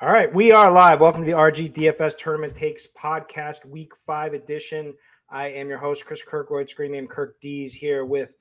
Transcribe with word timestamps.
All 0.00 0.12
right, 0.12 0.32
we 0.32 0.52
are 0.52 0.70
live. 0.70 1.00
Welcome 1.00 1.22
to 1.22 1.26
the 1.26 1.36
RG 1.36 1.72
DFS 1.72 2.16
Tournament 2.16 2.54
Takes 2.54 2.86
Podcast, 2.96 3.64
Week 3.64 3.90
Five 4.06 4.32
edition. 4.32 4.94
I 5.28 5.48
am 5.48 5.68
your 5.68 5.78
host, 5.78 6.06
Chris 6.06 6.22
Kirkwood, 6.22 6.70
screen 6.70 6.92
name 6.92 7.08
Kirk 7.08 7.40
D's, 7.40 7.74
here 7.74 8.04
with 8.04 8.36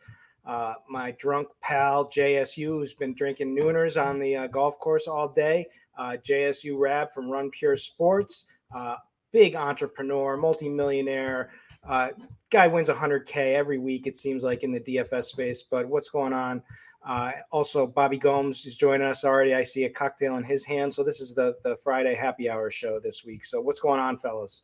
uh, 0.45 0.75
my 0.87 1.15
drunk 1.17 1.47
pal 1.61 2.11
JSU, 2.11 2.67
who's 2.67 2.93
been 2.93 3.15
drinking 3.15 3.57
Nooners 3.57 3.99
on 3.99 4.19
the 4.19 4.35
uh, 4.35 4.45
golf 4.45 4.77
course 4.77 5.07
all 5.07 5.29
day. 5.29 5.65
Uh, 5.97 6.17
JSU 6.23 6.77
Rab 6.77 7.11
from 7.11 7.27
Run 7.27 7.49
Pure 7.49 7.77
Sports, 7.77 8.45
uh, 8.75 8.97
big 9.31 9.55
entrepreneur, 9.55 10.37
multimillionaire. 10.37 11.49
Uh, 11.83 12.09
guy 12.51 12.67
wins 12.67 12.87
100K 12.87 13.55
every 13.55 13.79
week, 13.79 14.05
it 14.05 14.15
seems 14.15 14.43
like, 14.43 14.61
in 14.61 14.71
the 14.71 14.79
DFS 14.79 15.25
space. 15.25 15.63
But 15.63 15.87
what's 15.87 16.09
going 16.09 16.33
on? 16.33 16.61
Uh, 17.07 17.31
also, 17.51 17.87
Bobby 17.87 18.17
Gomes 18.17 18.65
is 18.65 18.75
joining 18.75 19.07
us 19.07 19.23
already. 19.23 19.55
I 19.55 19.63
see 19.63 19.85
a 19.85 19.89
cocktail 19.89 20.35
in 20.35 20.43
his 20.43 20.65
hand. 20.65 20.93
So 20.93 21.05
this 21.05 21.21
is 21.21 21.33
the 21.33 21.55
the 21.63 21.77
Friday 21.77 22.13
happy 22.13 22.49
hour 22.49 22.69
show 22.69 22.99
this 22.99 23.23
week. 23.23 23.45
So 23.45 23.61
what's 23.61 23.79
going 23.79 24.01
on, 24.01 24.17
fellas? 24.17 24.63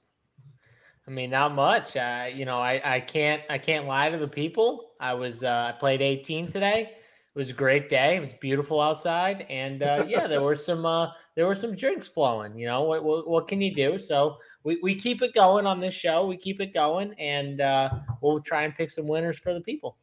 I 1.07 1.11
mean, 1.11 1.29
not 1.29 1.55
much. 1.55 1.95
Uh, 1.95 2.25
you 2.33 2.43
know, 2.43 2.59
I, 2.59 2.81
I 2.95 2.99
can't 2.99 3.41
I 3.49 3.57
can't 3.57 3.85
lie 3.85 4.09
to 4.09 4.17
the 4.17 4.27
people. 4.27 4.91
I 4.99 5.13
was 5.13 5.45
uh, 5.45 5.71
I 5.73 5.79
played 5.79 6.01
18 6.01 6.47
today. 6.47 6.91
It 6.91 7.39
was 7.39 7.49
a 7.49 7.53
great 7.53 7.89
day. 7.89 8.17
It 8.17 8.19
was 8.19 8.33
beautiful 8.33 8.81
outside, 8.81 9.45
and 9.49 9.81
uh, 9.81 10.03
yeah, 10.09 10.27
there 10.27 10.43
were 10.43 10.57
some 10.57 10.85
uh, 10.85 11.11
there 11.35 11.47
were 11.47 11.55
some 11.55 11.77
drinks 11.77 12.09
flowing. 12.09 12.59
You 12.59 12.67
know, 12.67 12.83
what, 12.83 13.05
what, 13.05 13.25
what 13.25 13.47
can 13.47 13.61
you 13.61 13.73
do? 13.73 13.97
So 13.97 14.35
we, 14.65 14.79
we 14.83 14.95
keep 14.95 15.21
it 15.21 15.33
going 15.33 15.65
on 15.65 15.79
this 15.79 15.93
show. 15.93 16.27
We 16.27 16.35
keep 16.35 16.59
it 16.59 16.73
going, 16.73 17.13
and 17.13 17.61
uh, 17.61 17.89
we'll 18.21 18.41
try 18.41 18.63
and 18.63 18.75
pick 18.75 18.89
some 18.89 19.07
winners 19.07 19.39
for 19.39 19.53
the 19.53 19.61
people 19.61 19.95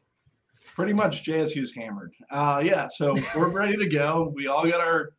pretty 0.75 0.93
much 0.93 1.23
JSU's 1.23 1.73
hammered. 1.73 2.13
Uh, 2.29 2.61
yeah, 2.63 2.87
so 2.87 3.15
we're 3.35 3.49
ready 3.51 3.77
to 3.77 3.87
go. 3.87 4.31
We 4.35 4.47
all 4.47 4.67
got 4.67 4.81
our 4.81 5.13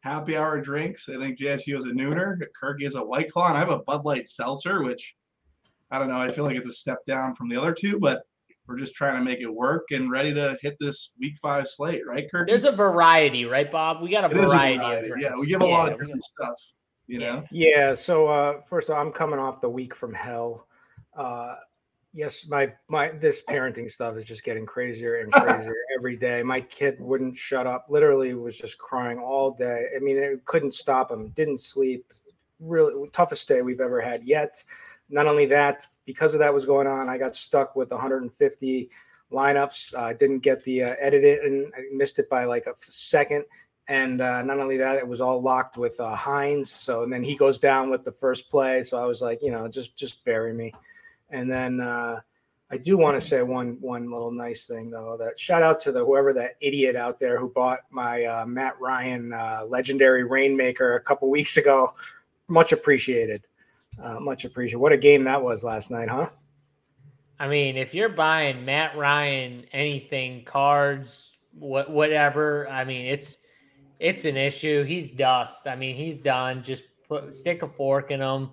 happy 0.00 0.36
hour 0.36 0.60
drinks. 0.60 1.08
I 1.08 1.18
think 1.18 1.38
JSU 1.38 1.76
is 1.76 1.84
a 1.84 1.88
nooner. 1.88 2.38
Kirky 2.60 2.82
is 2.82 2.94
a 2.94 3.04
white 3.04 3.30
claw, 3.30 3.48
and 3.48 3.56
I 3.56 3.60
have 3.60 3.70
a 3.70 3.80
Bud 3.80 4.04
Light 4.04 4.28
seltzer, 4.28 4.82
which 4.82 5.16
I 5.90 5.98
don't 5.98 6.08
know. 6.08 6.16
I 6.16 6.30
feel 6.30 6.44
like 6.44 6.56
it's 6.56 6.66
a 6.66 6.72
step 6.72 7.04
down 7.04 7.34
from 7.34 7.48
the 7.48 7.56
other 7.56 7.72
two, 7.72 7.98
but 7.98 8.22
we're 8.66 8.78
just 8.78 8.94
trying 8.94 9.16
to 9.16 9.24
make 9.24 9.40
it 9.40 9.48
work 9.48 9.86
and 9.92 10.10
ready 10.10 10.34
to 10.34 10.56
hit 10.60 10.76
this 10.80 11.12
week 11.20 11.36
five 11.36 11.68
slate, 11.68 12.06
right, 12.06 12.28
Kirk? 12.30 12.48
There's 12.48 12.64
a 12.64 12.72
variety, 12.72 13.44
right, 13.44 13.70
Bob? 13.70 14.02
We 14.02 14.10
got 14.10 14.24
a, 14.24 14.28
variety, 14.28 14.74
a 14.74 14.78
variety. 14.78 15.12
Yeah, 15.20 15.34
we 15.38 15.46
give 15.46 15.62
a 15.62 15.66
yeah, 15.66 15.74
lot 15.74 15.92
of 15.92 15.98
different 15.98 16.22
stuff. 16.22 16.54
You 17.06 17.20
know. 17.20 17.44
Yeah. 17.52 17.94
So 17.94 18.26
uh, 18.26 18.60
first 18.62 18.88
of 18.88 18.96
all, 18.96 19.02
I'm 19.02 19.12
coming 19.12 19.38
off 19.38 19.60
the 19.60 19.70
week 19.70 19.94
from 19.94 20.12
hell. 20.12 20.66
Uh, 21.16 21.54
yes, 22.16 22.46
my 22.48 22.72
my 22.88 23.10
this 23.10 23.42
parenting 23.42 23.90
stuff 23.90 24.16
is 24.16 24.24
just 24.24 24.42
getting 24.42 24.66
crazier 24.66 25.16
and 25.16 25.32
crazier 25.32 25.76
every 25.96 26.16
day. 26.16 26.42
My 26.42 26.60
kid 26.62 26.96
wouldn't 26.98 27.36
shut 27.36 27.66
up. 27.66 27.86
Literally 27.88 28.34
was 28.34 28.58
just 28.58 28.78
crying 28.78 29.18
all 29.18 29.52
day. 29.52 29.86
I 29.94 30.00
mean, 30.00 30.16
it 30.16 30.44
couldn't 30.46 30.74
stop 30.74 31.12
him. 31.12 31.28
Didn't 31.28 31.58
sleep. 31.58 32.12
Really 32.58 33.08
toughest 33.10 33.46
day 33.46 33.60
we've 33.60 33.82
ever 33.82 34.00
had 34.00 34.24
yet. 34.24 34.64
Not 35.10 35.26
only 35.26 35.46
that, 35.46 35.86
because 36.06 36.32
of 36.32 36.40
that 36.40 36.52
was 36.52 36.66
going 36.66 36.86
on, 36.88 37.08
I 37.08 37.18
got 37.18 37.36
stuck 37.36 37.76
with 37.76 37.90
150 37.90 38.90
lineups. 39.30 39.94
I 39.94 40.10
uh, 40.10 40.12
didn't 40.14 40.40
get 40.40 40.64
the 40.64 40.84
uh, 40.84 40.94
edit 40.98 41.44
and 41.44 41.72
I 41.76 41.82
missed 41.92 42.18
it 42.18 42.28
by 42.28 42.44
like 42.44 42.66
a 42.66 42.72
second. 42.76 43.44
And 43.88 44.20
uh, 44.20 44.42
not 44.42 44.58
only 44.58 44.78
that, 44.78 44.96
it 44.96 45.06
was 45.06 45.20
all 45.20 45.40
locked 45.40 45.76
with 45.76 46.00
uh, 46.00 46.16
Hines. 46.16 46.72
So 46.72 47.02
and 47.02 47.12
then 47.12 47.22
he 47.22 47.36
goes 47.36 47.60
down 47.60 47.90
with 47.90 48.04
the 48.04 48.10
first 48.10 48.50
play. 48.50 48.82
So 48.82 48.96
I 48.96 49.04
was 49.04 49.22
like, 49.22 49.42
you 49.42 49.52
know, 49.52 49.68
just 49.68 49.96
just 49.96 50.24
bury 50.24 50.52
me. 50.52 50.72
And 51.30 51.50
then 51.50 51.80
uh, 51.80 52.20
I 52.70 52.76
do 52.76 52.98
want 52.98 53.16
to 53.16 53.20
say 53.20 53.42
one 53.42 53.78
one 53.80 54.10
little 54.10 54.32
nice 54.32 54.66
thing 54.66 54.90
though. 54.90 55.16
That 55.18 55.38
shout 55.38 55.62
out 55.62 55.80
to 55.80 55.92
the 55.92 56.04
whoever 56.04 56.32
that 56.34 56.56
idiot 56.60 56.96
out 56.96 57.20
there 57.20 57.38
who 57.38 57.50
bought 57.50 57.80
my 57.90 58.24
uh, 58.24 58.46
Matt 58.46 58.80
Ryan 58.80 59.32
uh, 59.32 59.64
legendary 59.68 60.24
Reignmaker 60.24 60.96
a 60.96 61.00
couple 61.00 61.30
weeks 61.30 61.56
ago. 61.56 61.94
Much 62.48 62.72
appreciated. 62.72 63.46
Uh, 64.02 64.20
much 64.20 64.44
appreciated. 64.44 64.78
What 64.78 64.92
a 64.92 64.98
game 64.98 65.24
that 65.24 65.40
was 65.40 65.64
last 65.64 65.90
night, 65.90 66.08
huh? 66.08 66.28
I 67.38 67.46
mean, 67.46 67.76
if 67.76 67.94
you're 67.94 68.08
buying 68.08 68.64
Matt 68.64 68.96
Ryan 68.96 69.64
anything, 69.72 70.44
cards, 70.44 71.32
what 71.52 71.90
whatever, 71.90 72.68
I 72.68 72.84
mean, 72.84 73.06
it's 73.06 73.36
it's 74.00 74.24
an 74.24 74.36
issue. 74.36 74.82
He's 74.84 75.10
dust. 75.10 75.66
I 75.66 75.76
mean, 75.76 75.96
he's 75.96 76.16
done. 76.16 76.62
Just 76.62 76.84
put 77.08 77.34
stick 77.34 77.62
a 77.62 77.68
fork 77.68 78.10
in 78.10 78.20
him 78.20 78.50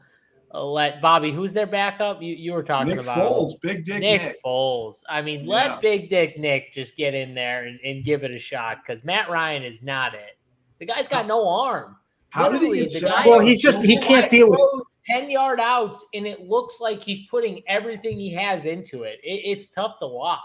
let 0.62 1.02
Bobby, 1.02 1.32
who's 1.32 1.54
their 1.54 1.66
backup? 1.66 2.22
You 2.22 2.36
you 2.36 2.54
were 2.54 2.64
talking 2.64 2.96
Nick 2.96 3.04
about 3.04 3.18
Foles, 3.18 3.60
Big 3.62 3.86
Dick 3.86 4.00
Nick, 4.00 4.22
Nick. 4.22 4.44
Foles. 4.44 5.04
I 5.10 5.22
mean, 5.22 5.46
yeah. 5.46 5.52
let 5.52 5.82
Big 5.82 6.10
Dick 6.10 6.38
Nick 6.38 6.72
just 6.72 6.96
get 6.96 7.14
in 7.14 7.34
there 7.34 7.66
and, 7.66 7.80
and 7.84 8.04
give 8.04 8.24
it 8.24 8.32
a 8.32 8.40
shot 8.40 8.80
because 8.86 9.04
Matt 9.04 9.30
Ryan 9.30 9.64
is 9.64 9.82
not 9.82 10.14
it. 10.14 10.38
The 10.80 10.86
guy's 10.86 11.08
got 11.08 11.26
no 11.26 11.48
arm. 11.48 11.96
How 12.30 12.50
Literally, 12.50 12.80
did 12.80 12.92
he 12.92 13.00
get 13.00 13.24
the 13.24 13.30
Well, 13.30 13.40
he's 13.40 13.62
just 13.62 13.84
he 13.86 13.98
can't 13.98 14.30
deal 14.30 14.50
with 14.50 14.60
10 15.06 15.30
yard 15.30 15.60
outs, 15.60 16.06
and 16.14 16.26
it 16.26 16.42
looks 16.42 16.80
like 16.80 17.02
he's 17.02 17.28
putting 17.28 17.62
everything 17.68 18.20
he 18.20 18.32
has 18.34 18.66
into 18.66 19.04
it. 19.04 19.20
it. 19.24 19.42
It's 19.46 19.70
tough 19.70 20.00
to 20.00 20.08
watch. 20.08 20.40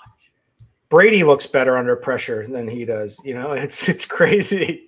Brady 0.89 1.23
looks 1.23 1.47
better 1.47 1.77
under 1.77 1.97
pressure 1.97 2.47
than 2.47 2.67
he 2.67 2.85
does. 2.85 3.21
You 3.25 3.35
know, 3.35 3.53
it's 3.53 3.89
it's 3.89 4.05
crazy. 4.05 4.88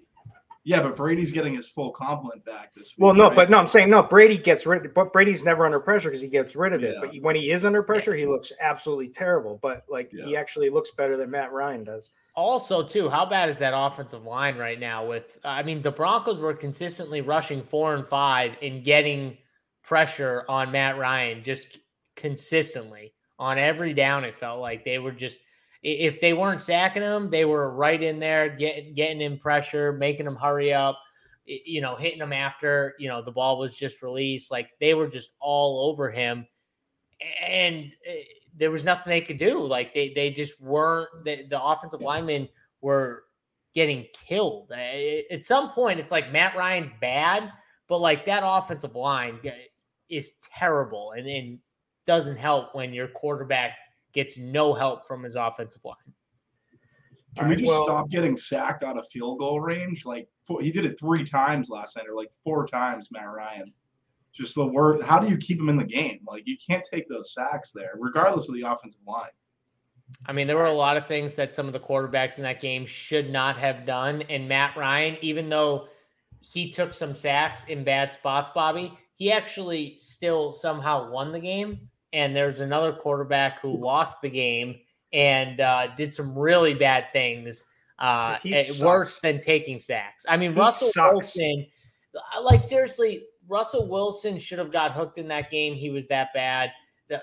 Yeah, 0.63 0.83
but 0.83 0.95
Brady's 0.95 1.31
getting 1.31 1.55
his 1.55 1.69
full 1.69 1.91
compliment 1.91 2.45
back 2.45 2.75
this 2.75 2.95
week. 2.97 3.05
Well, 3.05 3.15
no, 3.15 3.29
right? 3.29 3.37
but 3.37 3.51
no, 3.51 3.59
I'm 3.59 3.69
saying 3.69 3.89
no. 3.89 4.03
Brady 4.03 4.37
gets 4.37 4.67
rid. 4.67 4.93
But 4.93 5.13
Brady's 5.13 5.43
never 5.43 5.65
under 5.65 5.81
pressure 5.81 6.11
because 6.11 6.21
he 6.21 6.29
gets 6.29 6.55
rid 6.55 6.75
of 6.75 6.85
it. 6.85 6.95
Yeah. 6.95 7.01
But 7.01 7.23
when 7.23 7.35
he 7.35 7.51
is 7.51 7.65
under 7.65 7.83
pressure, 7.83 8.15
he 8.15 8.27
looks 8.27 8.53
absolutely 8.61 9.09
terrible. 9.09 9.59
But 9.63 9.85
like 9.89 10.11
yeah. 10.13 10.27
he 10.27 10.37
actually 10.37 10.69
looks 10.69 10.91
better 10.91 11.17
than 11.17 11.31
Matt 11.31 11.53
Ryan 11.53 11.85
does. 11.85 12.11
Also, 12.35 12.83
too, 12.83 13.09
how 13.09 13.25
bad 13.25 13.49
is 13.49 13.59
that 13.59 13.73
offensive 13.75 14.25
line 14.25 14.59
right 14.59 14.79
now? 14.79 15.07
With 15.07 15.39
I 15.45 15.63
mean, 15.63 15.81
the 15.81 15.91
Broncos 15.91 16.39
were 16.39 16.55
consistently 16.55 17.23
rushing 17.23 17.63
four 17.63 17.95
and 17.95 18.07
five 18.07 18.57
and 18.61 18.85
getting 18.85 19.39
pressure 19.83 20.45
on 20.49 20.71
Matt 20.73 20.99
Ryan 20.99 21.43
just 21.43 21.79
consistently 22.17 23.15
on 23.39 23.57
every 23.57 23.95
down. 23.95 24.25
It 24.25 24.37
felt 24.37 24.61
like 24.61 24.85
they 24.85 24.99
were 24.99 25.11
just 25.11 25.39
if 25.83 26.21
they 26.21 26.33
weren't 26.33 26.61
sacking 26.61 27.03
him, 27.03 27.31
they 27.31 27.45
were 27.45 27.71
right 27.71 28.03
in 28.03 28.21
there, 28.21 28.49
getting 28.49 28.95
getting 28.95 29.21
in 29.21 29.39
pressure, 29.39 29.93
making 29.93 30.27
him 30.27 30.37
hurry 30.37 30.73
up, 30.73 31.01
you 31.47 31.81
know, 31.81 31.97
hitting 31.97 32.21
him 32.21 32.33
after 32.33 32.95
you 32.99 33.09
know 33.09 33.23
the 33.23 33.33
ball 33.33 33.59
was 33.59 33.77
just 33.77 34.03
released. 34.03 34.51
Like 34.51 34.71
they 34.81 34.95
were 34.95 35.09
just 35.09 35.33
all 35.41 35.91
over 35.91 36.11
him. 36.11 36.47
and 37.43 37.93
eh, 38.07 38.23
there 38.57 38.71
was 38.71 38.85
nothing 38.85 39.11
they 39.11 39.21
could 39.21 39.39
do. 39.39 39.61
Like 39.65 39.95
they 39.95 40.13
they 40.15 40.31
just 40.31 40.61
weren't. 40.61 41.09
The, 41.25 41.47
the 41.49 41.63
offensive 41.63 42.03
linemen 42.03 42.49
were 42.81 43.25
getting 43.75 44.07
killed. 44.13 44.73
Eh, 44.75 45.23
at 45.31 45.45
some 45.45 45.71
point, 45.71 46.01
it's 46.01 46.11
like 46.11 46.33
Matt 46.33 46.57
Ryan's 46.57 46.91
bad, 47.01 47.51
but 47.89 47.99
like 47.99 48.25
that 48.27 48.43
offensive 48.45 48.95
line 48.95 49.41
is 50.11 50.35
terrible, 50.43 51.13
and 51.17 51.27
then 51.27 51.61
doesn't 52.07 52.37
help 52.37 52.75
when 52.75 52.93
your 52.93 53.09
quarterback 53.09 53.77
gets 54.13 54.39
no 54.39 54.75
help 54.75 55.07
from 55.07 55.23
his 55.23 55.37
offensive 55.37 55.85
line. 55.85 55.97
Can 57.37 57.49
we 57.49 57.57
just 57.57 57.69
well, 57.69 57.85
stop 57.85 58.11
getting 58.11 58.37
sacked 58.37 58.83
out 58.83 58.99
of 58.99 59.07
field 59.09 59.39
goal 59.39 59.61
range? 59.61 60.05
Like 60.05 60.29
four, 60.45 60.61
he 60.61 60.73
did 60.73 60.85
it 60.85 60.99
three 60.99 61.25
times 61.25 61.71
last 61.71 61.97
night, 61.97 62.07
or 62.09 62.15
like 62.15 62.31
four 62.43 62.67
times, 62.67 63.11
Matt 63.13 63.31
Ryan. 63.31 63.73
Just 64.33 64.55
the 64.55 64.67
word. 64.67 65.03
How 65.03 65.19
do 65.19 65.29
you 65.29 65.37
keep 65.37 65.59
him 65.59 65.69
in 65.69 65.77
the 65.77 65.85
game? 65.85 66.21
Like 66.27 66.47
you 66.47 66.57
can't 66.65 66.87
take 66.93 67.09
those 67.09 67.33
sacks 67.33 67.73
there, 67.73 67.93
regardless 67.99 68.49
of 68.49 68.55
the 68.55 68.63
offensive 68.63 69.01
line. 69.07 69.31
I 70.27 70.33
mean, 70.33 70.47
there 70.47 70.57
were 70.57 70.65
a 70.65 70.73
lot 70.73 70.97
of 70.97 71.07
things 71.07 71.37
that 71.37 71.55
some 71.55 71.67
of 71.67 71.73
the 71.73 71.81
quarterbacks 71.81 72.37
in 72.37 72.43
that 72.43 72.61
game 72.61 72.85
should 72.85 73.31
not 73.31 73.57
have 73.57 73.87
done. 73.87 74.23
And 74.23 74.49
Matt 74.49 74.77
Ryan, 74.77 75.17
even 75.23 75.49
though 75.49 75.87
he 76.41 76.71
took 76.71 76.93
some 76.93 77.15
sacks 77.15 77.65
in 77.67 77.85
bad 77.85 78.13
spots, 78.13 78.51
Bobby, 78.53 78.99
he 79.15 79.31
actually 79.31 79.99
still 80.01 80.53
somehow 80.53 81.11
won 81.11 81.31
the 81.31 81.39
game. 81.39 81.89
And 82.13 82.35
there's 82.35 82.61
another 82.61 82.93
quarterback 82.93 83.61
who 83.61 83.77
lost 83.77 84.21
the 84.21 84.31
game 84.31 84.81
and 85.13 85.61
uh, 85.61 85.89
did 85.97 86.13
some 86.13 86.37
really 86.37 86.75
bad 86.75 87.07
things, 87.13 87.65
uh, 87.99 88.37
worse 88.81 89.21
than 89.21 89.41
taking 89.41 89.79
sacks. 89.79 90.25
I 90.29 90.37
mean, 90.37 90.53
he 90.53 90.59
Russell 90.59 90.89
sucks. 90.89 91.13
Wilson, 91.13 91.67
uh, 92.15 92.43
like 92.43 92.65
seriously, 92.65 93.27
Russell 93.49 93.89
Wilson 93.89 94.39
should 94.39 94.59
have 94.59 94.73
got 94.73 94.93
hooked 94.93 95.19
in 95.19 95.29
that 95.29 95.51
game. 95.51 95.75
He 95.75 95.91
was 95.91 96.07
that 96.09 96.29
bad. 96.35 96.73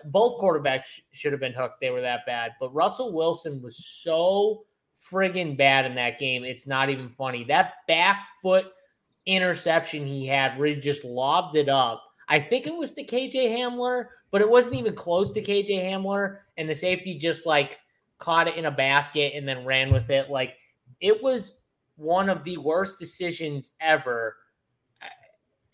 Both 0.05 0.41
quarterbacks 0.41 0.99
should 1.11 1.31
have 1.31 1.39
been 1.39 1.53
hooked. 1.53 1.79
They 1.79 1.89
were 1.89 2.01
that 2.01 2.25
bad. 2.25 2.51
But 2.59 2.73
Russell 2.73 3.13
Wilson 3.13 3.61
was 3.61 3.85
so 3.85 4.65
friggin' 5.09 5.57
bad 5.57 5.85
in 5.85 5.95
that 5.95 6.19
game. 6.19 6.43
It's 6.43 6.67
not 6.67 6.89
even 6.89 7.09
funny. 7.09 7.45
That 7.45 7.75
back 7.87 8.27
foot 8.41 8.65
interception 9.25 10.05
he 10.05 10.27
had 10.27 10.57
where 10.57 10.67
he 10.67 10.75
just 10.75 11.03
lobbed 11.05 11.55
it 11.55 11.69
up. 11.69 12.03
I 12.27 12.39
think 12.39 12.67
it 12.67 12.75
was 12.75 12.93
to 12.93 13.05
KJ 13.05 13.49
Hamler, 13.49 14.05
but 14.31 14.41
it 14.41 14.49
wasn't 14.49 14.75
even 14.75 14.95
close 14.95 15.31
to 15.33 15.41
KJ 15.41 15.83
Hamler. 15.83 16.39
And 16.57 16.69
the 16.69 16.75
safety 16.75 17.17
just 17.17 17.45
like 17.45 17.79
caught 18.19 18.47
it 18.47 18.55
in 18.55 18.65
a 18.65 18.71
basket 18.71 19.33
and 19.35 19.47
then 19.47 19.65
ran 19.65 19.91
with 19.91 20.09
it. 20.09 20.29
Like 20.29 20.55
it 20.99 21.21
was 21.21 21.53
one 21.95 22.29
of 22.29 22.43
the 22.43 22.57
worst 22.57 22.99
decisions 22.99 23.71
ever 23.79 24.35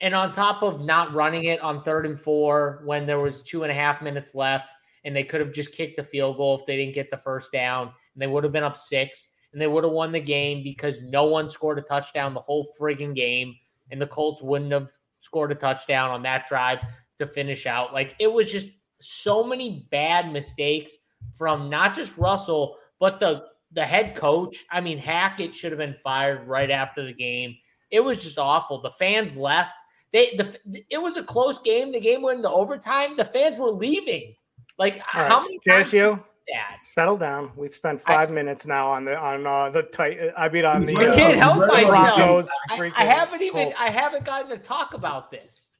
and 0.03 0.13
on 0.13 0.31
top 0.31 0.61
of 0.63 0.81
not 0.81 1.13
running 1.13 1.45
it 1.45 1.61
on 1.61 1.81
third 1.81 2.05
and 2.05 2.19
four 2.19 2.81
when 2.83 3.05
there 3.05 3.21
was 3.21 3.41
two 3.41 3.63
and 3.63 3.71
a 3.71 3.75
half 3.75 4.01
minutes 4.01 4.35
left, 4.35 4.67
and 5.05 5.15
they 5.15 5.23
could 5.23 5.39
have 5.39 5.53
just 5.53 5.71
kicked 5.71 5.95
the 5.95 6.03
field 6.03 6.35
goal 6.35 6.59
if 6.59 6.65
they 6.65 6.75
didn't 6.75 6.93
get 6.93 7.09
the 7.09 7.17
first 7.17 7.53
down, 7.53 7.83
and 7.87 8.21
they 8.21 8.27
would 8.27 8.43
have 8.43 8.51
been 8.51 8.65
up 8.65 8.75
six, 8.75 9.29
and 9.53 9.61
they 9.61 9.67
would 9.67 9.85
have 9.85 9.93
won 9.93 10.11
the 10.11 10.19
game 10.19 10.61
because 10.61 11.01
no 11.03 11.23
one 11.23 11.49
scored 11.49 11.79
a 11.79 11.81
touchdown 11.81 12.33
the 12.33 12.41
whole 12.41 12.67
frigging 12.77 13.15
game, 13.15 13.55
and 13.91 14.01
the 14.01 14.07
Colts 14.07 14.41
wouldn't 14.41 14.73
have 14.73 14.91
scored 15.23 15.51
a 15.51 15.55
touchdown 15.55 16.11
on 16.11 16.21
that 16.23 16.47
drive 16.47 16.79
to 17.17 17.25
finish 17.25 17.65
out. 17.65 17.93
Like 17.93 18.15
it 18.19 18.31
was 18.31 18.51
just 18.51 18.67
so 19.01 19.43
many 19.43 19.87
bad 19.89 20.31
mistakes 20.31 20.97
from 21.33 21.69
not 21.69 21.95
just 21.95 22.17
Russell, 22.17 22.77
but 22.99 23.19
the 23.19 23.45
the 23.71 23.85
head 23.85 24.15
coach. 24.15 24.65
I 24.71 24.81
mean, 24.81 24.97
Hackett 24.97 25.55
should 25.55 25.71
have 25.71 25.79
been 25.79 25.95
fired 26.03 26.47
right 26.47 26.69
after 26.69 27.03
the 27.03 27.13
game. 27.13 27.55
It 27.89 28.01
was 28.01 28.21
just 28.23 28.37
awful. 28.37 28.81
The 28.81 28.91
fans 28.91 29.37
left 29.37 29.73
they 30.11 30.35
the 30.37 30.83
it 30.89 30.99
was 30.99 31.17
a 31.17 31.23
close 31.23 31.59
game. 31.61 31.91
The 31.91 31.99
game 31.99 32.21
went 32.21 32.37
into 32.37 32.51
overtime. 32.51 33.17
The 33.17 33.25
fans 33.25 33.57
were 33.57 33.71
leaving. 33.71 34.35
Like 34.77 34.95
right. 35.13 35.27
how 35.27 35.41
many 35.41 35.59
JSU? 35.67 36.23
Yeah. 36.47 36.77
Settle 36.79 37.17
down. 37.17 37.51
We've 37.55 37.73
spent 37.73 38.01
five 38.01 38.29
I, 38.29 38.33
minutes 38.33 38.65
now 38.65 38.89
on 38.89 39.05
the 39.05 39.17
on 39.17 39.47
uh, 39.47 39.69
the 39.69 39.83
tight. 39.83 40.19
I 40.37 40.49
mean 40.49 40.65
on 40.65 40.81
the. 40.81 40.95
I 40.97 41.15
can't 41.15 41.37
uh, 41.37 41.39
help 41.39 41.59
myself. 41.59 42.49
I, 42.69 42.91
I, 42.95 43.05
haven't 43.05 43.41
even. 43.41 43.63
Colts. 43.63 43.79
I 43.79 43.89
haven't 43.89 44.25
gotten 44.25 44.49
to 44.49 44.57
talk 44.57 44.93
about 44.93 45.31
this. 45.31 45.71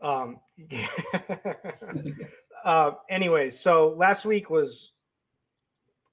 Um. 0.00 0.38
uh. 2.64 2.92
Anyways, 3.10 3.58
so 3.58 3.88
last 3.96 4.24
week 4.24 4.48
was 4.48 4.92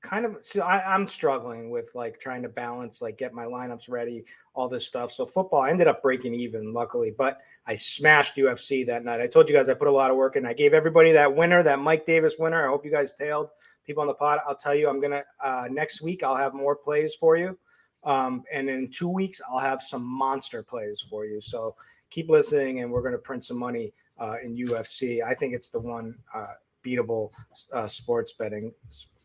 kind 0.01 0.25
of 0.25 0.37
so 0.41 0.61
I, 0.61 0.95
am 0.95 1.07
struggling 1.07 1.69
with 1.69 1.93
like 1.93 2.19
trying 2.19 2.41
to 2.43 2.49
balance 2.49 3.01
like 3.01 3.17
get 3.17 3.33
my 3.33 3.45
lineups 3.45 3.89
ready 3.89 4.23
all 4.53 4.69
this 4.69 4.87
stuff 4.87 5.11
so 5.11 5.25
football 5.25 5.61
i 5.61 5.69
ended 5.69 5.87
up 5.87 6.01
breaking 6.01 6.33
even 6.33 6.71
luckily 6.71 7.11
but 7.11 7.39
i 7.67 7.75
smashed 7.75 8.37
ufc 8.37 8.85
that 8.85 9.03
night 9.03 9.19
i 9.19 9.27
told 9.27 9.49
you 9.49 9.55
guys 9.55 9.67
i 9.67 9.73
put 9.73 9.89
a 9.89 9.91
lot 9.91 10.09
of 10.09 10.15
work 10.15 10.37
in 10.37 10.45
i 10.45 10.53
gave 10.53 10.73
everybody 10.73 11.11
that 11.11 11.35
winner 11.35 11.61
that 11.61 11.79
mike 11.79 12.05
davis 12.05 12.35
winner 12.39 12.65
i 12.65 12.69
hope 12.69 12.85
you 12.85 12.91
guys 12.91 13.13
tailed 13.13 13.49
people 13.89 14.01
on 14.01 14.07
the 14.07 14.13
pod 14.13 14.39
i'll 14.47 14.55
tell 14.55 14.75
you 14.75 14.87
i'm 14.87 15.01
gonna 15.01 15.23
uh 15.43 15.67
next 15.69 16.01
week 16.01 16.23
i'll 16.23 16.35
have 16.35 16.53
more 16.53 16.75
plays 16.75 17.15
for 17.15 17.35
you 17.35 17.57
um 18.03 18.43
and 18.53 18.69
in 18.69 18.89
two 18.89 19.09
weeks 19.09 19.41
i'll 19.49 19.59
have 19.59 19.81
some 19.81 20.03
monster 20.03 20.61
plays 20.63 21.01
for 21.01 21.25
you 21.25 21.41
so 21.41 21.75
keep 22.09 22.29
listening 22.29 22.81
and 22.81 22.91
we're 22.91 23.01
gonna 23.01 23.17
print 23.17 23.43
some 23.43 23.57
money 23.57 23.91
uh 24.19 24.35
in 24.43 24.55
ufc 24.55 25.23
i 25.23 25.33
think 25.33 25.53
it's 25.53 25.69
the 25.69 25.79
one 25.79 26.15
uh 26.33 26.53
beatable 26.85 27.31
uh 27.73 27.87
sports 27.87 28.33
betting 28.33 28.71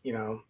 you 0.03 0.11
know 0.13 0.41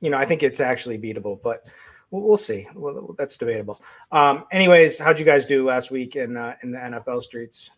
you 0.00 0.10
know, 0.10 0.16
I 0.16 0.24
think 0.24 0.42
it's 0.42 0.60
actually 0.60 0.98
beatable, 0.98 1.40
but 1.42 1.66
we'll, 2.10 2.22
we'll 2.22 2.36
see. 2.36 2.66
Well, 2.74 3.14
that's 3.18 3.36
debatable. 3.36 3.80
Um, 4.10 4.44
anyways, 4.52 4.98
how'd 4.98 5.18
you 5.18 5.24
guys 5.24 5.46
do 5.46 5.64
last 5.64 5.90
week 5.90 6.16
in 6.16 6.36
uh, 6.36 6.56
in 6.62 6.70
the 6.70 6.78
NFL 6.78 7.22
streets? 7.22 7.70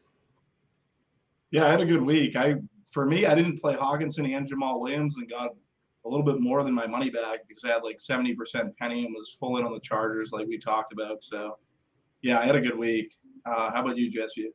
Yeah, 1.51 1.67
I 1.67 1.71
had 1.71 1.81
a 1.81 1.87
good 1.87 2.03
week. 2.03 2.37
I 2.37 2.57
for 2.91 3.07
me, 3.07 3.27
I 3.27 3.35
didn't 3.35 3.61
play 3.61 3.75
Hockenson 3.75 4.37
and 4.37 4.49
Jamaal 4.49 4.81
Williams 4.81 5.17
and 5.17 5.29
got 5.29 5.55
a 6.05 6.09
little 6.09 6.25
bit 6.25 6.41
more 6.41 6.63
than 6.63 6.75
my 6.75 6.87
money 6.87 7.11
back 7.11 7.41
because 7.49 7.65
I 7.65 7.69
had 7.69 7.83
like 7.83 7.99
70% 7.99 8.35
penny 8.77 9.05
and 9.05 9.15
was 9.15 9.37
full 9.39 9.57
in 9.57 9.65
on 9.65 9.73
the 9.73 9.81
Chargers, 9.81 10.33
like 10.33 10.47
we 10.47 10.59
talked 10.59 10.93
about. 10.93 11.23
So, 11.23 11.59
yeah, 12.23 12.41
I 12.41 12.45
had 12.45 12.57
a 12.57 12.61
good 12.61 12.79
week. 12.79 13.17
Uh, 13.47 13.71
how 13.71 13.83
about 13.83 13.97
you, 13.97 14.11
Jesse? 14.11 14.51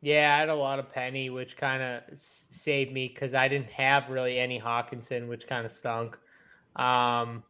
Yeah, 0.00 0.34
I 0.34 0.40
had 0.40 0.48
a 0.48 0.54
lot 0.54 0.78
of 0.78 0.92
penny, 0.92 1.30
which 1.30 1.56
kind 1.56 1.82
of 1.82 2.02
saved 2.18 2.92
me 2.92 3.08
because 3.08 3.34
I 3.34 3.46
didn't 3.48 3.70
have 3.70 4.08
really 4.10 4.38
any 4.38 4.60
Hockenson, 4.60 5.28
which 5.28 5.46
kind 5.46 5.64
of 5.64 5.70
stunk. 5.70 6.18
Um, 6.76 7.44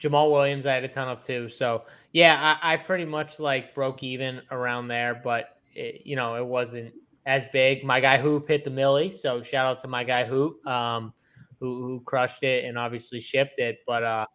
Jamaal 0.00 0.30
Williams, 0.30 0.66
I 0.66 0.74
had 0.74 0.84
a 0.84 0.88
ton 0.88 1.08
of 1.08 1.22
too. 1.22 1.48
So 1.48 1.82
yeah, 2.12 2.56
I, 2.62 2.74
I 2.74 2.76
pretty 2.76 3.04
much 3.04 3.40
like 3.40 3.74
broke 3.74 4.02
even 4.02 4.42
around 4.50 4.88
there, 4.88 5.20
but 5.22 5.58
it, 5.74 6.06
you 6.06 6.16
know, 6.16 6.36
it 6.36 6.46
wasn't 6.46 6.94
as 7.26 7.44
big. 7.52 7.84
My 7.84 8.00
guy 8.00 8.18
Hoop 8.18 8.48
hit 8.48 8.64
the 8.64 8.70
millie, 8.70 9.12
so 9.12 9.42
shout 9.42 9.66
out 9.66 9.80
to 9.82 9.88
my 9.88 10.04
guy 10.04 10.24
Hoop, 10.24 10.64
um, 10.66 11.12
who 11.60 11.82
who 11.82 12.00
crushed 12.04 12.42
it 12.42 12.64
and 12.64 12.78
obviously 12.78 13.20
shipped 13.20 13.58
it. 13.58 13.78
But 13.86 14.02
uh, 14.02 14.26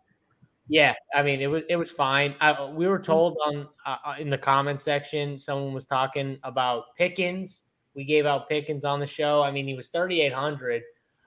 yeah, 0.68 0.94
I 1.14 1.24
mean, 1.24 1.42
it 1.42 1.48
was 1.48 1.64
it 1.70 1.76
was 1.76 1.92
fine. 1.92 2.36
I, 2.42 2.70
we 2.70 2.88
were 2.88 3.00
told 3.00 3.38
on 3.46 3.68
uh, 3.86 3.98
uh 4.06 4.16
in 4.20 4.30
the 4.30 4.38
comment 4.38 4.80
section, 4.80 5.38
someone 5.38 5.74
was 5.74 5.86
talking 5.86 6.38
about 6.44 6.96
Pickens. 6.98 7.62
We 7.96 8.06
gave 8.06 8.26
out 8.26 8.50
Pickens 8.50 8.86
on 8.86 9.00
the 9.00 9.08
show. 9.08 9.44
I 9.44 9.52
mean, 9.52 9.68
he 9.68 9.74
was 9.74 9.90
thirty 9.90 10.22
eight 10.22 10.34
hundred. 10.34 10.82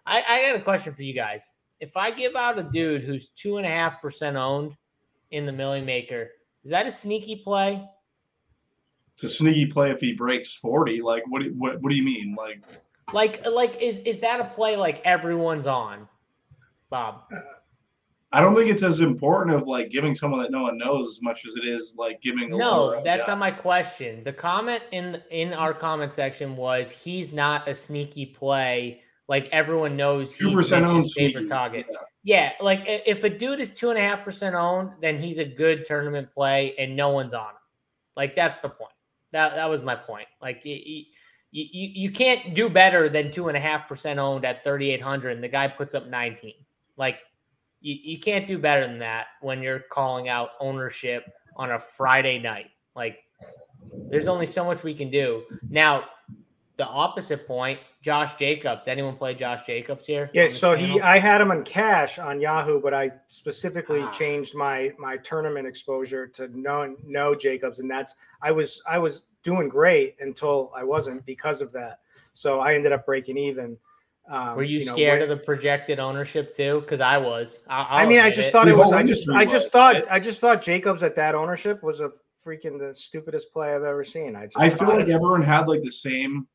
I, 0.05 0.23
I 0.29 0.43
got 0.51 0.61
a 0.61 0.63
question 0.63 0.95
for 0.95 1.03
you 1.03 1.15
guys 1.15 1.51
if 1.81 1.97
I 1.97 2.11
give 2.11 2.37
out 2.37 2.59
a 2.59 2.63
dude 2.63 3.05
who's 3.05 3.29
two 3.31 3.59
and 3.59 3.67
a 3.67 3.71
half 3.71 4.01
percent 4.01 4.37
owned 4.37 4.77
in 5.31 5.47
the 5.47 5.53
Milly 5.53 5.81
Maker, 5.81 6.31
is 6.65 6.71
that 6.71 6.87
a 6.87 6.91
sneaky 6.91 7.37
play? 7.37 7.87
It's 9.15 9.25
a 9.25 9.29
sneaky 9.29 9.67
play 9.67 9.91
if 9.91 10.01
he 10.01 10.13
breaks 10.13 10.53
forty. 10.53 11.01
Like, 11.01 11.25
what? 11.29 11.43
What? 11.55 11.81
What 11.81 11.91
do 11.91 11.97
you 11.97 12.03
mean? 12.03 12.35
Like, 12.37 12.63
like, 13.13 13.45
like, 13.47 13.81
is 13.81 13.99
is 14.01 14.21
that 14.21 14.41
a 14.41 14.45
play 14.45 14.77
like 14.77 15.01
everyone's 15.05 15.67
on, 15.67 16.09
Bob? 16.91 17.23
I 18.33 18.41
don't 18.41 18.55
think 18.55 18.71
it's 18.71 18.83
as 18.83 19.01
important 19.01 19.57
of 19.57 19.67
like 19.67 19.91
giving 19.91 20.15
someone 20.15 20.43
that 20.43 20.51
no 20.51 20.63
one 20.63 20.77
knows 20.77 21.11
as 21.11 21.23
much 21.23 21.47
as 21.47 21.57
it 21.57 21.65
is 21.65 21.95
like 21.97 22.21
giving. 22.21 22.51
no, 22.51 23.01
that's 23.05 23.29
not 23.29 23.39
my 23.39 23.51
question. 23.51 24.25
The 24.25 24.33
comment 24.33 24.83
in 24.93 25.23
in 25.31 25.53
our 25.53 25.73
comment 25.73 26.13
section 26.13 26.57
was 26.57 26.91
he's 26.91 27.33
not 27.33 27.69
a 27.69 27.75
sneaky 27.75 28.27
play 28.27 29.03
like 29.29 29.49
everyone 29.53 29.97
knows 29.97 30.33
he's 30.35 30.55
Mitch's 30.55 31.13
favorite 31.15 31.49
target. 31.49 31.87
Yeah. 31.91 31.99
yeah, 32.23 32.53
like 32.61 32.83
if 32.87 33.25
a 33.25 33.31
dude 33.31 33.61
is 33.61 33.75
two 33.75 33.91
and 33.91 33.99
a 33.99 34.03
half 34.03 34.25
percent 34.25 34.55
owned, 34.55 34.91
then 35.01 35.19
he's 35.19 35.39
a 35.39 35.45
good 35.45 35.85
tournament 35.87 36.31
play, 36.33 36.75
and 36.79 36.95
no 36.95 37.11
one's 37.11 37.35
on 37.35 37.51
him. 37.51 37.57
Like 38.17 38.37
that's 38.37 38.61
the 38.61 38.69
point. 38.69 38.93
That 39.33 39.57
that 39.57 39.69
was 39.69 39.83
my 39.83 39.97
point. 39.97 40.29
Like 40.41 40.63
you, 41.57 41.65
you, 41.73 41.91
you 42.03 42.11
can't 42.11 42.55
do 42.55 42.69
better 42.69 43.09
than 43.09 43.33
two 43.33 43.49
and 43.49 43.57
a 43.57 43.61
half 43.61 43.89
percent 43.89 44.19
owned 44.19 44.45
at 44.45 44.63
thirty 44.63 44.91
eight 44.91 45.01
hundred, 45.01 45.31
and 45.31 45.43
the 45.43 45.49
guy 45.49 45.67
puts 45.67 45.95
up 45.95 46.07
nineteen. 46.07 46.53
Like 46.99 47.21
you, 47.81 47.95
you 47.95 48.19
can't 48.19 48.47
do 48.47 48.59
better 48.59 48.87
than 48.87 48.99
that 48.99 49.29
when 49.41 49.63
you're 49.63 49.81
calling 49.91 50.29
out 50.29 50.51
ownership 50.61 51.25
on 51.57 51.73
a 51.73 51.79
Friday 51.79 52.39
night. 52.39 52.67
Like 52.95 53.21
there's 54.11 54.27
only 54.27 54.45
so 54.45 54.67
much 54.67 54.83
we 54.83 54.93
can 54.93 55.11
do. 55.11 55.45
Now, 55.71 56.05
the 56.77 56.87
opposite 56.87 57.47
point, 57.47 57.81
Josh 58.03 58.35
Jacobs. 58.35 58.87
Anyone 58.87 59.17
play 59.17 59.33
Josh 59.33 59.65
Jacobs 59.65 60.05
here? 60.05 60.29
Yeah, 60.35 60.49
so 60.49 60.75
he 60.75 61.01
I 61.01 61.17
had 61.19 61.41
him 61.41 61.51
on 61.51 61.65
cash 61.65 62.19
on 62.19 62.39
Yahoo, 62.39 62.83
but 62.83 62.93
I 62.93 63.11
specifically 63.29 64.01
ah. 64.01 64.11
changed 64.11 64.55
my 64.55 64.93
my 64.99 65.17
tournament 65.17 65.67
exposure 65.67 66.27
to 66.27 66.49
no 66.49 66.95
no 67.03 67.35
Jacobs, 67.35 67.79
and 67.79 67.91
that's 67.91 68.15
I 68.43 68.53
was 68.53 68.83
I 68.87 68.99
was 68.99 69.25
doing 69.47 69.69
great 69.69 70.17
until 70.21 70.73
I 70.75 70.83
wasn't 70.85 71.25
because 71.25 71.61
of 71.63 71.71
that. 71.73 72.01
So 72.35 72.59
I 72.61 72.75
ended 72.75 72.93
up 72.93 73.07
breaking 73.07 73.39
even. 73.39 73.79
Um, 74.29 74.57
Were 74.57 74.65
you, 74.65 74.85
know, 74.85 74.93
scared 74.95 75.21
what- 75.21 75.31
of 75.31 75.39
the 75.39 75.45
projected 75.45 76.01
ownership 76.01 76.55
too? 76.55 76.81
Because 76.81 77.01
I 77.01 77.17
was. 77.17 77.61
I, 77.69 77.83
I 77.83 78.03
I'll 78.03 78.09
mean, 78.09 78.19
I 78.21 78.31
just 78.31 78.49
it. 78.49 78.53
thought 78.53 78.65
The 78.67 78.73
it 78.73 78.77
was. 78.77 78.93
I 78.93 79.05
just, 79.05 79.29
I 79.31 79.45
just 79.45 79.71
thought. 79.71 80.03
I 80.11 80.19
just 80.19 80.41
thought 80.41 80.61
Jacobs 80.61 81.03
at 81.05 81.15
that 81.15 81.35
ownership 81.37 81.81
was 81.85 82.01
a 82.01 82.11
freaking 82.45 82.77
the 82.79 82.93
stupidest 82.93 83.53
play 83.53 83.73
I've 83.75 83.85
ever 83.85 84.03
seen. 84.03 84.35
I 84.35 84.47
just 84.47 84.59
I 84.59 84.69
feel 84.69 84.89
like 84.89 85.07
it- 85.07 85.13
everyone 85.13 85.43
had 85.43 85.69
like 85.69 85.83
the 85.83 85.93
same 85.93 86.49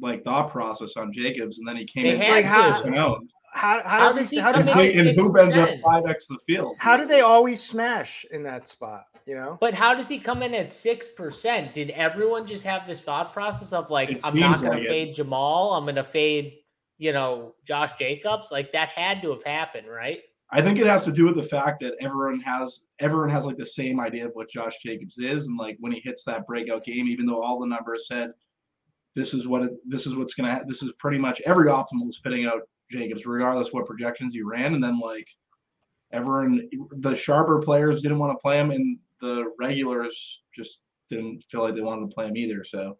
like 0.00 0.24
thought 0.24 0.50
process 0.50 0.96
on 0.96 1.12
Jacobs, 1.12 1.60
and 1.60 1.68
then 1.68 1.76
he 1.76 1.84
came 1.84 2.02
They 2.02 2.14
in 2.16 2.20
had 2.44 2.80
to. 2.80 2.86
and 2.88 2.94
how, 2.96 3.20
how, 3.52 3.80
How 3.84 3.98
does, 4.08 4.16
does 4.16 4.30
he, 4.30 4.36
he 4.36 4.42
how, 4.42 4.52
come 4.52 4.66
do, 4.66 4.80
in 4.80 5.06
And 5.08 5.16
Hoop 5.18 5.36
ends 5.38 5.56
up 5.56 5.70
five 5.84 6.04
x 6.06 6.26
the 6.26 6.38
field. 6.46 6.74
how 6.78 6.96
do 6.98 7.06
they 7.06 7.20
always 7.22 7.62
smash 7.62 8.26
in 8.32 8.42
that 8.42 8.66
spot? 8.68 9.04
You 9.26 9.34
know, 9.34 9.58
But 9.60 9.74
how 9.74 9.94
does 9.94 10.08
he 10.08 10.18
come 10.18 10.42
in 10.42 10.54
at 10.54 10.70
six 10.70 11.08
percent? 11.08 11.74
Did 11.74 11.90
everyone 11.90 12.46
just 12.46 12.64
have 12.64 12.86
this 12.86 13.02
thought 13.02 13.32
process 13.32 13.72
of 13.72 13.90
like, 13.90 14.10
It 14.10 14.24
I'm 14.24 14.38
not 14.38 14.60
going 14.60 14.74
like 14.74 14.82
to 14.82 14.88
fade 14.88 15.16
Jamaal, 15.16 15.76
I'm 15.76 15.84
going 15.84 15.96
to 15.96 16.04
fade, 16.04 16.58
you 16.98 17.12
know, 17.12 17.54
Josh 17.66 17.92
Jacobs? 17.98 18.52
Like 18.52 18.72
that 18.72 18.90
had 18.90 19.22
to 19.22 19.30
have 19.30 19.42
happened, 19.42 19.88
right? 19.88 20.20
I 20.50 20.62
think 20.62 20.78
it 20.78 20.86
has 20.86 21.04
to 21.04 21.12
do 21.12 21.24
with 21.24 21.34
the 21.34 21.42
fact 21.42 21.80
that 21.80 21.96
everyone 22.00 22.38
has 22.40 22.80
everyone 23.00 23.28
has 23.30 23.44
like 23.44 23.56
the 23.56 23.66
same 23.66 23.98
idea 23.98 24.26
of 24.26 24.32
what 24.34 24.48
Josh 24.48 24.78
Jacobs 24.80 25.18
is, 25.18 25.48
and 25.48 25.58
like 25.58 25.76
when 25.80 25.90
he 25.90 26.00
hits 26.00 26.24
that 26.24 26.46
breakout 26.46 26.84
game, 26.84 27.08
even 27.08 27.26
though 27.26 27.42
all 27.42 27.58
the 27.58 27.66
numbers 27.66 28.06
said 28.06 28.30
this 29.16 29.34
is 29.34 29.48
what 29.48 29.62
it, 29.62 29.72
this 29.86 30.06
is 30.06 30.14
what's 30.14 30.34
gonna 30.34 30.54
ha- 30.54 30.64
this 30.68 30.84
is 30.84 30.92
pretty 31.00 31.18
much 31.18 31.40
every 31.40 31.66
optimal 31.66 32.08
is 32.08 32.16
spitting 32.16 32.46
out 32.46 32.60
Jacobs, 32.92 33.26
regardless 33.26 33.72
what 33.72 33.86
projections 33.86 34.34
he 34.34 34.42
ran, 34.42 34.74
and 34.74 34.84
then 34.84 35.00
like 35.00 35.26
everyone 36.12 36.68
the 36.98 37.16
sharper 37.16 37.60
players 37.60 38.00
didn't 38.00 38.20
want 38.20 38.32
to 38.32 38.40
play 38.40 38.60
him, 38.60 38.70
and 38.70 38.98
the 39.20 39.52
regulars 39.58 40.42
just 40.54 40.80
didn't 41.08 41.44
feel 41.50 41.62
like 41.62 41.74
they 41.74 41.80
wanted 41.82 42.08
to 42.08 42.14
play 42.14 42.26
him 42.26 42.36
either. 42.36 42.64
So 42.64 42.98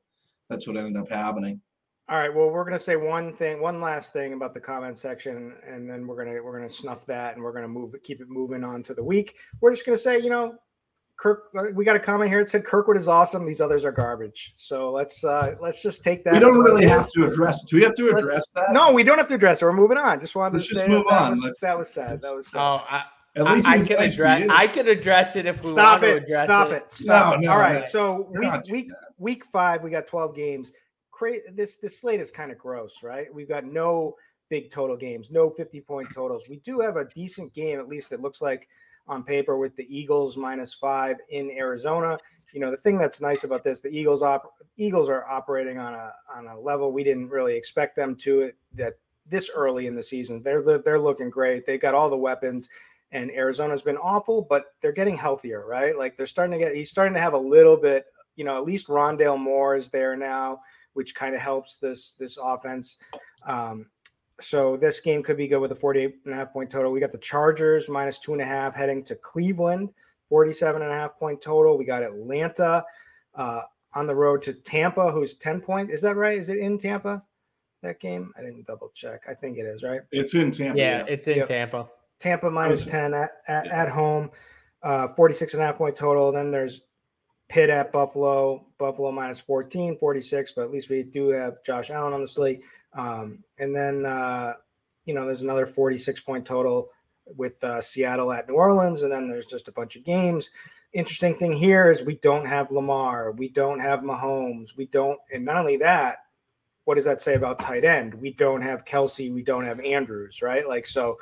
that's 0.48 0.66
what 0.66 0.76
ended 0.76 0.96
up 0.96 1.10
happening. 1.10 1.60
All 2.08 2.16
right. 2.18 2.32
Well, 2.32 2.50
we're 2.50 2.64
gonna 2.64 2.78
say 2.78 2.94
one 2.94 3.32
thing, 3.34 3.60
one 3.60 3.80
last 3.80 4.12
thing 4.12 4.32
about 4.32 4.54
the 4.54 4.60
comment 4.60 4.96
section, 4.96 5.56
and 5.66 5.90
then 5.90 6.06
we're 6.06 6.24
gonna 6.24 6.40
we're 6.42 6.56
gonna 6.56 6.68
snuff 6.68 7.04
that, 7.06 7.34
and 7.34 7.42
we're 7.42 7.52
gonna 7.52 7.66
move 7.66 7.94
keep 8.04 8.20
it 8.20 8.28
moving 8.28 8.62
on 8.62 8.82
to 8.84 8.94
the 8.94 9.02
week. 9.02 9.36
We're 9.60 9.72
just 9.72 9.84
gonna 9.84 9.98
say, 9.98 10.20
you 10.20 10.30
know, 10.30 10.54
Kirk. 11.16 11.46
uh, 11.58 11.64
We 11.74 11.84
got 11.84 11.96
a 11.96 11.98
comment 11.98 12.30
here. 12.30 12.38
It 12.38 12.48
said 12.48 12.64
Kirkwood 12.64 12.96
is 12.96 13.08
awesome. 13.08 13.44
These 13.44 13.60
others 13.60 13.84
are 13.84 13.90
garbage. 13.90 14.54
So 14.56 14.90
let's 14.92 15.24
uh 15.24 15.56
let's 15.60 15.82
just 15.82 16.04
take 16.04 16.22
that. 16.22 16.34
We 16.34 16.38
don't 16.38 16.60
really 16.60 16.86
have 16.86 17.00
is. 17.06 17.12
to 17.14 17.26
address. 17.26 17.64
Do 17.64 17.76
we 17.76 17.82
have 17.82 17.94
to 17.94 18.04
Let's- 18.12 18.20
address 18.22 18.46
that? 18.54 18.72
No, 18.72 18.92
we 18.92 19.02
don't 19.02 19.18
have 19.18 19.26
to 19.26 19.34
address 19.34 19.60
it. 19.60 19.64
We're 19.64 19.72
moving 19.72 19.98
on. 19.98 20.20
Just 20.20 20.36
wanted 20.36 20.58
Let's 20.58 20.68
to 20.68 20.74
just 20.74 20.86
say 20.86 20.88
move 20.88 21.06
that, 21.08 21.14
that 21.14 21.22
on. 21.22 21.30
was 21.30 21.40
Let's- 21.40 21.58
that 21.58 21.76
was 21.76 21.88
sad. 21.92 22.22
That 22.22 22.36
was 22.36 22.46
sad. 22.46 22.60
Oh, 22.60 22.84
I, 22.88 23.02
At 23.36 23.46
I, 23.46 23.54
least 23.54 23.66
he 23.66 23.72
I 23.74 23.78
can 23.80 23.96
nice 23.96 24.14
address. 24.14 24.48
I 24.50 24.66
can 24.66 24.88
address 24.88 25.36
it 25.36 25.46
if 25.46 25.56
we 25.56 25.70
Stop 25.70 26.00
want 26.00 26.02
to 26.04 26.16
it! 26.16 26.22
address 26.24 26.44
Stop 26.44 26.68
it. 26.70 26.72
it! 26.74 26.90
Stop. 26.90 27.40
No, 27.40 27.50
All 27.50 27.56
no, 27.56 27.60
right. 27.60 27.82
no. 27.82 27.88
So 27.88 28.28
We're 28.30 28.40
week 28.40 28.62
week 28.70 28.88
that. 28.88 28.96
week 29.18 29.44
five, 29.44 29.82
we 29.82 29.90
got 29.90 30.06
twelve 30.06 30.34
games. 30.34 30.72
Cra- 31.10 31.52
this 31.52 31.76
this 31.76 32.00
slate 32.00 32.20
is 32.20 32.30
kind 32.30 32.50
of 32.50 32.58
gross, 32.58 33.02
right? 33.02 33.32
We've 33.32 33.48
got 33.48 33.64
no 33.64 34.16
big 34.48 34.70
total 34.70 34.96
games, 34.96 35.30
no 35.30 35.50
fifty 35.50 35.80
point 35.80 36.08
totals. 36.14 36.48
We 36.48 36.56
do 36.58 36.80
have 36.80 36.96
a 36.96 37.06
decent 37.14 37.52
game, 37.52 37.78
at 37.78 37.88
least 37.88 38.12
it 38.12 38.20
looks 38.20 38.40
like 38.40 38.68
on 39.08 39.22
paper, 39.22 39.56
with 39.58 39.76
the 39.76 39.86
Eagles 39.94 40.36
minus 40.36 40.72
five 40.74 41.16
in 41.28 41.50
Arizona. 41.50 42.18
You 42.52 42.60
know, 42.60 42.70
the 42.70 42.76
thing 42.76 42.96
that's 42.96 43.20
nice 43.20 43.44
about 43.44 43.64
this, 43.64 43.80
the 43.80 43.90
Eagles 43.90 44.22
op- 44.22 44.54
Eagles 44.78 45.10
are 45.10 45.26
operating 45.28 45.78
on 45.78 45.92
a 45.94 46.12
on 46.34 46.46
a 46.46 46.58
level 46.58 46.90
we 46.90 47.04
didn't 47.04 47.28
really 47.28 47.54
expect 47.54 47.96
them 47.96 48.16
to 48.16 48.50
that 48.74 48.94
this 49.26 49.50
early 49.54 49.88
in 49.88 49.94
the 49.94 50.02
season. 50.02 50.42
They're 50.42 50.62
they're 50.78 50.98
looking 50.98 51.28
great. 51.28 51.66
They've 51.66 51.80
got 51.80 51.94
all 51.94 52.08
the 52.08 52.16
weapons 52.16 52.68
and 53.16 53.30
Arizona's 53.30 53.82
been 53.82 53.96
awful, 53.96 54.42
but 54.42 54.66
they're 54.82 54.92
getting 54.92 55.16
healthier, 55.16 55.64
right? 55.66 55.96
Like 55.96 56.16
they're 56.16 56.26
starting 56.26 56.52
to 56.52 56.62
get 56.62 56.74
he's 56.74 56.90
starting 56.90 57.14
to 57.14 57.20
have 57.20 57.32
a 57.32 57.38
little 57.38 57.78
bit, 57.78 58.04
you 58.36 58.44
know, 58.44 58.58
at 58.58 58.64
least 58.64 58.88
Rondale 58.88 59.40
Moore 59.40 59.74
is 59.74 59.88
there 59.88 60.16
now, 60.16 60.60
which 60.92 61.14
kind 61.14 61.34
of 61.34 61.40
helps 61.40 61.76
this 61.76 62.12
this 62.12 62.36
offense. 62.40 62.98
Um, 63.46 63.88
so 64.38 64.76
this 64.76 65.00
game 65.00 65.22
could 65.22 65.38
be 65.38 65.48
good 65.48 65.60
with 65.60 65.72
a 65.72 65.74
48 65.74 66.16
and 66.26 66.34
a 66.34 66.36
half 66.36 66.52
point 66.52 66.68
total. 66.68 66.92
We 66.92 67.00
got 67.00 67.10
the 67.10 67.16
Chargers 67.18 67.88
minus 67.88 68.18
two 68.18 68.34
and 68.34 68.42
a 68.42 68.46
half 68.46 68.74
heading 68.74 69.02
to 69.04 69.16
Cleveland, 69.16 69.94
47 70.28 70.82
and 70.82 70.90
a 70.90 70.94
half 70.94 71.18
point 71.18 71.40
total. 71.40 71.78
We 71.78 71.86
got 71.86 72.02
Atlanta 72.02 72.84
uh, 73.34 73.62
on 73.94 74.06
the 74.06 74.14
road 74.14 74.42
to 74.42 74.52
Tampa, 74.52 75.10
who's 75.10 75.34
10 75.34 75.62
point. 75.62 75.90
Is 75.90 76.02
that 76.02 76.16
right? 76.16 76.36
Is 76.36 76.50
it 76.50 76.58
in 76.58 76.76
Tampa? 76.76 77.24
That 77.82 77.98
game? 77.98 78.30
I 78.36 78.42
didn't 78.42 78.66
double 78.66 78.90
check. 78.94 79.22
I 79.26 79.32
think 79.32 79.56
it 79.56 79.62
is, 79.62 79.82
right? 79.82 80.02
It's 80.12 80.34
in 80.34 80.52
Tampa. 80.52 80.78
Yeah, 80.78 81.06
it's 81.08 81.28
in 81.28 81.38
Yep. 81.38 81.48
Tampa. 81.48 81.88
Tampa 82.18 82.50
minus 82.50 82.84
was- 82.84 82.90
10 82.92 83.14
at, 83.14 83.30
at, 83.48 83.66
at 83.68 83.88
home, 83.88 84.30
uh, 84.82 85.08
46 85.08 85.54
and 85.54 85.62
a 85.62 85.66
half 85.66 85.76
point 85.76 85.96
total. 85.96 86.32
Then 86.32 86.50
there's 86.50 86.82
Pitt 87.48 87.70
at 87.70 87.92
Buffalo, 87.92 88.66
Buffalo 88.78 89.12
minus 89.12 89.38
14, 89.38 89.98
46, 89.98 90.52
but 90.52 90.62
at 90.62 90.70
least 90.70 90.88
we 90.88 91.02
do 91.02 91.28
have 91.28 91.62
Josh 91.62 91.90
Allen 91.90 92.12
on 92.12 92.20
the 92.20 92.28
slate. 92.28 92.62
Um, 92.92 93.44
and 93.58 93.74
then, 93.74 94.04
uh, 94.04 94.54
you 95.04 95.14
know, 95.14 95.26
there's 95.26 95.42
another 95.42 95.66
46 95.66 96.20
point 96.20 96.44
total 96.44 96.90
with 97.36 97.62
uh, 97.62 97.80
Seattle 97.80 98.32
at 98.32 98.48
New 98.48 98.54
Orleans. 98.54 99.02
And 99.02 99.12
then 99.12 99.28
there's 99.28 99.46
just 99.46 99.68
a 99.68 99.72
bunch 99.72 99.96
of 99.96 100.04
games. 100.04 100.50
Interesting 100.92 101.34
thing 101.34 101.52
here 101.52 101.90
is 101.90 102.02
we 102.02 102.16
don't 102.16 102.46
have 102.46 102.70
Lamar, 102.70 103.32
we 103.32 103.48
don't 103.50 103.80
have 103.80 104.00
Mahomes, 104.00 104.76
we 104.76 104.86
don't, 104.86 105.18
and 105.30 105.44
not 105.44 105.58
only 105.58 105.76
that, 105.76 106.18
what 106.84 106.94
does 106.94 107.04
that 107.04 107.20
say 107.20 107.34
about 107.34 107.58
tight 107.58 107.84
end? 107.84 108.14
We 108.14 108.32
don't 108.32 108.62
have 108.62 108.84
Kelce, 108.84 109.30
we 109.30 109.42
don't 109.42 109.66
have 109.66 109.78
Andrews, 109.80 110.40
right? 110.40 110.66
Like, 110.66 110.86
so, 110.86 111.18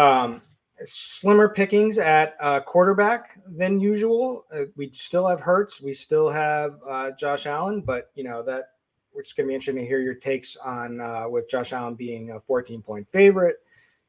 um, 0.00 0.42
slimmer 0.84 1.48
pickings 1.48 1.98
at 1.98 2.36
uh, 2.40 2.60
quarterback 2.60 3.38
than 3.46 3.80
usual. 3.80 4.46
Uh, 4.52 4.64
we 4.76 4.90
still 4.92 5.26
have 5.26 5.40
Hurts, 5.40 5.80
we 5.80 5.92
still 5.92 6.28
have 6.30 6.78
uh, 6.86 7.10
Josh 7.12 7.46
Allen, 7.46 7.82
but 7.82 8.10
you 8.14 8.24
know 8.24 8.42
that 8.42 8.70
we're 9.12 9.22
going 9.36 9.46
to 9.46 9.48
be 9.48 9.54
interesting 9.54 9.82
to 9.82 9.86
hear 9.86 10.00
your 10.00 10.14
takes 10.14 10.56
on 10.56 11.00
uh, 11.00 11.28
with 11.28 11.50
Josh 11.50 11.72
Allen 11.72 11.94
being 11.94 12.30
a 12.30 12.40
14 12.40 12.80
point 12.82 13.08
favorite. 13.10 13.56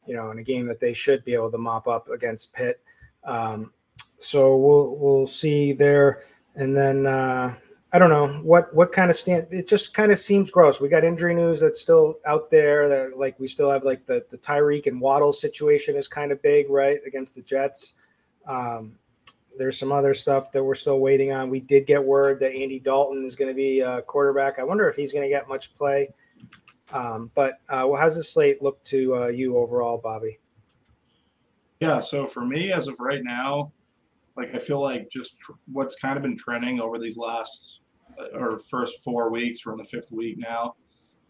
You 0.08 0.16
know, 0.16 0.32
in 0.32 0.40
a 0.40 0.44
game 0.44 0.66
that 0.66 0.80
they 0.80 0.94
should 0.94 1.24
be 1.26 1.36
able 1.36 1.52
to 1.52 1.60
mop 1.60 1.88
up 1.88 2.10
against 2.10 2.54
Pitt. 2.54 2.82
Um, 3.24 3.72
so 4.18 4.58
we'll 4.58 4.96
we'll 4.98 5.28
see 5.28 5.74
there, 5.74 6.24
and 6.56 6.76
then 6.76 7.06
uh, 7.06 7.56
I 7.94 8.00
don't 8.00 8.10
know 8.10 8.40
what 8.42 8.74
what 8.74 8.94
kind 8.94 9.10
of 9.10 9.18
stand. 9.18 9.48
It 9.52 9.68
just 9.68 9.94
kind 9.94 10.12
of 10.12 10.20
seems 10.20 10.50
gross. 10.50 10.80
We 10.80 10.88
got 10.88 11.04
injury 11.04 11.36
news 11.36 11.60
that's 11.60 11.82
still 11.82 12.20
out 12.26 12.50
there. 12.50 12.88
That 12.88 13.18
like 13.18 13.38
we 13.40 13.48
still 13.48 13.70
have 13.70 13.84
like 13.84 14.06
the 14.06 14.26
the 14.30 14.38
Tyreek 14.38 14.88
and 14.88 15.02
Waddle 15.02 15.34
situation 15.34 15.96
is 15.98 16.08
kind 16.08 16.32
of 16.32 16.42
big, 16.42 16.70
right, 16.70 17.00
against 17.06 17.36
the 17.36 17.42
Jets. 17.42 17.96
Um, 18.48 18.98
there's 19.58 19.78
some 19.78 19.92
other 19.92 20.14
stuff 20.14 20.52
that 20.54 20.64
we're 20.64 20.74
still 20.74 21.00
waiting 21.00 21.34
on. 21.34 21.50
We 21.50 21.60
did 21.60 21.86
get 21.86 22.04
word 22.04 22.40
that 22.40 22.54
Andy 22.54 22.80
Dalton 22.80 23.26
is 23.26 23.36
going 23.36 23.50
to 23.50 23.56
be 23.56 23.82
a 23.82 24.02
quarterback. 24.02 24.58
I 24.58 24.64
wonder 24.64 24.88
if 24.88 24.96
he's 24.96 25.12
going 25.12 25.24
to 25.24 25.30
get 25.30 25.50
much 25.50 25.76
play. 25.76 26.10
Um, 26.94 27.30
but 27.36 27.60
uh, 27.70 27.86
well, 27.88 28.00
how's 28.00 28.16
the 28.16 28.24
slate 28.24 28.62
look 28.62 28.82
to 28.86 29.16
uh, 29.16 29.28
you 29.28 29.58
overall, 29.58 29.98
Bobby? 29.98 30.40
Yeah. 31.82 32.00
So 32.00 32.28
for 32.28 32.46
me, 32.46 32.72
as 32.72 32.88
of 32.88 32.96
right 33.00 33.24
now, 33.24 33.74
like 34.38 34.56
I 34.56 34.60
feel 34.60 34.80
like 34.80 35.10
just 35.12 35.36
what's 35.72 35.96
kind 35.96 36.16
of 36.16 36.24
been 36.24 36.38
trending 36.38 36.80
over 36.80 36.98
these 36.98 37.18
last 37.18 37.81
or 38.34 38.60
first 38.60 39.04
four 39.04 39.30
weeks. 39.30 39.66
We're 39.66 39.74
in 39.74 39.78
the 39.78 39.84
fifth 39.84 40.12
week 40.12 40.38
now. 40.38 40.76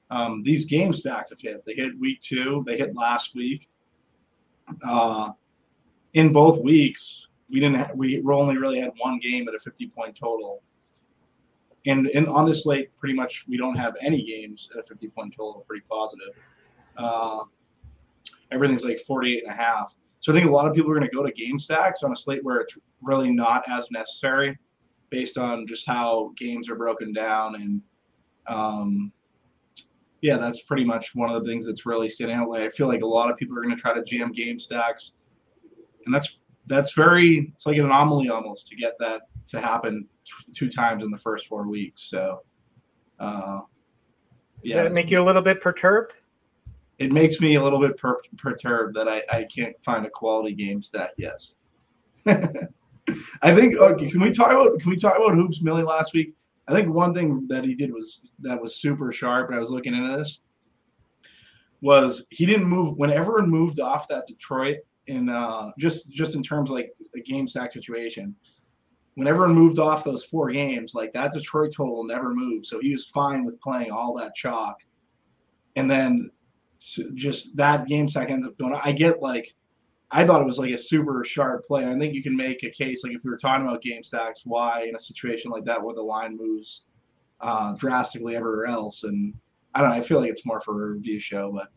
Um, 0.10 0.44
these 0.44 0.66
game 0.66 0.94
stacks 0.94 1.30
have 1.30 1.40
hit. 1.40 1.64
They 1.66 1.74
hit 1.74 1.98
week 2.00 2.20
two. 2.20 2.64
They 2.66 2.78
hit 2.78 2.96
last 2.96 3.34
week. 3.34 3.70
Uh, 4.86 5.32
in 6.14 6.34
both 6.34 6.62
weeks, 6.62 7.28
we 7.50 7.60
didn't. 7.60 7.78
Ha- 7.78 7.92
we 7.96 8.22
only 8.30 8.58
really 8.58 8.80
had 8.80 8.92
one 8.98 9.20
game 9.20 9.48
at 9.48 9.56
a 9.56 9.60
50 9.60 9.88
point 9.88 10.16
total. 10.16 10.62
And, 11.86 12.08
on 12.28 12.46
this 12.46 12.64
slate, 12.64 12.96
pretty 13.00 13.16
much 13.16 13.46
we 13.48 13.58
don't 13.58 13.76
have 13.76 13.96
any 14.02 14.22
games 14.24 14.70
at 14.74 14.80
a 14.80 14.84
50 14.84 15.08
point 15.10 15.34
total. 15.36 15.66
Pretty 15.68 15.84
positive. 15.90 16.36
Uh, 16.98 17.44
everything's 18.52 18.84
like 18.84 19.00
48 19.00 19.44
and 19.44 19.52
a 19.52 19.56
half. 19.56 19.96
So 20.20 20.32
I 20.32 20.36
think 20.36 20.48
a 20.48 20.52
lot 20.52 20.68
of 20.68 20.76
people 20.76 20.92
are 20.92 20.96
going 20.96 21.10
to 21.10 21.16
go 21.16 21.26
to 21.26 21.32
game 21.32 21.58
stacks 21.58 22.04
on 22.04 22.12
a 22.12 22.16
slate 22.16 22.44
where 22.44 22.60
it's 22.60 22.78
really 23.02 23.32
not 23.32 23.64
as 23.68 23.90
necessary 23.90 24.58
based 25.12 25.38
on 25.38 25.68
just 25.68 25.86
how 25.86 26.32
games 26.36 26.68
are 26.68 26.76
broken 26.76 27.14
down. 27.14 27.56
And 27.56 27.82
um, 28.48 29.12
yeah, 30.22 30.38
that's 30.38 30.64
pretty 30.64 30.84
much 30.84 31.14
one 31.14 31.30
of 31.30 31.44
the 31.44 31.48
things 31.48 31.68
that's 31.68 31.86
really 31.86 32.10
standing 32.10 32.38
out. 32.38 32.50
Like 32.50 32.64
I 32.64 32.70
feel 32.70 32.88
like 32.88 33.02
a 33.04 33.08
lot 33.08 33.30
of 33.30 33.38
people 33.38 33.56
are 33.58 33.62
going 33.62 33.76
to 33.76 33.80
try 33.82 33.94
to 33.94 34.04
jam 34.04 34.32
game 34.32 34.58
stacks, 34.58 35.14
and 36.06 36.16
that's 36.16 36.40
that's 36.66 36.94
very 36.94 37.52
it's 37.54 37.66
like 37.68 37.78
an 37.78 37.86
anomaly 37.86 38.30
almost 38.30 38.66
to 38.68 38.76
get 38.76 38.94
that 39.00 39.24
to 39.50 39.62
happen 39.62 40.08
t- 40.26 40.52
two 40.54 40.70
times 40.70 41.04
in 41.04 41.12
the 41.12 41.18
first 41.18 41.48
four 41.48 41.68
weeks. 41.68 42.04
So 42.04 42.42
uh, 43.20 43.62
Does 44.64 44.74
that 44.74 44.94
make 44.94 45.12
you 45.12 45.22
a 45.22 45.24
little 45.24 45.42
bit 45.42 45.62
perturbed? 45.62 46.18
it 47.00 47.12
makes 47.12 47.42
me 47.42 47.56
a 47.56 47.64
little 47.64 47.80
bit 47.80 47.98
per- 47.98 48.22
perturbed 48.38 48.94
that 48.94 49.08
I, 49.08 49.24
I 49.32 49.44
can't 49.46 49.76
find 49.84 50.06
a 50.06 50.10
quality 50.12 50.54
game 50.54 50.84
stack 50.84 51.10
Yes. 51.18 51.54
I 53.42 53.54
think 53.54 53.78
okay, 53.78 54.10
can 54.10 54.22
we 54.22 54.32
talk 54.32 54.52
about 54.52 54.80
can 54.80 54.90
we 54.90 54.98
talk 54.98 55.18
about 55.18 55.36
hoops 55.36 55.62
Millie 55.62 55.84
last 55.84 56.14
week? 56.14 56.34
I 56.68 56.74
think 56.74 56.94
one 56.94 57.14
thing 57.14 57.48
that 57.48 57.64
he 57.64 57.76
did 57.76 57.92
was 57.92 58.32
that 58.40 58.62
was 58.62 58.76
super 58.76 59.12
sharp, 59.12 59.48
and 59.48 59.56
I 59.56 59.60
was 59.60 59.72
looking 59.72 59.94
into 59.94 60.18
this 60.18 60.40
was 61.82 62.26
he 62.30 62.46
didn't 62.46 62.68
move 62.68 62.96
when 62.98 63.10
everyone 63.10 63.50
moved 63.50 63.80
off 63.80 64.08
that 64.08 64.28
Detroit 64.28 64.78
in 65.08 65.30
uh, 65.30 65.72
just 65.80 66.10
just 66.10 66.36
in 66.36 66.44
terms 66.44 66.70
of 66.70 66.76
like 66.76 66.94
a 67.16 67.20
game 67.20 67.48
stack 67.48 67.74
situation. 67.74 68.36
When 69.16 69.28
everyone 69.28 69.54
moved 69.54 69.78
off 69.78 70.06
those 70.06 70.24
four 70.24 70.52
games, 70.52 70.94
like 70.96 71.12
that 71.14 71.34
Detroit 71.34 71.74
total 71.76 72.04
never 72.06 72.34
moved, 72.34 72.66
so 72.66 72.80
he 72.80 72.94
was 72.94 73.08
fine 73.08 73.44
with 73.44 73.60
playing 73.60 73.92
all 73.92 74.16
that 74.16 74.36
chalk 74.36 74.78
and 75.76 75.90
then 75.90 76.32
just 77.14 77.56
that 77.56 77.88
game 77.88 78.08
stack 78.08 78.30
ends 78.30 78.48
up 78.48 78.58
going. 78.58 78.78
I 78.84 78.92
get 78.92 79.22
like, 79.22 79.54
I 80.12 80.26
thought 80.26 80.42
it 80.42 80.46
was 80.46 80.60
like 80.60 80.72
a 80.72 80.78
super 80.78 81.24
sharp 81.24 81.66
play. 81.66 81.90
I 81.90 81.98
think 81.98 82.14
you 82.14 82.22
can 82.22 82.36
make 82.36 82.64
a 82.64 82.70
case 82.70 83.04
like 83.04 83.14
if 83.14 83.24
we 83.24 83.32
were 83.32 83.38
talking 83.38 83.66
about 83.66 83.82
game 83.82 84.04
stacks, 84.04 84.42
why 84.46 84.84
in 84.84 84.96
a 84.96 85.00
situation 85.00 85.52
like 85.52 85.66
that 85.66 85.82
where 85.82 85.96
the 85.96 86.02
line 86.02 86.36
moves 86.36 86.82
uh, 87.40 87.74
drastically 87.74 88.36
everywhere 88.36 88.66
else, 88.66 89.04
and 89.04 89.34
I 89.74 89.82
don't 89.82 89.90
know. 89.90 89.96
I 89.96 90.02
feel 90.02 90.20
like 90.20 90.30
it's 90.30 90.46
more 90.46 90.60
for 90.60 90.84
a 90.84 90.94
review 90.94 91.20
show, 91.20 91.52
but 91.52 91.70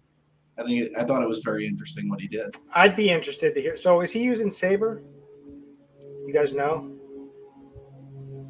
I 0.58 0.66
think 0.66 0.82
it, 0.82 0.92
I 0.98 1.04
thought 1.04 1.22
it 1.22 1.28
was 1.28 1.40
very 1.40 1.66
interesting 1.66 2.08
what 2.08 2.20
he 2.20 2.28
did. 2.28 2.56
I'd 2.74 2.96
be 2.96 3.10
interested 3.10 3.54
to 3.54 3.60
hear. 3.60 3.76
So 3.76 4.00
is 4.00 4.12
he 4.12 4.22
using 4.22 4.50
Saber? 4.50 5.02
You 6.26 6.32
guys 6.32 6.54
know? 6.54 6.90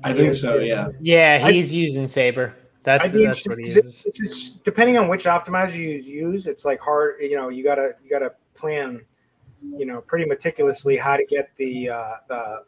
I 0.03 0.13
think 0.13 0.35
so. 0.35 0.57
Yeah. 0.57 0.89
Yeah, 1.01 1.51
he's 1.51 1.73
I, 1.73 1.77
using 1.77 2.09
Saber. 2.09 2.55
That's, 2.85 3.13
that's 3.13 3.47
what 3.47 3.59
he 3.59 3.65
uses. 3.65 4.03
It's, 4.05 4.21
it's, 4.21 4.51
depending 4.51 4.99
on 4.99 5.09
which 5.09 5.25
optimizer 5.25 5.77
you 5.77 5.89
use, 5.89 6.47
it's 6.47 6.67
like 6.67 6.81
hard. 6.81 7.17
You 7.21 7.37
know, 7.37 7.49
you 7.49 7.65
gotta 7.65 7.93
you 8.03 8.11
gotta 8.11 8.33
plan, 8.55 9.01
you 9.77 9.87
know, 9.87 10.01
pretty 10.01 10.25
meticulously 10.25 10.97
how 10.97 11.17
to 11.17 11.25
get 11.25 11.55
the 11.57 11.91
uh, 11.91 12.15
the 12.29 12.65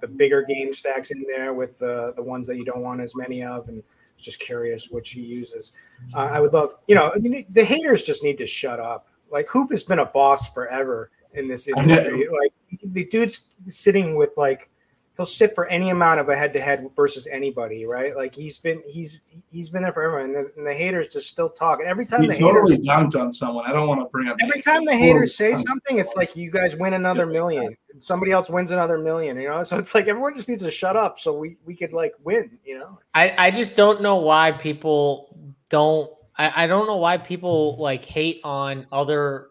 the 0.00 0.08
bigger 0.08 0.42
game 0.42 0.72
stacks 0.72 1.10
in 1.10 1.24
there 1.28 1.54
with 1.54 1.78
the 1.78 2.12
the 2.16 2.22
ones 2.22 2.46
that 2.46 2.56
you 2.56 2.64
don't 2.64 2.82
want 2.82 3.00
as 3.00 3.14
many 3.14 3.42
of, 3.42 3.68
and 3.68 3.82
just 4.16 4.40
curious 4.40 4.88
what 4.90 5.06
she 5.06 5.20
uses. 5.20 5.72
Uh, 6.14 6.28
I 6.32 6.40
would 6.40 6.52
love, 6.52 6.74
you 6.86 6.94
know, 6.94 7.12
the 7.16 7.64
haters 7.64 8.02
just 8.04 8.22
need 8.22 8.38
to 8.38 8.46
shut 8.46 8.80
up. 8.80 9.08
Like 9.30 9.48
Hoop 9.48 9.70
has 9.70 9.82
been 9.82 9.98
a 9.98 10.06
boss 10.06 10.50
forever 10.50 11.10
in 11.34 11.48
this 11.48 11.68
industry. 11.68 12.28
Like 12.28 12.52
the 12.84 13.04
dude's 13.06 13.48
sitting 13.66 14.14
with 14.14 14.30
like 14.36 14.70
he'll 15.16 15.26
sit 15.26 15.54
for 15.54 15.66
any 15.66 15.90
amount 15.90 16.20
of 16.20 16.28
a 16.28 16.36
head 16.36 16.52
to 16.54 16.60
head 16.60 16.88
versus 16.96 17.26
anybody, 17.26 17.84
right? 17.84 18.16
Like 18.16 18.34
he's 18.34 18.58
been 18.58 18.82
he's 18.86 19.20
he's 19.50 19.68
been 19.68 19.82
there 19.82 19.92
forever, 19.92 20.20
and 20.20 20.34
the, 20.34 20.52
and 20.56 20.66
the 20.66 20.74
haters 20.74 21.08
just 21.08 21.28
still 21.28 21.50
talk. 21.50 21.80
And 21.80 21.88
every 21.88 22.06
time 22.06 22.22
he 22.22 22.28
the 22.28 22.34
totally 22.34 22.74
haters, 22.74 22.86
dunked 22.86 23.20
on 23.20 23.32
someone. 23.32 23.66
I 23.66 23.72
don't 23.72 23.88
want 23.88 24.00
to 24.00 24.06
bring 24.06 24.28
up 24.28 24.36
every 24.42 24.62
time 24.62 24.84
the 24.84 24.96
haters 24.96 25.36
say 25.36 25.54
something, 25.54 25.98
it's 25.98 26.14
like 26.16 26.36
you 26.36 26.50
guys 26.50 26.76
win 26.76 26.94
another 26.94 27.26
million, 27.26 27.76
somebody 28.00 28.32
else 28.32 28.48
wins 28.48 28.70
another 28.70 28.98
million, 28.98 29.36
you 29.36 29.48
know. 29.48 29.64
So 29.64 29.76
it's 29.76 29.94
like 29.94 30.08
everyone 30.08 30.34
just 30.34 30.48
needs 30.48 30.62
to 30.62 30.70
shut 30.70 30.96
up 30.96 31.18
so 31.18 31.36
we 31.36 31.58
we 31.64 31.74
could 31.74 31.92
like 31.92 32.14
win, 32.22 32.58
you 32.64 32.78
know. 32.78 32.98
I 33.14 33.34
I 33.38 33.50
just 33.50 33.76
don't 33.76 34.02
know 34.02 34.16
why 34.16 34.52
people 34.52 35.36
don't. 35.68 36.10
I, 36.36 36.64
I 36.64 36.66
don't 36.66 36.86
know 36.86 36.96
why 36.96 37.18
people 37.18 37.76
like 37.78 38.04
hate 38.04 38.40
on 38.42 38.86
other 38.90 39.48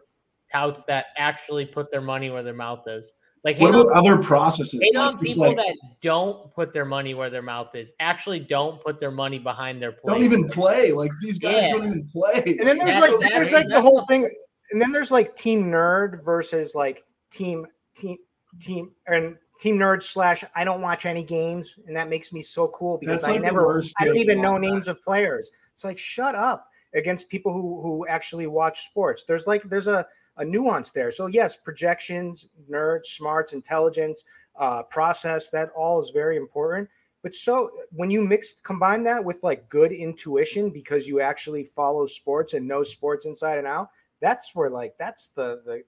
touts 0.52 0.84
that 0.84 1.08
actually 1.18 1.66
put 1.66 1.92
their 1.92 2.02
money 2.02 2.30
where 2.30 2.44
their 2.44 2.54
mouth 2.54 2.88
is. 2.88 3.14
Like 3.44 3.60
what 3.60 3.72
about 3.74 3.88
on, 3.88 3.98
other 3.98 4.22
processes? 4.22 4.80
Hate 4.80 4.96
like, 4.96 5.16
on 5.16 5.20
people 5.20 5.48
like, 5.48 5.58
that 5.58 5.76
don't 6.02 6.54
put 6.54 6.74
their 6.74 6.86
money 6.86 7.16
where 7.16 7.32
their 7.32 7.42
mouth 7.42 7.74
is. 7.74 7.94
Actually, 8.00 8.40
don't 8.40 8.82
put 8.84 9.00
their 9.00 9.10
money 9.10 9.40
behind 9.40 9.82
their 9.82 9.92
plate. 9.92 10.14
Don't 10.14 10.24
even 10.24 10.48
play. 10.48 10.92
Like 10.92 11.12
these 11.22 11.40
guys 11.40 11.56
yeah. 11.56 11.72
don't 11.72 11.86
even 11.86 12.10
play. 12.12 12.44
And 12.60 12.68
then 12.68 12.78
there's 12.78 13.00
like 13.00 13.20
there's 13.20 13.52
like 13.52 13.68
the 13.68 13.82
whole 13.82 14.06
thing. 14.06 14.30
And 14.72 14.80
then 14.80 14.92
there's 14.92 15.10
like 15.10 15.36
team 15.36 15.72
nerd 15.72 16.24
versus 16.24 16.76
like 16.76 17.04
team 17.32 17.66
team 17.96 18.18
team 18.60 18.92
and 19.08 19.36
team 19.60 19.78
nerd 19.78 20.04
slash 20.04 20.44
I 20.56 20.64
don't 20.64 20.82
watch 20.82 21.08
any 21.08 21.24
games, 21.24 21.80
and 21.88 21.96
that 21.96 22.10
makes 22.10 22.32
me 22.32 22.44
so 22.44 22.68
cool 22.68 23.00
because 23.00 23.24
I 23.24 23.38
never 23.38 23.82
I 24.00 24.06
don't 24.06 24.18
even 24.18 24.40
know 24.40 24.58
names 24.58 24.88
of 24.88 25.02
players. 25.02 25.50
It's 25.74 25.84
like 25.84 25.98
shut 25.98 26.36
up 26.36 26.68
against 26.94 27.30
people 27.30 27.54
who 27.54 27.82
who 27.82 28.06
actually 28.08 28.46
watch 28.46 28.86
sports. 28.86 29.24
There's 29.28 29.48
like 29.48 29.64
there's 29.64 29.88
a 29.88 30.06
a 30.38 30.46
nuance 30.46 30.92
there. 30.92 31.12
So 31.12 31.28
yes, 31.28 31.58
projections, 31.58 32.48
nerds, 32.70 33.06
smarts, 33.06 33.54
intelligence, 33.54 34.24
uh, 34.56 34.84
process, 34.84 35.50
that 35.50 35.70
all 35.76 36.00
is 36.02 36.12
very 36.12 36.38
important. 36.38 36.90
But 37.24 37.36
so 37.36 37.70
when 37.92 38.10
you 38.10 38.22
mix 38.22 38.56
combine 38.64 39.04
that 39.04 39.24
with 39.24 39.38
like 39.44 39.70
good 39.70 39.92
intuition 39.92 40.72
because 40.72 41.08
you 41.08 41.22
actually 41.22 41.64
follow 41.64 42.06
sports 42.08 42.54
and 42.54 42.68
know 42.68 42.84
sports 42.84 43.26
inside 43.26 43.60
and 43.60 43.68
out, 43.68 43.90
that's 44.22 44.56
where 44.56 44.70
like 44.70 44.96
that's 44.98 45.28
the 45.28 45.62
the 45.66 45.84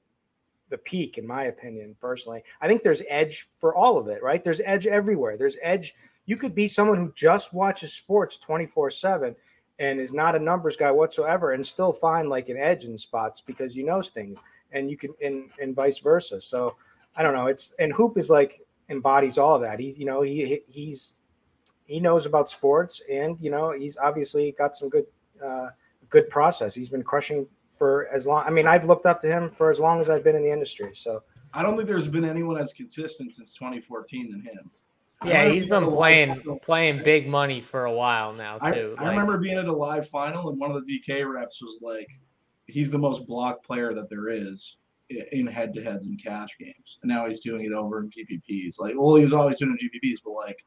the 0.69 0.77
peak 0.77 1.17
in 1.17 1.25
my 1.25 1.45
opinion 1.45 1.95
personally. 1.99 2.43
I 2.61 2.67
think 2.67 2.83
there's 2.83 3.03
edge 3.07 3.49
for 3.59 3.75
all 3.75 3.97
of 3.97 4.07
it, 4.07 4.21
right? 4.21 4.43
There's 4.43 4.61
edge 4.63 4.87
everywhere. 4.87 5.37
There's 5.37 5.57
edge. 5.61 5.93
You 6.25 6.37
could 6.37 6.55
be 6.55 6.67
someone 6.67 6.97
who 6.97 7.11
just 7.15 7.53
watches 7.53 7.93
sports 7.93 8.37
24/7 8.37 9.35
and 9.79 9.99
is 9.99 10.13
not 10.13 10.35
a 10.35 10.39
numbers 10.39 10.75
guy 10.75 10.91
whatsoever 10.91 11.51
and 11.51 11.65
still 11.65 11.91
find 11.91 12.29
like 12.29 12.49
an 12.49 12.57
edge 12.57 12.85
in 12.85 12.97
spots 12.97 13.41
because 13.41 13.75
you 13.75 13.83
know 13.85 14.01
things 14.01 14.39
and 14.71 14.89
you 14.89 14.97
can 14.97 15.13
and 15.21 15.49
and 15.61 15.75
vice 15.75 15.99
versa. 15.99 16.39
So 16.39 16.75
i 17.15 17.23
don't 17.23 17.33
know. 17.33 17.47
It's 17.47 17.73
and 17.79 17.93
hoop 17.93 18.17
is 18.17 18.29
like 18.29 18.61
embodies 18.89 19.37
all 19.37 19.59
that. 19.59 19.79
He 19.79 19.91
you 19.91 20.05
know 20.05 20.21
he 20.21 20.61
he's 20.67 21.15
he 21.85 21.99
knows 21.99 22.25
about 22.25 22.49
sports 22.49 23.01
and 23.11 23.37
you 23.39 23.51
know 23.51 23.71
he's 23.71 23.97
obviously 23.97 24.53
got 24.57 24.77
some 24.77 24.89
good 24.89 25.05
uh 25.43 25.69
good 26.09 26.29
process. 26.29 26.73
He's 26.73 26.89
been 26.89 27.03
crushing 27.03 27.47
for 27.73 28.07
as 28.11 28.27
long 28.27 28.43
i 28.45 28.51
mean 28.51 28.67
i've 28.67 28.85
looked 28.85 29.07
up 29.07 29.19
to 29.19 29.27
him 29.27 29.49
for 29.49 29.71
as 29.71 29.79
long 29.79 29.99
as 29.99 30.09
i've 30.09 30.23
been 30.23 30.35
in 30.35 30.43
the 30.43 30.51
industry 30.51 30.91
so. 30.93 31.23
I 31.55 31.61
don't 31.61 31.75
think 31.75 31.87
there's 31.87 32.07
been 32.07 32.25
anyone 32.25 32.57
as 32.57 32.73
consistent 32.73 33.31
since 33.31 33.53
2014 33.53 34.31
than 34.31 34.41
him 34.41 34.71
yeah, 35.25 35.49
he's 35.49 35.65
been 35.65 35.85
playing 35.85 36.59
playing 36.63 37.03
big 37.03 37.27
money 37.27 37.61
for 37.61 37.85
a 37.85 37.91
while 37.91 38.33
now 38.33 38.57
too. 38.57 38.95
I, 38.97 39.05
I 39.05 39.09
remember 39.09 39.37
being 39.37 39.57
at 39.57 39.65
a 39.65 39.71
live 39.71 40.07
final 40.09 40.49
and 40.49 40.59
one 40.59 40.71
of 40.71 40.85
the 40.85 40.99
DK 40.99 41.31
reps 41.31 41.61
was 41.61 41.79
like, 41.81 42.07
he's 42.67 42.91
the 42.91 42.97
most 42.97 43.27
blocked 43.27 43.65
player 43.65 43.93
that 43.93 44.09
there 44.09 44.29
is 44.29 44.77
in 45.31 45.47
head 45.47 45.73
to 45.73 45.83
heads 45.83 46.05
and 46.05 46.21
cash 46.21 46.57
games. 46.59 46.99
And 47.01 47.09
now 47.09 47.27
he's 47.27 47.39
doing 47.39 47.65
it 47.65 47.73
over 47.73 47.99
in 47.99 48.09
GPPs. 48.09 48.79
Like, 48.79 48.95
well, 48.97 49.15
he 49.15 49.23
was 49.23 49.33
always 49.33 49.57
doing 49.57 49.77
GPPs, 49.77 50.19
but 50.23 50.31
like 50.31 50.65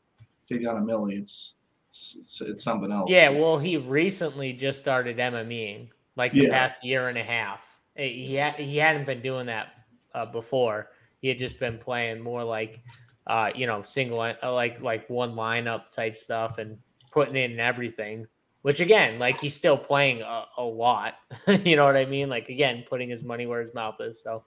take 0.49 0.63
down 0.63 0.77
a 0.77 0.81
milli, 0.81 1.19
it's 1.19 1.55
it's, 1.89 2.41
it's 2.41 2.63
something 2.63 2.93
else. 2.93 3.11
Yeah, 3.11 3.31
well, 3.31 3.59
he 3.59 3.77
recently 3.77 4.53
just 4.53 4.79
started 4.79 5.17
MMEing 5.17 5.89
like 6.17 6.33
the 6.33 6.43
yeah. 6.43 6.51
past 6.51 6.85
year 6.85 7.09
and 7.09 7.17
a 7.17 7.23
half. 7.23 7.61
He 7.95 8.37
ha- 8.37 8.55
he 8.57 8.77
hadn't 8.77 9.07
been 9.07 9.23
doing 9.23 9.47
that 9.47 9.69
uh, 10.15 10.27
before. 10.27 10.91
He 11.21 11.29
had 11.29 11.39
just 11.39 11.59
been 11.59 11.79
playing 11.79 12.21
more 12.21 12.45
like 12.45 12.83
uh, 13.27 13.51
you 13.55 13.67
know, 13.67 13.83
single 13.83 14.21
uh, 14.21 14.35
like 14.43 14.81
like 14.81 15.09
one 15.11 15.35
lineup 15.35 15.91
type 15.91 16.17
stuff 16.17 16.59
and 16.59 16.79
putting 17.11 17.37
in 17.37 17.59
everything. 17.59 18.27
Which 18.63 18.81
again, 18.81 19.19
like 19.19 19.39
he's 19.39 19.55
still 19.55 19.79
playing 19.79 20.23
a, 20.23 20.45
a 20.59 20.63
lot. 20.63 21.15
you 21.47 21.77
know 21.77 21.85
what 21.85 21.97
I 21.97 22.05
mean? 22.05 22.29
Like 22.29 22.49
again, 22.49 22.85
putting 22.89 23.09
his 23.09 23.23
money 23.23 23.47
where 23.47 23.61
his 23.61 23.75
mouth 23.75 23.97
is. 24.01 24.21
So 24.21 24.43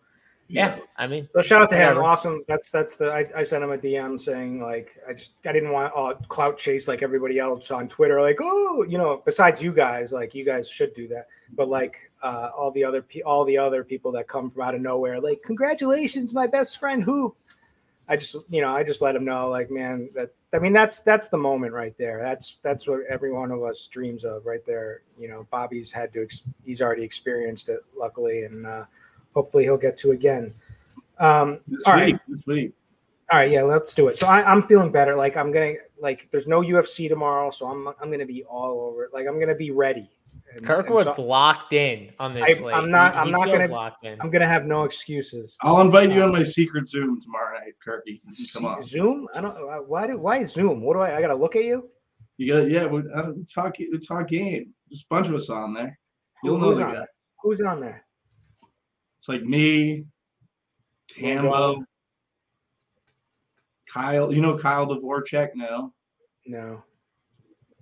yeah, 0.50 0.78
yeah. 0.78 0.82
I 0.98 1.06
mean, 1.08 1.30
so 1.34 1.42
shout 1.42 1.62
out 1.62 1.70
to 1.70 1.76
whatever. 1.76 2.00
him. 2.00 2.06
Awesome. 2.06 2.44
That's 2.48 2.72
that's 2.72 2.96
the. 2.96 3.12
I, 3.14 3.26
I, 3.36 3.44
sent 3.44 3.64
him 3.64 3.72
a 3.72 3.78
DM 3.78 4.20
saying 4.20 4.60
like 4.60 4.98
I 5.08 5.14
just 5.14 5.34
I 5.46 5.52
didn't 5.52 5.72
want 5.72 5.94
uh, 5.96 6.16
clout 6.28 6.58
chase 6.58 6.88
like 6.88 7.04
everybody 7.04 7.38
else 7.38 7.70
on 7.70 7.88
Twitter. 7.88 8.20
Like 8.20 8.40
oh, 8.42 8.84
you 8.90 8.98
know, 8.98 9.22
besides 9.24 9.62
you 9.62 9.72
guys, 9.72 10.12
like 10.12 10.34
you 10.34 10.44
guys 10.44 10.68
should 10.68 10.94
do 10.96 11.08
that. 11.10 11.28
But 11.56 11.70
like 11.70 12.12
uh, 12.24 12.50
all 12.58 12.72
the 12.72 12.84
other 12.84 13.06
all 13.26 13.46
the 13.46 13.60
other 13.60 13.84
people 13.84 14.12
that 14.14 14.28
come 14.28 14.50
from 14.50 14.64
out 14.64 14.74
of 14.74 14.82
nowhere, 14.82 15.22
like 15.22 15.44
congratulations, 15.44 16.34
my 16.34 16.48
best 16.48 16.80
friend 16.80 17.04
Hoop. 17.04 17.38
I 18.10 18.16
just, 18.16 18.36
you 18.50 18.62
know, 18.62 18.70
I 18.70 18.84
just 18.84 19.02
let 19.02 19.16
him 19.16 19.24
know, 19.24 19.50
like, 19.50 19.70
man, 19.70 20.10
that 20.16 20.34
I 20.52 20.58
mean, 20.58 20.74
that's 20.74 21.00
that's 21.02 21.28
the 21.28 21.38
moment 21.38 21.74
right 21.74 21.96
there. 21.98 22.20
That's 22.22 22.58
that's 22.64 22.88
what 22.88 23.02
every 23.08 23.32
one 23.32 23.52
of 23.52 23.62
us 23.62 23.88
dreams 23.88 24.26
of, 24.26 24.46
right 24.48 24.66
there. 24.66 25.04
You 25.20 25.28
know, 25.28 25.48
Bobby's 25.52 25.92
had 25.92 26.12
to, 26.14 26.28
he's 26.66 26.82
already 26.82 27.04
experienced 27.04 27.70
it, 27.70 27.82
luckily, 27.96 28.44
and 28.46 28.66
uh, 28.66 28.86
hopefully 29.36 29.64
he'll 29.64 29.78
get 29.78 29.96
to 29.98 30.12
again. 30.12 30.54
Um, 31.20 31.60
this 31.68 31.84
all 31.86 31.96
week, 31.96 32.04
right. 32.04 32.20
this 32.28 32.46
week. 32.48 32.74
All 33.32 33.38
right, 33.38 33.52
yeah, 33.52 33.62
let's 33.62 33.94
do 33.94 34.08
it. 34.08 34.18
So 34.18 34.26
I, 34.26 34.52
am 34.52 34.64
feeling 34.64 34.92
better. 34.92 35.16
Like 35.16 35.38
I'm 35.38 35.52
gonna, 35.52 35.74
like, 36.02 36.30
there's 36.32 36.48
no 36.48 36.62
UFC 36.62 37.08
tomorrow, 37.08 37.52
so 37.52 37.68
I'm 37.68 37.90
I'm 38.02 38.10
gonna 38.10 38.26
be 38.26 38.44
all 38.46 38.82
over 38.82 39.04
it. 39.04 39.14
Like 39.14 39.28
I'm 39.28 39.40
gonna 39.40 39.54
be 39.54 39.70
ready. 39.70 40.10
And, 40.56 40.66
Kirkwood's 40.66 41.06
and 41.06 41.16
so, 41.16 41.22
locked 41.22 41.74
in 41.74 42.12
on 42.20 42.34
this. 42.34 42.62
I, 42.64 42.72
I'm 42.72 42.90
not. 42.90 43.14
He, 43.14 43.20
I'm 43.20 43.26
he 43.28 43.32
not 43.32 43.46
gonna. 43.48 43.68
Locked 43.68 44.06
in. 44.06 44.20
I'm 44.20 44.30
gonna 44.30 44.48
have 44.48 44.66
no 44.66 44.84
excuses. 44.84 45.56
I'll 45.62 45.82
invite 45.82 46.12
you 46.12 46.24
on 46.24 46.32
my 46.32 46.44
secret 46.44 46.90
Zoom 46.90 47.22
tomorrow 47.22 47.60
night, 47.60 47.74
Kirky. 47.86 48.22
Come 48.54 48.66
on. 48.66 48.82
Zoom? 48.82 49.28
I 49.36 49.42
don't. 49.42 49.56
Uh, 49.56 49.84
why 49.84 50.08
do? 50.08 50.18
Why 50.18 50.44
Zoom? 50.44 50.82
What 50.82 50.94
do 50.96 51.02
I? 51.02 51.18
I 51.18 51.22
gotta 51.22 51.36
look 51.36 51.56
at 51.56 51.66
you. 51.66 51.90
You 52.38 52.54
gotta. 52.54 52.70
yeah. 52.70 52.86
We, 52.86 53.02
we 53.02 53.46
talk. 53.46 53.78
We 53.78 53.98
talk 54.00 54.30
game. 54.30 54.74
There's 54.90 55.02
a 55.02 55.14
bunch 55.14 55.28
of 55.28 55.36
us 55.36 55.50
on 55.50 55.74
there. 55.74 56.00
You'll 56.44 56.58
Who, 56.58 56.66
know 56.66 56.74
the 56.74 56.84
guy. 56.84 57.06
Who's 57.42 57.62
on 57.62 57.80
there? 57.80 58.06
It's 59.20 59.28
like 59.28 59.44
me, 59.44 60.06
Tambo, 61.10 61.84
Kyle. 63.88 64.34
You 64.34 64.42
know 64.42 64.58
Kyle 64.58 64.88
Dvorchak? 64.88 65.50
No. 65.54 65.94
No. 66.48 66.84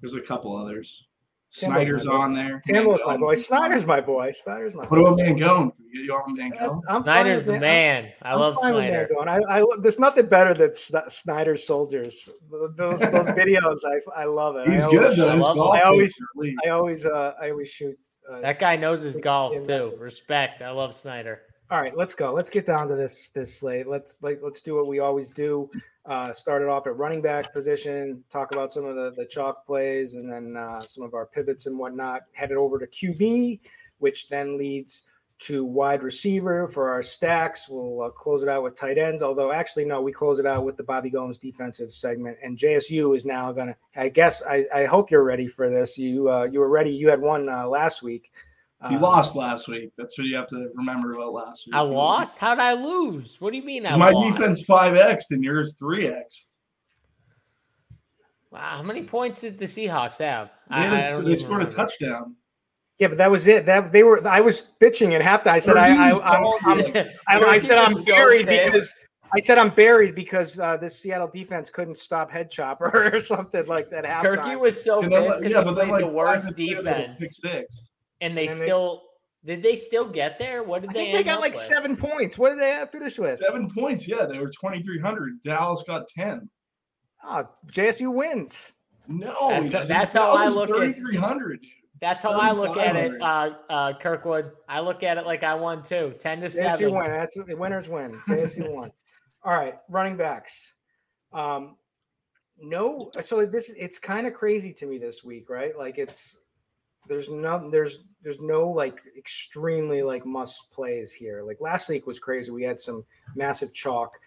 There's 0.02 0.16
a 0.16 0.22
couple 0.22 0.56
others. 0.56 1.07
Snyder's 1.50 2.08
on 2.08 2.34
there. 2.34 2.62
Tambo's 2.66 3.02
my 3.06 3.18
boy. 3.18 3.36
Snyder's 3.36 3.86
my 3.86 4.02
boy. 4.02 4.32
Snyder's 4.32 4.76
my. 4.76 4.86
What 4.86 5.00
about 5.00 5.18
Mangone? 5.18 5.72
You 5.92 6.14
on 6.14 6.38
Mangone? 6.38 6.82
I'm 6.90 7.04
Snyder's 7.04 7.46
the 7.46 7.60
man. 7.60 8.12
I 8.22 8.34
I'm 8.34 8.40
love 8.40 8.58
Snyder. 8.58 9.08
I, 9.28 9.40
I, 9.50 9.66
there's 9.80 10.00
nothing 10.00 10.28
better 10.28 10.54
than 10.54 10.74
Snyder 10.74 11.56
soldiers. 11.56 12.30
Those 12.76 13.00
those 13.00 13.30
videos, 13.30 13.80
I 13.86 14.22
I 14.22 14.26
love 14.26 14.58
it. 14.58 14.70
He's 14.70 14.84
I 14.84 14.92
good 14.92 15.18
though. 15.18 15.30
I, 15.30 15.80
I 15.80 15.82
always 15.84 16.20
I 16.66 16.70
always 16.70 17.06
uh, 17.06 17.34
I 17.42 17.52
always 17.52 17.70
shoot. 17.70 17.98
Uh, 18.30 18.42
that 18.42 18.60
guy 18.60 18.76
knows 18.76 19.02
his 19.02 19.16
golf 19.18 19.54
too. 19.66 19.96
Respect. 19.98 20.62
I 20.62 20.72
love 20.72 20.94
Snyder. 20.94 21.42
All 21.70 21.82
right, 21.82 21.96
let's 21.98 22.14
go. 22.14 22.34
Let's 22.34 22.50
get 22.50 22.66
down 22.66 22.88
to 22.90 22.96
this 22.96 23.30
this 23.30 23.60
slate. 23.60 23.88
Let's 23.88 24.18
like 24.22 24.40
let's 24.44 24.62
do 24.62 24.76
what 24.76 24.88
we 24.88 25.00
always 25.00 25.30
do. 25.30 25.70
Uh, 26.08 26.32
started 26.32 26.70
off 26.70 26.88
at 26.88 26.96
running 26.96 27.22
back 27.22 27.52
position, 27.52 28.24
talk 28.30 28.54
about 28.54 28.72
some 28.72 28.86
of 28.86 28.96
the, 28.96 29.12
the 29.18 29.26
chalk 29.26 29.66
plays 29.66 30.16
and 30.16 30.32
then 30.32 30.56
uh, 30.56 30.80
some 30.80 31.04
of 31.04 31.14
our 31.14 31.26
pivots 31.26 31.66
and 31.66 31.78
whatnot. 31.78 32.22
Headed 32.32 32.56
over 32.56 32.80
to 32.80 32.88
QB, 32.88 33.60
which 34.00 34.30
then 34.30 34.58
leads 34.58 35.04
to 35.40 35.64
wide 35.64 36.04
receiver 36.04 36.68
for 36.68 36.90
our 36.90 37.04
stacks. 37.04 37.70
We'll 37.70 38.04
uh, 38.04 38.10
close 38.10 38.42
it 38.42 38.50
out 38.50 38.64
with 38.64 38.76
tight 38.76 38.98
ends. 38.98 39.22
Although, 39.22 39.52
actually, 39.52 39.86
no, 39.86 40.02
we 40.02 40.12
close 40.12 40.40
it 40.40 40.46
out 40.46 40.64
with 40.64 40.78
the 40.78 40.84
Bobby 40.84 41.10
Gomes 41.10 41.38
defensive 41.38 41.92
segment. 41.92 42.38
And 42.42 42.58
JSU 42.58 43.16
is 43.16 43.26
now 43.26 43.52
going 43.52 43.68
to. 43.68 43.76
I 43.96 44.10
guess 44.10 44.42
I, 44.44 44.66
I 44.74 44.86
hope 44.86 45.12
you're 45.12 45.24
ready 45.24 45.48
for 45.48 45.70
this. 45.70 45.98
You 45.98 46.32
uh, 46.32 46.44
you 46.46 46.60
were 46.60 46.70
ready. 46.70 46.92
You 46.92 47.10
had 47.10 47.22
one 47.22 47.50
uh, 47.50 47.68
last 47.68 48.02
week. 48.02 48.32
You 48.92 49.00
lost 49.00 49.36
last 49.36 49.68
week. 49.68 49.90
That's 49.98 50.18
what 50.18 50.28
you 50.28 50.36
have 50.36 50.48
to 50.48 50.70
remember 50.76 51.14
about 51.14 51.34
last 51.34 51.66
week. 51.66 51.74
I 51.76 51.80
lost. 51.82 52.38
How 52.38 52.54
did 52.54 52.62
I 52.62 52.74
lose? 52.74 53.38
What 53.42 53.52
do 53.52 53.58
you 53.58 53.64
mean? 53.64 53.86
I 53.88 53.96
my 53.96 54.12
lost? 54.12 54.38
defense 54.38 54.62
five 54.66 54.96
x 54.96 55.26
and 55.32 55.44
yours 55.44 55.76
three 55.80 56.08
x. 56.08 56.46
Wow, 58.52 58.78
how 58.78 58.84
many 58.84 59.04
points 59.04 59.42
did 59.42 59.58
the 59.60 59.66
Seahawks 59.66 60.20
have? 60.20 60.52
They, 60.70 60.76
I- 60.76 61.04
I 61.04 61.06
don't 61.08 61.26
they 61.26 61.32
even 61.32 61.46
scored 61.46 61.64
a 61.64 61.66
touchdown. 61.66 62.36
Yeah, 63.00 63.10
but 63.10 63.18
that 63.20 63.30
was 63.30 63.48
it. 63.48 63.66
That 63.68 63.92
they 63.92 64.02
were. 64.04 64.26
I 64.28 64.42
was 64.42 64.74
bitching 64.82 65.14
at 65.14 65.22
halftime. 65.22 65.52
I 65.52 65.60
said 65.60 65.78
I 65.78 66.10
I, 66.10 66.36
I'm, 66.36 66.46
I'm. 66.66 67.08
I, 67.28 67.40
I 67.44 67.58
said 67.60 67.78
I'm 67.78 67.92
Hughes 67.94 68.06
buried 68.06 68.48
because 68.48 68.92
I 69.36 69.40
said 69.40 69.58
I'm 69.60 69.70
buried 69.70 70.16
because 70.16 70.60
uh, 70.60 70.78
this 70.78 71.00
Seattle 71.00 71.28
defense 71.28 71.70
couldn't 71.70 71.98
stop 71.98 72.32
head 72.32 72.50
chopper 72.50 73.12
or 73.14 73.20
something 73.20 73.68
like 73.68 73.90
that. 73.92 74.06
at 74.06 74.24
Turkey 74.24 74.56
was 74.56 74.84
so 74.84 75.02
And 75.02 75.12
pissed 75.12 75.38
because 75.40 75.52
yeah, 75.52 75.60
he 75.60 75.66
but 75.66 75.74
then 75.76 75.90
played 75.90 76.04
like 76.04 76.12
the 76.12 76.16
worst 76.16 76.44
minutes 76.46 76.58
later, 76.60 76.82
they 76.82 76.90
had 76.92 77.00
a 77.02 77.08
defense, 77.08 77.20
Pick 77.20 77.32
six. 77.54 77.82
And 78.22 78.38
they 78.38 78.48
And 78.48 78.60
they- 78.60 78.66
still 78.66 79.04
did. 79.46 79.62
They 79.64 79.76
still 79.76 80.10
get 80.10 80.38
there. 80.40 80.64
What 80.64 80.82
did 80.82 80.90
I 80.92 80.94
they? 80.94 81.00
think 81.00 81.14
they 81.18 81.24
got 81.24 81.36
up 81.36 81.42
like 81.42 81.54
with? 81.54 81.62
seven 81.62 81.96
points. 81.96 82.38
What 82.38 82.50
did 82.50 82.60
they 82.60 82.70
have 82.72 82.92
finish 82.92 83.18
with? 83.18 83.40
Seven 83.40 83.70
points. 83.74 84.08
Yeah, 84.08 84.26
they 84.26 84.40
were 84.40 84.50
twenty 84.50 84.82
three 84.84 85.00
hundred. 85.00 85.42
Dallas 85.42 85.84
got 85.88 86.08
ten. 86.08 86.50
Oh, 87.24 87.48
JSU 87.72 88.12
wins. 88.14 88.74
No, 89.08 89.50
That's- 89.50 89.72
he 89.72 89.88
that's 89.88 90.14
how 90.16 90.32
I 90.32 90.48
look 90.48 90.70
at- 90.70 90.76
Thirty 90.76 90.94
three 90.94 91.16
hundred. 91.16 91.60
That's 92.00 92.22
how 92.22 92.32
I 92.34 92.52
look 92.52 92.78
at 92.78 92.96
it, 92.96 93.20
uh, 93.22 93.52
uh, 93.72 93.94
Kirkwood. 93.98 94.52
I 94.70 94.82
look 94.82 95.02
at 95.02 95.18
it 95.18 95.26
like 95.26 95.42
I 95.44 95.56
won 95.56 95.82
too, 95.82 96.14
ten 96.20 96.42
to 96.42 96.48
JSU 96.48 96.52
seven. 96.78 96.94
win. 96.94 97.06
That's 97.08 97.34
the 97.36 97.56
winners 97.56 97.90
win. 97.90 98.12
JSU 98.28 98.70
won. 98.74 98.92
All 99.44 99.54
right, 99.54 99.76
running 99.90 100.16
backs. 100.18 100.74
Um, 101.34 101.76
no, 102.60 103.10
so 103.22 103.46
this 103.46 103.70
it's 103.78 103.98
kind 103.98 104.28
of 104.28 104.34
crazy 104.34 104.74
to 104.74 104.86
me 104.86 104.98
this 105.00 105.24
week, 105.24 105.50
right? 105.50 105.76
Like 105.78 105.98
it's 105.98 106.40
there's 107.08 107.30
no 107.30 107.70
there's 107.70 108.04
there's 108.24 108.42
no 108.42 108.68
like 108.70 109.02
extremely 109.18 110.02
like 110.02 110.26
must 110.26 110.72
plays 110.72 111.12
here. 111.12 111.44
Like 111.44 111.62
last 111.62 111.90
week 111.90 112.08
was 112.08 112.20
crazy. 112.20 112.52
We 112.52 112.64
had 112.64 112.80
some 112.80 113.04
massive 113.36 113.74
chalk. 113.74 114.18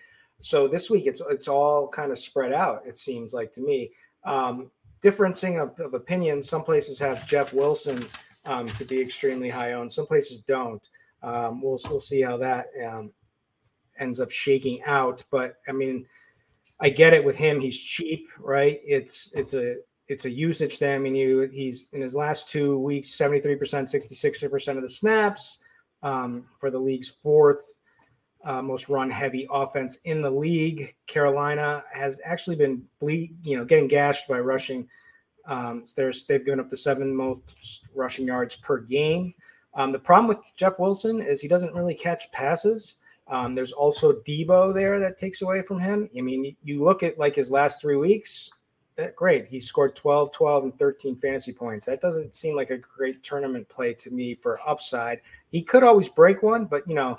So 0.40 0.68
this 0.68 0.90
week 0.90 1.06
it's 1.06 1.22
it's 1.30 1.48
all 1.48 1.88
kind 1.88 2.12
of 2.12 2.18
spread 2.18 2.52
out. 2.52 2.82
It 2.86 2.96
seems 2.96 3.32
like 3.32 3.52
to 3.52 3.60
me. 3.60 3.92
Um, 4.24 4.70
differencing 5.02 5.60
of, 5.62 5.78
of 5.80 5.94
opinions. 5.94 6.48
Some 6.48 6.62
places 6.62 6.98
have 6.98 7.26
Jeff 7.26 7.52
Wilson 7.52 8.04
um, 8.44 8.68
to 8.68 8.84
be 8.84 9.00
extremely 9.00 9.48
high 9.48 9.72
owned. 9.72 9.92
Some 9.92 10.06
places 10.06 10.40
don't. 10.42 10.82
Um, 11.22 11.60
we'll 11.60 11.78
we'll 11.88 12.00
see 12.00 12.22
how 12.22 12.36
that 12.38 12.66
um, 12.86 13.12
ends 13.98 14.20
up 14.20 14.30
shaking 14.30 14.82
out. 14.84 15.24
But 15.30 15.56
I 15.68 15.72
mean, 15.72 16.06
I 16.80 16.88
get 16.88 17.12
it 17.12 17.24
with 17.24 17.36
him. 17.36 17.60
He's 17.60 17.80
cheap, 17.80 18.28
right? 18.38 18.80
It's 18.84 19.32
it's 19.34 19.54
a 19.54 19.76
it's 20.10 20.24
a 20.24 20.30
usage 20.30 20.78
thing. 20.78 20.94
I 20.94 20.98
mean, 20.98 21.14
you 21.14 21.42
he's 21.42 21.88
in 21.92 22.02
his 22.02 22.14
last 22.14 22.50
two 22.50 22.78
weeks, 22.78 23.14
seventy 23.14 23.40
three 23.40 23.56
percent, 23.56 23.88
sixty 23.88 24.14
six 24.14 24.42
percent 24.42 24.76
of 24.76 24.82
the 24.82 24.88
snaps 24.88 25.60
um, 26.02 26.46
for 26.58 26.70
the 26.70 26.78
league's 26.78 27.08
fourth. 27.08 27.64
Uh, 28.42 28.62
most 28.62 28.88
run 28.88 29.10
heavy 29.10 29.46
offense 29.50 29.98
in 30.04 30.22
the 30.22 30.30
league. 30.30 30.94
Carolina 31.06 31.84
has 31.92 32.20
actually 32.24 32.56
been 32.56 32.82
ble- 32.98 33.28
you 33.42 33.56
know 33.56 33.64
getting 33.64 33.88
gashed 33.88 34.28
by 34.28 34.40
rushing. 34.40 34.88
Um, 35.46 35.84
there's 35.96 36.24
they've 36.24 36.44
given 36.44 36.60
up 36.60 36.68
the 36.68 36.76
seven 36.76 37.14
most 37.14 37.86
rushing 37.94 38.26
yards 38.26 38.56
per 38.56 38.78
game. 38.78 39.32
Um, 39.74 39.92
the 39.92 39.98
problem 39.98 40.26
with 40.26 40.40
Jeff 40.56 40.78
Wilson 40.78 41.22
is 41.22 41.40
he 41.40 41.48
doesn't 41.48 41.74
really 41.74 41.94
catch 41.94 42.30
passes. 42.32 42.96
Um, 43.28 43.54
there's 43.54 43.72
also 43.72 44.12
Deebo 44.26 44.74
there 44.74 44.98
that 44.98 45.16
takes 45.16 45.42
away 45.42 45.62
from 45.62 45.78
him. 45.78 46.10
I 46.18 46.20
mean, 46.20 46.56
you 46.64 46.82
look 46.82 47.04
at 47.04 47.18
like 47.18 47.36
his 47.36 47.50
last 47.50 47.80
three 47.80 47.96
weeks, 47.96 48.50
that 49.00 49.16
great. 49.16 49.46
He 49.46 49.60
scored 49.60 49.96
12, 49.96 50.32
12, 50.32 50.64
and 50.64 50.78
13 50.78 51.16
fantasy 51.16 51.52
points. 51.52 51.84
That 51.86 52.00
doesn't 52.00 52.34
seem 52.34 52.56
like 52.56 52.70
a 52.70 52.78
great 52.78 53.22
tournament 53.22 53.68
play 53.68 53.94
to 53.94 54.10
me 54.10 54.34
for 54.34 54.60
upside. 54.66 55.20
He 55.48 55.62
could 55.62 55.82
always 55.82 56.08
break 56.08 56.42
one, 56.42 56.66
but 56.66 56.86
you 56.88 56.94
know, 56.94 57.18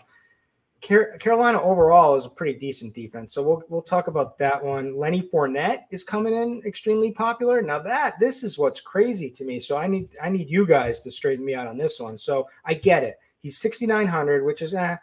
Carolina 0.81 1.61
overall 1.61 2.15
is 2.15 2.25
a 2.25 2.29
pretty 2.29 2.57
decent 2.57 2.95
defense. 2.95 3.33
So 3.33 3.43
we'll 3.43 3.63
we'll 3.69 3.83
talk 3.83 4.07
about 4.07 4.39
that 4.39 4.63
one. 4.63 4.97
Lenny 4.97 5.21
Fournette 5.21 5.83
is 5.91 6.03
coming 6.03 6.33
in 6.33 6.63
extremely 6.65 7.11
popular. 7.11 7.61
Now 7.61 7.79
that 7.79 8.19
this 8.19 8.41
is 8.41 8.57
what's 8.57 8.81
crazy 8.81 9.29
to 9.29 9.45
me. 9.45 9.59
So 9.59 9.77
I 9.77 9.85
need 9.85 10.09
I 10.21 10.29
need 10.29 10.49
you 10.49 10.65
guys 10.65 11.01
to 11.01 11.11
straighten 11.11 11.45
me 11.45 11.53
out 11.53 11.67
on 11.67 11.77
this 11.77 11.99
one. 11.99 12.17
So 12.17 12.47
I 12.65 12.73
get 12.73 13.03
it. 13.03 13.19
He's 13.39 13.59
6900, 13.59 14.43
which 14.43 14.63
is 14.63 14.73
eh, 14.73 14.97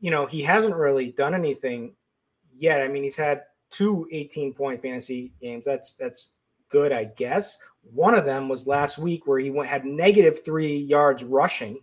you 0.00 0.12
know, 0.12 0.26
he 0.26 0.42
hasn't 0.42 0.76
really 0.76 1.10
done 1.10 1.34
anything 1.34 1.94
yet. 2.56 2.80
I 2.80 2.86
mean, 2.86 3.02
he's 3.02 3.16
had 3.16 3.42
two 3.70 4.06
18 4.10 4.54
point 4.54 4.80
fantasy 4.80 5.32
games. 5.40 5.64
That's 5.64 5.94
that's 5.94 6.30
good, 6.68 6.92
I 6.92 7.04
guess. 7.04 7.58
One 7.82 8.14
of 8.14 8.24
them 8.24 8.48
was 8.48 8.66
last 8.66 8.98
week 8.98 9.26
where 9.26 9.38
he 9.38 9.50
went 9.50 9.68
had 9.68 9.84
negative 9.84 10.44
3 10.44 10.76
yards 10.76 11.24
rushing, 11.24 11.80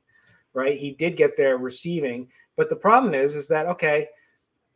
right? 0.53 0.77
He 0.77 0.91
did 0.91 1.17
get 1.17 1.35
there 1.35 1.57
receiving 1.57 2.29
but 2.57 2.69
the 2.69 2.75
problem 2.75 3.13
is, 3.13 3.37
is 3.37 3.47
that 3.47 3.67
okay, 3.67 4.09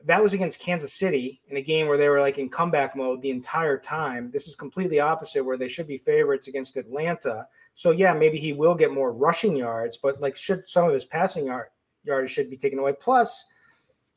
that 0.06 0.24
was 0.24 0.34
against 0.34 0.62
Kansas 0.62 0.93
City 0.93 1.41
in 1.50 1.58
a 1.58 1.62
game 1.62 1.88
where 1.88 1.97
they 1.97 2.08
were 2.08 2.21
like 2.21 2.38
in 2.38 2.47
comeback 2.47 2.95
mode 2.95 3.21
the 3.21 3.32
entire 3.32 3.78
time. 3.78 4.32
This 4.32 4.47
is 4.47 4.56
completely 4.56 5.00
opposite 5.00 5.43
where 5.43 5.58
they 5.58 5.67
should 5.67 5.88
be 5.88 5.97
favorites 5.97 6.47
against 6.47 6.78
Atlanta. 6.78 7.47
So 7.74 7.91
yeah, 7.91 8.13
maybe 8.13 8.38
he 8.38 8.54
will 8.54 8.76
get 8.76 8.93
more 8.93 9.12
rushing 9.12 9.56
yards, 9.56 9.97
but 9.97 10.21
like 10.21 10.36
should 10.36 10.69
some 10.69 10.88
of 10.88 10.93
his 10.93 11.06
passing 11.06 11.47
yard 11.47 11.67
yards 12.04 12.32
should 12.32 12.50
be 12.50 12.58
taken 12.58 12.80
away. 12.80 12.93
Plus, 12.93 13.45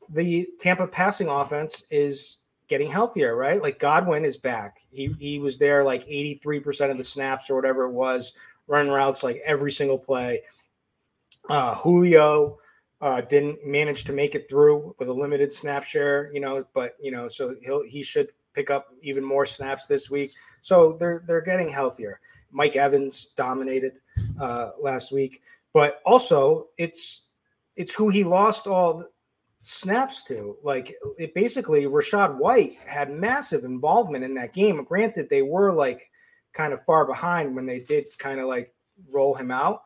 the 0.09 0.47
Tampa 0.59 0.87
passing 0.87 1.27
offense 1.27 1.83
is 1.89 2.37
getting 2.67 2.89
healthier, 2.89 3.35
right? 3.35 3.61
Like 3.61 3.79
Godwin 3.79 4.25
is 4.25 4.37
back. 4.37 4.77
He 4.89 5.15
he 5.19 5.39
was 5.39 5.57
there 5.57 5.83
like 5.83 6.05
83% 6.07 6.91
of 6.91 6.97
the 6.97 7.03
snaps 7.03 7.49
or 7.49 7.55
whatever 7.55 7.83
it 7.83 7.91
was, 7.91 8.33
running 8.67 8.91
routes 8.91 9.23
like 9.23 9.41
every 9.45 9.71
single 9.71 9.99
play. 9.99 10.41
Uh 11.49 11.75
Julio 11.75 12.57
uh, 13.01 13.21
didn't 13.21 13.65
manage 13.65 14.03
to 14.05 14.13
make 14.13 14.35
it 14.35 14.49
through 14.49 14.95
with 14.97 15.09
a 15.09 15.13
limited 15.13 15.51
snap 15.51 15.83
share, 15.83 16.31
you 16.33 16.39
know, 16.39 16.65
but 16.73 16.95
you 16.99 17.11
know, 17.11 17.27
so 17.27 17.53
he'll 17.63 17.83
he 17.83 18.01
should 18.01 18.31
pick 18.53 18.71
up 18.71 18.87
even 19.01 19.23
more 19.23 19.45
snaps 19.45 19.85
this 19.85 20.09
week. 20.09 20.31
So 20.61 20.93
they're 20.99 21.23
they're 21.27 21.41
getting 21.41 21.69
healthier. 21.69 22.19
Mike 22.51 22.75
Evans 22.75 23.27
dominated 23.35 23.93
uh, 24.39 24.71
last 24.81 25.11
week, 25.11 25.41
but 25.73 26.01
also 26.05 26.69
it's 26.77 27.25
it's 27.75 27.93
who 27.93 28.09
he 28.09 28.23
lost 28.23 28.65
all 28.65 29.05
snaps 29.65 30.23
to. 30.25 30.57
Like 30.63 30.95
it 31.17 31.33
basically, 31.33 31.85
Rachaad 31.85 32.37
White 32.37 32.77
had 32.85 33.11
massive 33.11 33.63
involvement 33.63 34.23
in 34.23 34.33
that 34.35 34.53
game. 34.53 34.83
Granted, 34.83 35.29
they 35.29 35.41
were 35.41 35.71
like 35.71 36.09
kind 36.53 36.73
of 36.73 36.83
far 36.85 37.05
behind 37.05 37.55
when 37.55 37.65
they 37.65 37.79
did 37.79 38.17
kind 38.17 38.39
of 38.39 38.47
like 38.47 38.71
roll 39.11 39.33
him 39.33 39.51
out 39.51 39.81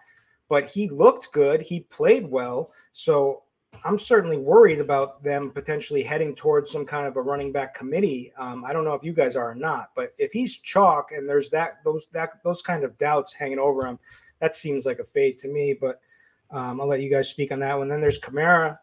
but 0.49 0.65
he 0.65 0.89
looked 0.89 1.31
good. 1.31 1.61
He 1.61 1.81
played 1.81 2.29
well. 2.29 2.73
So 2.91 3.43
I'm 3.85 3.99
certainly 3.99 4.37
worried 4.37 4.81
about 4.81 5.23
them 5.23 5.51
potentially 5.51 6.03
heading 6.03 6.35
towards 6.35 6.71
some 6.71 6.85
kind 6.85 7.07
of 7.07 7.15
a 7.15 7.21
running 7.21 7.51
back 7.51 7.75
committee. 7.75 8.33
Um, 8.37 8.65
I 8.65 8.73
don't 8.73 8.83
know 8.83 8.95
if 8.95 9.03
you 9.03 9.13
guys 9.13 9.35
are 9.35 9.51
or 9.51 9.55
not, 9.55 9.91
but 9.95 10.11
if 10.17 10.33
he's 10.33 10.57
chalk 10.57 11.11
and 11.15 11.29
there's 11.29 11.49
that 11.51 11.83
those 11.85 12.07
that 12.11 12.43
those 12.43 12.61
kind 12.63 12.83
of 12.83 12.97
doubts 12.97 13.33
hanging 13.33 13.59
over 13.59 13.85
him, 13.85 13.99
that 14.39 14.55
seems 14.55 14.85
like 14.85 14.99
a 14.99 15.05
fade 15.05 15.37
to 15.37 15.47
me. 15.47 15.77
But 15.79 16.01
um, 16.49 16.81
I'll 16.81 16.87
let 16.87 17.01
you 17.01 17.11
guys 17.11 17.29
speak 17.29 17.51
on 17.51 17.59
that 17.59 17.77
one. 17.77 17.87
Then 17.87 18.01
there's 18.01 18.19
Kamara. 18.19 18.79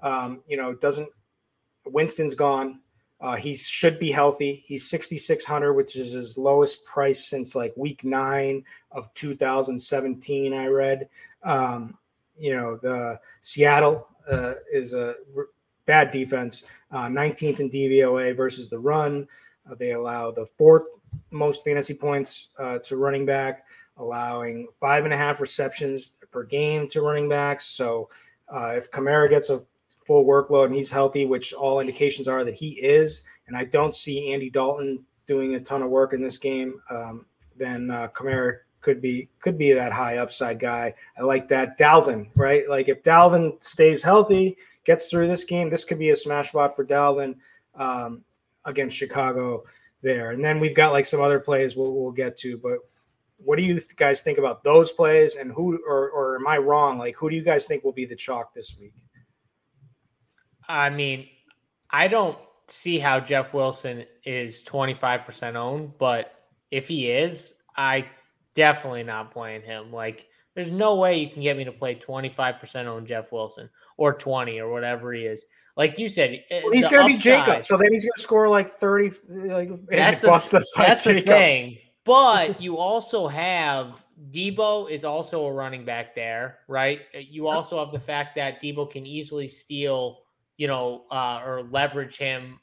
Um, 0.00 0.42
you 0.46 0.56
know, 0.56 0.74
doesn't 0.74 1.08
Winston's 1.86 2.34
gone. 2.34 2.80
Uh, 3.20 3.36
he 3.36 3.54
should 3.54 3.98
be 3.98 4.10
healthy. 4.10 4.62
He's 4.64 4.88
6,600, 4.88 5.74
which 5.74 5.94
is 5.94 6.12
his 6.12 6.38
lowest 6.38 6.84
price 6.86 7.26
since 7.26 7.54
like 7.54 7.74
week 7.76 8.02
nine 8.02 8.64
of 8.92 9.12
2017. 9.14 10.54
I 10.54 10.66
read. 10.66 11.08
Um, 11.42 11.98
you 12.38 12.56
know, 12.56 12.76
the 12.76 13.20
Seattle 13.42 14.08
uh, 14.28 14.54
is 14.72 14.94
a 14.94 15.16
r- 15.36 15.48
bad 15.84 16.10
defense, 16.10 16.64
uh, 16.92 17.08
19th 17.08 17.60
in 17.60 17.68
DVOA 17.68 18.34
versus 18.34 18.70
the 18.70 18.78
run. 18.78 19.28
Uh, 19.70 19.74
they 19.74 19.92
allow 19.92 20.30
the 20.30 20.46
fourth 20.46 20.84
most 21.30 21.62
fantasy 21.62 21.92
points 21.92 22.50
uh, 22.58 22.78
to 22.78 22.96
running 22.96 23.26
back, 23.26 23.66
allowing 23.98 24.66
five 24.80 25.04
and 25.04 25.12
a 25.12 25.16
half 25.16 25.42
receptions 25.42 26.12
per 26.30 26.44
game 26.44 26.88
to 26.88 27.02
running 27.02 27.28
backs. 27.28 27.66
So 27.66 28.08
uh, 28.48 28.74
if 28.76 28.90
Kamara 28.90 29.28
gets 29.28 29.50
a 29.50 29.62
full 30.10 30.24
workload 30.24 30.66
and 30.66 30.74
he's 30.74 30.90
healthy, 30.90 31.24
which 31.24 31.52
all 31.52 31.78
indications 31.78 32.26
are 32.26 32.42
that 32.42 32.56
he 32.56 32.70
is, 32.80 33.22
and 33.46 33.56
I 33.56 33.62
don't 33.62 33.94
see 33.94 34.32
Andy 34.32 34.50
Dalton 34.50 35.04
doing 35.28 35.54
a 35.54 35.60
ton 35.60 35.82
of 35.82 35.90
work 35.90 36.14
in 36.14 36.20
this 36.20 36.36
game, 36.36 36.80
um, 36.90 37.26
then 37.56 37.92
uh, 37.92 38.08
Kamara 38.08 38.56
could 38.80 39.00
be 39.00 39.28
could 39.38 39.56
be 39.56 39.72
that 39.72 39.92
high 39.92 40.16
upside 40.16 40.58
guy. 40.58 40.92
I 41.16 41.22
like 41.22 41.46
that. 41.48 41.78
Dalvin, 41.78 42.28
right? 42.34 42.68
Like 42.68 42.88
if 42.88 43.04
Dalvin 43.04 43.62
stays 43.62 44.02
healthy, 44.02 44.56
gets 44.84 45.08
through 45.08 45.28
this 45.28 45.44
game, 45.44 45.70
this 45.70 45.84
could 45.84 46.00
be 46.00 46.10
a 46.10 46.16
smash 46.16 46.48
spot 46.48 46.74
for 46.74 46.84
Dalvin. 46.84 47.36
Um, 47.76 48.24
against 48.64 48.96
Chicago 48.96 49.62
there. 50.02 50.30
And 50.32 50.44
then 50.44 50.60
we've 50.60 50.74
got 50.74 50.92
like 50.92 51.06
some 51.06 51.20
other 51.20 51.40
plays 51.40 51.76
we'll, 51.76 51.92
we'll 51.94 52.12
get 52.12 52.36
to. 52.38 52.58
But 52.58 52.78
what 53.36 53.56
do 53.56 53.62
you 53.64 53.80
guys 53.96 54.22
think 54.22 54.38
about 54.38 54.64
those 54.64 54.92
plays? 54.92 55.36
And 55.36 55.52
who, 55.52 55.78
or, 55.86 56.10
or 56.10 56.36
am 56.36 56.46
I 56.46 56.58
wrong? 56.58 56.98
Like, 56.98 57.16
who 57.16 57.30
do 57.30 57.36
you 57.36 57.42
guys 57.42 57.66
think 57.66 57.84
will 57.84 57.92
be 57.92 58.04
the 58.04 58.16
chalk 58.16 58.54
this 58.54 58.76
week? 58.78 58.92
I 60.70 60.88
mean, 60.88 61.28
I 61.90 62.06
don't 62.08 62.38
see 62.68 63.00
how 63.00 63.18
Jeff 63.18 63.52
Wilson 63.52 64.04
is 64.24 64.62
25% 64.62 65.56
owned, 65.56 65.98
but 65.98 66.32
if 66.70 66.86
he 66.86 67.10
is, 67.10 67.52
I 67.76 68.06
definitely 68.54 69.02
not 69.02 69.32
playing 69.32 69.62
him. 69.62 69.92
Like, 69.92 70.26
there's 70.54 70.70
no 70.70 70.94
way 70.94 71.18
you 71.18 71.28
can 71.28 71.42
get 71.42 71.56
me 71.56 71.64
to 71.64 71.72
play 71.72 71.96
25% 71.96 72.86
on 72.86 73.04
Jeff 73.04 73.32
Wilson 73.32 73.68
or 73.96 74.12
20 74.12 74.60
or 74.60 74.70
whatever 74.70 75.12
he 75.12 75.22
is. 75.22 75.44
Like 75.76 75.98
you 75.98 76.08
said, 76.08 76.40
eh, 76.50 76.60
well, 76.62 76.72
he's 76.72 76.88
going 76.88 77.08
to 77.08 77.14
be 77.14 77.20
Jacob, 77.20 77.64
so 77.64 77.76
then 77.76 77.92
he's 77.92 78.04
going 78.04 78.12
to 78.16 78.22
score 78.22 78.48
like 78.48 78.68
30. 78.68 79.12
Like, 79.28 79.86
that's 79.88 80.20
the, 80.20 80.64
that's 80.76 81.04
the 81.04 81.20
thing. 81.20 81.78
But 82.04 82.60
you 82.62 82.76
also 82.76 83.26
have 83.26 84.04
Deebo 84.30 84.90
is 84.90 85.04
also 85.04 85.46
a 85.46 85.52
running 85.52 85.84
back 85.84 86.14
there, 86.14 86.58
right? 86.68 87.00
You 87.14 87.48
also 87.48 87.82
have 87.82 87.92
the 87.92 88.00
fact 88.00 88.36
that 88.36 88.62
Deebo 88.62 88.90
can 88.90 89.06
easily 89.06 89.48
steal 89.48 90.18
you 90.60 90.66
know, 90.66 91.04
uh, 91.10 91.40
or 91.42 91.62
leverage 91.70 92.18
him, 92.18 92.60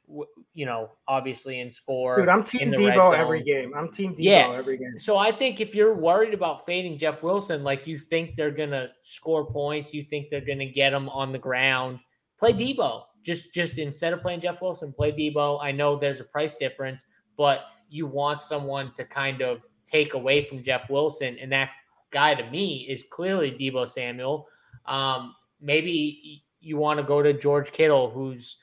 you 0.54 0.68
know, 0.68 0.92
obviously 1.08 1.62
and 1.62 1.74
score. 1.74 2.18
Dude, 2.18 2.30
I'm 2.30 2.44
team 2.44 2.72
Deebo 2.72 3.18
every 3.18 3.42
game. 3.42 3.74
I'm 3.76 3.92
team 3.92 4.14
Deebo 4.14 4.20
yeah. 4.20 4.52
every 4.52 4.78
game. 4.78 5.00
So 5.00 5.18
I 5.18 5.32
think 5.32 5.60
if 5.60 5.74
you're 5.74 5.96
worried 5.96 6.36
about 6.36 6.64
fading 6.64 7.00
Jeff 7.00 7.24
Wilson, 7.24 7.64
like 7.64 7.88
you 7.88 7.98
think 7.98 8.36
they're 8.36 8.52
gonna 8.52 8.90
score 9.02 9.52
points, 9.52 9.96
you 9.96 10.04
think 10.04 10.30
they're 10.30 10.46
gonna 10.46 10.68
get 10.68 10.94
him 10.94 11.10
on 11.10 11.32
the 11.32 11.40
ground, 11.40 11.98
play 12.38 12.54
Deebo. 12.54 13.06
Just, 13.24 13.52
just 13.52 13.80
instead 13.80 14.14
of 14.14 14.22
playing 14.22 14.42
Jeff 14.42 14.62
Wilson, 14.62 14.94
play 14.94 15.12
Deebo. 15.12 15.58
I 15.60 15.72
know 15.72 15.98
there's 15.98 16.20
a 16.20 16.26
price 16.26 16.56
difference, 16.56 17.04
but 17.36 17.62
you 17.90 18.06
want 18.06 18.44
someone 18.44 18.94
to 18.94 19.06
kind 19.06 19.42
of 19.42 19.62
take 19.88 20.14
away 20.14 20.46
from 20.46 20.62
Jeff 20.62 20.88
Wilson, 20.92 21.36
and 21.42 21.52
that 21.52 21.72
guy 22.12 22.36
to 22.36 22.48
me 22.52 22.86
is 22.88 23.06
clearly 23.12 23.52
Deebo 23.52 23.90
Samuel. 23.90 24.46
Um, 24.86 25.34
maybe 25.60 26.44
you 26.68 26.78
want 26.78 27.00
to 27.00 27.04
go 27.06 27.22
to 27.22 27.34
George 27.34 27.72
Kittle, 27.72 28.10
who's 28.10 28.58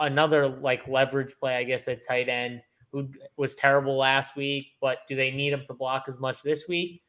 another 0.00 0.48
like 0.48 0.88
leverage 0.88 1.34
play, 1.38 1.56
I 1.56 1.64
guess, 1.64 1.88
at 1.88 2.06
tight 2.06 2.28
end, 2.28 2.62
who 2.92 3.08
was 3.36 3.54
terrible 3.54 3.96
last 3.96 4.36
week. 4.36 4.72
But 4.80 4.98
do 5.08 5.14
they 5.14 5.30
need 5.30 5.52
him 5.52 5.64
to 5.68 5.74
block 5.74 6.04
as 6.08 6.18
much 6.18 6.42
this 6.42 6.66
week? 6.68 7.02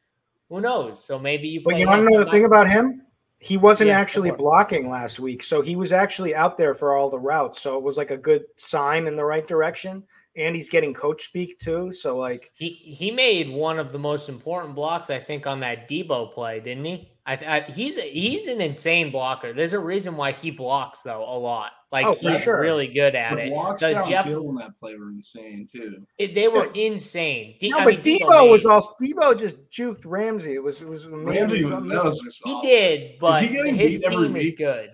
Who 0.48 0.60
knows? 0.60 1.04
So 1.04 1.18
maybe 1.18 1.48
you. 1.48 1.62
But 1.62 1.76
you 1.76 1.86
want 1.86 2.06
to 2.06 2.10
know 2.10 2.24
the 2.24 2.30
thing 2.30 2.44
about 2.44 2.68
him? 2.68 3.02
He 3.38 3.56
wasn't 3.56 3.88
yeah, 3.88 3.98
actually 3.98 4.30
blocking 4.30 4.88
last 4.88 5.18
week, 5.18 5.42
so 5.42 5.62
he 5.62 5.74
was 5.74 5.90
actually 5.90 6.32
out 6.32 6.56
there 6.56 6.76
for 6.76 6.94
all 6.94 7.10
the 7.10 7.18
routes. 7.18 7.60
So 7.60 7.76
it 7.76 7.82
was 7.82 7.96
like 7.96 8.12
a 8.12 8.16
good 8.16 8.44
sign 8.56 9.08
in 9.08 9.16
the 9.16 9.24
right 9.24 9.44
direction 9.44 10.04
and 10.36 10.54
he's 10.54 10.68
getting 10.68 10.94
coach 10.94 11.24
speak 11.24 11.58
too. 11.58 11.92
So 11.92 12.16
like 12.16 12.50
he 12.54 12.70
he 12.70 13.10
made 13.10 13.50
one 13.50 13.78
of 13.78 13.92
the 13.92 13.98
most 13.98 14.28
important 14.28 14.74
blocks 14.74 15.10
I 15.10 15.18
think 15.18 15.46
on 15.46 15.60
that 15.60 15.88
Deebo 15.88 16.32
play, 16.32 16.60
didn't 16.60 16.84
he? 16.84 17.11
I, 17.24 17.34
I 17.34 17.60
he's 17.70 18.00
he's 18.00 18.46
an 18.48 18.60
insane 18.60 19.12
blocker. 19.12 19.52
There's 19.52 19.72
a 19.72 19.78
reason 19.78 20.16
why 20.16 20.32
he 20.32 20.50
blocks 20.50 21.02
though 21.02 21.22
a 21.22 21.38
lot. 21.38 21.72
Like 21.92 22.06
oh, 22.06 22.14
he's 22.14 22.40
sure. 22.42 22.60
really 22.60 22.88
good 22.88 23.14
at 23.14 23.36
the 23.36 23.46
it. 23.46 23.50
Blocks 23.50 23.80
the 23.80 23.92
Jeff 24.08 24.26
in 24.26 24.54
that 24.56 24.78
play 24.80 24.96
were 24.96 25.10
insane 25.10 25.66
too. 25.70 26.04
It, 26.18 26.34
they 26.34 26.48
were 26.48 26.70
yeah. 26.74 26.86
insane. 26.86 27.56
no, 27.62 27.78
I 27.78 27.84
but 27.84 28.04
mean, 28.04 28.20
Deebo, 28.20 28.30
Deebo 28.30 28.50
was 28.50 28.66
all 28.66 28.96
Deebo 29.00 29.38
just 29.38 29.56
juked 29.70 30.04
Ramsey. 30.04 30.54
It 30.54 30.62
was 30.62 30.82
it 30.82 30.88
was 30.88 31.06
Ramsey. 31.06 31.64
Was, 31.64 31.84
that 31.88 32.04
was 32.04 32.18
just 32.20 32.40
he 32.44 32.60
did, 32.62 33.18
but 33.20 33.44
he 33.44 33.70
his 33.70 34.00
team 34.00 34.36
is 34.36 34.54
good 34.56 34.90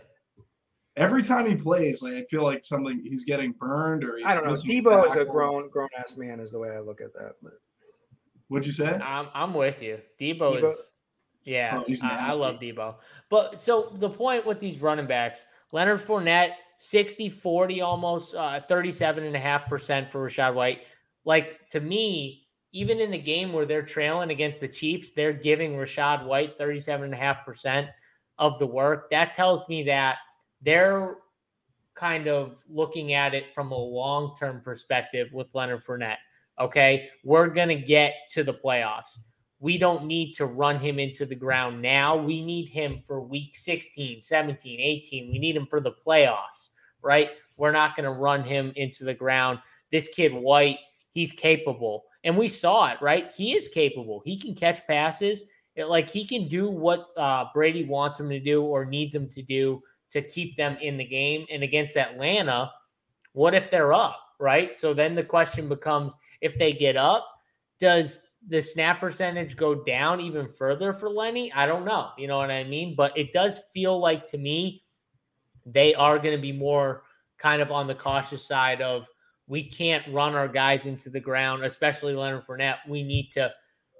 every 0.99 1.23
time 1.23 1.47
he 1.47 1.55
plays, 1.55 2.03
like 2.03 2.15
I 2.15 2.23
feel 2.25 2.43
like 2.43 2.65
something 2.65 3.01
he's 3.03 3.25
getting 3.25 3.53
burned 3.53 4.05
or 4.05 4.19
I 4.25 4.35
don't 4.35 4.45
know. 4.45 4.53
Deebo 4.53 5.07
is 5.07 5.17
a 5.17 5.25
grown 5.25 5.71
grown 5.71 5.89
ass 5.97 6.17
man, 6.17 6.41
is 6.41 6.51
the 6.51 6.59
way 6.59 6.71
I 6.71 6.81
look 6.81 7.01
at 7.01 7.13
that. 7.15 7.35
But 7.43 7.53
what'd 8.49 8.67
you 8.67 8.73
say? 8.73 8.91
I'm 8.91 9.29
I'm 9.33 9.55
with 9.55 9.81
you. 9.81 9.99
Debo, 10.21 10.39
Deebo? 10.39 10.73
is 10.73 10.79
yeah, 11.49 11.83
oh, 11.87 11.95
I, 12.03 12.31
I, 12.31 12.33
love 12.33 12.61
Deebo. 12.61 12.97
But 13.31 13.61
so 13.61 13.97
the 13.99 14.11
point 14.11 14.47
with 14.47 14.61
these 14.61 14.81
running 14.81 15.07
backs, 15.07 15.47
Leonard 15.73 16.01
Fournette, 16.01 16.53
60 16.81 17.29
40 17.29 17.81
almost 17.81 18.37
uh 18.37 18.61
37 18.61 19.25
and 19.25 19.35
a 19.35 19.39
half 19.39 19.69
percent 19.69 20.11
for 20.13 20.29
Rachaad 20.29 20.55
White. 20.55 20.83
Like 21.25 21.67
to 21.71 21.81
me, 21.81 22.47
even 22.73 23.01
in 23.01 23.15
a 23.15 23.19
game 23.19 23.53
where 23.53 23.67
they're 23.67 23.83
trailing 23.83 24.31
against 24.31 24.61
the 24.61 24.69
Chiefs, 24.69 25.13
they're 25.13 25.33
giving 25.33 25.73
Rachaad 25.73 26.27
White 26.27 26.59
37 26.59 27.07
and 27.07 27.15
a 27.15 27.17
half 27.17 27.45
percent 27.45 27.89
of 28.39 28.59
the 28.59 28.67
work. 28.67 29.11
That 29.11 29.35
tells 29.35 29.67
me 29.69 29.83
that 29.85 30.19
they're 30.63 31.17
kind 31.95 32.29
of 32.29 32.63
looking 32.69 33.15
at 33.15 33.35
it 33.35 33.53
from 33.55 33.73
a 33.73 33.77
long 33.77 34.37
term 34.39 34.61
perspective 34.61 35.29
with 35.33 35.49
Leonard 35.55 35.83
Fournette. 35.85 36.19
Okay. 36.61 37.09
We're 37.25 37.49
going 37.49 37.69
to 37.69 37.77
get 37.77 38.15
to 38.33 38.45
the 38.45 38.55
playoffs. 38.55 39.19
We 39.61 39.77
don't 39.77 40.05
need 40.05 40.33
to 40.35 40.47
run 40.47 40.79
him 40.79 40.99
into 40.99 41.27
the 41.27 41.35
ground 41.35 41.83
now. 41.83 42.17
We 42.17 42.45
need 42.45 42.69
him 42.69 43.01
for 43.05 43.21
week 43.21 43.57
16, 43.57 44.21
17, 44.21 44.81
18. 44.81 45.31
We 45.33 45.39
need 45.39 45.57
him 45.57 45.67
for 45.67 45.81
the 45.81 45.93
playoffs, 45.93 46.71
right? 47.03 47.31
We're 47.57 47.73
not 47.73 47.97
going 47.97 48.05
to 48.05 48.13
run 48.13 48.45
him 48.45 48.73
into 48.77 49.05
the 49.05 49.15
ground. 49.15 49.59
This 49.91 50.09
kid, 50.09 50.33
White, 50.33 50.79
he's 51.13 51.33
capable. 51.33 52.05
And 52.25 52.37
we 52.37 52.49
saw 52.49 52.91
it, 52.93 52.99
right? 53.01 53.33
He 53.37 53.53
is 53.57 53.69
capable. 53.69 54.23
He 54.25 54.39
can 54.39 54.55
catch 54.55 54.87
passes. 54.87 55.45
It, 55.75 55.87
like 55.87 56.09
he 56.09 56.25
can 56.25 56.49
do 56.49 56.69
what 56.69 57.09
uh, 57.17 57.47
Brady 57.53 57.85
wants 57.85 58.21
him 58.21 58.29
to 58.29 58.41
do 58.41 58.63
or 58.63 58.85
needs 58.85 59.15
him 59.15 59.29
to 59.31 59.43
do 59.43 59.83
to 60.11 60.23
keep 60.23 60.57
them 60.57 60.77
in 60.81 60.97
the 60.97 61.05
game. 61.05 61.47
And 61.51 61.63
against 61.63 61.97
Atlanta, 61.97 62.71
what 63.33 63.55
if 63.55 63.71
they're 63.71 63.93
up, 63.93 64.21
right? 64.39 64.77
So 64.77 64.95
then 64.95 65.15
the 65.15 65.25
question 65.25 65.69
becomes 65.69 66.15
if 66.41 66.57
they 66.59 66.73
get 66.73 66.97
up, 66.97 67.27
does 67.79 68.23
the 68.49 68.63
snap 68.63 69.01
percentage 69.01 69.57
go 69.57 69.75
down 69.75 70.21
even 70.21 70.49
further 70.49 70.93
for 70.93 71.09
Lenny? 71.09 71.53
I 71.53 71.67
don't 71.67 71.85
know. 71.85 72.11
You 72.17 72.29
know 72.29 72.39
what 72.39 72.51
I 72.51 72.65
mean? 72.65 72.95
But 72.97 73.17
it 73.17 73.33
does 73.33 73.61
feel 73.73 74.01
like 74.01 74.27
to 74.27 74.39
me 74.39 74.83
they 75.67 75.95
are 75.95 76.19
going 76.19 76.35
to 76.35 76.41
be 76.41 76.53
more 76.53 77.03
kind 77.37 77.63
of 77.63 77.71
on 77.71 77.87
the 77.87 77.95
cautious 77.95 78.45
side 78.47 78.81
of 78.81 79.07
we 79.47 79.65
can't 79.65 80.05
run 80.13 80.35
our 80.35 80.49
guys 80.49 80.87
into 80.87 81.11
the 81.11 81.21
ground, 81.21 81.65
especially 81.65 82.15
Leonard 82.15 82.47
Fournette. 82.47 82.79
We 82.87 83.03
need 83.03 83.31
to 83.33 83.53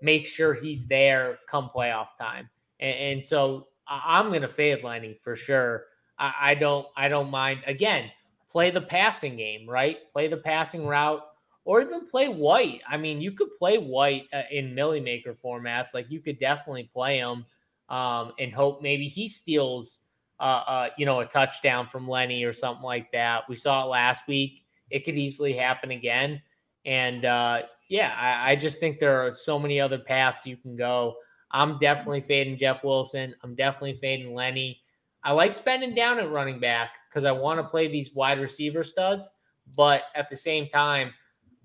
make 0.03 0.27
sure 0.27 0.55
he's 0.55 0.87
there 0.87 1.39
come 1.49 1.71
playoff 1.75 2.09
time. 2.19 2.49
And, 2.81 2.97
and 2.97 3.25
so 3.25 3.69
I'm 3.87 4.29
going 4.29 4.43
to 4.43 4.49
fade 4.49 4.85
Lenny 4.85 5.19
for 5.23 5.37
sure. 5.37 5.85
I, 6.19 6.33
I 6.41 6.55
don't 6.55 6.87
I 6.97 7.09
don't 7.09 7.31
mind. 7.31 7.61
Again, 7.67 8.11
play 8.51 8.71
the 8.71 8.81
passing 8.81 9.37
game, 9.37 9.69
right? 9.69 9.99
Play 10.13 10.29
the 10.29 10.37
passing 10.37 10.87
route, 10.87 11.23
or 11.69 11.83
even 11.83 12.09
play 12.09 12.29
White. 12.29 12.81
I 12.89 12.97
mean, 12.97 13.21
you 13.21 13.31
could 13.31 13.55
play 13.59 13.77
White 13.77 14.25
uh, 14.33 14.41
in 14.51 14.75
Milly 14.75 15.01
Maker 15.01 15.37
formats. 15.45 15.93
Like 15.93 16.11
you 16.11 16.19
could 16.19 16.41
definitely 16.41 16.85
play 16.95 17.19
him 17.19 17.45
um, 17.91 18.33
and 18.39 18.55
hope 18.55 18.81
maybe 18.81 19.07
he 19.07 19.29
steals, 19.29 19.99
uh, 20.41 20.63
uh, 20.67 20.89
you 20.97 21.05
know, 21.05 21.21
a 21.21 21.27
touchdown 21.27 21.87
from 21.87 22.09
Lenny 22.09 22.43
or 22.45 22.55
something 22.55 22.83
like 22.85 23.13
that. 23.13 23.43
We 23.51 23.57
saw 23.57 23.85
it 23.85 23.89
last 23.89 24.27
week. 24.27 24.65
It 24.89 25.05
could 25.05 25.19
easily 25.19 25.53
happen 25.53 25.91
again. 25.91 26.41
And 26.87 27.27
uh, 27.27 27.65
yeah, 27.91 28.15
I, 28.19 28.53
I 28.53 28.57
just 28.57 28.81
think 28.81 28.99
there 28.99 29.27
are 29.27 29.35
so 29.35 29.59
many 29.59 29.79
other 29.79 29.99
paths 29.99 30.47
you 30.47 30.57
can 30.57 30.75
go. 30.75 31.17
I'm 31.51 31.79
definitely 31.79 32.23
fading 32.23 32.57
Jeff 32.57 32.83
Wilson. 32.83 33.35
I'm 33.45 33.55
definitely 33.55 33.97
fading 33.97 34.33
Lenny. 34.35 34.81
I 35.23 35.33
like 35.33 35.53
spending 35.53 35.95
down 35.95 36.19
at 36.19 36.31
running 36.31 36.61
back 36.61 36.93
because 37.11 37.27
I 37.27 37.33
want 37.33 37.61
to 37.61 37.65
play 37.65 37.89
these 37.89 38.15
wide 38.15 38.41
receiver 38.41 38.83
studs, 38.83 39.29
but 39.77 40.05
at 40.15 40.31
the 40.31 40.37
same 40.37 40.71
time, 40.71 41.13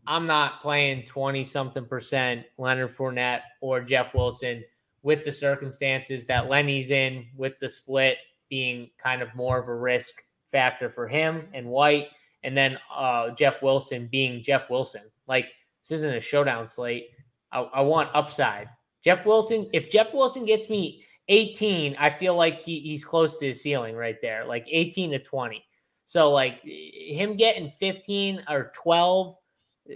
I'm 0.05 0.27
not 0.27 0.61
playing 0.61 1.05
20 1.05 1.45
something 1.45 1.85
percent 1.85 2.45
Leonard 2.57 2.91
Fournette 2.91 3.41
or 3.61 3.81
Jeff 3.81 4.13
Wilson 4.13 4.63
with 5.01 5.23
the 5.25 5.31
circumstances 5.31 6.25
that 6.25 6.49
Lenny's 6.49 6.91
in, 6.91 7.27
with 7.35 7.59
the 7.59 7.69
split 7.69 8.17
being 8.49 8.89
kind 9.01 9.21
of 9.21 9.33
more 9.35 9.59
of 9.59 9.67
a 9.67 9.75
risk 9.75 10.23
factor 10.51 10.89
for 10.89 11.07
him 11.07 11.47
and 11.53 11.67
White, 11.67 12.07
and 12.43 12.55
then 12.55 12.77
uh, 12.93 13.31
Jeff 13.31 13.61
Wilson 13.61 14.07
being 14.11 14.43
Jeff 14.43 14.69
Wilson. 14.69 15.03
Like, 15.27 15.47
this 15.81 15.91
isn't 15.91 16.15
a 16.15 16.21
showdown 16.21 16.65
slate. 16.67 17.07
I, 17.51 17.61
I 17.61 17.81
want 17.81 18.09
upside. 18.13 18.69
Jeff 19.03 19.25
Wilson, 19.25 19.69
if 19.73 19.91
Jeff 19.91 20.13
Wilson 20.13 20.45
gets 20.45 20.69
me 20.69 21.03
18, 21.27 21.95
I 21.99 22.09
feel 22.09 22.35
like 22.35 22.61
he, 22.61 22.79
he's 22.79 23.03
close 23.03 23.37
to 23.39 23.47
his 23.47 23.61
ceiling 23.61 23.95
right 23.95 24.17
there, 24.21 24.45
like 24.45 24.65
18 24.69 25.11
to 25.11 25.19
20. 25.19 25.63
So, 26.05 26.31
like 26.31 26.61
him 26.63 27.35
getting 27.37 27.69
15 27.69 28.43
or 28.49 28.71
12, 28.75 29.35
eh, 29.35 29.37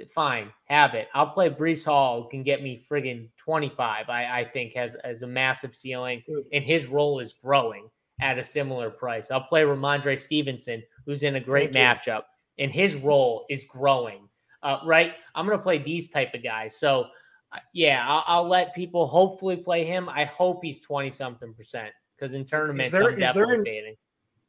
fine, 0.09 0.51
have 0.65 0.93
it. 0.93 1.07
I'll 1.13 1.29
play 1.29 1.49
Breece 1.49 1.85
Hall, 1.85 2.25
can 2.25 2.43
get 2.43 2.61
me 2.61 2.83
friggin' 2.89 3.29
25. 3.37 4.09
I, 4.09 4.39
I 4.39 4.45
think 4.45 4.73
has, 4.73 4.97
has 5.03 5.23
a 5.23 5.27
massive 5.27 5.75
ceiling, 5.75 6.23
and 6.51 6.63
his 6.63 6.87
role 6.87 7.19
is 7.19 7.33
growing 7.33 7.89
at 8.19 8.37
a 8.37 8.43
similar 8.43 8.89
price. 8.89 9.31
I'll 9.31 9.41
play 9.41 9.63
Rhamondre 9.63 10.17
Stevenson, 10.17 10.83
who's 11.05 11.23
in 11.23 11.35
a 11.35 11.39
great 11.39 11.73
Thank 11.73 12.01
matchup, 12.01 12.23
you. 12.57 12.65
and 12.65 12.71
his 12.71 12.95
role 12.95 13.45
is 13.49 13.63
growing. 13.65 14.27
Uh, 14.63 14.79
right? 14.85 15.13
I'm 15.35 15.45
going 15.45 15.57
to 15.57 15.63
play 15.63 15.77
these 15.77 16.09
type 16.09 16.33
of 16.33 16.43
guys. 16.43 16.75
So, 16.75 17.07
yeah, 17.73 18.05
I'll, 18.07 18.23
I'll, 18.27 18.47
let 18.47 18.75
people 18.75 19.07
hopefully 19.07 19.55
play 19.55 19.85
him. 19.85 20.09
I 20.09 20.25
hope 20.25 20.59
he's 20.63 20.81
twenty 20.81 21.11
something 21.11 21.53
percent 21.53 21.91
because 22.17 22.33
in 22.33 22.43
tournaments 22.43 22.91
there, 22.91 23.11
I'm 23.11 23.19
definitely 23.19 23.53
there 23.53 23.59
an, 23.59 23.65
fading. 23.65 23.95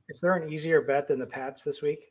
Is 0.09 0.21
there 0.21 0.35
an 0.35 0.53
easier 0.53 0.81
bet 0.81 1.07
than 1.07 1.19
the 1.19 1.27
Pats 1.27 1.63
this 1.63 1.83
week? 1.83 2.11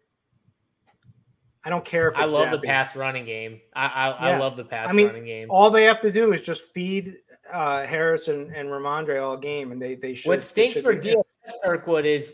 I 1.64 1.70
don't 1.70 1.84
care 1.84 2.08
if 2.08 2.16
I 2.16 2.26
love 2.26 2.48
Zappe. 2.48 2.62
the 2.62 2.68
Pats 2.68 2.96
running 2.96 3.26
game. 3.26 3.60
I 3.76 3.88
I, 3.88 4.10
Yeah. 4.10 4.36
I 4.36 4.38
love 4.38 4.58
the 4.58 4.64
Pats 4.64 4.90
I 4.90 4.94
mean, 4.94 5.08
running 5.08 5.26
game. 5.26 5.48
All 5.50 5.70
they 5.70 5.84
have 5.84 6.00
to 6.02 6.12
do 6.12 6.32
is 6.34 6.42
just 6.42 6.74
feed 6.74 7.18
uh, 7.52 7.86
Harris 7.86 8.28
and, 8.28 8.52
and 8.54 8.70
Rhamondre 8.70 9.22
all 9.22 9.38
game, 9.38 9.72
and 9.72 9.82
they 9.82 9.96
they 9.96 10.14
should. 10.14 10.30
What 10.30 10.44
stinks 10.44 10.74
should 10.74 10.84
for. 10.84 10.96
DFS 10.96 11.24
Kirkwood 11.64 12.06
is, 12.06 12.30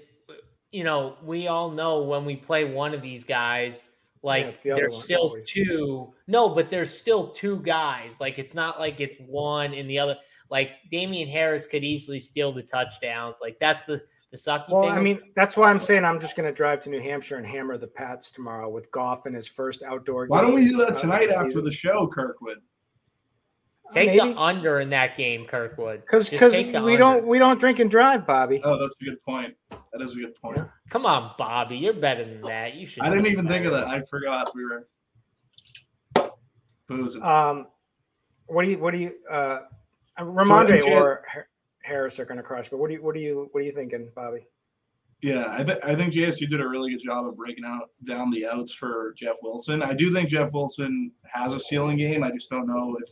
you 0.72 0.84
know, 0.84 1.16
we 1.24 1.48
all 1.48 1.70
know 1.70 2.04
when 2.04 2.26
we 2.26 2.36
play 2.36 2.66
one 2.66 2.94
of 2.94 3.02
these 3.02 3.24
guys, 3.24 3.90
like 4.22 4.46
it's 4.46 4.62
the 4.62 4.70
there's 4.72 4.94
one, 4.94 5.02
still 5.04 5.22
always. 5.22 5.50
two. 5.50 6.14
No, 6.28 6.50
but 6.50 6.70
there's 6.70 6.98
still 6.98 7.30
two 7.30 7.58
guys. 7.58 8.20
Like 8.20 8.40
it's 8.40 8.54
not 8.54 8.80
like 8.80 9.00
it's 9.00 9.18
one 9.20 9.74
and 9.74 9.90
the 9.90 10.00
other. 10.00 10.18
Like 10.50 10.72
Damien 10.92 11.30
Harris 11.30 11.66
could 11.66 11.84
easily 11.84 12.20
steal 12.20 12.52
the 12.52 12.64
touchdowns. 12.64 13.38
Like 13.42 13.58
that's 13.60 13.86
the 13.86 14.04
the 14.34 14.40
sucky 14.40 14.70
Well, 14.72 14.82
thing. 14.84 14.92
I 14.92 15.00
mean, 15.00 15.20
that's 15.36 15.56
why 15.56 15.70
I'm 15.70 15.80
saying 15.80 16.04
I'm 16.04 16.20
just 16.20 16.36
going 16.36 16.50
to 16.50 16.52
drive 16.54 16.82
to 16.82 16.90
New 16.90 17.00
Hampshire 17.00 17.38
and 17.38 17.46
hammer 17.46 17.78
the 17.78 17.88
Pats 17.88 18.32
tomorrow 18.32 18.68
with 18.68 18.90
Goff 18.90 19.28
in 19.28 19.34
his 19.34 19.48
first 19.48 19.84
outdoor. 19.84 20.26
Game. 20.26 20.30
Why 20.30 20.42
don't 20.42 20.56
we 20.56 20.68
do 20.68 20.78
that 20.78 20.96
tonight 20.98 21.28
the 21.30 21.36
after 21.36 21.50
season. 21.52 21.66
the 21.66 21.72
show, 21.72 22.08
Kirkwood? 22.08 22.58
take 23.94 24.08
maybe. 24.16 24.32
the 24.34 24.40
under 24.42 24.80
in 24.80 24.90
that 24.90 25.16
game, 25.18 25.46
Kirkwood. 25.46 26.02
Because 26.02 26.32
because 26.32 26.54
we 26.54 26.74
under. 26.76 26.98
don't 26.98 27.28
we 27.28 27.38
don't 27.38 27.60
drink 27.60 27.78
and 27.78 27.92
drive, 27.92 28.26
Bobby. 28.26 28.60
Oh, 28.64 28.80
that's 28.80 28.96
a 29.00 29.06
good 29.06 29.22
point. 29.22 29.54
That 29.70 30.02
is 30.02 30.14
a 30.14 30.16
good 30.16 30.34
point. 30.36 30.58
Yeah. 30.58 30.66
Come 30.90 31.06
on, 31.06 31.36
Bobby. 31.38 31.78
You're 31.78 31.94
better 31.94 32.26
than 32.26 32.42
that. 32.42 32.74
You 32.74 32.88
should. 32.88 33.04
I 33.04 33.12
didn't 33.12 33.28
even 33.28 33.48
think 33.48 33.68
of 33.68 33.72
that. 33.74 33.86
I 33.86 34.02
forgot 34.02 34.52
we 34.56 34.66
were 34.66 34.88
boozing. 36.88 37.22
Um, 37.22 37.68
what 38.48 38.66
do 38.66 38.72
you 38.72 38.80
what 38.80 38.96
do 38.96 39.00
you 39.00 39.14
uh, 39.30 39.60
I 40.18 40.24
Rhamondre 40.24 40.82
think- 40.82 40.86
or 40.88 41.24
Har- 41.32 41.48
Harris 41.84 42.20
are 42.20 42.26
going 42.26 42.38
to 42.38 42.44
crush? 42.44 42.70
But 42.70 42.80
what 42.80 42.88
do 42.90 42.96
you 42.96 43.04
what 43.04 43.14
do 43.14 43.22
you 43.22 43.50
what 43.52 43.62
are 43.62 43.66
you 43.66 43.72
thinking, 43.72 44.10
Bobby? 44.16 44.48
Yeah, 45.22 45.46
I, 45.48 45.64
th- 45.64 45.80
I 45.82 45.96
think 45.96 46.14
JSU 46.14 46.50
did 46.50 46.60
a 46.60 46.68
really 46.68 46.92
good 46.92 47.02
job 47.02 47.26
of 47.26 47.38
breaking 47.38 47.64
out 47.64 47.92
down 48.06 48.30
the 48.30 48.46
outs 48.46 48.74
for 48.74 49.14
Jeff 49.18 49.38
Wilson. 49.42 49.82
I 49.82 49.94
do 49.94 50.14
think 50.14 50.28
Jeff 50.28 50.52
Wilson 50.52 51.14
has 51.24 51.54
a 51.54 51.62
ceiling 51.62 51.98
game. 51.98 52.24
I 52.24 52.32
just 52.32 52.50
don't 52.50 52.68
know 52.68 52.98
if 53.02 53.10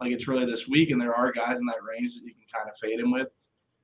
like 0.00 0.10
it's 0.10 0.26
really 0.26 0.46
this 0.46 0.66
week, 0.66 0.90
and 0.90 1.00
there 1.00 1.14
are 1.14 1.30
guys 1.30 1.58
in 1.58 1.66
that 1.66 1.84
range 1.88 2.14
that 2.14 2.24
you 2.24 2.34
can 2.34 2.44
kind 2.52 2.68
of 2.68 2.76
fade 2.76 2.98
him 2.98 3.12
with. 3.12 3.28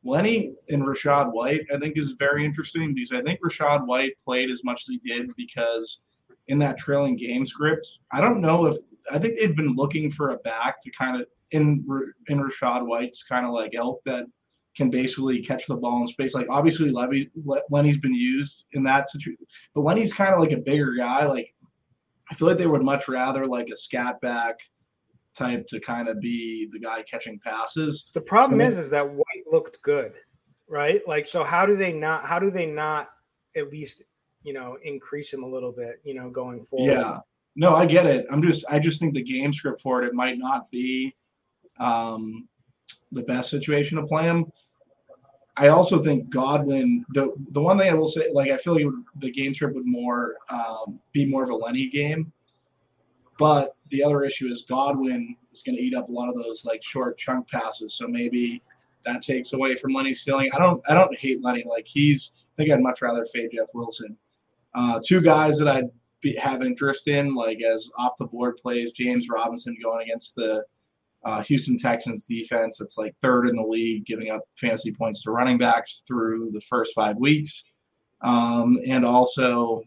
Lenny 0.02 0.54
and 0.68 0.82
Rachaad 0.82 1.32
White, 1.32 1.60
I 1.72 1.78
think, 1.78 1.96
is 1.96 2.12
very 2.18 2.44
interesting 2.44 2.94
because 2.94 3.12
I 3.12 3.22
think 3.22 3.38
Rachaad 3.40 3.86
White 3.86 4.14
played 4.24 4.50
as 4.50 4.64
much 4.64 4.82
as 4.82 4.88
he 4.88 4.98
did 4.98 5.30
because 5.36 6.00
in 6.48 6.58
that 6.58 6.78
trailing 6.78 7.16
game 7.16 7.46
script, 7.46 7.98
I 8.10 8.20
don't 8.20 8.40
know 8.40 8.66
if 8.66 8.76
I 9.12 9.18
think 9.18 9.38
they've 9.38 9.54
been 9.54 9.76
looking 9.76 10.10
for 10.10 10.30
a 10.30 10.38
back 10.38 10.82
to 10.82 10.90
kind 10.90 11.20
of 11.20 11.26
in 11.52 11.84
in 12.28 12.42
Rachaad 12.42 12.86
White's 12.86 13.22
kind 13.22 13.46
of 13.46 13.52
like 13.52 13.74
elk 13.74 14.00
that 14.04 14.26
can 14.76 14.90
basically 14.90 15.42
catch 15.42 15.66
the 15.66 15.76
ball 15.76 16.02
in 16.02 16.06
space. 16.06 16.34
Like 16.34 16.48
obviously 16.48 16.90
Levy 16.90 17.30
Lenny's 17.70 17.98
been 17.98 18.14
used 18.14 18.66
in 18.72 18.82
that 18.84 19.08
situation, 19.08 19.46
but 19.74 19.82
Lenny's 19.82 20.12
kind 20.12 20.32
of 20.32 20.40
like 20.40 20.52
a 20.52 20.58
bigger 20.58 20.94
guy. 20.94 21.26
Like 21.26 21.54
I 22.30 22.34
feel 22.34 22.48
like 22.48 22.58
they 22.58 22.66
would 22.66 22.82
much 22.82 23.08
rather 23.08 23.46
like 23.46 23.68
a 23.68 23.76
scat 23.76 24.20
back 24.20 24.60
type 25.34 25.66
to 25.68 25.80
kind 25.80 26.08
of 26.08 26.20
be 26.20 26.68
the 26.72 26.78
guy 26.78 27.02
catching 27.02 27.38
passes. 27.40 28.06
The 28.14 28.20
problem 28.20 28.60
is, 28.60 28.78
is 28.78 28.90
that 28.90 29.08
White 29.08 29.44
looked 29.50 29.82
good, 29.82 30.14
right? 30.68 31.00
Like, 31.06 31.26
so 31.26 31.42
how 31.42 31.66
do 31.66 31.76
they 31.76 31.92
not? 31.92 32.24
How 32.24 32.38
do 32.38 32.50
they 32.50 32.66
not 32.66 33.10
at 33.56 33.70
least 33.70 34.02
you 34.42 34.52
know 34.52 34.78
increase 34.84 35.32
him 35.32 35.42
a 35.42 35.48
little 35.48 35.72
bit? 35.72 36.00
You 36.04 36.14
know, 36.14 36.30
going 36.30 36.64
forward. 36.64 36.92
Yeah. 36.92 37.18
No, 37.56 37.74
I 37.74 37.84
get 37.84 38.06
it. 38.06 38.26
I'm 38.30 38.42
just 38.42 38.64
I 38.70 38.78
just 38.78 39.00
think 39.00 39.14
the 39.14 39.22
game 39.22 39.52
script 39.52 39.80
for 39.80 40.02
it 40.02 40.06
it 40.06 40.14
might 40.14 40.38
not 40.38 40.70
be 40.70 41.14
um 41.80 42.48
the 43.12 43.22
best 43.22 43.50
situation 43.50 43.98
to 43.98 44.06
play 44.06 44.24
him. 44.24 44.46
I 45.56 45.68
also 45.68 46.02
think 46.02 46.30
Godwin 46.30 47.04
the 47.10 47.34
the 47.50 47.60
one 47.60 47.78
thing 47.78 47.90
I 47.90 47.94
will 47.94 48.08
say 48.08 48.30
like 48.32 48.50
I 48.50 48.56
feel 48.56 48.74
like 48.74 48.84
would, 48.84 49.04
the 49.16 49.30
game 49.30 49.52
script 49.52 49.74
would 49.74 49.86
more 49.86 50.36
um, 50.48 51.00
be 51.12 51.26
more 51.26 51.42
of 51.42 51.50
a 51.50 51.54
Lenny 51.54 51.88
game. 51.88 52.32
But 53.38 53.74
the 53.88 54.02
other 54.02 54.22
issue 54.22 54.46
is 54.46 54.64
Godwin 54.68 55.36
is 55.52 55.62
going 55.62 55.76
to 55.76 55.82
eat 55.82 55.94
up 55.94 56.08
a 56.08 56.12
lot 56.12 56.28
of 56.28 56.36
those 56.36 56.64
like 56.64 56.82
short 56.82 57.18
chunk 57.18 57.48
passes. 57.48 57.94
So 57.94 58.06
maybe 58.06 58.62
that 59.04 59.22
takes 59.22 59.52
away 59.52 59.74
from 59.76 59.92
Lenny's 59.92 60.22
ceiling. 60.22 60.50
I 60.54 60.58
don't 60.58 60.82
I 60.88 60.94
don't 60.94 61.16
hate 61.18 61.42
Lenny. 61.42 61.64
Like 61.68 61.86
he's 61.86 62.32
I 62.36 62.62
think 62.62 62.70
I'd 62.70 62.82
much 62.82 63.02
rather 63.02 63.24
fade 63.26 63.50
Jeff 63.54 63.68
Wilson. 63.74 64.16
Uh, 64.74 65.00
two 65.04 65.20
guys 65.20 65.58
that 65.58 65.68
I'd 65.68 65.90
be, 66.20 66.34
have 66.36 66.62
interest 66.62 67.08
in, 67.08 67.34
like 67.34 67.60
as 67.62 67.90
off 67.98 68.16
the 68.18 68.26
board 68.26 68.56
plays, 68.56 68.92
James 68.92 69.28
Robinson 69.28 69.76
going 69.82 70.02
against 70.02 70.36
the 70.36 70.64
uh, 71.24 71.42
Houston 71.42 71.76
Texans 71.76 72.24
defense. 72.24 72.78
That's 72.78 72.96
like 72.96 73.14
third 73.22 73.48
in 73.48 73.56
the 73.56 73.62
league, 73.62 74.06
giving 74.06 74.30
up 74.30 74.42
fantasy 74.56 74.92
points 74.92 75.22
to 75.22 75.30
running 75.30 75.58
backs 75.58 76.02
through 76.06 76.50
the 76.52 76.60
first 76.60 76.94
five 76.94 77.16
weeks. 77.16 77.64
Um, 78.22 78.78
and 78.86 79.04
also 79.04 79.82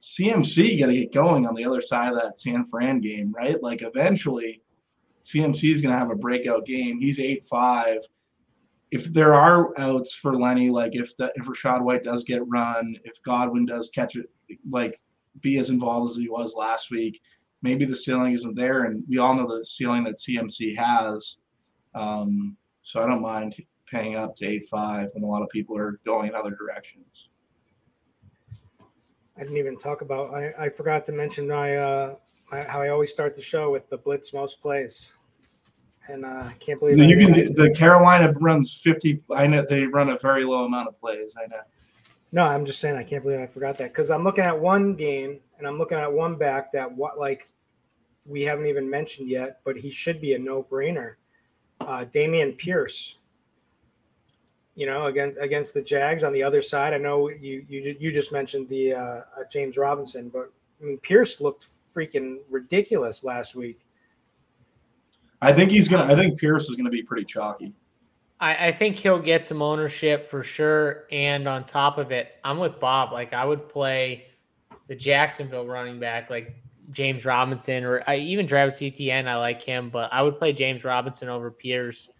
CMC 0.00 0.78
got 0.78 0.86
to 0.86 0.94
get 0.94 1.12
going 1.12 1.46
on 1.46 1.54
the 1.54 1.64
other 1.64 1.80
side 1.80 2.12
of 2.12 2.20
that 2.20 2.38
San 2.38 2.64
Fran 2.66 3.00
game, 3.00 3.32
right? 3.32 3.62
Like 3.62 3.82
eventually 3.82 4.62
CMC 5.22 5.72
is 5.72 5.80
going 5.80 5.92
to 5.92 5.98
have 5.98 6.10
a 6.10 6.16
breakout 6.16 6.66
game. 6.66 7.00
He's 7.00 7.18
8 7.18 7.42
5. 7.44 7.98
If 8.90 9.12
there 9.12 9.34
are 9.34 9.76
outs 9.78 10.14
for 10.14 10.36
Lenny, 10.36 10.70
like 10.70 10.94
if 10.94 11.16
the, 11.16 11.32
if 11.34 11.46
Rachaad 11.46 11.82
White 11.82 12.04
does 12.04 12.22
get 12.22 12.46
run, 12.46 12.96
if 13.04 13.20
Godwin 13.22 13.66
does 13.66 13.88
catch 13.88 14.14
it, 14.14 14.26
like 14.70 15.00
be 15.40 15.58
as 15.58 15.70
involved 15.70 16.10
as 16.10 16.16
he 16.16 16.28
was 16.28 16.54
last 16.54 16.90
week, 16.90 17.20
maybe 17.64 17.86
the 17.86 17.96
ceiling 17.96 18.34
isn't 18.34 18.54
there. 18.54 18.84
And 18.84 19.02
we 19.08 19.18
all 19.18 19.34
know 19.34 19.48
the 19.48 19.64
ceiling 19.64 20.04
that 20.04 20.16
CMC 20.16 20.76
has. 20.76 21.38
Um, 21.94 22.56
so 22.82 23.00
I 23.00 23.06
don't 23.06 23.22
mind 23.22 23.54
paying 23.90 24.14
up 24.14 24.36
to 24.36 24.46
8 24.46 24.66
5 24.68 25.10
when 25.14 25.24
a 25.24 25.26
lot 25.26 25.42
of 25.42 25.48
people 25.48 25.76
are 25.76 25.98
going 26.04 26.28
in 26.28 26.34
other 26.34 26.50
directions. 26.50 27.28
I 29.36 29.40
didn't 29.40 29.56
even 29.56 29.78
talk 29.78 30.02
about. 30.02 30.32
I, 30.32 30.52
I 30.58 30.68
forgot 30.68 31.04
to 31.06 31.12
mention 31.12 31.48
my, 31.48 31.76
uh, 31.76 32.14
my 32.52 32.62
how 32.62 32.82
I 32.82 32.90
always 32.90 33.10
start 33.10 33.34
the 33.34 33.42
show 33.42 33.72
with 33.72 33.88
the 33.88 33.96
blitz 33.96 34.32
most 34.32 34.60
plays, 34.60 35.14
and 36.06 36.24
uh, 36.24 36.44
I 36.46 36.54
can't 36.60 36.78
believe 36.78 37.00
I 37.00 37.04
You 37.04 37.16
can. 37.16 37.54
The 37.54 37.74
Carolina 37.74 38.32
runs 38.40 38.74
fifty. 38.74 39.22
I 39.34 39.48
know 39.48 39.66
they 39.68 39.86
run 39.86 40.10
a 40.10 40.18
very 40.18 40.44
low 40.44 40.66
amount 40.66 40.86
of 40.86 41.00
plays. 41.00 41.32
I 41.36 41.48
know. 41.48 41.62
No, 42.34 42.44
I'm 42.44 42.66
just 42.66 42.80
saying 42.80 42.96
I 42.96 43.04
can't 43.04 43.22
believe 43.22 43.38
I 43.38 43.46
forgot 43.46 43.78
that 43.78 43.92
because 43.92 44.10
I'm 44.10 44.24
looking 44.24 44.42
at 44.42 44.58
one 44.58 44.96
game 44.96 45.38
and 45.56 45.68
I'm 45.68 45.78
looking 45.78 45.98
at 45.98 46.12
one 46.12 46.34
back 46.34 46.72
that 46.72 46.90
what 46.90 47.16
like 47.16 47.46
we 48.26 48.42
haven't 48.42 48.66
even 48.66 48.90
mentioned 48.90 49.28
yet, 49.28 49.60
but 49.64 49.76
he 49.76 49.88
should 49.88 50.20
be 50.20 50.34
a 50.34 50.38
no-brainer. 50.38 51.14
Uh, 51.80 52.04
Dameon 52.12 52.58
Pierce, 52.58 53.18
you 54.74 54.84
know, 54.84 55.06
against 55.06 55.40
against 55.40 55.74
the 55.74 55.82
Jags 55.82 56.24
on 56.24 56.32
the 56.32 56.42
other 56.42 56.60
side. 56.60 56.92
I 56.92 56.98
know 56.98 57.28
you 57.28 57.64
you 57.68 57.94
you 58.00 58.10
just 58.10 58.32
mentioned 58.32 58.68
the 58.68 58.94
uh, 58.94 58.98
uh, 58.98 59.22
James 59.52 59.76
Robinson, 59.76 60.28
but 60.28 60.50
I 60.82 60.86
mean 60.86 60.98
Pierce 60.98 61.40
looked 61.40 61.68
freaking 61.94 62.38
ridiculous 62.50 63.22
last 63.22 63.54
week. 63.54 63.78
I 65.40 65.52
think 65.52 65.70
he's 65.70 65.86
gonna. 65.86 66.12
I 66.12 66.16
think 66.16 66.36
Pierce 66.36 66.68
is 66.68 66.74
gonna 66.74 66.90
be 66.90 67.04
pretty 67.04 67.26
chalky. 67.26 67.74
I, 68.44 68.66
I 68.66 68.72
think 68.72 68.96
he'll 68.96 69.18
get 69.18 69.46
some 69.46 69.62
ownership 69.62 70.28
for 70.28 70.42
sure. 70.42 71.04
And 71.10 71.48
on 71.48 71.64
top 71.64 71.96
of 71.96 72.12
it, 72.12 72.32
I'm 72.44 72.58
with 72.58 72.78
Bob. 72.78 73.10
Like 73.10 73.32
I 73.32 73.42
would 73.42 73.70
play 73.70 74.26
the 74.86 74.94
Jacksonville 74.94 75.66
running 75.66 75.98
back, 75.98 76.28
like 76.28 76.54
James 76.90 77.24
Robinson, 77.24 77.84
or 77.84 78.04
I, 78.06 78.16
even 78.16 78.46
Travis 78.46 78.82
Etienne. 78.82 79.28
I 79.28 79.36
like 79.36 79.62
him, 79.62 79.88
but 79.88 80.12
I 80.12 80.20
would 80.20 80.38
play 80.38 80.52
James 80.52 80.84
Robinson 80.84 81.30
over 81.30 81.50
Pierce. 81.50 82.10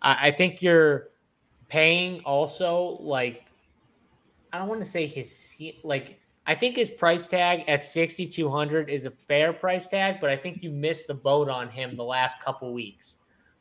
I, 0.00 0.28
I 0.28 0.30
think 0.30 0.62
you're 0.62 1.08
paying 1.68 2.20
also 2.20 2.96
like 3.00 3.44
I 4.54 4.58
don't 4.58 4.68
want 4.68 4.80
to 4.80 4.86
say 4.86 5.06
his 5.06 5.60
like 5.82 6.18
I 6.46 6.54
think 6.54 6.76
his 6.76 6.88
price 6.88 7.28
tag 7.28 7.64
at 7.68 7.84
6200 7.84 8.88
is 8.88 9.04
a 9.04 9.10
fair 9.10 9.52
price 9.52 9.88
tag, 9.88 10.22
but 10.22 10.30
I 10.30 10.36
think 10.38 10.62
you 10.62 10.70
missed 10.70 11.06
the 11.06 11.14
boat 11.14 11.50
on 11.50 11.68
him 11.68 11.96
the 11.96 12.04
last 12.04 12.40
couple 12.40 12.72
weeks. 12.72 13.16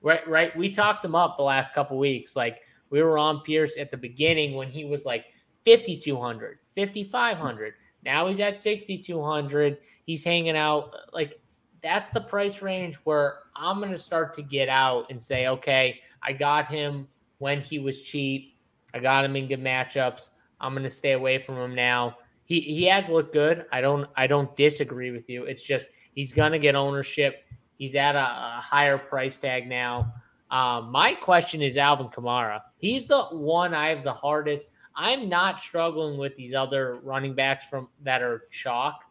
Right 0.06 0.26
right, 0.28 0.56
we 0.56 0.70
talked 0.70 1.04
him 1.04 1.15
up 1.15 1.36
the 1.36 1.41
last 1.41 1.74
couple 1.74 1.98
weeks. 1.98 2.36
Like 2.36 2.60
we 2.91 3.02
were 3.02 3.18
on 3.18 3.41
Pierce 3.41 3.76
at 3.80 3.89
the 3.89 3.98
beginning 3.98 4.54
when 4.54 4.70
he 4.70 4.86
was 4.86 5.04
like 5.04 5.26
5200, 5.65 6.60
5500. 6.76 7.74
Now 8.04 8.28
he's 8.28 8.39
at 8.39 8.56
6200. 8.56 9.80
He's 10.06 10.24
hanging 10.24 10.56
out 10.56 10.94
like 11.12 11.34
that's 11.82 12.12
the 12.12 12.22
price 12.22 12.62
range 12.62 12.95
where 13.03 13.39
I'm 13.56 13.80
going 13.80 13.89
to 13.89 13.97
start 13.97 14.36
to 14.36 14.43
get 14.43 14.70
out 14.70 15.08
and 15.10 15.20
say, 15.20 15.47
okay, 15.47 15.99
I 16.22 16.34
got 16.34 16.68
him 16.68 17.08
when 17.39 17.60
he 17.60 17.80
was 17.80 18.03
cheap. 18.03 18.60
I 18.93 18.99
got 18.99 19.26
him 19.26 19.36
in 19.36 19.47
good 19.47 19.60
matchups. 19.60 20.30
I'm 20.62 20.74
going 20.74 20.84
to 20.84 20.89
stay 20.89 21.14
away 21.14 21.39
from 21.39 21.56
him 21.56 21.74
now. 21.74 22.18
He 22.43 22.62
he 22.62 22.84
has 22.84 23.10
looked 23.10 23.34
good. 23.34 23.66
I 23.72 23.82
don't 23.82 24.08
I 24.16 24.28
don't 24.28 24.56
disagree 24.56 25.10
with 25.10 25.28
you. 25.32 25.45
It's 25.45 25.64
just 25.64 25.89
he's 26.14 26.32
going 26.32 26.51
to 26.51 26.60
get 26.60 26.76
ownership. 26.76 27.43
He's 27.78 27.95
at 27.95 28.15
a, 28.15 28.19
a 28.19 28.61
higher 28.63 28.97
price 28.97 29.38
tag 29.38 29.67
now. 29.67 30.13
Um, 30.51 30.91
my 30.91 31.13
question 31.13 31.61
is 31.61 31.78
Alvin 31.78 32.07
Kamara. 32.07 32.61
He's 32.78 33.07
the 33.07 33.23
one 33.26 33.73
I 33.73 33.89
have 33.89 34.03
the 34.03 34.13
hardest. 34.13 34.69
I'm 34.95 35.28
not 35.28 35.59
struggling 35.59 36.17
with 36.17 36.36
these 36.36 36.53
other 36.53 36.99
running 37.03 37.34
backs 37.34 37.65
from 37.67 37.89
that 38.03 38.21
are 38.21 38.43
chalk, 38.51 39.03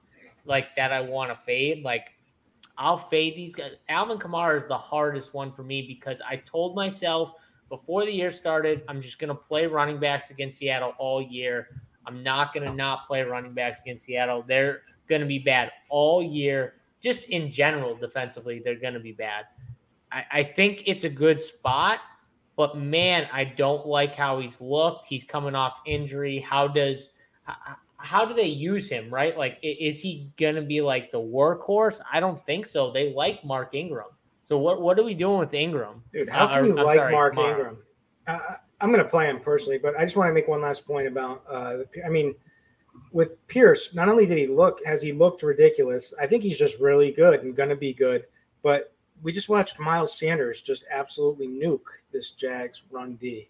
like 0.46 0.74
that 0.76 0.92
I 0.92 1.00
want 1.00 1.30
to 1.30 1.36
fade. 1.36 1.84
Like 1.84 2.12
I'll 2.78 2.96
fade 2.96 3.36
these 3.36 3.54
guys. 3.54 3.72
Alvin 3.88 4.18
Kamara 4.18 4.56
is 4.56 4.66
the 4.66 4.78
hardest 4.78 5.34
one 5.34 5.52
for 5.52 5.62
me 5.62 5.82
because 5.86 6.20
I 6.26 6.36
told 6.36 6.74
myself 6.74 7.32
before 7.68 8.04
the 8.04 8.12
year 8.12 8.30
started, 8.30 8.82
I'm 8.88 9.00
just 9.00 9.18
going 9.18 9.28
to 9.28 9.34
play 9.34 9.66
running 9.66 9.98
backs 9.98 10.30
against 10.30 10.58
Seattle 10.58 10.94
all 10.98 11.20
year. 11.20 11.68
I'm 12.06 12.22
not 12.22 12.52
going 12.52 12.66
to 12.68 12.74
not 12.74 13.06
play 13.06 13.22
running 13.22 13.52
backs 13.52 13.80
against 13.80 14.04
Seattle. 14.04 14.44
They're 14.46 14.82
going 15.08 15.20
to 15.20 15.26
be 15.26 15.38
bad 15.38 15.70
all 15.88 16.22
year. 16.22 16.74
Just 17.04 17.28
in 17.28 17.50
general, 17.50 17.94
defensively, 17.94 18.62
they're 18.64 18.80
going 18.80 18.94
to 18.94 19.00
be 19.00 19.12
bad. 19.12 19.44
I, 20.10 20.24
I 20.32 20.42
think 20.42 20.84
it's 20.86 21.04
a 21.04 21.08
good 21.10 21.38
spot, 21.38 22.00
but 22.56 22.78
man, 22.78 23.28
I 23.30 23.44
don't 23.44 23.86
like 23.86 24.14
how 24.14 24.40
he's 24.40 24.58
looked. 24.58 25.04
He's 25.04 25.22
coming 25.22 25.54
off 25.54 25.82
injury. 25.84 26.38
How 26.38 26.66
does 26.66 27.10
how 27.98 28.24
do 28.24 28.32
they 28.32 28.46
use 28.46 28.88
him? 28.88 29.12
Right? 29.12 29.36
Like, 29.36 29.58
is 29.62 30.00
he 30.00 30.30
going 30.38 30.54
to 30.54 30.62
be 30.62 30.80
like 30.80 31.12
the 31.12 31.20
workhorse? 31.20 32.00
I 32.10 32.20
don't 32.20 32.42
think 32.46 32.64
so. 32.64 32.90
They 32.90 33.12
like 33.12 33.44
Mark 33.44 33.74
Ingram. 33.74 34.08
So 34.48 34.56
what 34.56 34.80
what 34.80 34.98
are 34.98 35.04
we 35.04 35.14
doing 35.14 35.38
with 35.40 35.52
Ingram? 35.52 36.02
Dude, 36.10 36.30
how 36.30 36.46
can 36.46 36.56
uh, 36.56 36.62
you 36.62 36.74
like 36.74 36.96
sorry, 36.96 37.12
Mark. 37.12 37.36
Ingram? 37.36 37.76
Uh, 38.26 38.38
I'm 38.80 38.90
going 38.90 39.02
to 39.02 39.08
play 39.08 39.26
him 39.26 39.40
personally, 39.40 39.78
but 39.78 39.94
I 39.98 40.04
just 40.04 40.16
want 40.16 40.30
to 40.30 40.32
make 40.32 40.48
one 40.48 40.62
last 40.62 40.86
point 40.86 41.06
about. 41.06 41.44
Uh, 41.50 41.78
I 42.04 42.08
mean, 42.08 42.34
with 43.14 43.46
Pierce, 43.46 43.94
not 43.94 44.08
only 44.08 44.26
did 44.26 44.36
he 44.36 44.48
look, 44.48 44.84
has 44.84 45.00
he 45.00 45.12
looked 45.12 45.44
ridiculous? 45.44 46.12
I 46.20 46.26
think 46.26 46.42
he's 46.42 46.58
just 46.58 46.80
really 46.80 47.12
good 47.12 47.40
and 47.40 47.54
going 47.54 47.68
to 47.68 47.76
be 47.76 47.94
good. 47.94 48.24
But 48.60 48.92
we 49.22 49.32
just 49.32 49.48
watched 49.48 49.78
Miles 49.78 50.18
Sanders 50.18 50.60
just 50.60 50.84
absolutely 50.90 51.46
nuke 51.46 51.86
this 52.12 52.32
Jags 52.32 52.82
run 52.90 53.14
D. 53.14 53.48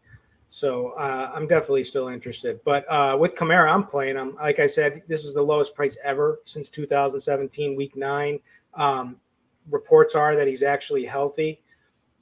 So 0.51 0.91
uh, 0.91 1.33
I'm 1.35 1.47
definitely 1.47 1.83
still 1.83 2.09
interested. 2.09 2.61
But 2.63 2.85
uh, 2.91 3.17
with 3.19 3.37
Kamara, 3.37 3.73
I'm 3.73 3.87
playing 3.87 4.17
him. 4.17 4.37
Like 4.37 4.61
I 4.61 4.67
said, 4.67 5.01
this 5.09 5.25
is 5.25 5.33
the 5.33 5.43
lowest 5.43 5.75
price 5.75 5.97
ever 6.05 6.41
since 6.45 6.69
2017, 6.69 7.75
week 7.75 7.97
nine. 7.97 8.41
Um, 8.75 9.17
reports 9.71 10.15
are 10.15 10.37
that 10.37 10.47
he's 10.47 10.63
actually 10.63 11.07
healthy. 11.07 11.63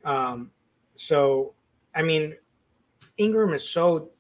Um, 0.05 0.53
so, 0.95 1.55
I 1.93 2.03
mean, 2.03 2.37
Ingram 3.17 3.53
is 3.53 3.69
so 3.69 4.12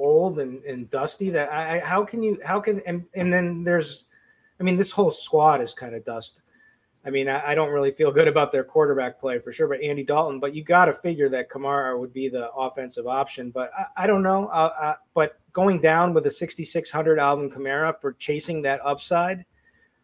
old 0.00 0.38
and, 0.38 0.62
and 0.64 0.90
dusty 0.90 1.30
that 1.30 1.52
I, 1.52 1.76
I 1.76 1.78
how 1.80 2.04
can 2.04 2.22
you 2.22 2.38
how 2.44 2.60
can 2.60 2.80
and, 2.86 3.04
and 3.14 3.32
then 3.32 3.62
there's 3.64 4.04
I 4.58 4.62
mean 4.62 4.76
this 4.76 4.90
whole 4.90 5.10
squad 5.10 5.60
is 5.60 5.74
kind 5.74 5.94
of 5.94 6.04
dust. 6.04 6.40
I 7.04 7.10
mean 7.10 7.28
I, 7.28 7.50
I, 7.50 7.54
don't 7.54 7.70
really 7.70 7.90
feel 7.90 8.12
good 8.12 8.28
about 8.28 8.52
their 8.52 8.64
quarterback 8.64 9.18
play 9.18 9.38
for 9.38 9.52
sure, 9.52 9.68
but 9.68 9.80
Andy 9.80 10.04
Dalton. 10.04 10.38
But 10.38 10.54
you 10.54 10.62
got 10.62 10.86
to 10.86 10.92
figure 10.92 11.28
that 11.30 11.50
Kamara 11.50 11.98
would 11.98 12.12
be 12.12 12.28
the 12.28 12.50
offensive 12.52 13.06
option. 13.06 13.50
But 13.50 13.70
I, 13.78 14.04
I 14.04 14.06
don't 14.06 14.22
know. 14.22 14.48
Uh, 14.48 14.72
uh, 14.80 14.94
but 15.14 15.38
going 15.52 15.80
down 15.80 16.12
with 16.12 16.26
a 16.26 16.30
6600 16.30 17.18
Alvin 17.18 17.50
Kamara 17.50 17.98
for 18.00 18.12
chasing 18.14 18.62
that 18.62 18.80
upside, 18.84 19.44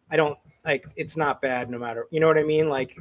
I 0.09 0.15
don't 0.15 0.37
like. 0.65 0.85
It's 0.95 1.17
not 1.17 1.41
bad 1.41 1.69
no 1.69 1.77
matter. 1.77 2.07
You 2.11 2.19
know 2.19 2.27
what 2.27 2.37
I 2.37 2.43
mean? 2.43 2.69
Like 2.69 2.97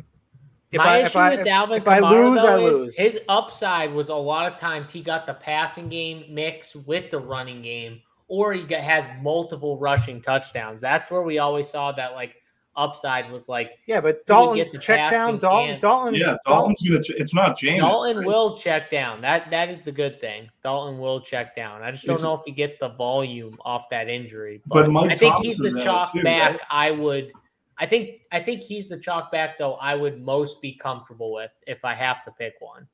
if 0.73 0.79
My 0.79 0.85
I, 0.85 0.99
issue 0.99 1.19
with 1.19 1.41
if, 1.41 1.47
Dalvin 1.47 1.77
if 1.79 1.85
Kamara, 1.85 2.05
I 2.05 2.11
lose, 2.11 2.43
though, 2.43 2.49
I 2.49 2.57
lose. 2.57 2.97
his 2.97 3.21
upside 3.29 3.93
was 3.93 4.09
a 4.09 4.15
lot 4.15 4.53
of 4.53 4.59
times 4.59 4.91
he 4.91 5.01
got 5.01 5.27
the 5.27 5.35
passing 5.35 5.89
game 5.89 6.25
mix 6.29 6.75
with 6.75 7.11
the 7.11 7.19
running 7.19 7.63
game, 7.63 8.03
or 8.29 8.53
he 8.53 8.63
got, 8.65 8.81
has 8.81 9.05
multiple 9.23 9.79
rushing 9.79 10.21
touchdowns. 10.21 10.81
That's 10.81 11.11
where 11.11 11.23
we 11.23 11.39
always 11.39 11.69
saw 11.69 11.93
that 11.93 12.15
like 12.15 12.37
upside 12.77 13.31
was 13.31 13.49
like. 13.49 13.79
Yeah, 13.87 14.01
but 14.01 14.27
Dalton 14.27 14.57
get 14.57 14.73
the 14.73 14.79
check 14.79 15.11
down. 15.11 15.39
Dalton, 15.39 15.71
and, 15.71 15.81
Dalton. 15.81 16.15
Yeah, 16.15 16.37
Dalton's 16.47 16.83
gonna. 16.83 17.01
It's 17.09 17.35
not 17.35 17.59
Jameis. 17.59 17.81
Dalton 17.81 18.19
right? 18.19 18.27
will 18.27 18.57
check 18.57 18.91
down. 18.91 19.21
That 19.21 19.51
that 19.51 19.69
is 19.69 19.83
the 19.83 19.93
good 19.93 20.21
thing. 20.21 20.51
Dalton 20.63 20.99
will 20.99 21.21
check 21.21 21.57
down. 21.57 21.83
I 21.83 21.91
just 21.91 22.07
don't 22.07 22.23
know 22.23 22.35
if 22.35 22.43
he 22.45 22.53
gets 22.53 22.79
the 22.79 22.89
volume 22.89 23.59
off 23.65 23.89
that 23.91 24.09
injury. 24.09 24.61
But, 24.67 24.93
but 24.93 25.13
I 25.13 25.17
think 25.17 25.35
Thomas 25.35 25.47
he's 25.47 25.59
the 25.59 25.81
chalk 25.83 26.13
too, 26.13 26.23
back. 26.23 26.53
Right? 26.53 26.61
I 26.71 26.91
would 26.91 27.33
I 27.79 27.87
think 27.87 28.23
I 28.33 28.41
think 28.41 28.63
he's 28.63 28.89
the 28.89 28.99
chalk 28.99 29.31
back 29.31 29.59
though 29.59 29.75
I 29.75 29.95
would 29.95 30.23
most 30.23 30.63
be 30.63 30.73
comfortable 30.73 31.33
with 31.33 31.51
if 31.67 31.85
I 31.85 31.95
have 31.95 32.25
to 32.25 32.31
pick 32.33 32.55
one. 32.61 32.87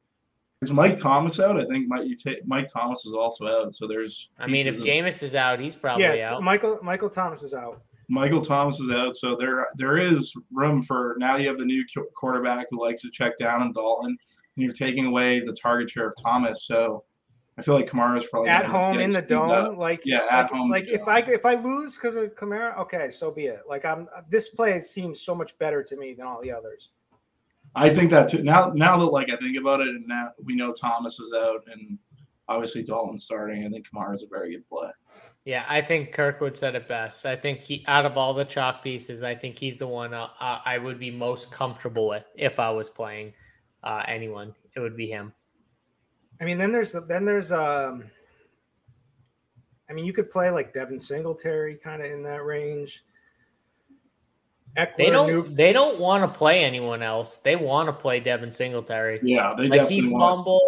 Is 0.62 0.70
Mike 0.70 1.00
Thomas 1.00 1.40
out? 1.40 1.60
I 1.60 1.64
think 1.64 1.88
Mike, 1.88 2.06
you 2.06 2.14
take 2.14 2.46
Mike 2.46 2.68
Thomas 2.72 3.04
is 3.04 3.14
also 3.14 3.46
out. 3.48 3.74
So 3.74 3.88
there's. 3.88 4.28
I 4.38 4.46
mean, 4.46 4.68
if 4.68 4.78
Jameis 4.78 5.22
is 5.22 5.34
out, 5.34 5.58
he's 5.58 5.74
probably 5.74 6.04
yeah, 6.04 6.34
out. 6.34 6.42
Michael 6.42 6.78
Michael 6.82 7.10
Thomas 7.10 7.42
is 7.42 7.52
out. 7.52 7.82
Michael 8.08 8.40
Thomas 8.40 8.78
is 8.78 8.92
out, 8.92 9.16
so 9.16 9.34
there 9.36 9.66
there 9.76 9.98
is 9.98 10.32
room 10.52 10.82
for 10.82 11.16
now. 11.18 11.36
You 11.36 11.48
have 11.48 11.58
the 11.58 11.64
new 11.64 11.84
quarterback 12.14 12.66
who 12.70 12.80
likes 12.80 13.02
to 13.02 13.10
check 13.10 13.38
down 13.38 13.62
and 13.62 13.74
Dalton, 13.74 14.16
and 14.56 14.64
you're 14.64 14.72
taking 14.72 15.06
away 15.06 15.40
the 15.40 15.52
target 15.52 15.90
share 15.90 16.08
of 16.08 16.14
Thomas. 16.22 16.64
So 16.64 17.04
I 17.58 17.62
feel 17.62 17.74
like 17.74 17.88
Kamara's 17.88 18.26
probably 18.26 18.48
at 18.48 18.64
home 18.64 18.98
in 18.98 19.10
the 19.10 19.20
dome. 19.20 19.50
Up. 19.50 19.76
Like 19.76 20.02
yeah, 20.04 20.26
at 20.30 20.42
like, 20.42 20.50
home. 20.50 20.70
Like 20.70 20.88
if 20.88 21.06
I 21.06 21.18
if 21.18 21.44
I 21.44 21.54
lose 21.54 21.96
because 21.96 22.16
of 22.16 22.34
Kamara, 22.34 22.78
okay, 22.78 23.10
so 23.10 23.30
be 23.30 23.46
it. 23.46 23.60
Like 23.68 23.84
I'm 23.84 24.08
this 24.30 24.48
play 24.48 24.80
seems 24.80 25.20
so 25.20 25.34
much 25.34 25.58
better 25.58 25.82
to 25.82 25.96
me 25.96 26.14
than 26.14 26.26
all 26.26 26.40
the 26.40 26.50
others. 26.50 26.90
I 27.74 27.92
think 27.92 28.10
that 28.10 28.28
too. 28.28 28.42
Now 28.42 28.72
now 28.74 28.96
that 28.98 29.06
like 29.06 29.30
I 29.30 29.36
think 29.36 29.58
about 29.58 29.80
it, 29.80 29.88
and 29.88 30.06
now 30.06 30.30
we 30.42 30.54
know 30.54 30.72
Thomas 30.72 31.20
is 31.20 31.32
out, 31.34 31.64
and 31.70 31.98
obviously 32.48 32.82
Dalton's 32.82 33.24
starting. 33.24 33.66
I 33.66 33.68
think 33.68 33.86
Kamara 33.88 34.14
is 34.14 34.22
a 34.22 34.28
very 34.28 34.52
good 34.52 34.66
play. 34.68 34.90
Yeah, 35.44 35.64
I 35.68 35.82
think 35.82 36.12
Kirkwood 36.12 36.56
said 36.56 36.76
it 36.76 36.86
best. 36.86 37.26
I 37.26 37.34
think 37.34 37.60
he, 37.60 37.84
out 37.88 38.06
of 38.06 38.16
all 38.16 38.32
the 38.32 38.44
chalk 38.44 38.82
pieces, 38.82 39.24
I 39.24 39.34
think 39.34 39.58
he's 39.58 39.76
the 39.76 39.88
one 39.88 40.14
uh, 40.14 40.28
I 40.38 40.78
would 40.78 41.00
be 41.00 41.10
most 41.10 41.50
comfortable 41.50 42.08
with 42.08 42.24
if 42.36 42.60
I 42.60 42.70
was 42.70 42.88
playing 42.88 43.32
uh, 43.82 44.04
anyone. 44.06 44.54
It 44.76 44.80
would 44.80 44.96
be 44.96 45.08
him. 45.08 45.32
I 46.42 46.44
mean, 46.44 46.58
then 46.58 46.72
there's 46.72 46.92
then 47.06 47.24
there's 47.24 47.52
um, 47.52 48.02
I 49.88 49.92
mean, 49.92 50.04
you 50.04 50.12
could 50.12 50.28
play 50.28 50.50
like 50.50 50.74
Devin 50.74 50.98
Singletary, 50.98 51.76
kind 51.76 52.02
of 52.02 52.10
in 52.10 52.24
that 52.24 52.44
range. 52.44 53.04
Ekeler, 54.76 54.96
they 54.96 55.10
don't. 55.10 55.54
They 55.54 55.72
don't 55.72 56.00
want 56.00 56.24
to 56.24 56.38
play 56.38 56.64
anyone 56.64 57.00
else. 57.00 57.38
They 57.38 57.54
want 57.54 57.88
to 57.88 57.92
play 57.92 58.18
Devin 58.18 58.50
Singletary. 58.50 59.20
Yeah, 59.22 59.54
they 59.56 59.68
like 59.68 59.88
he 59.88 60.00
fumbled. 60.00 60.62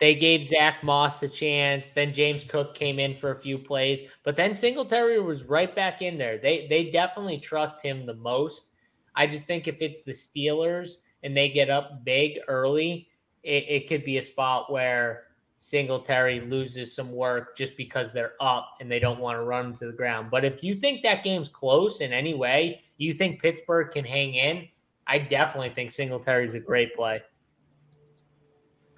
They 0.00 0.14
gave 0.14 0.44
Zach 0.44 0.84
Moss 0.84 1.22
a 1.22 1.28
chance. 1.30 1.92
Then 1.92 2.12
James 2.12 2.44
Cook 2.44 2.74
came 2.74 2.98
in 2.98 3.16
for 3.16 3.30
a 3.30 3.38
few 3.38 3.56
plays, 3.56 4.02
but 4.22 4.36
then 4.36 4.52
Singletary 4.52 5.18
was 5.18 5.44
right 5.44 5.74
back 5.74 6.02
in 6.02 6.18
there. 6.18 6.36
They 6.36 6.66
they 6.66 6.90
definitely 6.90 7.38
trust 7.38 7.80
him 7.80 8.02
the 8.02 8.14
most. 8.14 8.66
I 9.14 9.26
just 9.26 9.46
think 9.46 9.66
if 9.66 9.80
it's 9.80 10.02
the 10.02 10.12
Steelers 10.12 10.98
and 11.22 11.34
they 11.34 11.48
get 11.48 11.70
up 11.70 12.04
big 12.04 12.38
early, 12.48 13.08
it, 13.46 13.64
it 13.68 13.88
could 13.88 14.04
be 14.04 14.18
a 14.18 14.22
spot 14.22 14.70
where 14.70 15.22
Singletary 15.58 16.40
loses 16.40 16.94
some 16.94 17.12
work 17.12 17.56
just 17.56 17.76
because 17.76 18.12
they're 18.12 18.34
up 18.40 18.74
and 18.80 18.90
they 18.90 18.98
don't 18.98 19.20
want 19.20 19.38
to 19.38 19.44
run 19.44 19.74
to 19.76 19.86
the 19.86 19.92
ground. 19.92 20.28
But 20.30 20.44
if 20.44 20.64
you 20.64 20.74
think 20.74 21.02
that 21.04 21.22
game's 21.22 21.48
close 21.48 22.00
in 22.00 22.12
any 22.12 22.34
way, 22.34 22.82
you 22.98 23.14
think 23.14 23.40
Pittsburgh 23.40 23.90
can 23.92 24.04
hang 24.04 24.34
in, 24.34 24.66
I 25.06 25.18
definitely 25.18 25.70
think 25.70 25.92
Singletary 25.92 26.44
is 26.44 26.54
a 26.54 26.60
great 26.60 26.94
play. 26.96 27.22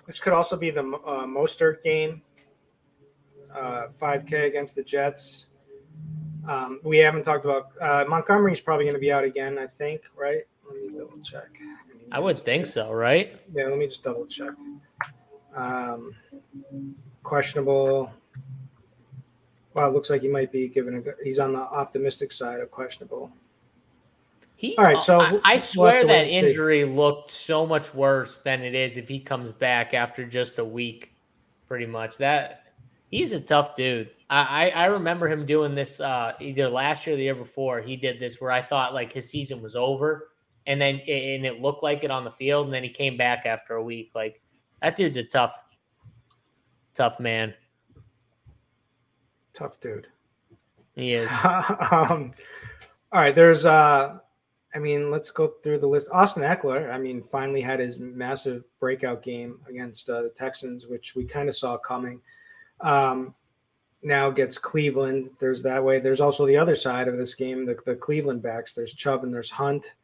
This 0.06 0.18
could 0.18 0.32
also 0.32 0.56
be 0.56 0.70
the 0.70 0.80
uh, 0.80 1.26
Mostert 1.26 1.82
game, 1.82 2.22
uh, 3.54 3.88
5K 4.00 4.46
against 4.46 4.74
the 4.74 4.82
Jets. 4.82 5.46
Um, 6.48 6.80
we 6.82 6.96
haven't 6.96 7.24
talked 7.24 7.44
about 7.44 7.66
uh, 7.82 8.06
Montgomery's 8.08 8.62
probably 8.62 8.86
going 8.86 8.94
to 8.94 9.00
be 9.00 9.12
out 9.12 9.24
again, 9.24 9.58
I 9.58 9.66
think, 9.66 10.04
right? 10.16 10.44
Let 10.66 10.82
me 10.82 10.98
double 10.98 11.20
check. 11.20 11.50
I 12.12 12.18
would 12.18 12.38
think 12.38 12.66
so, 12.66 12.92
right? 12.92 13.38
Yeah, 13.52 13.66
let 13.66 13.78
me 13.78 13.86
just 13.86 14.02
double 14.02 14.26
check. 14.26 14.50
Um, 15.54 16.14
questionable. 17.22 18.12
Wow, 19.74 19.88
it 19.88 19.92
looks 19.92 20.10
like 20.10 20.22
he 20.22 20.28
might 20.28 20.50
be 20.50 20.68
given 20.68 20.96
a. 20.96 21.24
He's 21.24 21.38
on 21.38 21.52
the 21.52 21.60
optimistic 21.60 22.32
side 22.32 22.60
of 22.60 22.70
questionable. 22.70 23.32
He, 24.56 24.76
All 24.76 24.84
right, 24.84 25.00
so 25.00 25.20
I, 25.20 25.40
I 25.44 25.56
swear 25.56 25.98
we'll 26.00 26.08
that 26.08 26.30
injury 26.30 26.82
see. 26.82 26.88
looked 26.88 27.30
so 27.30 27.64
much 27.64 27.94
worse 27.94 28.38
than 28.38 28.62
it 28.62 28.74
is 28.74 28.96
if 28.96 29.06
he 29.06 29.20
comes 29.20 29.52
back 29.52 29.94
after 29.94 30.26
just 30.26 30.58
a 30.58 30.64
week, 30.64 31.12
pretty 31.68 31.86
much. 31.86 32.18
That 32.18 32.64
he's 33.10 33.32
a 33.32 33.40
tough 33.40 33.76
dude. 33.76 34.10
I, 34.30 34.70
I 34.70 34.86
remember 34.86 35.26
him 35.28 35.46
doing 35.46 35.74
this 35.74 36.00
uh, 36.00 36.32
either 36.38 36.68
last 36.68 37.06
year 37.06 37.14
or 37.14 37.16
the 37.16 37.24
year 37.24 37.34
before. 37.34 37.80
He 37.80 37.96
did 37.96 38.20
this 38.20 38.40
where 38.40 38.50
I 38.50 38.60
thought 38.60 38.92
like 38.92 39.12
his 39.12 39.30
season 39.30 39.62
was 39.62 39.74
over 39.74 40.27
and 40.68 40.80
then 40.80 40.96
and 41.08 41.46
it 41.46 41.60
looked 41.60 41.82
like 41.82 42.04
it 42.04 42.10
on 42.10 42.22
the 42.22 42.30
field, 42.30 42.66
and 42.66 42.74
then 42.74 42.84
he 42.84 42.90
came 42.90 43.16
back 43.16 43.46
after 43.46 43.74
a 43.74 43.82
week. 43.82 44.12
Like 44.14 44.40
that 44.82 44.94
dude's 44.94 45.16
a 45.16 45.24
tough, 45.24 45.56
tough 46.94 47.18
man. 47.18 47.54
Tough 49.54 49.80
dude. 49.80 50.06
He 50.94 51.14
is. 51.14 51.28
um, 51.90 52.32
all 53.10 53.20
right, 53.20 53.34
there's 53.34 53.64
uh 53.64 54.18
I 54.74 54.78
mean, 54.78 55.10
let's 55.10 55.30
go 55.30 55.54
through 55.62 55.78
the 55.78 55.86
list. 55.86 56.10
Austin 56.12 56.42
Ekeler, 56.42 56.92
I 56.92 56.98
mean, 56.98 57.22
finally 57.22 57.62
had 57.62 57.80
his 57.80 57.98
massive 57.98 58.64
breakout 58.78 59.22
game 59.22 59.60
against 59.66 60.10
uh, 60.10 60.20
the 60.20 60.28
Texans, 60.28 60.86
which 60.86 61.16
we 61.16 61.24
kind 61.24 61.48
of 61.48 61.56
saw 61.56 61.78
coming. 61.78 62.20
Um, 62.80 63.34
now 64.02 64.30
gets 64.30 64.58
Cleveland. 64.58 65.30
There's 65.40 65.62
that 65.62 65.82
way. 65.82 66.00
There's 66.00 66.20
also 66.20 66.46
the 66.46 66.58
other 66.58 66.74
side 66.74 67.08
of 67.08 67.16
this 67.16 67.34
game, 67.34 67.64
the, 67.64 67.78
the 67.86 67.96
Cleveland 67.96 68.42
backs. 68.42 68.74
There's 68.74 68.92
Chubb 68.92 69.24
and 69.24 69.32
there's 69.32 69.50
Hunt. 69.50 69.94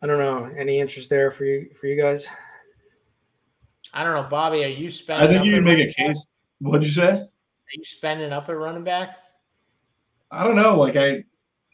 I 0.00 0.06
don't 0.06 0.18
know. 0.18 0.44
Any 0.56 0.78
interest 0.78 1.10
there 1.10 1.30
for 1.30 1.44
you 1.44 1.70
for 1.72 1.86
you 1.86 2.00
guys? 2.00 2.28
I 3.92 4.04
don't 4.04 4.14
know, 4.14 4.28
Bobby. 4.28 4.64
Are 4.64 4.68
you 4.68 4.90
spending? 4.90 5.26
I 5.26 5.30
think 5.30 5.44
you 5.44 5.54
can 5.54 5.64
make 5.64 5.80
a 5.80 5.92
case. 5.92 6.18
Back? 6.18 6.70
What'd 6.70 6.84
you 6.84 6.92
say? 6.92 7.10
Are 7.10 7.74
you 7.74 7.84
spending 7.84 8.32
up 8.32 8.48
at 8.48 8.56
running 8.56 8.84
back? 8.84 9.16
I 10.30 10.44
don't 10.44 10.56
know. 10.56 10.76
Like 10.76 10.96
I, 10.96 11.24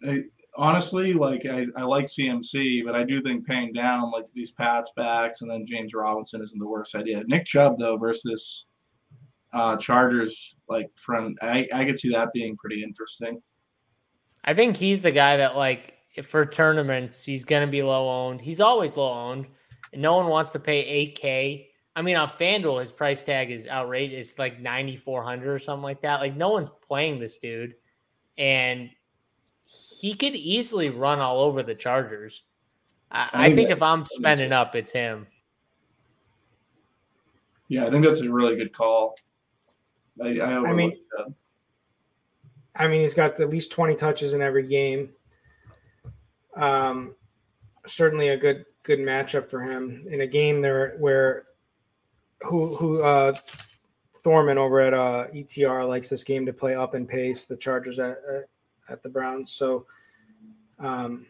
I 0.09 0.23
honestly, 0.57 1.13
like 1.13 1.45
I, 1.47 1.67
I 1.77 1.83
like 1.83 2.07
CMC, 2.07 2.85
but 2.85 2.95
I 2.95 3.05
do 3.05 3.21
think 3.21 3.47
paying 3.47 3.73
down 3.73 4.11
like 4.11 4.27
these 4.33 4.53
Pats 4.53 4.91
backs 4.97 5.43
and 5.43 5.51
then 5.51 5.67
James 5.67 5.93
Robinson 5.93 6.43
isn't 6.43 6.59
the 6.59 6.67
worst 6.67 6.95
idea. 6.95 7.23
Nick 7.27 7.47
Chubb 7.47 7.79
though 7.79 7.97
versus 7.97 8.67
uh, 9.53 9.77
Chargers, 9.77 10.57
like 10.69 10.91
front, 10.97 11.39
I 11.43 11.69
I 11.73 11.85
could 11.85 11.99
see 11.99 12.11
that 12.11 12.33
being 12.33 12.57
pretty 12.57 12.83
interesting. 12.83 13.43
I 14.45 14.55
think 14.55 14.77
he's 14.77 15.03
the 15.03 15.13
guy 15.13 15.37
that 15.39 15.57
like 15.57 15.94
for 16.23 16.47
tournaments 16.47 17.25
he's 17.25 17.45
going 17.45 17.67
to 17.67 17.71
be 17.71 17.83
low 17.83 18.09
owned. 18.09 18.41
He's 18.41 18.61
always 18.61 18.97
low 18.97 19.13
owned, 19.13 19.47
and 19.93 20.03
no 20.03 20.17
one 20.17 20.27
wants 20.27 20.53
to 20.53 20.61
pay 20.61 20.81
eight 20.81 21.17
k. 21.17 21.71
I 21.97 22.03
mean, 22.03 22.17
on 22.17 22.29
FanDuel, 22.29 22.81
his 22.81 22.91
price 22.91 23.25
tag 23.25 23.51
is 23.51 23.69
outrageous. 23.69 24.31
It's 24.31 24.39
like 24.39 24.61
ninety 24.61 24.97
four 24.97 25.23
hundred 25.23 25.53
or 25.53 25.59
something 25.59 25.83
like 25.83 26.03
that. 26.03 26.21
Like 26.21 26.37
no 26.37 26.51
one's 26.51 26.71
playing 26.87 27.21
this 27.21 27.39
dude, 27.39 27.75
and 28.39 28.91
he 29.65 30.15
could 30.15 30.35
easily 30.35 30.91
run 30.91 31.21
all 31.21 31.41
over 31.41 31.63
the 31.63 31.75
Chargers. 31.75 32.43
I, 33.11 33.29
I 33.33 33.55
think 33.55 33.71
if 33.71 33.83
I'm 33.83 34.05
spending 34.05 34.53
up, 34.53 34.75
it's 34.75 34.93
him. 34.93 35.27
Yeah, 37.69 37.87
I 37.87 37.91
think 37.91 38.05
that's 38.05 38.21
a 38.21 38.31
really 38.31 38.57
good 38.57 38.73
call. 38.73 39.17
I, 40.23 40.39
I, 40.39 40.59
I 40.65 40.73
mean. 40.73 40.97
I 42.77 42.89
mean, 42.89 43.03
he's 43.03 43.15
got 43.15 43.39
at 43.39 43.51
least 43.51 43.71
20 43.71 43.95
touches 43.95 44.33
in 44.33 44.43
every 44.43 44.67
game. 44.67 45.11
Um, 46.57 47.15
certainly 47.87 48.29
a 48.29 48.37
good 48.37 48.65
good 48.83 48.99
matchup 48.99 49.51
for 49.51 49.63
him 49.63 50.07
in 50.11 50.21
a 50.21 50.27
game 50.27 50.61
there 50.61 50.97
where 50.99 51.47
who 52.43 52.77
who 52.77 53.03
uh, 53.03 53.35
Thorman 54.19 54.59
over 54.59 54.81
at 54.81 54.95
uh, 54.95 55.27
ETR 55.35 55.89
likes 55.89 56.09
this 56.09 56.25
game 56.25 56.47
to 56.47 56.53
play 56.53 56.75
up 56.75 56.95
and 56.95 57.09
pace 57.09 57.45
the 57.45 57.57
Chargers 57.57 57.99
at, 57.99 58.19
at, 58.33 58.45
at 58.89 59.03
the 59.03 59.09
Browns. 59.09 59.53
So, 59.53 59.87
um, 60.79 61.27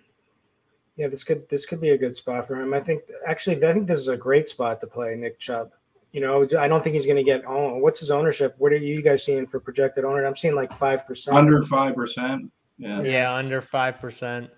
yeah, 0.97 1.09
this 1.09 1.25
could 1.25 1.49
this 1.49 1.67
could 1.67 1.81
be 1.81 1.91
a 1.91 1.99
good 1.99 2.15
spot 2.15 2.47
for 2.47 2.55
him. 2.55 2.73
I 2.73 2.81
think 2.81 3.03
actually 3.27 3.57
I 3.65 3.73
think 3.73 3.87
this 3.87 4.01
is 4.01 4.09
a 4.09 4.17
great 4.17 4.49
spot 4.49 4.81
to 4.81 4.87
play 4.87 5.17
Nick 5.17 5.39
Chubb. 5.39 5.73
You 6.13 6.21
know, 6.21 6.47
I 6.57 6.69
don't 6.69 6.85
think 6.85 6.95
he's 6.95 7.07
going 7.07 7.17
to 7.17 7.25
get 7.25 7.45
owned. 7.45 7.83
What's 7.83 7.99
his 7.99 8.13
ownership? 8.13 8.55
What 8.59 8.71
are 8.73 8.77
you 8.77 9.03
guys 9.03 9.25
seeing 9.25 9.49
for 9.49 9.59
projected 9.59 10.05
owner? 10.05 10.25
I'm 10.25 10.37
seeing 10.37 10.55
like 10.55 10.73
five 10.73 11.05
percent. 11.05 11.37
Under 11.37 11.65
five 11.65 11.97
percent. 11.97 12.53
Yeah. 12.79 13.03
Yeah, 13.03 13.35
under 13.35 13.61
five 13.61 13.99
percent. 13.99 14.51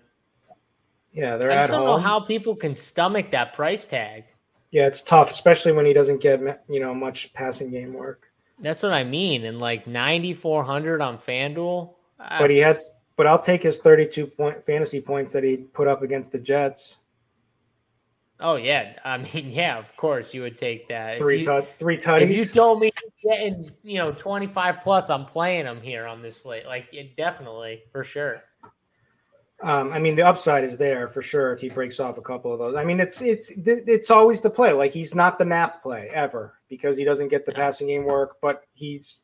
Yeah, 1.13 1.37
they're 1.37 1.51
I 1.51 1.55
just 1.55 1.69
don't 1.69 1.79
home. 1.79 1.87
know 1.87 1.97
how 1.97 2.19
people 2.19 2.55
can 2.55 2.75
stomach 2.75 3.31
that 3.31 3.53
price 3.53 3.85
tag. 3.85 4.25
Yeah, 4.71 4.87
it's 4.87 5.01
tough, 5.01 5.31
especially 5.31 5.71
when 5.71 5.85
he 5.85 5.93
doesn't 5.93 6.21
get 6.21 6.63
you 6.69 6.79
know 6.79 6.93
much 6.93 7.33
passing 7.33 7.71
game 7.71 7.93
work. 7.93 8.27
That's 8.59 8.83
what 8.83 8.93
I 8.93 9.03
mean. 9.03 9.45
And 9.45 9.59
like 9.59 9.87
9,400 9.87 11.01
on 11.01 11.17
FanDuel. 11.17 11.93
But 12.17 12.49
he 12.49 12.57
had, 12.57 12.77
but 13.15 13.27
I'll 13.27 13.39
take 13.39 13.61
his 13.61 13.77
32 13.77 14.27
point 14.27 14.63
fantasy 14.63 14.99
points 14.99 15.31
that 15.33 15.43
he 15.43 15.57
put 15.57 15.87
up 15.87 16.01
against 16.01 16.31
the 16.31 16.39
Jets. 16.39 16.97
Oh 18.39 18.55
yeah, 18.55 18.93
I 19.03 19.17
mean, 19.17 19.51
yeah, 19.51 19.77
of 19.77 19.95
course 19.97 20.33
you 20.33 20.41
would 20.41 20.57
take 20.57 20.87
that. 20.89 21.17
Three 21.17 21.39
you, 21.39 21.45
tut, 21.45 21.69
three 21.79 21.97
tutties. 21.97 22.23
If 22.23 22.37
you 22.37 22.45
told 22.45 22.79
me 22.79 22.91
getting, 23.23 23.69
you 23.83 23.97
know, 23.97 24.11
25 24.11 24.77
plus, 24.83 25.09
I'm 25.09 25.25
playing 25.25 25.65
them 25.65 25.81
here 25.81 26.05
on 26.05 26.21
this 26.21 26.41
slate. 26.41 26.65
Like 26.65 26.93
it 26.93 27.15
definitely 27.15 27.83
for 27.91 28.03
sure. 28.03 28.43
Um, 29.63 29.91
I 29.91 29.97
mean, 29.99 30.15
the 30.15 30.21
upside 30.21 30.63
is 30.63 30.77
there 30.77 31.07
for 31.07 31.21
sure 31.21 31.51
if 31.51 31.59
he 31.59 31.69
breaks 31.69 31.99
off 31.99 32.17
a 32.17 32.21
couple 32.21 32.53
of 32.53 32.59
those. 32.59 32.75
I 32.75 32.83
mean, 32.83 32.99
it's 32.99 33.21
it's 33.21 33.51
it's 33.55 34.11
always 34.11 34.39
the 34.41 34.51
play. 34.51 34.71
Like 34.71 34.91
he's 34.91 35.15
not 35.15 35.39
the 35.39 35.45
math 35.45 35.81
play 35.81 36.09
ever 36.13 36.59
because 36.69 36.95
he 36.95 37.03
doesn't 37.03 37.29
get 37.29 37.45
the 37.45 37.51
passing 37.51 37.87
game 37.87 38.03
work, 38.05 38.37
but 38.39 38.65
he's 38.73 39.23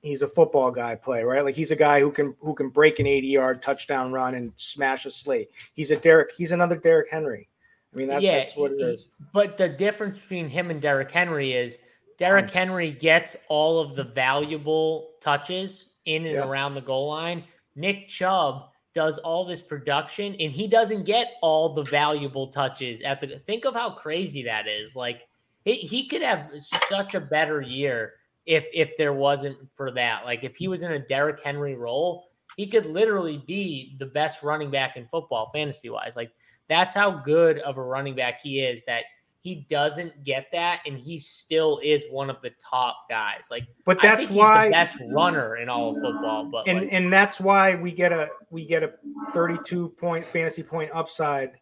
he's 0.00 0.22
a 0.22 0.28
football 0.28 0.70
guy 0.70 0.94
play, 0.94 1.24
right? 1.24 1.44
Like 1.44 1.56
he's 1.56 1.72
a 1.72 1.76
guy 1.76 1.98
who 1.98 2.12
can 2.12 2.36
who 2.38 2.54
can 2.54 2.68
break 2.68 3.00
an 3.00 3.06
80 3.08 3.26
yard 3.26 3.62
touchdown 3.62 4.12
run 4.12 4.36
and 4.36 4.52
smash 4.54 5.04
a 5.04 5.10
slate. 5.10 5.50
He's 5.74 5.90
a 5.90 5.96
Derrick. 5.96 6.30
He's 6.36 6.52
another 6.52 6.76
Derrick 6.76 7.10
Henry. 7.10 7.48
I 7.92 7.98
mean, 7.98 8.08
that, 8.08 8.22
yeah, 8.22 8.38
that's 8.38 8.56
what 8.56 8.72
it 8.72 8.80
is. 8.80 9.08
But 9.32 9.58
the 9.58 9.68
difference 9.68 10.18
between 10.18 10.48
him 10.48 10.70
and 10.70 10.80
Derrick 10.80 11.10
Henry 11.10 11.54
is 11.54 11.78
Derrick 12.18 12.50
Henry 12.50 12.92
gets 12.92 13.36
all 13.48 13.80
of 13.80 13.96
the 13.96 14.04
valuable 14.04 15.10
touches 15.20 15.86
in 16.04 16.24
and 16.24 16.34
Yeah. 16.36 16.46
around 16.48 16.74
the 16.74 16.80
goal 16.80 17.08
line. 17.08 17.42
Nick 17.74 18.06
Chubb 18.08 18.68
does 18.94 19.18
all 19.18 19.44
this 19.44 19.62
production 19.62 20.36
and 20.38 20.52
he 20.52 20.66
doesn't 20.66 21.04
get 21.04 21.32
all 21.40 21.72
the 21.72 21.84
valuable 21.84 22.48
touches 22.48 23.00
at 23.02 23.20
the 23.20 23.38
think 23.46 23.64
of 23.64 23.74
how 23.74 23.90
crazy 23.90 24.42
that 24.42 24.66
is. 24.68 24.94
Like 24.94 25.28
he, 25.64 25.74
he 25.74 26.08
could 26.08 26.22
have 26.22 26.50
such 26.88 27.14
a 27.14 27.20
better 27.20 27.60
year 27.60 28.14
if 28.46 28.66
if 28.72 28.96
there 28.96 29.12
wasn't 29.12 29.56
for 29.76 29.90
that. 29.92 30.24
Like 30.24 30.44
if 30.44 30.56
he 30.56 30.68
was 30.68 30.82
in 30.82 30.92
a 30.92 30.98
Derrick 30.98 31.40
Henry 31.42 31.74
role, 31.74 32.28
he 32.56 32.66
could 32.66 32.86
literally 32.86 33.42
be 33.46 33.96
the 33.98 34.06
best 34.06 34.42
running 34.42 34.70
back 34.70 34.96
in 34.96 35.06
football 35.06 35.50
fantasy 35.52 35.88
wise. 35.88 36.16
Like 36.16 36.32
that's 36.68 36.94
how 36.94 37.10
good 37.10 37.58
of 37.60 37.78
a 37.78 37.82
running 37.82 38.14
back 38.14 38.40
he 38.40 38.60
is 38.60 38.82
that 38.86 39.04
he 39.42 39.66
doesn't 39.68 40.22
get 40.22 40.46
that 40.52 40.82
and 40.86 40.96
he 40.96 41.18
still 41.18 41.80
is 41.82 42.04
one 42.10 42.30
of 42.30 42.40
the 42.42 42.50
top 42.60 43.08
guys. 43.10 43.48
Like 43.50 43.66
But 43.84 44.00
that's 44.00 44.30
why 44.30 44.66
he's 44.66 44.68
the 44.68 44.72
best 44.72 45.12
runner 45.12 45.56
in 45.56 45.68
all 45.68 45.90
of 45.90 46.00
football. 46.00 46.44
But 46.44 46.68
and 46.68 46.82
like, 46.82 46.88
and 46.92 47.12
that's 47.12 47.40
why 47.40 47.74
we 47.74 47.90
get 47.90 48.12
a 48.12 48.30
we 48.50 48.64
get 48.64 48.84
a 48.84 48.92
32 49.34 49.88
point 49.98 50.24
fantasy 50.26 50.62
point 50.62 50.92
upside 50.94 51.58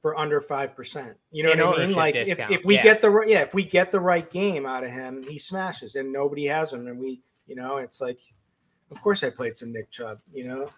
for 0.00 0.16
under 0.16 0.40
five 0.40 0.76
percent. 0.76 1.16
You 1.32 1.42
know 1.42 1.66
what 1.66 1.80
I 1.80 1.86
mean? 1.86 1.96
Like 1.96 2.14
if, 2.14 2.28
discount, 2.28 2.52
if 2.52 2.64
we 2.64 2.76
yeah. 2.76 2.82
get 2.84 3.00
the 3.00 3.10
right 3.10 3.28
yeah 3.28 3.40
if 3.40 3.54
we 3.54 3.64
get 3.64 3.90
the 3.90 3.98
right 3.98 4.30
game 4.30 4.64
out 4.64 4.84
of 4.84 4.92
him, 4.92 5.24
he 5.28 5.36
smashes 5.36 5.96
and 5.96 6.12
nobody 6.12 6.46
has 6.46 6.72
him, 6.72 6.86
and 6.86 6.96
we 6.96 7.22
you 7.48 7.56
know 7.56 7.78
it's 7.78 8.00
like, 8.00 8.20
of 8.92 9.02
course 9.02 9.24
I 9.24 9.30
played 9.30 9.56
some 9.56 9.72
Nick 9.72 9.90
Chubb. 9.90 10.20
You 10.32 10.46
know, 10.46 10.68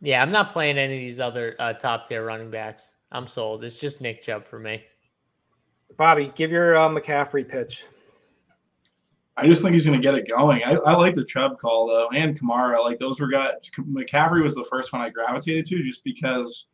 yeah, 0.00 0.22
I'm 0.22 0.32
not 0.32 0.54
playing 0.54 0.78
any 0.78 0.94
of 0.94 1.00
these 1.00 1.20
other 1.20 1.56
uh, 1.58 1.74
top 1.74 2.08
tier 2.08 2.24
running 2.24 2.50
backs. 2.50 2.94
I'm 3.12 3.26
sold. 3.26 3.64
It's 3.64 3.76
just 3.76 4.00
Nick 4.00 4.22
Chubb 4.22 4.46
for 4.46 4.58
me. 4.58 4.82
Bobby, 5.96 6.32
give 6.34 6.52
your 6.52 6.76
uh, 6.76 6.88
McCaffrey 6.88 7.48
pitch. 7.48 7.84
I 9.38 9.46
just 9.46 9.62
think 9.62 9.74
he's 9.74 9.84
going 9.84 10.00
to 10.00 10.02
get 10.02 10.14
it 10.14 10.28
going. 10.28 10.64
I, 10.64 10.74
I 10.74 10.94
like 10.94 11.14
the 11.14 11.24
Chubb 11.24 11.58
call 11.58 11.86
though, 11.86 12.08
and 12.14 12.38
Kamara. 12.38 12.80
Like 12.80 12.98
those 12.98 13.20
were 13.20 13.28
got 13.28 13.62
McCaffrey 13.78 14.42
was 14.42 14.54
the 14.54 14.64
first 14.64 14.92
one 14.92 15.02
I 15.02 15.10
gravitated 15.10 15.66
to, 15.66 15.82
just 15.82 16.02
because 16.04 16.66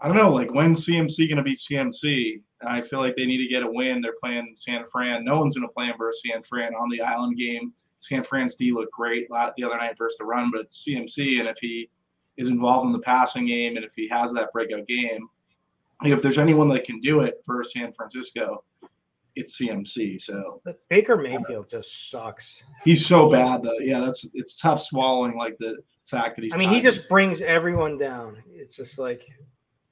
I 0.00 0.08
don't 0.08 0.16
know. 0.16 0.30
Like 0.30 0.52
when's 0.52 0.86
CMC 0.86 1.28
going 1.28 1.36
to 1.36 1.42
be 1.42 1.56
CMC? 1.56 2.42
I 2.66 2.82
feel 2.82 2.98
like 2.98 3.16
they 3.16 3.24
need 3.24 3.38
to 3.38 3.48
get 3.48 3.62
a 3.62 3.70
win. 3.70 4.02
They're 4.02 4.16
playing 4.22 4.54
San 4.56 4.86
Fran. 4.88 5.24
No 5.24 5.38
one's 5.38 5.56
going 5.56 5.66
to 5.66 5.72
play 5.72 5.86
him 5.86 5.96
versus 5.96 6.22
San 6.30 6.42
Fran 6.42 6.74
on 6.74 6.90
the 6.90 7.00
island 7.00 7.38
game. 7.38 7.72
San 8.00 8.24
Fran's 8.24 8.54
D 8.54 8.72
looked 8.72 8.92
great 8.92 9.28
the 9.28 9.64
other 9.64 9.76
night 9.76 9.96
versus 9.96 10.18
the 10.18 10.24
run, 10.24 10.50
but 10.50 10.70
CMC, 10.70 11.38
and 11.38 11.48
if 11.48 11.58
he 11.60 11.88
is 12.36 12.48
involved 12.48 12.86
in 12.86 12.92
the 12.92 12.98
passing 12.98 13.46
game, 13.46 13.76
and 13.76 13.84
if 13.84 13.92
he 13.94 14.08
has 14.08 14.32
that 14.32 14.52
breakout 14.52 14.86
game, 14.86 15.28
if 16.02 16.22
there's 16.22 16.38
anyone 16.38 16.68
that 16.68 16.84
can 16.84 17.00
do 17.00 17.20
it 17.20 17.42
for 17.44 17.62
San 17.62 17.92
Francisco, 17.92 18.64
it's 19.36 19.58
CMC. 19.58 20.20
So 20.20 20.60
But 20.64 20.80
Baker 20.88 21.16
Mayfield 21.16 21.68
just 21.68 22.10
sucks. 22.10 22.64
He's 22.84 23.04
so 23.04 23.30
bad 23.30 23.62
though. 23.62 23.78
Yeah, 23.78 24.00
that's 24.00 24.26
it's 24.34 24.56
tough 24.56 24.82
swallowing 24.82 25.36
like 25.36 25.56
the 25.58 25.78
fact 26.06 26.36
that 26.36 26.42
he's. 26.42 26.54
I 26.54 26.56
mean, 26.56 26.70
he 26.70 26.80
just 26.80 27.08
brings 27.08 27.40
everyone 27.40 27.98
down. 27.98 28.42
It's 28.50 28.76
just 28.76 28.98
like 28.98 29.24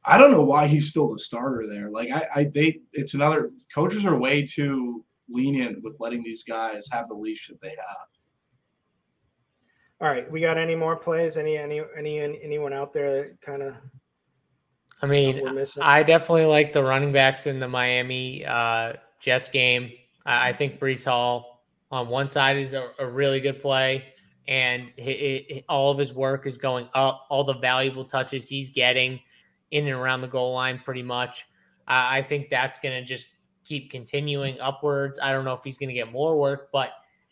I 0.05 0.17
don't 0.19 0.31
know 0.31 0.43
why 0.43 0.67
he's 0.67 0.89
still 0.89 1.13
the 1.13 1.19
starter 1.19 1.67
there. 1.69 1.91
Like 1.91 2.11
I, 2.11 2.27
I 2.35 2.45
they 2.45 2.81
it's 2.93 3.15
another 3.15 3.53
coaches 3.75 4.07
are 4.07 4.17
way 4.17 4.47
too 4.47 5.05
lenient 5.29 5.83
with 5.83 5.97
letting 6.01 6.23
these 6.23 6.43
guys 6.43 6.89
have 6.91 7.09
the 7.09 7.15
leash 7.15 7.49
that 7.49 7.61
they 7.61 7.71
have. 7.71 8.09
All 10.01 10.09
right, 10.09 10.31
we 10.31 10.41
got 10.41 10.59
any 10.59 10.75
more 10.75 10.97
plays? 10.97 11.37
Any 11.37 11.59
any 11.59 11.83
any 11.97 12.21
anyone 12.21 12.73
out 12.73 12.93
there 12.93 13.23
that 13.23 13.41
kind 13.41 13.63
of 13.63 13.75
I 15.03 15.07
mean. 15.07 15.41
I 15.83 16.03
definitely 16.03 16.47
like 16.47 16.73
the 16.73 16.83
running 16.83 17.13
backs 17.13 17.47
in 17.47 17.59
the 17.59 17.69
Miami 17.69 18.45
uh, 18.45 18.95
Jets 19.21 19.49
game. 19.49 19.93
I, 20.27 20.49
I 20.49 20.53
think 20.53 20.81
Breece 20.81 21.05
Hall 21.05 21.65
on 21.91 22.09
one 22.09 22.29
side 22.29 22.57
is 22.57 22.73
a, 22.73 22.91
a 22.99 23.07
really 23.07 23.41
good 23.41 23.61
play, 23.63 24.05
and 24.49 24.91
he, 24.97 25.45
he- 25.49 25.65
all 25.69 25.91
of 25.91 25.99
his 25.99 26.13
work 26.13 26.47
is 26.47 26.57
going 26.59 26.89
up. 26.95 27.27
All 27.31 27.45
the 27.45 27.55
valuable 27.55 28.05
touches 28.05 28.49
he's 28.49 28.71
getting 28.71 29.21
in 29.71 29.87
and 29.87 29.95
around 29.97 30.21
the 30.23 30.29
goal 30.29 30.55
line, 30.55 30.81
pretty 30.85 31.03
much. 31.03 31.47
I 31.87 32.19
I 32.19 32.23
think 32.23 32.49
that's 32.51 32.79
going 32.79 32.99
to 32.99 33.05
just 33.07 33.29
keep 33.65 33.91
continuing 33.91 34.59
upwards. 34.61 35.19
I 35.23 35.31
don't 35.33 35.45
know 35.45 35.53
if 35.53 35.63
he's 35.63 35.79
going 35.79 35.91
to 35.91 35.95
get 35.95 36.11
more 36.11 36.39
work, 36.39 36.71
but 36.73 36.91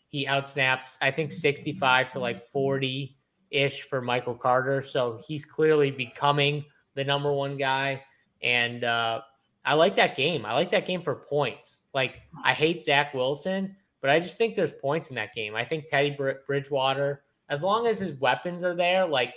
he 0.09 0.25
outsnaps, 0.25 0.97
I 1.01 1.11
think, 1.11 1.31
65 1.33 2.11
to 2.11 2.19
like 2.19 2.43
40 2.43 3.17
ish 3.51 3.81
for 3.81 4.01
Michael 4.01 4.35
Carter. 4.35 4.81
So 4.81 5.19
he's 5.27 5.43
clearly 5.45 5.91
becoming 5.91 6.63
the 6.97 7.05
number 7.05 7.31
one 7.31 7.55
guy. 7.55 8.03
And 8.43 8.83
uh, 8.83 9.21
I 9.63 9.75
like 9.75 9.95
that 9.95 10.17
game. 10.17 10.45
I 10.45 10.53
like 10.53 10.71
that 10.71 10.85
game 10.85 11.01
for 11.01 11.15
points. 11.15 11.77
Like, 11.93 12.15
I 12.43 12.53
hate 12.53 12.81
Zach 12.81 13.13
Wilson, 13.13 13.77
but 14.01 14.09
I 14.09 14.19
just 14.19 14.37
think 14.37 14.55
there's 14.55 14.73
points 14.73 15.09
in 15.09 15.15
that 15.15 15.33
game. 15.33 15.55
I 15.55 15.63
think 15.63 15.87
Teddy 15.87 16.09
Br- 16.09 16.43
Bridgewater, 16.45 17.23
as 17.49 17.63
long 17.63 17.87
as 17.87 17.99
his 17.99 18.19
weapons 18.19 18.63
are 18.63 18.75
there, 18.75 19.07
like, 19.07 19.33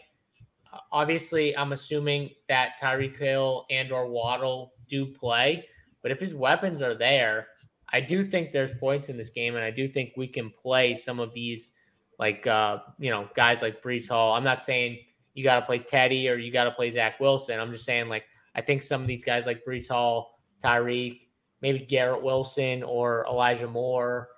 obviously, 0.90 1.56
I'm 1.56 1.72
assuming 1.72 2.30
that 2.48 2.80
Tyreek 2.82 3.18
Hill 3.18 3.66
and 3.70 3.92
or 3.92 4.08
Waddle 4.08 4.72
do 4.88 5.06
play, 5.06 5.66
but 6.02 6.10
if 6.10 6.18
his 6.18 6.34
weapons 6.34 6.80
are 6.80 6.94
there, 6.94 7.48
I 7.92 8.00
do 8.00 8.24
think 8.24 8.52
there's 8.52 8.72
points 8.74 9.08
in 9.08 9.16
this 9.16 9.30
game, 9.30 9.54
and 9.54 9.64
I 9.64 9.70
do 9.70 9.86
think 9.86 10.12
we 10.16 10.28
can 10.28 10.50
play 10.50 10.94
some 10.94 11.20
of 11.20 11.34
these, 11.34 11.72
like 12.18 12.46
uh, 12.46 12.78
you 12.98 13.10
know, 13.10 13.28
guys 13.34 13.62
like 13.62 13.82
Breece 13.82 14.08
Hall. 14.08 14.32
I'm 14.34 14.44
not 14.44 14.62
saying 14.62 14.98
you 15.34 15.44
got 15.44 15.60
to 15.60 15.66
play 15.66 15.78
Teddy 15.78 16.28
or 16.28 16.36
you 16.36 16.52
got 16.52 16.64
to 16.64 16.72
play 16.72 16.90
Zach 16.90 17.20
Wilson. 17.20 17.58
I'm 17.58 17.70
just 17.70 17.84
saying 17.84 18.08
like 18.08 18.24
I 18.54 18.60
think 18.60 18.82
some 18.82 19.00
of 19.00 19.06
these 19.06 19.24
guys 19.24 19.46
like 19.46 19.64
Breece 19.64 19.88
Hall, 19.88 20.40
Tyreek, 20.62 21.20
maybe 21.62 21.80
Garrett 21.80 22.22
Wilson 22.22 22.82
or 22.82 23.24
Elijah 23.28 23.68
Moore, 23.68 24.28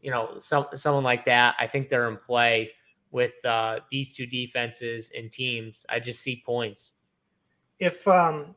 you 0.00 0.10
know, 0.10 0.38
some 0.38 0.66
someone 0.74 1.04
like 1.04 1.24
that. 1.24 1.54
I 1.58 1.66
think 1.66 1.88
they're 1.88 2.08
in 2.08 2.16
play 2.16 2.72
with 3.10 3.44
uh, 3.44 3.80
these 3.90 4.14
two 4.14 4.26
defenses 4.26 5.10
and 5.16 5.30
teams. 5.30 5.86
I 5.88 6.00
just 6.00 6.20
see 6.20 6.42
points. 6.44 6.92
If 7.78 8.06
um, 8.08 8.54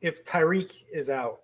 if 0.00 0.24
Tyreek 0.24 0.84
is 0.92 1.10
out, 1.10 1.40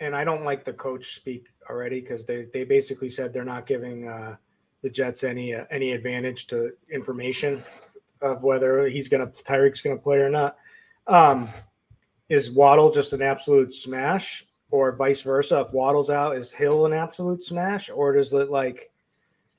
and 0.00 0.14
I 0.14 0.24
don't 0.24 0.44
like 0.44 0.64
the 0.64 0.72
coach 0.72 1.14
speak 1.14 1.46
already 1.70 2.00
because 2.00 2.24
they 2.24 2.46
they 2.52 2.64
basically 2.64 3.08
said 3.08 3.32
they're 3.32 3.44
not 3.44 3.66
giving 3.66 4.08
uh, 4.08 4.36
the 4.82 4.90
Jets 4.90 5.24
any 5.24 5.54
uh, 5.54 5.64
any 5.70 5.92
advantage 5.92 6.46
to 6.48 6.72
information 6.90 7.62
of 8.22 8.42
whether 8.42 8.86
he's 8.86 9.08
gonna 9.08 9.26
Tyreek's 9.28 9.80
gonna 9.82 9.96
play 9.98 10.18
or 10.18 10.28
not. 10.30 10.56
Um, 11.06 11.48
is 12.28 12.50
Waddle 12.50 12.90
just 12.90 13.12
an 13.12 13.22
absolute 13.22 13.72
smash, 13.72 14.46
or 14.70 14.96
vice 14.96 15.22
versa? 15.22 15.64
If 15.66 15.72
Waddle's 15.72 16.10
out, 16.10 16.36
is 16.36 16.52
Hill 16.52 16.86
an 16.86 16.92
absolute 16.92 17.42
smash, 17.42 17.88
or 17.90 18.12
does 18.12 18.32
it 18.32 18.50
like 18.50 18.90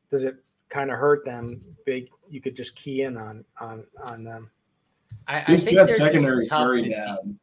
does 0.10 0.24
it 0.24 0.38
kind 0.70 0.92
of 0.92 0.98
hurt 0.98 1.24
them? 1.26 1.62
Big, 1.86 2.10
you 2.30 2.42
could 2.42 2.56
just 2.56 2.76
key 2.76 3.04
in 3.04 3.18
on 3.18 3.46
on 3.60 3.86
on 4.04 4.24
them. 4.24 4.52
I, 5.28 5.42
I 5.42 5.56
think 5.56 5.70
Jets 5.72 5.90
they're 5.92 5.98
secondary 5.98 6.44
is 6.44 6.50
tough 6.50 6.68
very 6.68 6.84
to- 6.84 6.90
bad. 6.90 7.38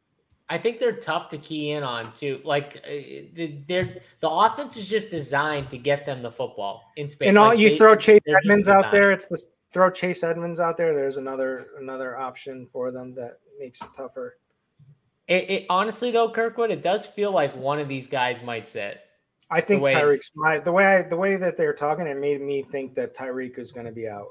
I 0.47 0.59
think 0.59 0.79
they're 0.79 0.95
tough 0.97 1.29
to 1.29 1.39
key 1.39 1.71
in 1.71 1.81
on 1.81 2.13
too. 2.13 2.39
Like 2.43 2.77
uh, 2.85 2.89
the- 3.33 3.57
they're 3.67 3.97
the 4.19 4.29
offense 4.29 4.77
is 4.77 4.87
just 4.87 5.09
designed 5.09 5.69
to 5.71 5.77
get 5.79 6.05
them 6.05 6.21
the 6.21 6.31
football 6.31 6.83
in 6.97 7.07
space. 7.07 7.29
And 7.29 7.37
all 7.39 7.49
Like, 7.49 7.57
you 7.59 7.69
they- 7.69 7.77
throw 7.77 7.95
Chase 7.95 8.21
Edmonds 8.27 8.67
out 8.67 8.91
there. 8.91 9.11
It's 9.11 9.25
the 9.25 9.43
throw 9.75 9.91
Chase 9.91 10.23
Edmonds 10.23 10.61
out 10.61 10.77
there. 10.77 10.95
There's 10.95 11.17
another 11.17 11.67
another 11.77 12.17
option 12.17 12.65
for 12.65 12.91
them 12.91 13.13
that 13.15 13.39
makes 13.59 13.81
it 13.81 13.89
tougher. 13.93 14.37
It, 15.27 15.49
it 15.49 15.65
honestly 15.69 16.11
though, 16.11 16.29
Kirkwood, 16.29 16.71
it 16.71 16.81
does 16.81 17.05
feel 17.05 17.31
like 17.31 17.53
one 17.57 17.79
of 17.79 17.89
these 17.89 18.07
guys 18.07 18.41
might 18.41 18.69
sit. 18.69 19.01
I 19.51 19.59
think 19.59 19.81
way- 19.81 19.93
Tyreek's 19.93 20.31
my 20.33 20.59
the 20.59 20.71
way 20.71 20.85
I, 20.85 21.01
the 21.01 21.17
way 21.17 21.35
that 21.35 21.57
they're 21.57 21.73
talking. 21.73 22.07
It 22.07 22.17
made 22.17 22.39
me 22.41 22.63
think 22.63 22.95
that 22.95 23.13
Tyreek 23.13 23.59
is 23.59 23.73
going 23.73 23.85
to 23.85 23.91
be 23.91 24.07
out. 24.07 24.29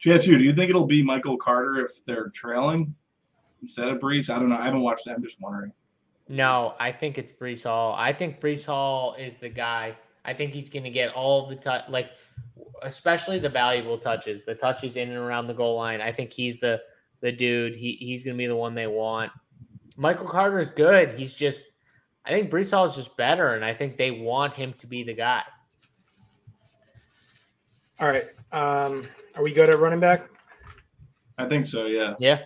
JSU, 0.00 0.38
do 0.38 0.44
you 0.44 0.52
think 0.52 0.70
it'll 0.70 0.86
be 0.86 1.02
Michael 1.02 1.36
Carter 1.36 1.84
if 1.84 2.04
they're 2.04 2.28
trailing 2.28 2.94
instead 3.60 3.88
of 3.88 3.98
Breece? 3.98 4.30
I 4.30 4.38
don't 4.38 4.50
know. 4.50 4.56
I 4.56 4.66
haven't 4.66 4.82
watched 4.82 5.06
that. 5.06 5.16
I'm 5.16 5.22
just 5.24 5.40
wondering. 5.40 5.72
No, 6.28 6.76
I 6.78 6.92
think 6.92 7.18
it's 7.18 7.32
Breece 7.32 7.64
Hall. 7.64 7.92
I 7.98 8.12
think 8.12 8.40
Breece 8.40 8.64
Hall 8.64 9.16
is 9.18 9.34
the 9.34 9.48
guy. 9.48 9.96
I 10.24 10.32
think 10.32 10.52
he's 10.52 10.70
going 10.70 10.84
to 10.84 10.90
get 10.90 11.12
all 11.14 11.48
the 11.48 11.56
touch, 11.56 11.86
like 11.88 12.12
especially 12.82 13.38
the 13.38 13.48
valuable 13.48 13.98
touches, 13.98 14.42
the 14.46 14.54
touches 14.54 14.96
in 14.96 15.08
and 15.08 15.18
around 15.18 15.46
the 15.46 15.54
goal 15.54 15.76
line. 15.76 16.00
I 16.00 16.12
think 16.12 16.32
he's 16.32 16.60
the 16.60 16.80
the 17.20 17.32
dude. 17.32 17.74
He 17.74 17.92
he's 17.92 18.22
going 18.22 18.36
to 18.36 18.38
be 18.38 18.46
the 18.46 18.56
one 18.56 18.74
they 18.74 18.86
want. 18.86 19.32
Michael 19.98 20.28
Carter 20.28 20.60
is 20.60 20.70
good. 20.70 21.18
He's 21.18 21.34
just, 21.34 21.64
I 22.24 22.30
think 22.30 22.50
Breece 22.50 22.70
Hall 22.70 22.84
is 22.84 22.94
just 22.94 23.16
better, 23.16 23.54
and 23.54 23.64
I 23.64 23.74
think 23.74 23.96
they 23.96 24.12
want 24.12 24.54
him 24.54 24.72
to 24.74 24.86
be 24.86 25.02
the 25.02 25.12
guy. 25.12 25.42
All 27.98 28.06
right. 28.06 28.24
Um, 28.52 29.02
are 29.34 29.42
we 29.42 29.52
good 29.52 29.68
at 29.68 29.78
running 29.80 29.98
back? 29.98 30.30
I 31.36 31.46
think 31.46 31.66
so. 31.66 31.86
Yeah. 31.86 32.14
Yeah, 32.20 32.38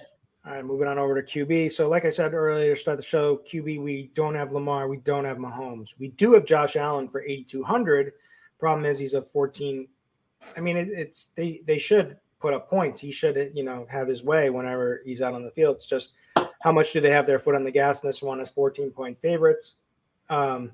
All 0.47 0.53
right, 0.53 0.64
moving 0.64 0.88
on 0.88 0.99
over 0.99 1.20
to 1.20 1.47
QB. 1.47 1.72
So, 1.72 1.88
like 1.88 2.07
I 2.07 2.09
said 2.09 2.32
earlier, 2.32 2.74
to 2.74 2.80
start 2.80 2.97
the 2.97 3.03
show, 3.03 3.43
QB, 3.47 3.82
we 3.82 4.11
don't 4.14 4.34
have 4.34 4.53
Lamar, 4.53 4.88
we 4.88 4.97
don't 4.99 5.26
have 5.26 5.36
Mahomes. 5.36 5.95
We 5.99 6.09
do 6.09 6.32
have 6.32 6.47
Josh 6.47 6.76
Allen 6.76 7.09
for 7.09 7.22
8,200. 7.22 8.12
Problem 8.63 8.87
is, 8.87 8.97
he's 8.97 9.15
a 9.15 9.23
14. 9.23 9.89
I 10.57 10.61
mean, 10.61 10.77
it, 10.77 10.89
it's 10.89 11.31
they 11.35 11.63
they 11.67 11.79
should 11.79 12.17
put 12.39 12.55
up 12.55 12.71
points. 12.71 13.01
He 13.01 13.11
should, 13.11 13.51
you 13.57 13.65
know, 13.65 13.89
have 13.91 14.07
his 14.07 14.23
way 14.23 14.51
whenever 14.51 15.03
he's 15.05 15.21
out 15.21 15.35
on 15.35 15.43
the 15.43 15.51
field. 15.51 15.75
It's 15.75 15.87
just 15.87 16.13
how 16.61 16.71
much 16.71 16.93
do 16.93 17.01
they 17.01 17.11
have 17.11 17.27
their 17.27 17.41
foot 17.41 17.57
on 17.57 17.65
the 17.65 17.73
gas 17.73 18.01
in 18.05 18.09
this 18.09 18.23
one 18.23 18.39
as 18.39 18.51
14 18.51 18.93
point 18.93 19.21
favorites. 19.21 19.79
Um, 20.31 20.71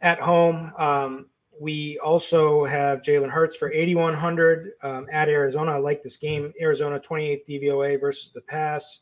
at 0.00 0.20
home, 0.20 0.72
um, 0.78 1.26
we 1.60 1.98
also 1.98 2.64
have 2.64 3.02
Jalen 3.02 3.28
Hurts 3.28 3.58
for 3.58 3.70
8,100 3.70 4.70
um, 4.82 5.06
at 5.12 5.28
Arizona. 5.28 5.72
I 5.72 5.76
like 5.76 6.02
this 6.02 6.16
game. 6.16 6.50
Arizona 6.62 6.98
28 6.98 7.46
DVOA 7.46 8.00
versus 8.00 8.32
the 8.32 8.40
pass. 8.40 9.00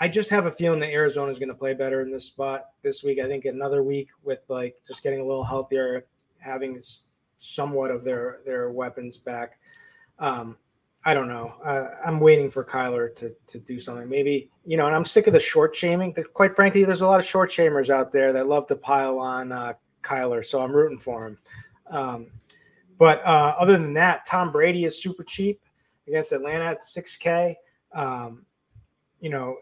I 0.00 0.08
just 0.08 0.30
have 0.30 0.46
a 0.46 0.50
feeling 0.50 0.80
that 0.80 0.90
Arizona 0.90 1.30
is 1.30 1.38
going 1.38 1.50
to 1.50 1.54
play 1.54 1.74
better 1.74 2.00
in 2.00 2.10
this 2.10 2.24
spot 2.24 2.70
this 2.82 3.04
week. 3.04 3.20
I 3.20 3.28
think 3.28 3.44
another 3.44 3.84
week 3.84 4.08
with 4.24 4.40
like 4.48 4.74
just 4.84 5.04
getting 5.04 5.20
a 5.20 5.24
little 5.24 5.44
healthier, 5.44 6.06
having 6.40 6.74
somewhat 7.40 7.90
of 7.90 8.04
their 8.04 8.40
their 8.44 8.70
weapons 8.70 9.18
back. 9.18 9.58
Um, 10.18 10.56
I 11.04 11.14
don't 11.14 11.28
know. 11.28 11.54
Uh, 11.64 11.88
I'm 12.04 12.20
waiting 12.20 12.50
for 12.50 12.64
Kyler 12.64 13.14
to 13.16 13.34
to 13.48 13.58
do 13.58 13.78
something. 13.78 14.08
Maybe 14.08 14.50
you 14.64 14.76
know, 14.76 14.86
and 14.86 14.94
I'm 14.94 15.04
sick 15.04 15.26
of 15.26 15.32
the 15.32 15.40
short 15.40 15.74
shaming. 15.74 16.14
Quite 16.34 16.54
frankly, 16.54 16.84
there's 16.84 17.00
a 17.00 17.06
lot 17.06 17.18
of 17.18 17.26
short 17.26 17.50
shamers 17.50 17.90
out 17.90 18.12
there 18.12 18.32
that 18.32 18.46
love 18.46 18.66
to 18.68 18.76
pile 18.76 19.18
on 19.18 19.50
uh, 19.50 19.72
Kyler, 20.02 20.44
so 20.44 20.60
I'm 20.60 20.72
rooting 20.72 20.98
for 20.98 21.26
him. 21.26 21.38
Um, 21.88 22.30
but 22.98 23.24
uh, 23.24 23.54
other 23.58 23.78
than 23.78 23.94
that, 23.94 24.26
Tom 24.26 24.52
Brady 24.52 24.84
is 24.84 25.02
super 25.02 25.24
cheap 25.24 25.62
against 26.06 26.32
Atlanta 26.32 26.64
at 26.64 26.82
6K. 26.82 27.54
Um, 27.92 28.44
you 29.20 29.30
know, 29.30 29.56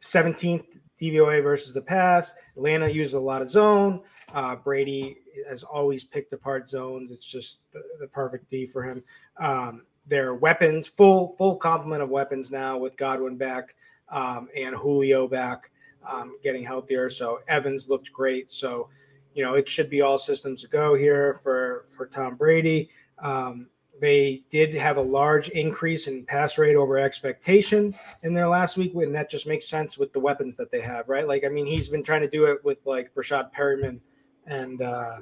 17th 0.00 0.78
DVOA 1.00 1.42
versus 1.42 1.74
the 1.74 1.82
pass. 1.82 2.34
Atlanta 2.56 2.88
uses 2.88 3.14
a 3.14 3.20
lot 3.20 3.42
of 3.42 3.50
zone. 3.50 4.02
Uh, 4.32 4.54
Brady 4.54 5.18
has 5.48 5.62
always 5.62 6.04
picked 6.04 6.32
apart 6.32 6.68
zones. 6.68 7.10
It's 7.10 7.24
just 7.24 7.60
the, 7.72 7.82
the 8.00 8.06
perfect 8.06 8.50
D 8.50 8.66
for 8.66 8.82
him. 8.82 9.02
Um, 9.36 9.82
their 10.06 10.34
weapons, 10.34 10.88
full 10.88 11.34
full 11.36 11.56
complement 11.56 12.02
of 12.02 12.08
weapons 12.08 12.50
now 12.50 12.78
with 12.78 12.96
Godwin 12.96 13.36
back 13.36 13.74
um, 14.08 14.48
and 14.56 14.74
Julio 14.74 15.28
back, 15.28 15.70
um, 16.06 16.36
getting 16.42 16.64
healthier. 16.64 17.10
So 17.10 17.40
Evans 17.48 17.88
looked 17.88 18.12
great. 18.12 18.50
So 18.50 18.88
you 19.34 19.44
know 19.44 19.54
it 19.54 19.68
should 19.68 19.90
be 19.90 20.00
all 20.00 20.18
systems 20.18 20.64
go 20.66 20.94
here 20.94 21.40
for 21.42 21.86
for 21.96 22.06
Tom 22.06 22.36
Brady. 22.36 22.90
Um, 23.18 23.68
they 24.00 24.42
did 24.48 24.74
have 24.74 24.96
a 24.96 25.02
large 25.02 25.48
increase 25.50 26.06
in 26.06 26.24
pass 26.24 26.58
rate 26.58 26.76
over 26.76 26.98
expectation 26.98 27.94
in 28.22 28.32
their 28.32 28.48
last 28.48 28.76
week, 28.76 28.94
and 28.94 29.14
that 29.14 29.30
just 29.30 29.46
makes 29.46 29.68
sense 29.68 29.98
with 29.98 30.12
the 30.12 30.20
weapons 30.20 30.56
that 30.56 30.70
they 30.70 30.80
have, 30.80 31.08
right? 31.08 31.26
Like, 31.26 31.44
I 31.44 31.48
mean, 31.48 31.66
he's 31.66 31.88
been 31.88 32.02
trying 32.02 32.20
to 32.22 32.28
do 32.28 32.44
it 32.44 32.64
with 32.64 32.84
like 32.86 33.12
Rashad 33.14 33.50
Perriman 33.52 34.00
and 34.48 34.82
uh, 34.82 35.18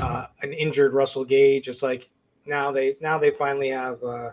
uh, 0.00 0.26
an 0.42 0.52
injured 0.52 0.94
Russell 0.94 1.24
Gage. 1.24 1.68
It's 1.68 1.82
like 1.82 2.10
now 2.46 2.72
they 2.72 2.96
now 3.00 3.18
they 3.18 3.30
finally 3.30 3.70
have 3.70 4.02
uh, 4.02 4.30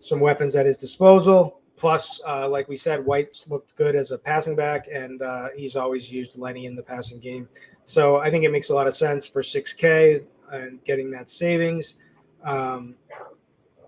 some 0.00 0.20
weapons 0.20 0.54
at 0.56 0.66
his 0.66 0.76
disposal. 0.76 1.60
Plus, 1.76 2.20
uh, 2.26 2.48
like 2.48 2.68
we 2.68 2.76
said, 2.76 3.04
White's 3.04 3.48
looked 3.48 3.74
good 3.74 3.96
as 3.96 4.12
a 4.12 4.18
passing 4.18 4.54
back, 4.54 4.86
and 4.92 5.20
uh, 5.20 5.48
he's 5.56 5.74
always 5.74 6.12
used 6.12 6.38
Lenny 6.38 6.66
in 6.66 6.76
the 6.76 6.82
passing 6.82 7.18
game. 7.18 7.48
So 7.84 8.18
I 8.18 8.30
think 8.30 8.44
it 8.44 8.52
makes 8.52 8.70
a 8.70 8.74
lot 8.74 8.86
of 8.86 8.94
sense 8.94 9.26
for 9.26 9.42
6K 9.42 10.22
and 10.52 10.84
getting 10.84 11.10
that 11.10 11.28
savings. 11.28 11.96
Um, 12.44 12.94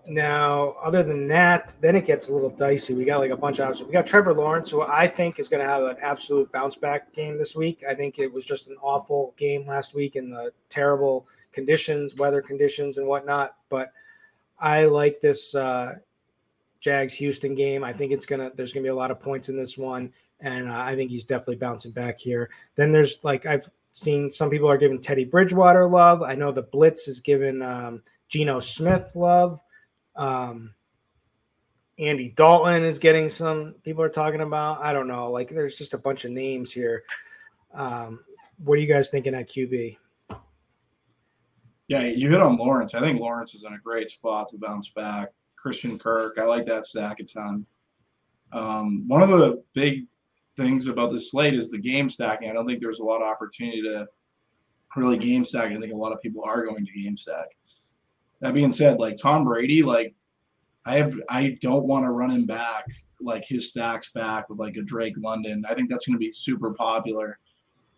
now, 0.07 0.75
other 0.81 1.03
than 1.03 1.27
that, 1.27 1.75
then 1.81 1.95
it 1.95 2.05
gets 2.05 2.27
a 2.27 2.33
little 2.33 2.49
dicey. 2.49 2.93
We 2.93 3.05
got 3.05 3.19
like 3.19 3.31
a 3.31 3.37
bunch 3.37 3.59
of 3.59 3.69
options. 3.69 3.87
We 3.87 3.93
got 3.93 4.05
Trevor 4.05 4.33
Lawrence, 4.33 4.69
who 4.69 4.81
I 4.81 5.07
think 5.07 5.39
is 5.39 5.47
going 5.47 5.61
to 5.61 5.67
have 5.67 5.83
an 5.83 5.97
absolute 6.01 6.51
bounce 6.51 6.75
back 6.75 7.13
game 7.13 7.37
this 7.37 7.55
week. 7.55 7.83
I 7.87 7.95
think 7.95 8.19
it 8.19 8.31
was 8.31 8.45
just 8.45 8.67
an 8.69 8.75
awful 8.81 9.33
game 9.37 9.65
last 9.65 9.95
week 9.95 10.15
in 10.15 10.29
the 10.29 10.51
terrible 10.69 11.27
conditions, 11.51 12.15
weather 12.15 12.41
conditions, 12.41 12.97
and 12.97 13.07
whatnot. 13.07 13.55
But 13.69 13.91
I 14.59 14.85
like 14.85 15.19
this 15.19 15.55
uh, 15.55 15.95
Jags 16.79 17.13
Houston 17.13 17.55
game. 17.55 17.83
I 17.83 17.93
think 17.93 18.11
it's 18.11 18.25
gonna. 18.25 18.51
There's 18.55 18.73
gonna 18.73 18.83
be 18.83 18.89
a 18.89 18.95
lot 18.95 19.11
of 19.11 19.19
points 19.19 19.49
in 19.49 19.57
this 19.57 19.77
one, 19.77 20.13
and 20.39 20.69
uh, 20.69 20.79
I 20.79 20.95
think 20.95 21.11
he's 21.11 21.23
definitely 21.23 21.57
bouncing 21.57 21.91
back 21.91 22.19
here. 22.19 22.49
Then 22.75 22.91
there's 22.91 23.23
like 23.23 23.45
I've 23.45 23.69
seen 23.91 24.29
some 24.29 24.49
people 24.49 24.69
are 24.69 24.77
giving 24.77 25.01
Teddy 25.01 25.25
Bridgewater 25.25 25.87
love. 25.87 26.21
I 26.21 26.35
know 26.35 26.51
the 26.51 26.63
Blitz 26.63 27.07
is 27.07 27.21
giving 27.21 27.61
um, 27.61 28.03
Geno 28.27 28.59
Smith 28.59 29.11
love. 29.15 29.59
Um, 30.15 30.73
Andy 31.97 32.29
Dalton 32.29 32.83
is 32.83 32.99
getting 32.99 33.29
some 33.29 33.75
people 33.83 34.03
are 34.03 34.09
talking 34.09 34.41
about. 34.41 34.81
I 34.81 34.93
don't 34.93 35.07
know. 35.07 35.31
Like 35.31 35.49
there's 35.49 35.75
just 35.75 35.93
a 35.93 35.97
bunch 35.97 36.25
of 36.25 36.31
names 36.31 36.71
here. 36.71 37.03
Um, 37.73 38.23
what 38.63 38.77
are 38.77 38.81
you 38.81 38.87
guys 38.87 39.09
thinking 39.09 39.33
at 39.33 39.49
QB? 39.49 39.97
Yeah, 41.87 42.01
you 42.01 42.29
hit 42.29 42.41
on 42.41 42.57
Lawrence. 42.57 42.95
I 42.95 42.99
think 42.99 43.19
Lawrence 43.19 43.53
is 43.53 43.63
in 43.63 43.73
a 43.73 43.77
great 43.77 44.09
spot 44.09 44.49
to 44.49 44.57
bounce 44.57 44.89
back. 44.89 45.29
Christian 45.55 45.97
Kirk, 45.99 46.37
I 46.39 46.45
like 46.45 46.65
that 46.65 46.85
stack 46.85 47.19
a 47.19 47.23
ton. 47.23 47.65
Um, 48.51 49.07
one 49.07 49.21
of 49.21 49.29
the 49.29 49.63
big 49.73 50.05
things 50.57 50.87
about 50.87 51.11
this 51.11 51.31
slate 51.31 51.53
is 51.53 51.69
the 51.69 51.77
game 51.77 52.09
stacking. 52.09 52.49
I 52.49 52.53
don't 52.53 52.67
think 52.67 52.81
there's 52.81 52.99
a 52.99 53.03
lot 53.03 53.21
of 53.21 53.27
opportunity 53.27 53.81
to 53.83 54.07
really 54.95 55.17
game 55.17 55.43
stack. 55.43 55.71
I 55.71 55.79
think 55.79 55.93
a 55.93 55.97
lot 55.97 56.13
of 56.13 56.21
people 56.21 56.43
are 56.45 56.65
going 56.65 56.85
to 56.85 56.91
game 56.91 57.17
stack. 57.17 57.47
That 58.41 58.53
being 58.53 58.71
said, 58.71 58.99
like 58.99 59.17
Tom 59.17 59.43
Brady, 59.45 59.81
like 59.83 60.13
I 60.85 60.97
have, 60.97 61.15
I 61.29 61.57
don't 61.61 61.87
want 61.87 62.05
to 62.05 62.11
run 62.11 62.31
him 62.31 62.45
back 62.45 62.85
like 63.21 63.45
his 63.45 63.69
stacks 63.69 64.11
back 64.11 64.49
with 64.49 64.59
like 64.59 64.75
a 64.75 64.81
Drake 64.81 65.15
London. 65.17 65.63
I 65.67 65.73
think 65.73 65.89
that's 65.89 66.05
going 66.05 66.15
to 66.15 66.19
be 66.19 66.31
super 66.31 66.73
popular. 66.73 67.39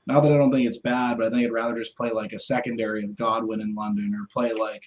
Not 0.06 0.22
that 0.22 0.32
I 0.32 0.38
don't 0.38 0.52
think 0.52 0.68
it's 0.68 0.78
bad, 0.78 1.18
but 1.18 1.28
I 1.28 1.30
think 1.30 1.46
I'd 1.46 1.52
rather 1.52 1.78
just 1.78 1.98
play 1.98 2.12
like 2.12 2.34
a 2.34 2.40
secondary 2.40 3.04
of 3.04 3.16
Godwin 3.16 3.62
in 3.62 3.76
London 3.76 4.14
or 4.16 4.28
play 4.32 4.54
like 4.54 4.84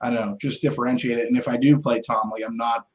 I 0.00 0.08
don't 0.08 0.26
know, 0.26 0.36
just 0.40 0.62
differentiate 0.62 1.18
it. 1.18 1.26
And 1.28 1.36
if 1.36 1.46
I 1.46 1.58
do 1.58 1.78
play 1.78 2.00
Tom, 2.00 2.30
like 2.30 2.42
I'm 2.46 2.56
not 2.56 2.86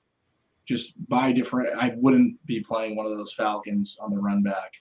just 0.66 0.94
by 1.08 1.32
different. 1.32 1.70
I 1.78 1.94
wouldn't 1.98 2.44
be 2.48 2.62
playing 2.62 2.96
one 2.96 3.06
of 3.06 3.16
those 3.16 3.34
Falcons 3.34 3.98
on 4.02 4.10
the 4.10 4.18
run 4.18 4.42
back. 4.42 4.74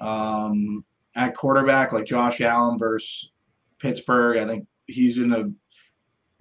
Um, 0.00 0.84
at 1.14 1.36
quarterback, 1.36 1.92
like 1.92 2.06
Josh 2.06 2.40
Allen 2.40 2.76
versus 2.76 3.30
Pittsburgh, 3.78 4.38
I 4.38 4.46
think 4.46 4.66
he's 4.88 5.18
in 5.18 5.32
a 5.32 5.44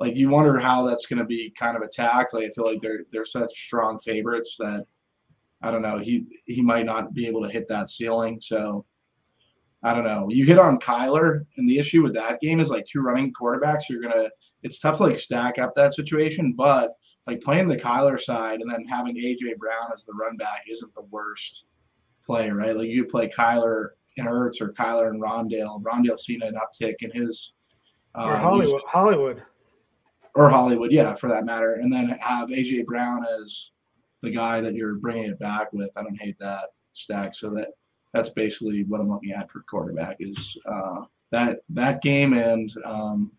like 0.03 0.17
you 0.17 0.27
wonder 0.27 0.59
how 0.59 0.83
that's 0.83 1.05
going 1.05 1.19
to 1.19 1.25
be 1.25 1.53
kind 1.57 1.77
of 1.77 1.81
attacked. 1.81 2.33
Like 2.33 2.45
I 2.45 2.49
feel 2.49 2.65
like 2.65 2.81
they're 2.81 3.05
they're 3.13 3.23
such 3.23 3.51
strong 3.53 3.97
favorites 3.99 4.57
that 4.59 4.85
I 5.61 5.71
don't 5.71 5.81
know. 5.81 5.97
He 5.97 6.25
he 6.45 6.61
might 6.61 6.85
not 6.85 7.13
be 7.13 7.25
able 7.25 7.41
to 7.43 7.49
hit 7.49 7.69
that 7.69 7.89
ceiling. 7.89 8.41
So 8.41 8.85
I 9.81 9.93
don't 9.93 10.03
know. 10.03 10.27
You 10.29 10.45
hit 10.45 10.59
on 10.59 10.77
Kyler, 10.77 11.45
and 11.55 11.69
the 11.69 11.79
issue 11.79 12.03
with 12.03 12.13
that 12.15 12.41
game 12.41 12.59
is 12.59 12.69
like 12.69 12.85
two 12.85 12.99
running 12.99 13.31
quarterbacks. 13.33 13.83
You're 13.89 14.01
gonna. 14.01 14.29
It's 14.61 14.79
tough 14.79 14.97
to 14.97 15.03
like 15.03 15.17
stack 15.17 15.57
up 15.57 15.73
that 15.75 15.93
situation, 15.93 16.51
but 16.51 16.91
like 17.25 17.39
playing 17.39 17.69
the 17.69 17.77
Kyler 17.77 18.19
side 18.19 18.59
and 18.59 18.69
then 18.69 18.85
having 18.85 19.15
AJ 19.15 19.57
Brown 19.57 19.89
as 19.93 20.05
the 20.05 20.13
run 20.13 20.35
back 20.35 20.63
isn't 20.69 20.93
the 20.95 21.03
worst 21.03 21.63
play, 22.25 22.49
right? 22.49 22.75
Like 22.75 22.89
you 22.89 23.05
play 23.05 23.29
Kyler 23.29 23.91
and 24.17 24.27
Ertz 24.27 24.59
or 24.59 24.73
Kyler 24.73 25.09
and 25.09 25.23
Rondale. 25.23 25.81
Rondale's 25.81 26.25
seen 26.25 26.41
an 26.41 26.55
uptick 26.55 26.95
in 26.99 27.11
his. 27.11 27.53
Uh, 28.15 28.37
Hollywood. 28.37 28.81
Hollywood. 28.85 29.43
Or 30.35 30.49
Hollywood, 30.49 30.91
yeah, 30.91 31.13
for 31.13 31.29
that 31.29 31.45
matter. 31.45 31.75
And 31.75 31.93
then 31.93 32.07
have 32.19 32.49
AJ 32.49 32.85
Brown 32.85 33.23
as 33.39 33.69
the 34.21 34.31
guy 34.31 34.61
that 34.61 34.73
you're 34.73 34.95
bringing 34.95 35.25
it 35.25 35.39
back 35.39 35.71
with. 35.73 35.91
I 35.95 36.03
don't 36.03 36.19
hate 36.19 36.39
that 36.39 36.69
stack. 36.93 37.35
So 37.35 37.49
that 37.51 37.69
that's 38.13 38.29
basically 38.29 38.83
what 38.85 39.01
I'm 39.01 39.09
looking 39.09 39.31
at 39.31 39.51
for 39.51 39.61
quarterback 39.61 40.17
is 40.19 40.57
uh, 40.65 41.01
that 41.31 41.59
that 41.69 42.01
game 42.01 42.33
and 42.33 42.73
um, 42.85 43.31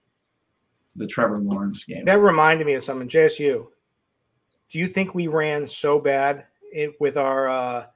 the 0.96 1.06
Trevor 1.06 1.38
Lawrence 1.38 1.84
game. 1.84 2.04
That 2.04 2.20
reminded 2.20 2.66
me 2.66 2.74
of 2.74 2.82
something. 2.84 3.08
JSU, 3.08 3.66
do 4.68 4.78
you 4.78 4.86
think 4.86 5.14
we 5.14 5.26
ran 5.26 5.66
so 5.66 5.98
bad 5.98 6.46
with 7.00 7.16
our 7.16 7.48
uh, 7.48 7.86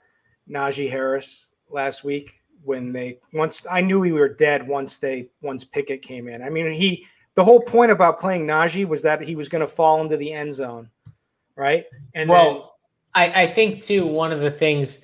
Najee 0.49 0.91
Harris 0.91 1.49
last 1.69 2.05
week 2.05 2.41
when 2.63 2.93
they 2.93 3.19
once 3.33 3.67
I 3.71 3.81
knew 3.81 4.01
we 4.01 4.13
were 4.13 4.29
dead 4.29 4.67
once 4.67 4.99
they 4.99 5.31
once 5.43 5.65
Pickett 5.65 6.03
came 6.03 6.29
in. 6.29 6.43
I 6.43 6.51
mean 6.51 6.71
he 6.73 7.07
the 7.39 7.45
whole 7.45 7.61
point 7.61 7.93
about 7.93 8.19
playing 8.19 8.49
Najee 8.49 8.85
was 8.85 9.03
that 9.03 9.21
he 9.21 9.37
was 9.37 9.49
going 9.49 9.61
to 9.61 9.69
fall 9.69 10.01
into 10.01 10.17
the 10.17 10.33
end 10.33 10.53
zone, 10.53 10.91
right? 11.55 11.85
And 12.13 12.29
well, 12.29 12.75
then, 13.15 13.33
I, 13.33 13.43
I 13.43 13.47
think 13.47 13.81
too 13.81 14.09
one 14.09 14.33
of 14.33 14.41
the 14.41 14.51
things 14.51 15.03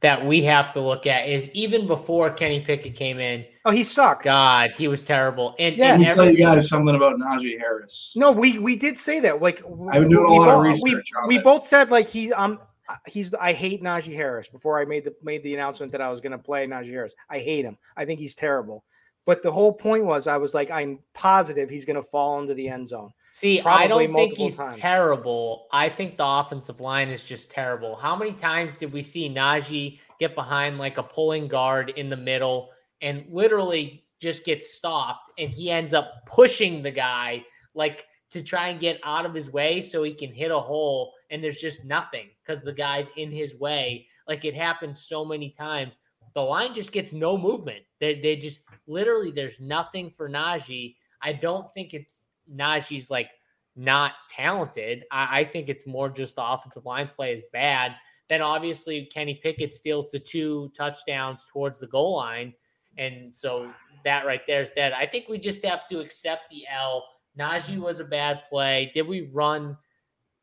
that 0.00 0.24
we 0.24 0.42
have 0.44 0.72
to 0.72 0.80
look 0.80 1.06
at 1.06 1.28
is 1.28 1.46
even 1.48 1.86
before 1.86 2.30
Kenny 2.30 2.60
Pickett 2.60 2.94
came 2.94 3.20
in. 3.20 3.44
Oh, 3.66 3.70
he 3.70 3.84
sucked. 3.84 4.24
God, 4.24 4.70
he 4.70 4.88
was 4.88 5.04
terrible. 5.04 5.54
And 5.58 5.76
yeah, 5.76 5.90
let 5.90 6.00
me 6.00 6.06
tell 6.06 6.30
you 6.30 6.38
guys 6.38 6.70
something 6.70 6.94
about 6.94 7.18
Najee 7.18 7.58
Harris. 7.58 8.14
No, 8.16 8.32
we 8.32 8.58
we 8.58 8.76
did 8.76 8.96
say 8.96 9.20
that. 9.20 9.42
Like 9.42 9.62
I've 9.90 10.00
been 10.00 10.08
doing 10.08 10.24
a 10.24 10.32
lot 10.32 10.46
both, 10.46 10.60
of 10.60 10.62
research. 10.62 11.10
We, 11.28 11.36
we 11.36 11.42
both 11.42 11.66
said 11.66 11.90
like 11.90 12.08
he 12.08 12.32
um 12.32 12.60
he's 13.06 13.34
I 13.34 13.52
hate 13.52 13.82
Najee 13.82 14.14
Harris 14.14 14.48
before 14.48 14.80
I 14.80 14.86
made 14.86 15.04
the 15.04 15.14
made 15.22 15.42
the 15.42 15.52
announcement 15.52 15.92
that 15.92 16.00
I 16.00 16.10
was 16.10 16.22
going 16.22 16.32
to 16.32 16.38
play 16.38 16.66
Najee 16.66 16.92
Harris. 16.92 17.12
I 17.28 17.40
hate 17.40 17.66
him. 17.66 17.76
I 17.94 18.06
think 18.06 18.20
he's 18.20 18.34
terrible. 18.34 18.84
But 19.26 19.42
the 19.42 19.50
whole 19.50 19.72
point 19.72 20.04
was 20.04 20.26
I 20.26 20.36
was 20.36 20.54
like 20.54 20.70
I'm 20.70 20.98
positive 21.14 21.70
he's 21.70 21.84
going 21.84 21.96
to 21.96 22.02
fall 22.02 22.40
into 22.40 22.54
the 22.54 22.68
end 22.68 22.88
zone. 22.88 23.12
See, 23.30 23.60
I 23.62 23.86
don't 23.86 24.12
think 24.14 24.36
he's 24.36 24.58
times. 24.58 24.76
terrible. 24.76 25.66
I 25.72 25.88
think 25.88 26.16
the 26.16 26.26
offensive 26.26 26.80
line 26.80 27.08
is 27.08 27.26
just 27.26 27.50
terrible. 27.50 27.96
How 27.96 28.14
many 28.14 28.32
times 28.32 28.78
did 28.78 28.92
we 28.92 29.02
see 29.02 29.28
Najee 29.28 29.98
get 30.20 30.34
behind 30.34 30.78
like 30.78 30.98
a 30.98 31.02
pulling 31.02 31.48
guard 31.48 31.90
in 31.90 32.08
the 32.08 32.16
middle 32.16 32.70
and 33.02 33.24
literally 33.28 34.04
just 34.20 34.44
get 34.44 34.62
stopped 34.62 35.32
and 35.38 35.50
he 35.50 35.70
ends 35.70 35.92
up 35.94 36.24
pushing 36.26 36.82
the 36.82 36.90
guy 36.90 37.44
like 37.74 38.06
to 38.30 38.42
try 38.42 38.68
and 38.68 38.80
get 38.80 39.00
out 39.04 39.26
of 39.26 39.34
his 39.34 39.50
way 39.50 39.82
so 39.82 40.02
he 40.02 40.12
can 40.14 40.32
hit 40.32 40.50
a 40.50 40.58
hole 40.58 41.12
and 41.30 41.42
there's 41.42 41.58
just 41.58 41.84
nothing 41.84 42.28
because 42.44 42.62
the 42.62 42.72
guy's 42.72 43.08
in 43.16 43.30
his 43.30 43.54
way. 43.56 44.06
Like 44.28 44.44
it 44.44 44.54
happens 44.54 45.00
so 45.00 45.24
many 45.24 45.50
times. 45.50 45.94
The 46.34 46.42
line 46.42 46.74
just 46.74 46.92
gets 46.92 47.12
no 47.12 47.38
movement. 47.38 47.82
They, 48.00 48.20
they 48.20 48.36
just 48.36 48.62
literally 48.86 49.30
there's 49.30 49.60
nothing 49.60 50.10
for 50.10 50.28
Najee. 50.28 50.96
I 51.22 51.32
don't 51.32 51.72
think 51.74 51.94
it's 51.94 52.22
Najee's 52.52 53.10
like 53.10 53.30
not 53.76 54.12
talented. 54.30 55.04
I, 55.10 55.40
I 55.40 55.44
think 55.44 55.68
it's 55.68 55.86
more 55.86 56.08
just 56.08 56.36
the 56.36 56.44
offensive 56.44 56.84
line 56.84 57.10
play 57.14 57.34
is 57.34 57.44
bad. 57.52 57.94
Then 58.28 58.42
obviously 58.42 59.06
Kenny 59.06 59.34
Pickett 59.42 59.74
steals 59.74 60.10
the 60.10 60.18
two 60.18 60.72
touchdowns 60.76 61.46
towards 61.52 61.78
the 61.78 61.86
goal 61.86 62.16
line. 62.16 62.54
And 62.96 63.34
so 63.34 63.72
that 64.04 64.24
right 64.24 64.42
there 64.46 64.62
is 64.62 64.70
dead. 64.70 64.92
I 64.92 65.06
think 65.06 65.28
we 65.28 65.38
just 65.38 65.64
have 65.64 65.86
to 65.88 66.00
accept 66.00 66.50
the 66.50 66.64
L. 66.72 67.04
Najee 67.38 67.78
was 67.78 68.00
a 68.00 68.04
bad 68.04 68.42
play. 68.48 68.90
Did 68.94 69.08
we 69.08 69.28
run 69.32 69.76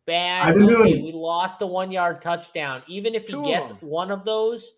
bad? 0.06 0.58
Okay, 0.58 1.02
we 1.02 1.12
lost 1.14 1.62
a 1.62 1.66
one 1.66 1.92
yard 1.92 2.22
touchdown. 2.22 2.84
Even 2.88 3.16
if 3.16 3.28
he 3.28 3.34
Two 3.34 3.46
gets 3.46 3.72
one 3.82 4.12
of 4.12 4.26
those, 4.26 4.70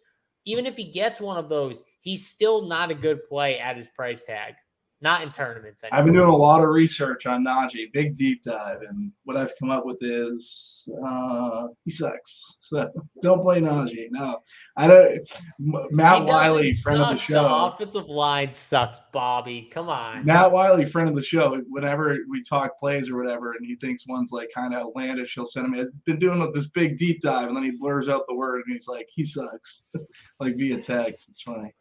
even 0.45 0.65
if 0.65 0.75
he 0.75 0.83
gets 0.83 1.21
one 1.21 1.37
of 1.37 1.49
those, 1.49 1.83
he's 2.01 2.27
still 2.27 2.67
not 2.67 2.91
a 2.91 2.95
good 2.95 3.27
play 3.27 3.59
at 3.59 3.77
his 3.77 3.87
price 3.89 4.23
tag. 4.23 4.55
Not 5.03 5.21
in 5.21 5.33
tournaments. 5.33 5.83
I've 5.91 6.05
been 6.05 6.13
doing 6.13 6.29
a 6.29 6.35
lot 6.35 6.63
of 6.63 6.69
research 6.69 7.25
on 7.25 7.43
Najee, 7.43 7.91
big 7.91 8.15
deep 8.15 8.41
dive, 8.41 8.83
and 8.83 9.11
what 9.25 9.35
I've 9.35 9.51
come 9.59 9.69
up 9.69 9.85
with 9.85 9.97
is 9.99 10.87
uh, 11.05 11.67
he 11.83 11.91
sucks. 11.91 12.55
So 12.61 12.89
don't 13.21 13.41
play 13.41 13.59
Najee. 13.59 14.07
No, 14.11 14.39
I 14.77 14.87
don't. 14.87 15.29
Matt 15.59 16.23
Wiley, 16.23 16.71
friend 16.71 17.01
of 17.01 17.09
the 17.09 17.17
show. 17.17 17.43
The 17.43 17.53
offensive 17.53 18.07
line 18.07 18.53
sucks, 18.53 18.97
Bobby. 19.11 19.69
Come 19.73 19.89
on. 19.89 20.23
Matt 20.23 20.53
Wiley, 20.53 20.85
friend 20.85 21.09
of 21.09 21.15
the 21.15 21.21
show. 21.21 21.61
Whenever 21.67 22.19
we 22.29 22.41
talk 22.41 22.79
plays 22.79 23.09
or 23.09 23.17
whatever, 23.17 23.51
and 23.51 23.65
he 23.65 23.75
thinks 23.75 24.07
one's 24.07 24.31
like 24.31 24.51
kind 24.55 24.73
of 24.73 24.83
outlandish, 24.83 25.35
he'll 25.35 25.45
send 25.45 25.65
him. 25.65 25.73
I've 25.73 26.05
been 26.05 26.17
doing 26.17 26.49
this 26.53 26.67
big 26.67 26.95
deep 26.95 27.19
dive, 27.19 27.49
and 27.49 27.57
then 27.57 27.63
he 27.65 27.71
blurs 27.71 28.07
out 28.07 28.23
the 28.29 28.35
word, 28.35 28.63
and 28.65 28.73
he's 28.73 28.87
like, 28.87 29.09
he 29.13 29.25
sucks, 29.25 29.83
like 30.39 30.55
via 30.55 30.79
text. 30.79 31.27
It's 31.27 31.41
funny. 31.41 31.73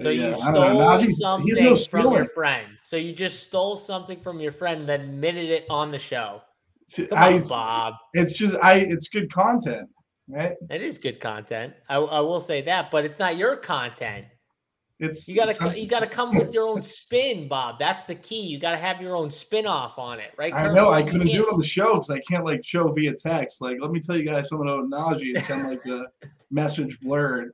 So 0.00 0.10
yeah, 0.10 0.28
you 0.28 0.36
stole 0.36 1.12
something 1.12 1.48
he's 1.48 1.60
no 1.60 1.74
from 1.74 2.14
your 2.14 2.26
friend. 2.26 2.66
So 2.84 2.96
you 2.96 3.12
just 3.12 3.46
stole 3.46 3.76
something 3.76 4.20
from 4.20 4.38
your 4.38 4.52
friend, 4.52 4.88
then 4.88 5.00
admitted 5.00 5.50
it 5.50 5.66
on 5.68 5.90
the 5.90 5.98
show. 5.98 6.42
Come 6.94 7.08
I, 7.12 7.34
on, 7.34 7.48
Bob. 7.48 7.94
It's 8.14 8.32
just 8.34 8.54
I. 8.62 8.76
It's 8.76 9.08
good 9.08 9.32
content, 9.32 9.88
right? 10.28 10.54
It 10.70 10.82
is 10.82 10.98
good 10.98 11.20
content. 11.20 11.74
I, 11.88 11.96
I 11.96 12.20
will 12.20 12.40
say 12.40 12.62
that, 12.62 12.90
but 12.90 13.04
it's 13.04 13.18
not 13.18 13.36
your 13.36 13.56
content. 13.56 14.26
It's 15.00 15.28
you 15.28 15.34
gotta 15.34 15.78
you 15.78 15.88
gotta 15.88 16.06
come 16.18 16.36
with 16.36 16.52
your 16.52 16.66
own 16.66 16.82
spin, 16.82 17.48
Bob. 17.48 17.80
That's 17.80 18.04
the 18.04 18.14
key. 18.14 18.40
You 18.40 18.60
gotta 18.60 18.78
have 18.78 19.02
your 19.02 19.16
own 19.16 19.30
spin 19.30 19.66
off 19.66 19.98
on 19.98 20.20
it, 20.20 20.30
right? 20.38 20.54
I 20.54 20.72
know 20.72 20.90
I 20.90 21.02
couldn't 21.02 21.26
do 21.26 21.46
it 21.46 21.52
on 21.52 21.58
the 21.58 21.66
show 21.66 21.94
because 21.94 22.10
I 22.10 22.20
can't 22.20 22.44
like 22.44 22.64
show 22.64 22.90
via 22.92 23.14
text. 23.14 23.60
Like, 23.60 23.78
let 23.80 23.90
me 23.90 24.00
tell 24.00 24.16
you 24.16 24.24
guys 24.24 24.48
something 24.48 24.68
about 24.68 24.88
Najee 24.88 25.34
and 25.34 25.44
send 25.44 25.68
like 25.68 25.82
the 25.82 26.06
message 26.50 26.98
blurred 27.00 27.52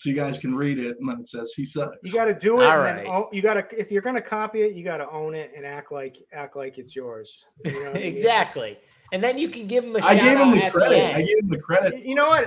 so 0.00 0.08
you 0.08 0.16
guys 0.16 0.38
can 0.38 0.54
read 0.54 0.78
it, 0.78 0.96
and 0.98 1.06
then 1.06 1.20
it 1.20 1.28
says 1.28 1.52
he 1.54 1.62
sucks. 1.62 1.94
You 2.04 2.14
got 2.14 2.24
to 2.24 2.32
do 2.32 2.62
it. 2.62 2.64
All 2.64 2.78
right. 2.78 3.04
Then, 3.04 3.24
you 3.32 3.42
got 3.42 3.54
to 3.54 3.78
if 3.78 3.92
you're 3.92 4.00
going 4.00 4.14
to 4.14 4.22
copy 4.22 4.62
it, 4.62 4.72
you 4.72 4.82
got 4.82 4.96
to 4.96 5.10
own 5.10 5.34
it 5.34 5.52
and 5.54 5.66
act 5.66 5.92
like 5.92 6.16
act 6.32 6.56
like 6.56 6.78
it's 6.78 6.96
yours. 6.96 7.44
You 7.66 7.84
know 7.84 7.90
exactly. 7.92 8.78
And 9.12 9.22
then 9.22 9.36
you 9.36 9.50
can 9.50 9.66
give 9.66 9.84
him 9.84 9.96
a. 9.96 9.98
I 9.98 10.14
gave 10.14 10.38
him 10.38 10.52
the 10.52 10.70
credit. 10.70 10.96
The 10.96 11.14
I 11.16 11.20
gave 11.20 11.38
him 11.42 11.48
the 11.50 11.58
credit. 11.58 12.02
You 12.02 12.14
know 12.14 12.28
what? 12.28 12.46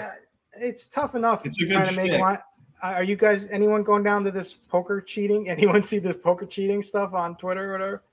It's 0.53 0.87
tough 0.87 1.13
enough. 1.13 1.45
It's 1.45 1.61
a 1.61 1.65
good 1.65 1.85
to 1.85 1.91
make 1.91 2.19
one. 2.19 2.39
Are 2.81 3.03
you 3.03 3.15
guys 3.15 3.47
anyone 3.51 3.83
going 3.83 4.01
down 4.01 4.23
to 4.23 4.31
this 4.31 4.55
poker 4.55 4.99
cheating? 4.99 5.47
Anyone 5.55 5.83
see 5.83 5.99
the 5.99 6.15
poker 6.15 6.47
cheating 6.47 6.81
stuff 6.81 7.13
on 7.13 7.35
Twitter 7.37 7.69
or 7.69 7.71
whatever? 7.73 8.03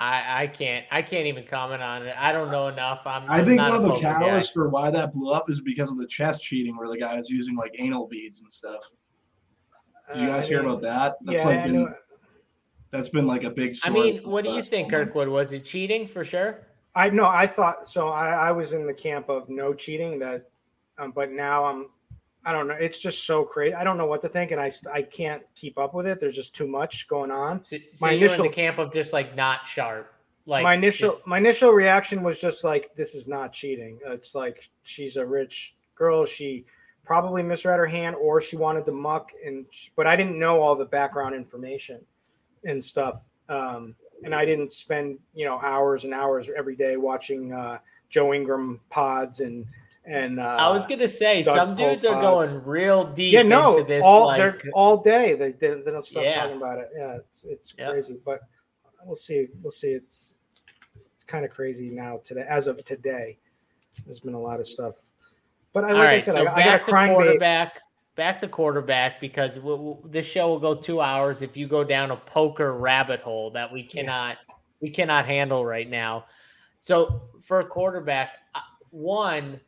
I, 0.00 0.44
I 0.44 0.46
can't 0.46 0.86
I 0.90 1.02
can't 1.02 1.26
even 1.26 1.44
comment 1.44 1.82
on 1.82 2.06
it. 2.06 2.16
I 2.18 2.32
don't 2.32 2.50
know 2.50 2.68
enough. 2.68 3.02
I'm, 3.04 3.30
i 3.30 3.44
think 3.44 3.60
one 3.60 3.74
of 3.74 3.82
the 3.82 3.90
catalysts 3.90 4.50
for 4.50 4.70
why 4.70 4.90
that 4.90 5.12
blew 5.12 5.30
up 5.30 5.50
is 5.50 5.60
because 5.60 5.90
of 5.90 5.98
the 5.98 6.06
chess 6.06 6.40
cheating, 6.40 6.74
where 6.74 6.88
the 6.88 6.96
guy 6.96 7.14
was 7.16 7.28
using 7.28 7.54
like 7.54 7.74
anal 7.78 8.08
beads 8.08 8.40
and 8.40 8.50
stuff. 8.50 8.80
Did 10.08 10.22
you 10.22 10.28
uh, 10.28 10.30
guys 10.30 10.46
uh, 10.46 10.48
hear 10.48 10.60
about 10.60 10.80
that? 10.82 11.16
That's 11.20 11.38
yeah, 11.40 11.44
like 11.44 11.64
been, 11.64 11.94
that's 12.90 13.10
been 13.10 13.26
like 13.26 13.44
a 13.44 13.50
big. 13.50 13.76
I 13.84 13.90
mean, 13.90 14.22
what 14.24 14.42
do 14.44 14.52
you 14.52 14.62
think, 14.62 14.88
Kirkwood? 14.88 15.28
Was 15.28 15.52
it 15.52 15.66
cheating 15.66 16.08
for 16.08 16.24
sure? 16.24 16.66
I 16.94 17.10
know. 17.10 17.26
I 17.26 17.46
thought 17.46 17.86
so. 17.86 18.08
I, 18.08 18.30
I 18.30 18.52
was 18.52 18.72
in 18.72 18.86
the 18.86 18.94
camp 18.94 19.28
of 19.28 19.50
no 19.50 19.74
cheating. 19.74 20.18
That, 20.18 20.46
um, 20.96 21.12
but 21.12 21.30
now 21.30 21.66
I'm. 21.66 21.90
I 22.44 22.52
don't 22.52 22.68
know. 22.68 22.74
It's 22.74 23.00
just 23.00 23.24
so 23.26 23.44
crazy. 23.44 23.74
I 23.74 23.84
don't 23.84 23.98
know 23.98 24.06
what 24.06 24.22
to 24.22 24.28
think, 24.28 24.50
and 24.50 24.60
I 24.60 24.70
I 24.92 25.02
can't 25.02 25.42
keep 25.54 25.78
up 25.78 25.94
with 25.94 26.06
it. 26.06 26.20
There's 26.20 26.34
just 26.34 26.54
too 26.54 26.66
much 26.66 27.06
going 27.06 27.30
on. 27.30 27.64
So, 27.64 27.76
so 27.76 27.82
my 28.00 28.12
initial 28.12 28.44
in 28.44 28.50
the 28.50 28.54
camp 28.54 28.78
of 28.78 28.92
just 28.92 29.12
like 29.12 29.36
not 29.36 29.66
sharp. 29.66 30.12
Like 30.46 30.62
my 30.62 30.74
initial 30.74 31.12
just, 31.12 31.26
my 31.26 31.38
initial 31.38 31.70
reaction 31.70 32.22
was 32.22 32.40
just 32.40 32.64
like 32.64 32.94
this 32.94 33.14
is 33.14 33.28
not 33.28 33.52
cheating. 33.52 33.98
It's 34.06 34.34
like 34.34 34.70
she's 34.82 35.16
a 35.16 35.24
rich 35.24 35.76
girl. 35.94 36.24
She 36.24 36.64
probably 37.04 37.42
misread 37.42 37.78
her 37.78 37.86
hand 37.86 38.16
or 38.16 38.40
she 38.40 38.56
wanted 38.56 38.84
to 38.86 38.92
muck 38.92 39.32
and 39.44 39.66
but 39.96 40.06
I 40.06 40.16
didn't 40.16 40.38
know 40.38 40.60
all 40.60 40.76
the 40.76 40.86
background 40.86 41.34
information 41.34 42.00
and 42.64 42.82
stuff. 42.82 43.26
Um, 43.48 43.94
and 44.24 44.34
I 44.34 44.44
didn't 44.44 44.70
spend 44.70 45.18
you 45.34 45.44
know 45.44 45.58
hours 45.60 46.04
and 46.04 46.14
hours 46.14 46.50
every 46.56 46.76
day 46.76 46.96
watching 46.96 47.52
uh, 47.52 47.78
Joe 48.08 48.32
Ingram 48.32 48.80
pods 48.90 49.40
and 49.40 49.66
and 50.04 50.40
uh, 50.40 50.56
I 50.58 50.70
was 50.70 50.86
gonna 50.86 51.08
say 51.08 51.42
Doug 51.42 51.56
some 51.56 51.76
dudes 51.76 52.04
are 52.04 52.20
going 52.20 52.64
real 52.64 53.12
deep. 53.12 53.34
Yeah, 53.34 53.42
no, 53.42 53.82
this, 53.82 54.02
all 54.04 54.26
like, 54.26 54.38
they're 54.38 54.72
all 54.72 54.96
day. 55.02 55.34
They, 55.34 55.52
they, 55.52 55.80
they 55.82 55.90
don't 55.90 56.04
stop 56.04 56.24
yeah. 56.24 56.40
talking 56.40 56.56
about 56.56 56.78
it. 56.78 56.88
Yeah, 56.96 57.16
it's 57.16 57.44
it's 57.44 57.74
yep. 57.78 57.90
crazy, 57.90 58.18
but 58.24 58.40
we'll 59.04 59.14
see. 59.14 59.48
We'll 59.62 59.70
see. 59.70 59.90
It's 59.90 60.36
it's 61.14 61.24
kind 61.24 61.44
of 61.44 61.50
crazy 61.50 61.90
now 61.90 62.20
today. 62.24 62.44
As 62.48 62.66
of 62.66 62.82
today, 62.84 63.38
there's 64.06 64.20
been 64.20 64.34
a 64.34 64.40
lot 64.40 64.60
of 64.60 64.66
stuff. 64.66 64.94
But 65.72 65.84
I, 65.84 65.92
like 65.92 65.96
right, 65.98 66.14
I 66.14 66.18
said, 66.18 66.34
so 66.34 66.46
I, 66.46 66.54
I 66.54 66.64
got 66.64 66.80
a 66.80 66.84
crying 66.84 67.14
quarterback. 67.14 67.74
Babe. 67.74 67.82
Back 68.16 68.40
to 68.40 68.48
quarterback 68.48 69.20
because 69.20 69.54
w- 69.54 69.76
w- 69.76 70.02
this 70.10 70.26
show 70.26 70.48
will 70.48 70.58
go 70.58 70.74
two 70.74 71.00
hours 71.00 71.40
if 71.40 71.56
you 71.56 71.66
go 71.66 71.84
down 71.84 72.10
a 72.10 72.16
poker 72.16 72.74
rabbit 72.74 73.20
hole 73.20 73.50
that 73.52 73.72
we 73.72 73.82
cannot. 73.82 74.36
we 74.80 74.90
cannot 74.90 75.26
handle 75.26 75.64
right 75.64 75.88
now. 75.88 76.24
So 76.80 77.22
for 77.42 77.60
a 77.60 77.64
quarterback, 77.64 78.30
uh, 78.54 78.60
one, 78.90 79.60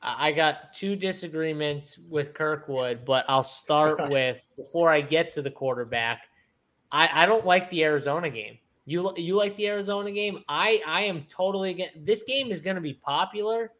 I 0.00 0.32
got 0.32 0.72
two 0.72 0.94
disagreements 0.94 1.98
with 2.08 2.34
Kirkwood, 2.34 3.04
but 3.04 3.24
I'll 3.28 3.42
start 3.42 4.08
with 4.10 4.46
before 4.56 4.90
I 4.90 5.00
get 5.00 5.30
to 5.32 5.42
the 5.42 5.50
quarterback. 5.50 6.22
I, 6.92 7.24
I 7.24 7.26
don't 7.26 7.44
like 7.44 7.68
the 7.70 7.84
Arizona 7.84 8.30
game. 8.30 8.58
You 8.86 9.12
you 9.16 9.36
like 9.36 9.54
the 9.56 9.66
Arizona 9.68 10.10
game? 10.10 10.42
I 10.48 10.80
I 10.86 11.02
am 11.02 11.26
totally 11.28 11.70
against. 11.70 12.06
This 12.06 12.22
game 12.22 12.50
is 12.50 12.60
going 12.60 12.76
to 12.76 12.82
be 12.82 12.94
popular. 12.94 13.72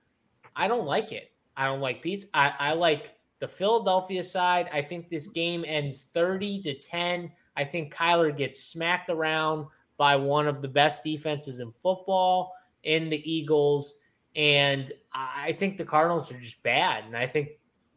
I 0.55 0.69
don't 0.69 0.85
like 0.85 1.13
it. 1.13 1.33
I 1.57 1.65
don't 1.67 1.81
like 1.81 2.03
peace. 2.03 2.27
I 2.35 2.53
I 2.59 2.73
like 2.75 3.15
the 3.39 3.49
Philadelphia 3.49 4.23
side. 4.23 4.69
I 4.71 4.83
think 4.83 5.09
this 5.09 5.29
game 5.29 5.65
ends 5.67 6.11
thirty 6.13 6.61
to 6.63 6.75
ten. 6.75 7.33
I 7.57 7.65
think 7.65 7.95
Kyler 7.95 8.37
gets 8.37 8.63
smacked 8.65 9.09
around 9.09 9.67
by 9.97 10.15
one 10.15 10.47
of 10.47 10.61
the 10.61 10.69
best 10.69 11.03
defenses 11.03 11.61
in 11.61 11.73
football 11.83 12.53
in 12.83 13.09
the 13.09 13.31
Eagles. 13.31 13.95
And 14.39 14.93
I 15.13 15.57
think 15.59 15.77
the 15.77 15.85
Cardinals 15.85 16.31
are 16.31 16.39
just 16.39 16.63
bad. 16.63 17.05
And 17.05 17.17
I 17.17 17.27
think, 17.27 17.49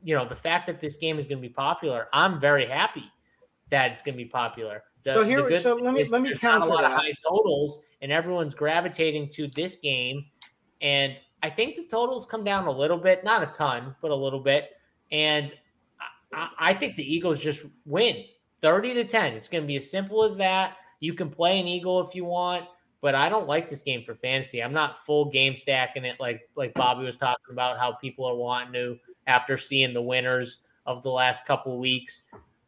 you 0.03 0.15
know, 0.15 0.27
the 0.27 0.35
fact 0.35 0.65
that 0.65 0.81
this 0.81 0.97
game 0.97 1.19
is 1.19 1.27
going 1.27 1.37
to 1.37 1.47
be 1.47 1.53
popular, 1.53 2.07
I'm 2.11 2.41
very 2.41 2.65
happy 2.65 3.03
that 3.69 3.91
it's 3.91 4.01
going 4.01 4.15
to 4.15 4.23
be 4.23 4.29
popular. 4.29 4.83
The, 5.03 5.13
so 5.13 5.23
here, 5.23 5.53
so 5.55 5.75
let 5.75 5.93
me 5.93 6.03
let 6.05 6.23
me 6.23 6.35
counter 6.35 6.65
a 6.65 6.69
lot 6.69 6.81
that. 6.81 6.91
of 6.91 6.97
high 6.97 7.13
totals, 7.23 7.79
and 8.01 8.11
everyone's 8.11 8.55
gravitating 8.55 9.29
to 9.29 9.47
this 9.49 9.75
game. 9.75 10.25
And 10.81 11.15
I 11.43 11.49
think 11.51 11.75
the 11.75 11.85
totals 11.85 12.25
come 12.25 12.43
down 12.43 12.65
a 12.65 12.71
little 12.71 12.97
bit, 12.97 13.23
not 13.23 13.43
a 13.43 13.51
ton, 13.53 13.95
but 14.01 14.09
a 14.09 14.15
little 14.15 14.39
bit. 14.39 14.71
And 15.11 15.53
I, 16.33 16.49
I 16.57 16.73
think 16.73 16.95
the 16.95 17.03
Eagles 17.03 17.39
just 17.39 17.63
win 17.85 18.25
30 18.61 18.95
to 18.95 19.05
10. 19.05 19.33
It's 19.33 19.47
going 19.47 19.63
to 19.63 19.67
be 19.67 19.75
as 19.75 19.89
simple 19.89 20.23
as 20.23 20.35
that. 20.37 20.77
You 20.99 21.13
can 21.13 21.29
play 21.29 21.59
an 21.59 21.67
Eagle 21.67 22.01
if 22.01 22.15
you 22.15 22.25
want, 22.25 22.65
but 23.01 23.15
I 23.15 23.29
don't 23.29 23.47
like 23.47 23.69
this 23.69 23.81
game 23.81 24.03
for 24.03 24.15
fantasy. 24.15 24.63
I'm 24.63 24.73
not 24.73 25.03
full 25.05 25.25
game 25.25 25.55
stacking 25.55 26.05
it 26.05 26.19
like 26.19 26.49
like 26.55 26.73
Bobby 26.73 27.03
was 27.03 27.17
talking 27.17 27.51
about 27.51 27.79
how 27.79 27.93
people 27.93 28.25
are 28.25 28.35
wanting 28.35 28.73
to 28.73 28.97
after 29.27 29.57
seeing 29.57 29.93
the 29.93 30.01
winners 30.01 30.63
of 30.85 31.03
the 31.03 31.09
last 31.09 31.45
couple 31.45 31.77
weeks. 31.79 32.23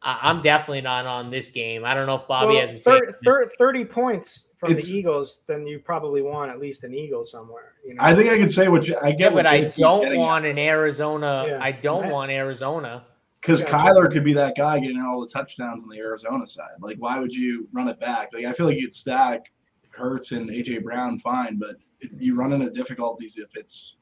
I'm 0.06 0.42
definitely 0.42 0.82
not 0.82 1.06
on 1.06 1.30
this 1.30 1.48
game. 1.48 1.84
I 1.86 1.94
don't 1.94 2.06
know 2.06 2.16
if 2.16 2.28
Bobby 2.28 2.56
well, 2.56 2.66
has 2.66 2.80
30, 2.80 3.12
30, 3.24 3.50
30, 3.56 3.84
points 3.86 4.48
from 4.58 4.72
it's, 4.72 4.84
the 4.84 4.92
Eagles, 4.98 5.40
then 5.46 5.66
you 5.66 5.78
probably 5.78 6.20
want 6.20 6.50
at 6.50 6.60
least 6.60 6.84
an 6.84 6.92
Eagle 6.92 7.24
somewhere. 7.24 7.72
You 7.86 7.94
know? 7.94 8.02
I 8.02 8.14
think 8.14 8.28
I 8.28 8.36
can 8.36 8.50
say 8.50 8.68
what 8.68 8.86
you, 8.86 8.96
I 9.00 9.12
get. 9.12 9.30
Yeah, 9.32 9.36
but 9.36 9.46
I 9.46 9.62
don't 9.62 10.14
want 10.18 10.44
at. 10.44 10.50
an 10.50 10.58
Arizona. 10.58 11.46
Yeah. 11.48 11.58
I 11.62 11.72
don't 11.72 12.04
I, 12.04 12.12
want 12.12 12.30
Arizona 12.30 13.06
because 13.40 13.62
Kyler 13.62 14.12
could 14.12 14.24
be 14.24 14.34
that 14.34 14.56
guy 14.56 14.78
getting 14.78 15.00
all 15.00 15.22
the 15.22 15.26
touchdowns 15.26 15.84
on 15.84 15.88
the 15.88 15.98
Arizona 15.98 16.46
side. 16.46 16.76
Like, 16.80 16.98
why 16.98 17.18
would 17.18 17.34
you 17.34 17.66
run 17.72 17.88
it 17.88 17.98
back? 17.98 18.28
Like, 18.34 18.44
I 18.44 18.52
feel 18.52 18.66
like 18.66 18.78
you'd 18.78 18.94
stack 18.94 19.52
Hurts 19.96 20.32
and 20.32 20.50
AJ 20.50 20.82
Brown 20.82 21.18
fine, 21.18 21.58
but 21.58 21.76
you 22.18 22.34
run 22.34 22.52
into 22.52 22.70
difficulties 22.70 23.36
if 23.36 23.56
it's 23.56 23.96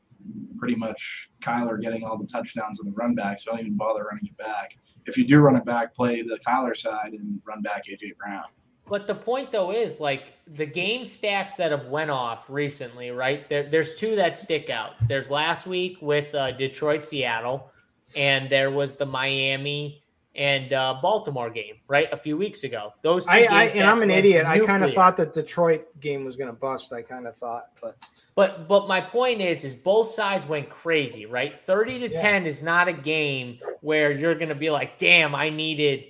pretty 0.56 0.76
much 0.76 1.30
Kyler 1.40 1.80
getting 1.80 2.04
all 2.04 2.16
the 2.16 2.26
touchdowns 2.26 2.80
on 2.80 2.86
the 2.86 2.92
run 2.92 3.14
back. 3.14 3.40
So 3.40 3.50
don't 3.50 3.60
even 3.60 3.76
bother 3.76 4.04
running 4.04 4.26
it 4.26 4.36
back. 4.36 4.76
If 5.06 5.16
you 5.16 5.24
do 5.24 5.40
run 5.40 5.56
it 5.56 5.64
back, 5.64 5.94
play 5.94 6.22
the 6.22 6.38
Kyler 6.46 6.76
side 6.76 7.12
and 7.12 7.40
run 7.44 7.62
back 7.62 7.84
AJ 7.86 8.16
Brown. 8.16 8.44
But 8.88 9.06
the 9.06 9.14
point 9.14 9.52
though 9.52 9.72
is 9.72 10.00
like 10.00 10.24
the 10.54 10.66
game 10.66 11.06
stacks 11.06 11.54
that 11.54 11.70
have 11.70 11.86
went 11.86 12.10
off 12.10 12.46
recently, 12.48 13.10
right? 13.10 13.48
There, 13.48 13.62
there's 13.62 13.96
two 13.96 14.16
that 14.16 14.36
stick 14.36 14.70
out. 14.70 14.92
There's 15.08 15.30
last 15.30 15.66
week 15.66 15.98
with 16.00 16.34
uh, 16.34 16.52
Detroit, 16.52 17.04
Seattle 17.04 17.72
and 18.16 18.50
there 18.50 18.70
was 18.70 18.96
the 18.96 19.06
Miami 19.06 20.01
and 20.34 20.72
uh, 20.72 20.98
Baltimore 21.02 21.50
game, 21.50 21.74
right, 21.88 22.08
a 22.10 22.16
few 22.16 22.36
weeks 22.36 22.64
ago. 22.64 22.92
Those 23.02 23.26
I, 23.26 23.44
I 23.44 23.64
and 23.64 23.86
I'm 23.86 24.02
an 24.02 24.10
idiot. 24.10 24.46
I 24.46 24.60
kind 24.60 24.82
of 24.82 24.94
thought 24.94 25.16
that 25.18 25.34
Detroit 25.34 25.86
game 26.00 26.24
was 26.24 26.36
going 26.36 26.48
to 26.48 26.56
bust. 26.56 26.92
I 26.92 27.02
kind 27.02 27.26
of 27.26 27.36
thought, 27.36 27.64
but 27.82 27.96
but 28.34 28.66
but 28.66 28.88
my 28.88 29.00
point 29.00 29.40
is, 29.40 29.64
is 29.64 29.74
both 29.74 30.10
sides 30.10 30.46
went 30.46 30.70
crazy, 30.70 31.26
right? 31.26 31.60
Thirty 31.60 31.98
to 31.98 32.08
yeah. 32.08 32.20
ten 32.20 32.46
is 32.46 32.62
not 32.62 32.88
a 32.88 32.92
game 32.92 33.58
where 33.82 34.10
you're 34.12 34.34
going 34.34 34.48
to 34.48 34.54
be 34.54 34.70
like, 34.70 34.98
damn, 34.98 35.34
I 35.34 35.50
needed 35.50 36.04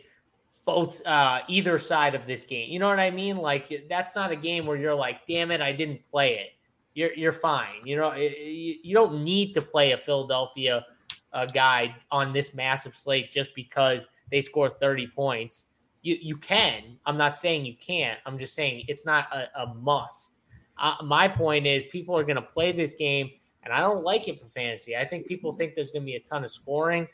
both 0.65 1.05
uh, 1.05 1.41
either 1.49 1.79
side 1.79 2.15
of 2.15 2.27
this 2.27 2.45
game. 2.45 2.71
You 2.71 2.79
know 2.79 2.89
what 2.89 3.01
I 3.01 3.11
mean? 3.11 3.39
Like 3.39 3.87
that's 3.89 4.15
not 4.15 4.31
a 4.31 4.37
game 4.37 4.67
where 4.67 4.77
you're 4.77 4.95
like, 4.95 5.27
damn 5.27 5.51
it, 5.51 5.61
I 5.61 5.73
didn't 5.73 6.01
play 6.11 6.35
it. 6.37 6.51
You're 6.95 7.13
you're 7.15 7.33
fine. 7.33 7.85
You 7.85 7.97
know, 7.97 8.11
it, 8.11 8.39
you 8.39 8.95
don't 8.95 9.25
need 9.25 9.55
to 9.55 9.63
play 9.63 9.93
a 9.93 9.99
Philadelphia 9.99 10.87
a 11.33 11.47
guy 11.47 11.95
on 12.11 12.33
this 12.33 12.55
massive 12.55 12.97
slate 12.97 13.31
just 13.33 13.55
because 13.55 14.09
they 14.31 14.41
score 14.41 14.71
30 14.81 15.09
points. 15.09 15.65
You 16.03 16.17
you 16.21 16.37
can. 16.37 16.99
I'm 17.07 17.17
not 17.17 17.37
saying 17.37 17.65
you 17.65 17.77
can't. 17.77 18.19
I'm 18.27 18.39
just 18.39 18.55
saying 18.55 18.85
it's 18.89 19.07
not 19.07 19.27
a, 19.33 19.63
a 19.63 19.75
must. 19.75 20.39
Uh, 20.79 20.95
my 21.05 21.29
point 21.29 21.67
is 21.67 21.87
people 21.87 22.19
are 22.19 22.25
going 22.25 22.37
to 22.37 22.43
play 22.43 22.73
this 22.73 22.95
game, 22.95 23.31
and 23.63 23.73
I 23.73 23.81
don't 23.81 24.03
like 24.03 24.27
it 24.27 24.41
for 24.41 24.49
fantasy. 24.49 24.97
I 24.97 25.07
think 25.07 25.27
people 25.27 25.53
think 25.53 25.75
there's 25.75 25.91
going 25.91 26.03
to 26.03 26.07
be 26.07 26.17
a 26.17 26.21
ton 26.21 26.45
of 26.45 26.51
scoring. 26.51 27.07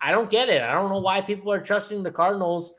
I 0.00 0.10
don't 0.10 0.30
get 0.30 0.48
it. 0.48 0.62
I 0.62 0.72
don't 0.72 0.90
know 0.90 1.00
why 1.00 1.20
people 1.20 1.52
are 1.52 1.60
trusting 1.60 2.02
the 2.02 2.10
Cardinals 2.10 2.72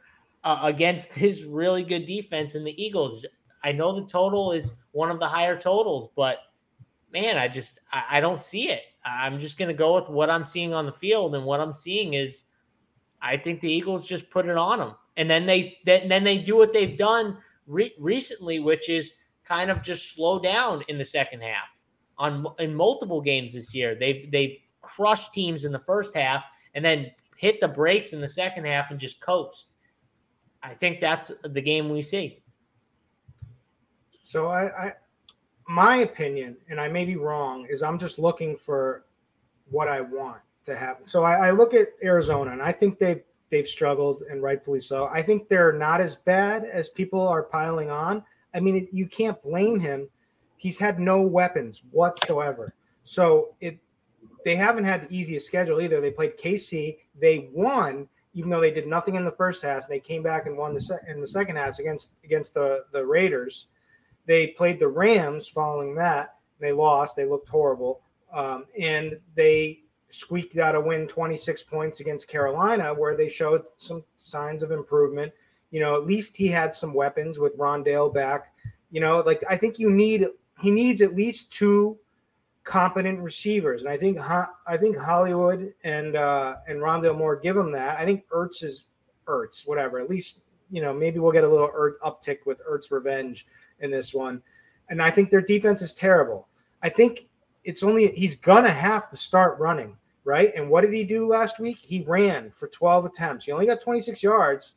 uh, 0.44 0.60
against 0.64 1.16
this 1.20 1.44
really 1.44 1.84
good 1.84 2.06
defense 2.06 2.56
and 2.56 2.66
the 2.66 2.84
Eagles. 2.84 3.26
I 3.64 3.72
know 3.72 3.94
the 3.94 4.08
total 4.08 4.52
is 4.52 4.72
one 4.92 5.10
of 5.12 5.20
the 5.20 5.28
higher 5.28 5.58
totals, 5.58 6.10
but 6.16 6.40
man, 7.12 7.38
I 7.38 7.48
just 7.48 7.80
I, 7.92 8.04
I 8.12 8.20
don't 8.20 8.42
see 8.42 8.70
it. 8.70 8.82
I'm 9.06 9.40
just 9.40 9.58
going 9.58 9.68
to 9.68 9.74
go 9.74 9.96
with 9.96 10.10
what 10.10 10.30
I'm 10.30 10.44
seeing 10.44 10.74
on 10.74 10.86
the 10.86 10.94
field, 10.94 11.36
and 11.36 11.46
what 11.46 11.60
I'm 11.60 11.74
seeing 11.74 12.14
is, 12.14 12.46
I 13.22 13.38
think 13.38 13.62
the 13.62 13.72
Eagles 13.72 14.08
just 14.08 14.30
put 14.30 14.48
it 14.48 14.58
on 14.58 14.80
them, 14.80 14.96
and 15.18 15.30
then 15.30 15.46
they 15.46 15.80
then, 15.86 16.08
then 16.08 16.24
they 16.24 16.38
do 16.38 16.58
what 16.58 16.74
they've 16.74 16.98
done 16.98 17.38
re- 17.68 17.94
recently, 18.00 18.60
which 18.60 18.90
is 18.90 19.14
kind 19.46 19.70
of 19.70 19.82
just 19.82 20.14
slow 20.14 20.40
down 20.40 20.84
in 20.88 20.98
the 20.98 21.06
second 21.06 21.42
half. 21.42 21.68
On 22.18 22.46
in 22.60 22.76
multiple 22.76 23.22
games 23.22 23.54
this 23.54 23.74
year, 23.74 23.96
they've 23.96 24.32
they've 24.32 24.58
crushed 24.82 25.34
teams 25.34 25.66
in 25.66 25.72
the 25.72 25.80
first 25.80 26.16
half, 26.16 26.44
and 26.76 26.84
then 26.84 27.12
hit 27.38 27.60
the 27.60 27.68
brakes 27.68 28.14
in 28.14 28.22
the 28.22 28.28
second 28.28 28.66
half 28.66 28.92
and 28.92 29.00
just 29.00 29.20
coast. 29.20 29.72
I 30.62 30.74
think 30.74 31.02
that's 31.02 31.32
the 31.44 31.62
game 31.62 31.90
we 31.90 32.02
see. 32.02 32.42
So 34.22 34.48
I, 34.48 34.88
I 34.88 34.94
my 35.68 35.98
opinion, 35.98 36.58
and 36.70 36.80
I 36.80 36.88
may 36.88 37.06
be 37.06 37.16
wrong, 37.16 37.66
is 37.70 37.84
I'm 37.84 38.00
just 38.00 38.20
looking 38.20 38.58
for 38.58 39.06
what 39.70 39.88
I 39.88 40.02
want 40.02 40.42
to 40.66 40.76
happen. 40.76 41.06
So 41.06 41.24
I, 41.24 41.48
I 41.48 41.52
look 41.52 41.74
at 41.74 41.90
Arizona, 42.04 42.52
and 42.52 42.62
I 42.62 42.72
think 42.72 43.00
they've 43.00 43.22
they've 43.50 43.68
struggled, 43.68 44.24
and 44.30 44.42
rightfully 44.42 44.80
so. 44.80 45.08
I 45.08 45.22
think 45.22 45.48
they're 45.48 45.74
not 45.74 46.02
as 46.02 46.16
bad 46.16 46.66
as 46.66 46.90
people 46.90 47.22
are 47.28 47.44
piling 47.44 47.90
on. 47.90 48.24
I 48.54 48.60
mean, 48.60 48.88
you 48.92 49.08
can't 49.08 49.42
blame 49.42 49.80
him. 49.80 50.10
He's 50.58 50.80
had 50.80 51.00
no 51.00 51.22
weapons 51.22 51.84
whatsoever. 51.92 52.74
So 53.04 53.56
it 53.60 53.80
they 54.46 54.56
haven't 54.56 54.84
had 54.84 55.04
the 55.04 55.16
easiest 55.16 55.48
schedule 55.48 55.82
either. 55.82 56.02
They 56.02 56.12
played 56.12 56.38
KC, 56.38 56.98
they 57.20 57.50
won, 57.54 58.08
even 58.34 58.50
though 58.50 58.60
they 58.60 58.72
did 58.72 58.88
nothing 58.88 59.16
in 59.16 59.24
the 59.24 59.32
first 59.32 59.64
half. 59.64 59.86
And 59.86 59.92
they 59.92 60.00
came 60.00 60.24
back 60.24 60.46
and 60.46 60.58
won 60.58 60.74
the 60.74 60.82
se- 60.82 61.06
in 61.08 61.22
the 61.22 61.28
second 61.28 61.56
half 61.56 61.80
against 61.80 62.14
against 62.24 62.54
the 62.54 62.86
the 62.92 63.06
Raiders. 63.06 63.68
They 64.26 64.48
played 64.48 64.80
the 64.80 64.88
Rams 64.88 65.48
following 65.48 65.96
that. 65.96 66.36
They 66.60 66.72
lost. 66.72 67.16
They 67.16 67.26
looked 67.26 67.50
horrible. 67.50 68.02
Um, 68.32 68.66
and 68.80 69.20
they 69.36 69.84
squeaked 70.10 70.58
out 70.58 70.76
a 70.76 70.80
win 70.80 71.08
26 71.08 71.64
points 71.64 72.00
against 72.00 72.28
Carolina, 72.28 72.94
where 72.94 73.16
they 73.16 73.28
showed 73.28 73.64
some 73.78 74.04
signs 74.16 74.64
of 74.64 74.72
improvement. 74.72 75.32
You 75.72 75.80
know, 75.80 75.96
at 75.96 76.06
least 76.06 76.38
he 76.38 76.48
had 76.48 76.74
some 76.74 76.94
weapons 76.94 77.40
with 77.40 77.58
Rondale 77.58 78.14
back. 78.14 78.54
You 78.92 79.02
know, 79.02 79.22
like 79.26 79.44
I 79.50 79.58
think 79.58 79.80
you 79.80 79.90
need 79.90 80.28
he 80.62 80.70
needs 80.70 81.02
at 81.02 81.16
least 81.16 81.52
two 81.52 81.98
competent 82.64 83.20
receivers, 83.20 83.82
and 83.82 83.90
I 83.90 83.98
think 83.98 84.20
I 84.20 84.78
think 84.78 84.98
Hollywood 84.98 85.74
and 85.84 86.16
uh, 86.16 86.56
and 86.68 86.80
Rondale 86.80 87.18
Moore 87.18 87.36
give 87.36 87.58
him 87.58 87.72
that. 87.72 88.00
I 88.00 88.06
think 88.06 88.28
Ertz 88.30 88.64
is 88.64 88.84
Ertz, 89.28 89.68
whatever. 89.68 90.00
At 90.00 90.10
least 90.10 90.42
you 90.70 90.82
know 90.82 90.94
maybe 90.94 91.20
we'll 91.20 91.32
get 91.32 91.44
a 91.44 91.50
little 91.50 91.70
Ertz 91.70 91.98
uptick 92.04 92.46
with 92.46 92.62
Ertz 92.70 92.92
revenge 92.92 93.48
in 93.84 93.92
this 93.92 94.14
one. 94.14 94.42
And 94.90 95.02
I 95.02 95.12
think 95.12 95.30
their 95.30 95.42
defense 95.42 95.82
is 95.82 95.94
terrible. 95.94 96.48
I 96.82 96.90
think 96.90 97.28
it's 97.64 97.84
only 97.84 98.08
he's 98.08 98.36
gonna 98.36 98.72
have 98.72 99.10
to 99.12 99.18
start 99.18 99.60
running, 99.60 99.96
right? 100.24 100.52
And 100.56 100.70
what 100.70 100.82
did 100.82 100.94
he 100.94 101.04
do 101.04 101.28
last 101.28 101.60
week? 101.60 101.78
He 101.78 102.02
ran 102.02 102.52
for 102.52 102.68
12 102.68 103.06
attempts. 103.06 103.46
He 103.46 103.52
only 103.52 103.66
got 103.66 103.80
26 103.80 104.22
yards, 104.24 104.76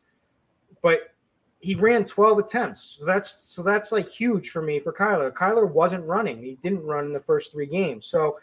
but 0.82 1.14
he 1.60 1.74
ran 1.74 2.04
12 2.04 2.38
attempts. 2.38 2.98
So 2.98 3.04
that's 3.04 3.42
so 3.44 3.62
that's 3.62 3.90
like 3.90 4.08
huge 4.08 4.50
for 4.50 4.62
me 4.62 4.78
for 4.78 4.92
Kyler. 4.92 5.32
Kyler 5.32 5.70
wasn't 5.70 6.04
running. 6.04 6.42
He 6.42 6.58
didn't 6.62 6.84
run 6.84 7.06
in 7.06 7.12
the 7.12 7.20
first 7.20 7.52
three 7.52 7.66
games. 7.66 8.06
So 8.06 8.38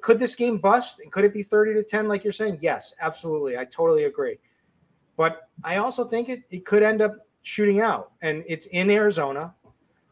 could 0.00 0.18
this 0.18 0.34
game 0.34 0.58
bust 0.58 1.00
and 1.00 1.10
could 1.10 1.24
it 1.24 1.32
be 1.32 1.42
30 1.42 1.74
to 1.74 1.82
10 1.82 2.08
like 2.08 2.22
you're 2.22 2.32
saying? 2.32 2.58
Yes, 2.60 2.94
absolutely. 3.00 3.56
I 3.56 3.64
totally 3.64 4.04
agree. 4.04 4.38
But 5.16 5.48
I 5.64 5.76
also 5.76 6.04
think 6.04 6.28
it, 6.28 6.42
it 6.50 6.64
could 6.66 6.82
end 6.82 7.02
up 7.02 7.14
shooting 7.42 7.80
out. 7.80 8.12
And 8.22 8.44
it's 8.46 8.66
in 8.66 8.90
Arizona. 8.90 9.54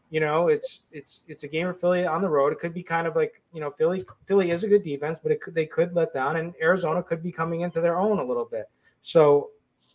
You 0.09 0.19
know, 0.19 0.47
it's 0.47 0.81
it's 0.91 1.23
it's 1.27 1.43
a 1.43 1.47
game 1.47 1.67
of 1.67 1.79
Philly 1.79 2.05
on 2.05 2.21
the 2.21 2.29
road. 2.29 2.51
It 2.51 2.59
could 2.59 2.73
be 2.73 2.81
kind 2.81 3.05
of 3.05 3.15
like 3.15 3.41
you 3.53 3.61
know 3.61 3.69
Philly. 3.69 4.03
Philly 4.25 4.49
is 4.49 4.63
a 4.63 4.67
good 4.67 4.83
defense, 4.83 5.19
but 5.21 5.31
it 5.31 5.41
could 5.41 5.53
they 5.53 5.65
could 5.65 5.93
let 5.93 6.13
down, 6.13 6.37
and 6.37 6.53
Arizona 6.61 7.03
could 7.03 7.21
be 7.21 7.31
coming 7.31 7.61
into 7.61 7.79
their 7.79 7.99
own 7.99 8.19
a 8.19 8.23
little 8.23 8.45
bit. 8.45 8.69
So, 9.01 9.51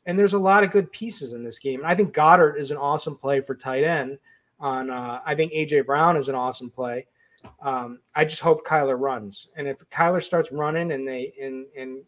and 0.06 0.18
there's 0.18 0.34
a 0.34 0.38
lot 0.38 0.62
of 0.62 0.70
good 0.70 0.90
pieces 0.92 1.32
in 1.32 1.42
this 1.42 1.58
game. 1.58 1.80
And 1.80 1.88
I 1.88 1.94
think 1.94 2.14
Goedert 2.14 2.58
is 2.58 2.70
an 2.70 2.76
awesome 2.76 3.16
play 3.16 3.40
for 3.40 3.54
tight 3.54 3.84
end. 3.84 4.18
on. 4.60 4.90
Uh, 4.90 5.20
I 5.26 5.34
think 5.34 5.52
AJ 5.52 5.86
Brown 5.86 6.16
is 6.16 6.28
an 6.28 6.34
awesome 6.34 6.70
play. 6.70 7.06
Um, 7.60 7.98
I 8.14 8.24
just 8.24 8.40
hope 8.40 8.66
Kyler 8.66 8.98
runs, 8.98 9.50
and 9.56 9.66
if 9.66 9.78
Kyler 9.90 10.22
starts 10.22 10.52
running 10.52 10.92
and 10.92 11.06
they 11.06 11.34
and 11.40 11.66
and 11.76 12.02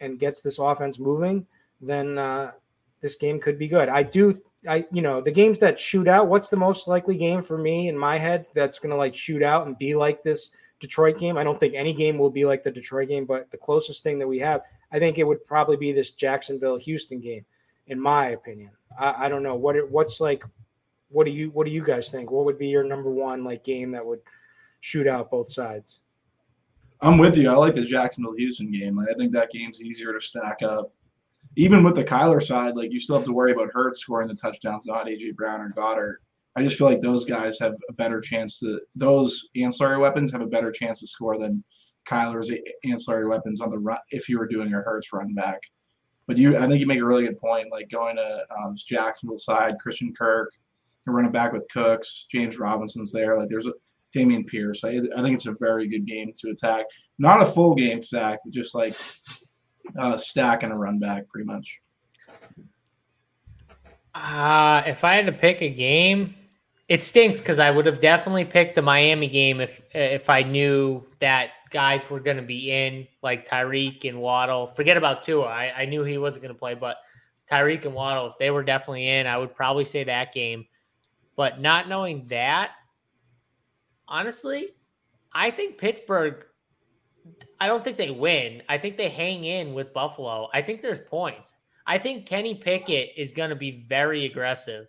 and 0.00 0.18
gets 0.18 0.40
this 0.40 0.58
offense 0.58 0.98
moving, 0.98 1.46
then 1.80 2.18
uh, 2.18 2.52
this 3.00 3.16
game 3.16 3.40
could 3.40 3.58
be 3.58 3.68
good. 3.68 3.88
I 3.88 4.02
do. 4.02 4.40
I 4.68 4.86
you 4.92 5.02
know 5.02 5.20
the 5.20 5.30
games 5.30 5.58
that 5.58 5.78
shoot 5.78 6.06
out. 6.06 6.28
What's 6.28 6.48
the 6.48 6.56
most 6.56 6.86
likely 6.86 7.16
game 7.16 7.42
for 7.42 7.58
me 7.58 7.88
in 7.88 7.98
my 7.98 8.18
head 8.18 8.46
that's 8.54 8.78
going 8.78 8.90
to 8.90 8.96
like 8.96 9.14
shoot 9.14 9.42
out 9.42 9.66
and 9.66 9.76
be 9.76 9.94
like 9.94 10.22
this 10.22 10.52
Detroit 10.80 11.18
game? 11.18 11.36
I 11.36 11.44
don't 11.44 11.58
think 11.58 11.74
any 11.74 11.92
game 11.92 12.18
will 12.18 12.30
be 12.30 12.44
like 12.44 12.62
the 12.62 12.70
Detroit 12.70 13.08
game, 13.08 13.24
but 13.24 13.50
the 13.50 13.56
closest 13.56 14.02
thing 14.02 14.18
that 14.18 14.28
we 14.28 14.38
have, 14.38 14.62
I 14.92 14.98
think 14.98 15.18
it 15.18 15.24
would 15.24 15.44
probably 15.46 15.76
be 15.76 15.92
this 15.92 16.10
Jacksonville 16.10 16.76
Houston 16.76 17.20
game, 17.20 17.44
in 17.88 18.00
my 18.00 18.28
opinion. 18.28 18.70
I, 18.98 19.26
I 19.26 19.28
don't 19.28 19.42
know 19.42 19.56
what 19.56 19.76
it, 19.76 19.90
what's 19.90 20.20
like. 20.20 20.44
What 21.10 21.24
do 21.24 21.32
you 21.32 21.50
what 21.50 21.66
do 21.66 21.72
you 21.72 21.84
guys 21.84 22.08
think? 22.08 22.30
What 22.30 22.44
would 22.44 22.58
be 22.58 22.68
your 22.68 22.84
number 22.84 23.10
one 23.10 23.44
like 23.44 23.64
game 23.64 23.90
that 23.92 24.06
would 24.06 24.20
shoot 24.80 25.06
out 25.06 25.30
both 25.30 25.52
sides? 25.52 26.00
I'm 27.02 27.18
with 27.18 27.36
you. 27.36 27.50
I 27.50 27.56
like 27.56 27.74
the 27.74 27.84
Jacksonville 27.84 28.36
Houston 28.36 28.70
game. 28.70 28.96
Like, 28.96 29.08
I 29.10 29.14
think 29.14 29.32
that 29.32 29.50
game's 29.50 29.82
easier 29.82 30.12
to 30.12 30.20
stack 30.20 30.62
up. 30.62 30.92
Even 31.56 31.82
with 31.84 31.94
the 31.94 32.04
Kyler 32.04 32.42
side, 32.42 32.76
like 32.76 32.92
you 32.92 32.98
still 32.98 33.16
have 33.16 33.24
to 33.26 33.32
worry 33.32 33.52
about 33.52 33.70
Hurts 33.72 34.00
scoring 34.00 34.28
the 34.28 34.34
touchdowns, 34.34 34.86
not 34.86 35.06
AJ 35.06 35.36
Brown 35.36 35.60
or 35.60 35.70
Goedert. 35.70 36.16
I 36.56 36.62
just 36.62 36.76
feel 36.76 36.86
like 36.86 37.00
those 37.00 37.24
guys 37.24 37.58
have 37.58 37.74
a 37.88 37.92
better 37.94 38.20
chance 38.20 38.58
to 38.60 38.80
those 38.94 39.48
ancillary 39.56 39.98
weapons 39.98 40.30
have 40.32 40.42
a 40.42 40.46
better 40.46 40.70
chance 40.70 41.00
to 41.00 41.06
score 41.06 41.38
than 41.38 41.64
Kyler's 42.06 42.50
ancillary 42.84 43.26
weapons 43.26 43.60
on 43.60 43.70
the 43.70 43.78
run 43.78 43.98
if 44.10 44.28
you 44.28 44.38
were 44.38 44.46
doing 44.46 44.72
a 44.72 44.76
Hurts 44.76 45.12
run 45.12 45.34
back. 45.34 45.60
But 46.26 46.38
you, 46.38 46.56
I 46.56 46.66
think 46.66 46.80
you 46.80 46.86
make 46.86 47.00
a 47.00 47.04
really 47.04 47.26
good 47.26 47.38
point. 47.38 47.72
Like 47.72 47.90
going 47.90 48.16
to 48.16 48.44
um, 48.58 48.74
Jacksonville 48.76 49.38
side, 49.38 49.78
Christian 49.80 50.14
Kirk, 50.14 50.50
you're 51.06 51.14
running 51.14 51.32
back 51.32 51.52
with 51.52 51.66
Cooks, 51.72 52.26
James 52.30 52.58
Robinson's 52.58 53.12
there. 53.12 53.38
Like 53.38 53.48
there's 53.48 53.66
a 53.66 53.72
Dameon 54.14 54.46
Pierce. 54.46 54.84
I, 54.84 55.00
I 55.16 55.22
think 55.22 55.34
it's 55.34 55.46
a 55.46 55.56
very 55.58 55.88
good 55.88 56.06
game 56.06 56.32
to 56.36 56.50
attack. 56.50 56.86
Not 57.18 57.42
a 57.42 57.46
full 57.46 57.74
game 57.74 58.02
stack, 58.02 58.38
just 58.50 58.74
like 58.74 58.94
a 59.98 60.18
stack 60.18 60.62
and 60.62 60.72
a 60.72 60.76
run 60.76 60.98
back, 60.98 61.28
pretty 61.28 61.46
much. 61.46 61.78
Uh, 64.14 64.82
if 64.86 65.04
I 65.04 65.14
had 65.14 65.26
to 65.26 65.32
pick 65.32 65.62
a 65.62 65.70
game, 65.70 66.34
it 66.88 67.02
stinks 67.02 67.38
because 67.38 67.58
I 67.58 67.70
would 67.70 67.86
have 67.86 68.00
definitely 68.00 68.44
picked 68.44 68.74
the 68.74 68.82
Miami 68.82 69.28
game 69.28 69.60
if 69.60 69.80
if 69.94 70.28
I 70.28 70.42
knew 70.42 71.06
that 71.20 71.50
guys 71.70 72.08
were 72.10 72.20
going 72.20 72.36
to 72.36 72.42
be 72.42 72.70
in, 72.70 73.06
like 73.22 73.48
Tyreek 73.48 74.08
and 74.08 74.20
Waddle. 74.20 74.68
Forget 74.74 74.96
about 74.96 75.22
Tua. 75.22 75.46
I, 75.46 75.72
I 75.74 75.84
knew 75.86 76.04
he 76.04 76.18
wasn't 76.18 76.42
going 76.42 76.54
to 76.54 76.58
play, 76.58 76.74
but 76.74 76.98
Tyreek 77.50 77.84
and 77.86 77.94
Waddle, 77.94 78.26
if 78.26 78.38
they 78.38 78.50
were 78.50 78.62
definitely 78.62 79.08
in, 79.08 79.26
I 79.26 79.38
would 79.38 79.54
probably 79.54 79.86
say 79.86 80.04
that 80.04 80.32
game. 80.32 80.66
But 81.34 81.60
not 81.60 81.88
knowing 81.88 82.26
that, 82.28 82.72
honestly, 84.06 84.68
I 85.32 85.50
think 85.50 85.78
Pittsburgh. 85.78 86.44
I 87.60 87.66
don't 87.66 87.84
think 87.84 87.96
they 87.96 88.10
win. 88.10 88.62
I 88.68 88.78
think 88.78 88.96
they 88.96 89.08
hang 89.08 89.44
in 89.44 89.74
with 89.74 89.92
Buffalo. 89.92 90.48
I 90.52 90.62
think 90.62 90.80
there's 90.80 90.98
points. 91.08 91.54
I 91.86 91.98
think 91.98 92.26
Kenny 92.26 92.54
Pickett 92.54 93.10
is 93.16 93.32
going 93.32 93.50
to 93.50 93.56
be 93.56 93.84
very 93.88 94.24
aggressive. 94.24 94.88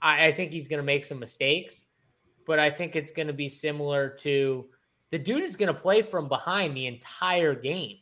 I, 0.00 0.26
I 0.26 0.32
think 0.32 0.52
he's 0.52 0.68
going 0.68 0.78
to 0.80 0.86
make 0.86 1.04
some 1.04 1.18
mistakes, 1.18 1.84
but 2.46 2.58
I 2.58 2.70
think 2.70 2.94
it's 2.94 3.10
going 3.10 3.28
to 3.28 3.32
be 3.32 3.48
similar 3.48 4.08
to 4.20 4.66
the 5.10 5.18
dude 5.18 5.42
is 5.42 5.56
going 5.56 5.72
to 5.72 5.80
play 5.80 6.02
from 6.02 6.28
behind 6.28 6.76
the 6.76 6.86
entire 6.86 7.54
game. 7.54 7.98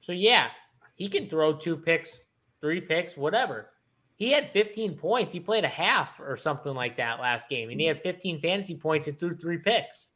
So, 0.00 0.12
yeah, 0.12 0.48
he 0.94 1.08
can 1.08 1.28
throw 1.28 1.54
two 1.54 1.76
picks, 1.76 2.18
three 2.60 2.80
picks, 2.80 3.16
whatever. 3.16 3.70
He 4.16 4.30
had 4.30 4.52
15 4.52 4.96
points. 4.96 5.32
He 5.32 5.40
played 5.40 5.64
a 5.64 5.68
half 5.68 6.20
or 6.20 6.36
something 6.36 6.74
like 6.74 6.96
that 6.96 7.20
last 7.20 7.48
game, 7.48 7.70
and 7.70 7.80
he 7.80 7.86
had 7.86 8.00
15 8.02 8.40
fantasy 8.40 8.76
points 8.76 9.08
and 9.08 9.18
threw 9.18 9.36
three 9.36 9.58
picks. 9.58 10.08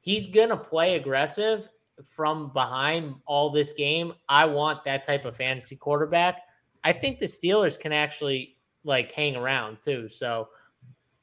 He's 0.00 0.26
going 0.26 0.50
to 0.50 0.56
play 0.56 0.96
aggressive 0.96 1.68
from 2.06 2.52
behind 2.52 3.14
all 3.26 3.50
this 3.50 3.72
game. 3.72 4.14
I 4.28 4.44
want 4.44 4.84
that 4.84 5.04
type 5.04 5.24
of 5.24 5.36
fantasy 5.36 5.76
quarterback. 5.76 6.42
I 6.84 6.92
think 6.92 7.18
the 7.18 7.26
Steelers 7.26 7.78
can 7.78 7.92
actually 7.92 8.56
like 8.84 9.12
hang 9.12 9.36
around 9.36 9.78
too. 9.82 10.08
So 10.08 10.48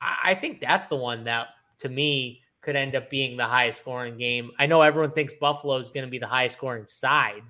I 0.02 0.36
think 0.36 0.62
that's 0.62 0.88
the 0.88 0.96
one 0.96 1.24
that 1.24 1.48
to 1.80 1.90
me 1.90 2.42
could 2.62 2.76
end 2.76 2.96
up 2.96 3.10
being 3.10 3.38
the 3.38 3.46
highest 3.46 3.80
scoring 3.80 4.18
game. 4.18 4.52
I 4.60 4.66
know 4.66 4.82
everyone 4.82 5.12
thinks 5.12 5.34
Buffalo 5.34 5.78
is 5.78 5.90
going 5.90 6.06
to 6.06 6.12
be 6.12 6.20
the 6.20 6.28
highest 6.28 6.58
scoring 6.58 6.86
side, 6.86 7.44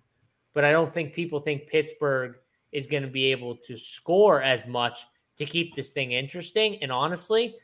but 0.54 0.64
I 0.64 0.72
don't 0.72 0.94
think 0.94 1.14
people 1.14 1.40
think 1.40 1.68
Pittsburgh 1.68 2.36
is 2.72 2.88
going 2.88 3.04
to 3.04 3.10
be 3.10 3.26
able 3.32 3.56
to 3.56 3.78
score 3.78 4.42
as 4.42 4.66
much 4.68 5.06
to 5.38 5.46
keep 5.46 5.76
this 5.76 5.90
thing 5.90 6.12
interesting. 6.12 6.82
And 6.82 6.92
honestly, 6.92 7.56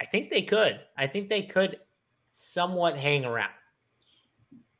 I 0.00 0.06
think 0.06 0.30
they 0.30 0.42
could. 0.42 0.80
I 0.96 1.06
think 1.06 1.28
they 1.28 1.42
could 1.42 1.78
somewhat 2.32 2.96
hang 2.96 3.24
around. 3.24 3.52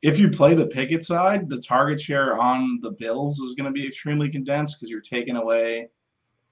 If 0.04 0.18
you 0.18 0.28
play 0.28 0.52
the 0.52 0.66
Pickett 0.66 1.02
side, 1.02 1.48
the 1.48 1.62
target 1.62 1.98
share 1.98 2.38
on 2.38 2.78
the 2.82 2.90
Bills 2.90 3.38
is 3.38 3.54
going 3.54 3.64
to 3.64 3.72
be 3.72 3.86
extremely 3.86 4.28
condensed 4.28 4.76
because 4.76 4.90
you're 4.90 5.00
taking 5.00 5.36
away 5.36 5.88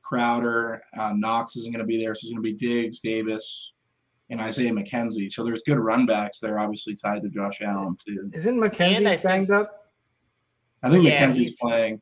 Crowder. 0.00 0.82
Uh, 0.98 1.12
Knox 1.14 1.54
isn't 1.56 1.70
going 1.70 1.84
to 1.84 1.86
be 1.86 2.02
there, 2.02 2.14
so 2.14 2.20
it's 2.24 2.32
going 2.32 2.36
to 2.36 2.40
be 2.42 2.54
Diggs, 2.54 2.98
Davis, 3.00 3.72
and 4.30 4.40
Isaiah 4.40 4.72
McKenzie. 4.72 5.30
So 5.30 5.44
there's 5.44 5.60
good 5.66 5.78
run 5.78 6.06
backs 6.06 6.40
there, 6.40 6.58
obviously 6.58 6.94
tied 6.94 7.20
to 7.24 7.28
Josh 7.28 7.60
Allen 7.60 7.94
too. 8.02 8.30
Isn't 8.32 8.58
McKenzie 8.58 9.22
banged 9.22 9.50
up? 9.50 9.90
I 10.82 10.88
think 10.88 11.04
yeah, 11.04 11.22
McKenzie's 11.22 11.58
playing. 11.60 12.00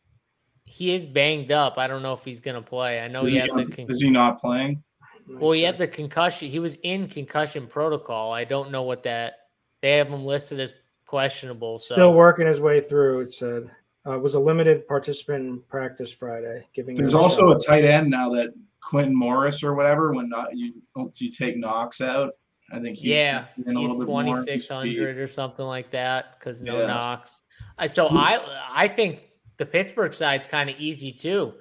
He 0.67 0.95
is 0.95 1.05
banged 1.05 1.51
up. 1.51 1.79
I 1.79 1.89
don't 1.89 2.03
know 2.03 2.13
if 2.13 2.25
he's 2.25 2.39
going 2.39 2.63
to 2.63 2.63
play. 2.63 3.01
I 3.01 3.09
know 3.09 3.23
is 3.23 3.31
he, 3.31 3.35
he 3.35 3.41
had 3.41 3.51
the. 3.57 3.67
Con- 3.67 3.87
is 3.89 4.01
he 4.01 4.09
not 4.09 4.41
playing? 4.41 4.85
Well, 5.27 5.51
he 5.51 5.63
had 5.63 5.79
the 5.79 5.89
concussion. 5.89 6.49
He 6.49 6.61
was 6.61 6.77
in 6.85 7.09
concussion 7.09 7.67
protocol. 7.67 8.33
I 8.33 8.45
don't 8.45 8.71
know 8.71 8.85
what 8.85 9.03
that. 9.03 9.35
They 9.83 9.97
have 9.97 10.09
him 10.09 10.25
listed 10.25 10.61
as 10.61 10.75
questionable. 11.11 11.81
So. 11.81 11.95
Still 11.95 12.15
working 12.15 12.47
his 12.47 12.61
way 12.61 12.81
through. 12.81 13.21
It 13.21 13.33
said 13.33 13.69
uh, 14.09 14.17
was 14.21 14.37
a 14.37 14.39
limited 14.39 14.87
participant 14.87 15.45
in 15.45 15.61
practice 15.63 16.13
Friday. 16.13 16.65
Giving 16.73 16.95
there's 16.95 17.15
also 17.15 17.53
shot. 17.53 17.63
a 17.63 17.67
tight 17.67 17.85
end 17.85 18.09
now 18.09 18.31
that 18.31 18.55
Quintin 18.81 19.15
Morris 19.15 19.65
or 19.65 19.75
whatever. 19.75 20.13
When 20.15 20.29
not 20.29 20.57
you 20.57 20.81
you 21.17 21.31
take 21.31 21.57
Knox 21.57 22.01
out, 22.01 22.35
I 22.73 22.79
think 22.79 22.97
he's 22.97 23.17
yeah 23.17 23.47
he's 23.57 23.97
twenty 23.97 24.41
six 24.43 24.69
hundred 24.69 25.19
or 25.19 25.27
something 25.27 25.67
like 25.67 25.91
that 25.91 26.39
because 26.39 26.61
no 26.61 26.79
yeah. 26.79 26.87
Knox. 26.87 27.41
So 27.89 28.09
I 28.09 28.41
I 28.73 28.87
think 28.87 29.23
the 29.57 29.67
Pittsburgh 29.67 30.15
side's 30.15 30.47
kind 30.47 30.71
of 30.71 30.77
easy 30.79 31.11
too. 31.11 31.55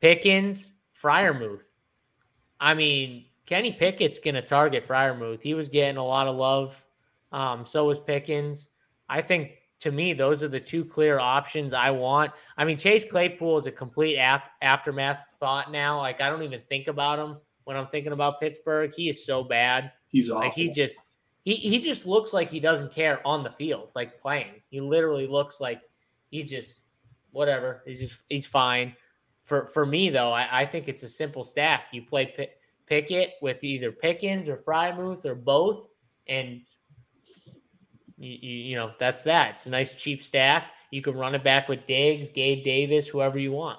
Pickens, 0.00 0.72
Freiermuth. 1.00 1.64
I 2.58 2.72
mean, 2.72 3.26
Kenny 3.44 3.72
Pickett's 3.72 4.18
going 4.18 4.36
to 4.36 4.42
target 4.42 4.88
Freiermuth. 4.88 5.42
He 5.42 5.52
was 5.52 5.68
getting 5.68 5.98
a 5.98 6.04
lot 6.04 6.28
of 6.28 6.36
love. 6.36 6.82
Um, 7.30 7.66
so 7.66 7.84
was 7.84 7.98
Pickens. 7.98 8.68
I 9.08 9.22
think 9.22 9.52
to 9.80 9.90
me, 9.90 10.12
those 10.12 10.42
are 10.42 10.48
the 10.48 10.60
two 10.60 10.84
clear 10.84 11.18
options 11.18 11.72
I 11.72 11.90
want. 11.90 12.32
I 12.56 12.64
mean, 12.64 12.78
Chase 12.78 13.04
Claypool 13.04 13.58
is 13.58 13.66
a 13.66 13.72
complete 13.72 14.16
af- 14.16 14.48
aftermath 14.62 15.18
thought 15.38 15.70
now. 15.70 15.98
Like, 15.98 16.20
I 16.20 16.30
don't 16.30 16.42
even 16.42 16.62
think 16.68 16.88
about 16.88 17.18
him 17.18 17.36
when 17.64 17.76
I'm 17.76 17.86
thinking 17.88 18.12
about 18.12 18.40
Pittsburgh. 18.40 18.92
He 18.96 19.08
is 19.08 19.26
so 19.26 19.44
bad. 19.44 19.92
He's 20.08 20.30
awful. 20.30 20.40
Like, 20.40 20.52
he 20.54 20.70
just. 20.70 20.96
He, 21.44 21.54
he 21.54 21.78
just 21.78 22.06
looks 22.06 22.32
like 22.32 22.50
he 22.50 22.58
doesn't 22.58 22.92
care 22.92 23.24
on 23.24 23.44
the 23.44 23.50
field, 23.50 23.90
like 23.94 24.20
playing. 24.20 24.62
He 24.68 24.80
literally 24.80 25.28
looks 25.28 25.60
like 25.60 25.80
he 26.28 26.42
just 26.42 26.80
whatever. 27.30 27.82
He's 27.86 28.00
just 28.00 28.22
he's 28.28 28.46
fine. 28.46 28.96
For 29.44 29.68
for 29.68 29.86
me 29.86 30.10
though, 30.10 30.32
I, 30.32 30.62
I 30.62 30.66
think 30.66 30.88
it's 30.88 31.04
a 31.04 31.08
simple 31.08 31.44
stack. 31.44 31.84
You 31.92 32.02
play 32.02 32.34
P- 32.36 32.48
Pickett 32.86 33.34
with 33.42 33.62
either 33.62 33.92
Pickens 33.92 34.48
or 34.48 34.56
Freiermuth 34.56 35.24
or 35.24 35.36
both, 35.36 35.86
and 36.26 36.62
you, 38.18 38.38
you, 38.40 38.56
you 38.70 38.76
know 38.76 38.92
that's 38.98 39.22
that. 39.24 39.54
It's 39.54 39.66
a 39.66 39.70
nice 39.70 39.94
cheap 39.94 40.22
stack. 40.22 40.70
You 40.90 41.02
can 41.02 41.14
run 41.14 41.34
it 41.34 41.44
back 41.44 41.68
with 41.68 41.86
Diggs, 41.86 42.30
Gabe 42.30 42.64
Davis, 42.64 43.08
whoever 43.08 43.38
you 43.38 43.52
want. 43.52 43.78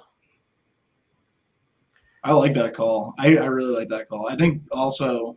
I 2.24 2.32
like 2.32 2.54
that 2.54 2.74
call. 2.74 3.14
I, 3.18 3.36
I 3.36 3.46
really 3.46 3.74
like 3.74 3.88
that 3.88 4.08
call. 4.08 4.28
I 4.28 4.36
think 4.36 4.62
also 4.72 5.36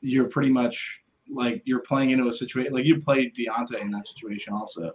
you're 0.00 0.28
pretty 0.28 0.50
much 0.50 1.00
like 1.30 1.62
you're 1.64 1.80
playing 1.80 2.10
into 2.10 2.28
a 2.28 2.32
situation 2.32 2.72
like 2.72 2.84
you 2.84 3.00
played 3.00 3.34
Diontae 3.34 3.80
in 3.80 3.90
that 3.90 4.08
situation 4.08 4.52
also. 4.54 4.92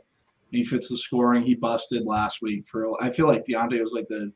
He 0.52 0.64
fits 0.64 0.88
the 0.88 0.98
scoring. 0.98 1.42
He 1.42 1.56
busted 1.56 2.06
last 2.06 2.42
week 2.42 2.68
for. 2.68 3.02
I 3.02 3.10
feel 3.10 3.28
like 3.28 3.44
Diontae 3.44 3.82
was 3.82 3.94
like 3.94 4.08
the 4.08 4.32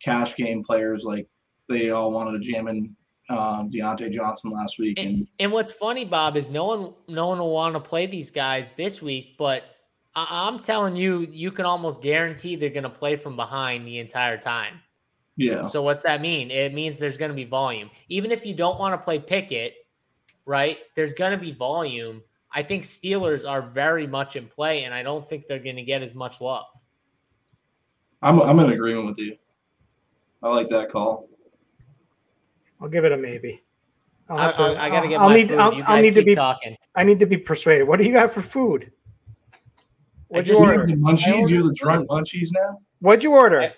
cash 0.00 0.34
game 0.34 0.64
players. 0.64 1.04
Like 1.04 1.28
they 1.68 1.90
all 1.90 2.10
wanted 2.10 2.32
to 2.32 2.52
jam 2.52 2.68
in 2.68 2.94
um, 3.30 3.68
Diontae 3.68 4.12
Johnson 4.12 4.50
last 4.50 4.78
week. 4.78 4.98
And, 4.98 5.08
and, 5.08 5.28
and 5.38 5.52
what's 5.52 5.72
funny, 5.72 6.04
Bob, 6.04 6.36
is 6.36 6.50
no 6.50 6.66
one 6.66 6.94
no 7.08 7.28
one 7.28 7.38
will 7.38 7.52
want 7.52 7.74
to 7.74 7.80
play 7.80 8.06
these 8.06 8.30
guys 8.30 8.70
this 8.76 9.00
week. 9.00 9.36
But 9.38 9.64
I, 10.14 10.26
I'm 10.30 10.60
telling 10.60 10.96
you, 10.96 11.26
you 11.30 11.50
can 11.50 11.64
almost 11.64 12.02
guarantee 12.02 12.56
they're 12.56 12.70
going 12.70 12.82
to 12.82 12.90
play 12.90 13.16
from 13.16 13.36
behind 13.36 13.86
the 13.86 13.98
entire 13.98 14.38
time. 14.38 14.80
Yeah. 15.36 15.66
So 15.68 15.82
what's 15.82 16.02
that 16.02 16.20
mean? 16.20 16.50
It 16.50 16.74
means 16.74 16.98
there's 16.98 17.16
going 17.16 17.30
to 17.30 17.34
be 17.34 17.44
volume. 17.44 17.90
Even 18.08 18.30
if 18.30 18.44
you 18.44 18.54
don't 18.54 18.78
want 18.78 18.92
to 18.92 18.98
play 18.98 19.18
Pickett, 19.18 19.74
right? 20.44 20.78
There's 20.96 21.14
going 21.14 21.32
to 21.32 21.38
be 21.38 21.52
volume 21.52 22.22
I 22.52 22.62
think 22.62 22.84
Steelers 22.84 23.48
are 23.48 23.62
very 23.62 24.06
much 24.06 24.36
in 24.36 24.46
play, 24.48 24.84
and 24.84 24.92
I 24.92 25.02
don't 25.02 25.28
think 25.28 25.46
they're 25.46 25.60
going 25.60 25.76
to 25.76 25.82
get 25.82 26.02
as 26.02 26.14
much 26.14 26.40
love. 26.40 26.64
I'm 28.22 28.40
I'm 28.42 28.58
in 28.60 28.72
agreement 28.72 29.06
with 29.06 29.18
you. 29.18 29.36
I 30.42 30.48
like 30.48 30.68
that 30.70 30.90
call. 30.90 31.28
I'll 32.80 32.88
give 32.88 33.04
it 33.04 33.12
a 33.12 33.16
maybe. 33.16 33.62
I'll 34.28 34.38
have 34.38 34.56
to, 34.56 34.62
I, 34.62 34.84
I 34.86 34.88
gotta 34.90 35.08
get 35.08 35.20
I'll 35.20 35.28
my 35.28 35.34
need, 35.34 35.48
food. 35.48 35.58
I'll, 35.58 35.74
you 35.74 35.82
I'll 35.82 35.96
guys 35.96 36.02
need 36.02 36.14
to 36.14 36.22
be, 36.24 36.34
talking. 36.34 36.76
I 36.94 37.02
need 37.02 37.18
to 37.18 37.26
be 37.26 37.36
persuaded. 37.36 37.86
What 37.88 37.98
do 37.98 38.04
you 38.06 38.12
got 38.12 38.32
for 38.32 38.42
food? 38.42 38.92
What'd 40.28 40.46
you 40.46 40.54
just- 40.54 40.60
You 40.64 40.70
order? 40.70 40.86
the 40.86 40.94
munchies. 40.94 41.48
You 41.50 41.56
have 41.58 41.66
the 41.66 41.74
drunk 41.74 42.08
munchies 42.08 42.48
now. 42.52 42.80
What'd 43.00 43.24
you 43.24 43.32
order? 43.32 43.72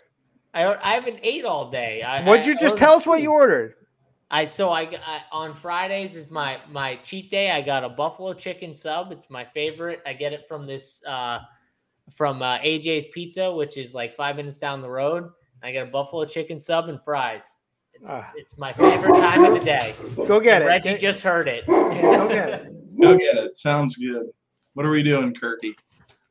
I, 0.55 0.67
I 0.75 0.91
haven't 0.95 1.21
ate 1.23 1.45
all 1.47 1.71
day. 1.71 2.03
I, 2.03 2.23
What'd 2.25 2.45
you 2.45 2.53
I 2.53 2.57
just 2.57 2.73
ordered 2.75 2.79
tell 2.79 2.95
us 2.97 3.07
what 3.07 3.17
food. 3.19 3.23
you 3.23 3.33
ordered? 3.33 3.75
I 4.31 4.45
so 4.47 4.71
I, 4.71 4.83
I 4.83 5.21
on 5.31 5.55
Fridays 5.55 6.15
is 6.15 6.31
my 6.31 6.59
my 6.71 6.97
cheat 6.97 7.31
day. 7.31 7.51
I 7.51 7.61
got 7.61 7.85
a 7.85 7.89
buffalo 7.91 8.33
chicken 8.35 8.73
sub. 8.73 9.13
It's 9.13 9.29
my 9.31 9.45
favorite. 9.45 10.01
I 10.07 10.13
get 10.15 10.33
it 10.33 10.47
from 10.49 10.67
this 10.67 11.03
uh 11.07 11.41
from 12.11 12.43
uh, 12.43 12.59
AJ's 12.59 13.07
Pizza, 13.13 13.53
which 13.55 13.77
is 13.77 13.95
like 13.95 14.15
five 14.17 14.37
minutes 14.37 14.59
down 14.59 14.81
the 14.83 14.91
road. 14.91 15.31
I 15.63 15.73
got 15.73 15.83
a 15.89 15.91
buffalo 15.91 16.25
chicken 16.25 16.59
sub 16.59 16.89
and 16.89 16.99
fries. 17.03 17.57
It's, 18.03 18.11
Ah. 18.11 18.33
it's 18.35 18.59
my 18.59 18.73
favorite 18.73 19.21
time 19.21 19.45
of 19.45 19.55
the 19.55 19.61
day. 19.65 19.95
Go 20.27 20.41
get 20.41 20.57
And 20.63 20.65
it. 20.65 20.67
Reggie 20.67 20.89
Get- 20.91 21.01
just 21.01 21.23
heard 21.23 21.47
it. 21.47 21.65
go 21.69 21.89
get 22.29 22.49
it. 22.49 22.73
Go 23.01 23.17
get 23.17 23.37
it. 23.37 23.57
Sounds 23.57 23.95
good. 23.97 24.27
What 24.75 24.85
are 24.85 24.91
we 24.91 25.05
doing, 25.05 25.33
Kirky? 25.35 25.75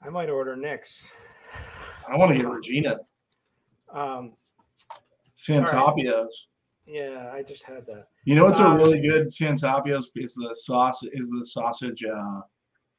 I 0.03 0.09
might 0.09 0.29
order 0.29 0.55
Nick's. 0.57 1.09
I 2.09 2.17
want 2.17 2.31
to 2.31 2.37
get 2.37 2.45
Regina 2.49 2.99
Um, 3.93 4.33
Santarpio's. 5.35 6.47
yeah, 6.85 7.31
I 7.33 7.41
just 7.43 7.63
had 7.63 7.85
that 7.87 8.07
You 8.25 8.35
know 8.35 8.43
what's 8.43 8.59
a 8.59 8.63
Um, 8.65 8.77
really 8.77 8.99
good 8.99 9.27
Santarpio's 9.29 10.09
is 10.15 10.35
the 10.35 10.53
sauce 10.55 11.03
is 11.03 11.29
the 11.29 11.45
sausage 11.45 12.03
uh 12.03 12.41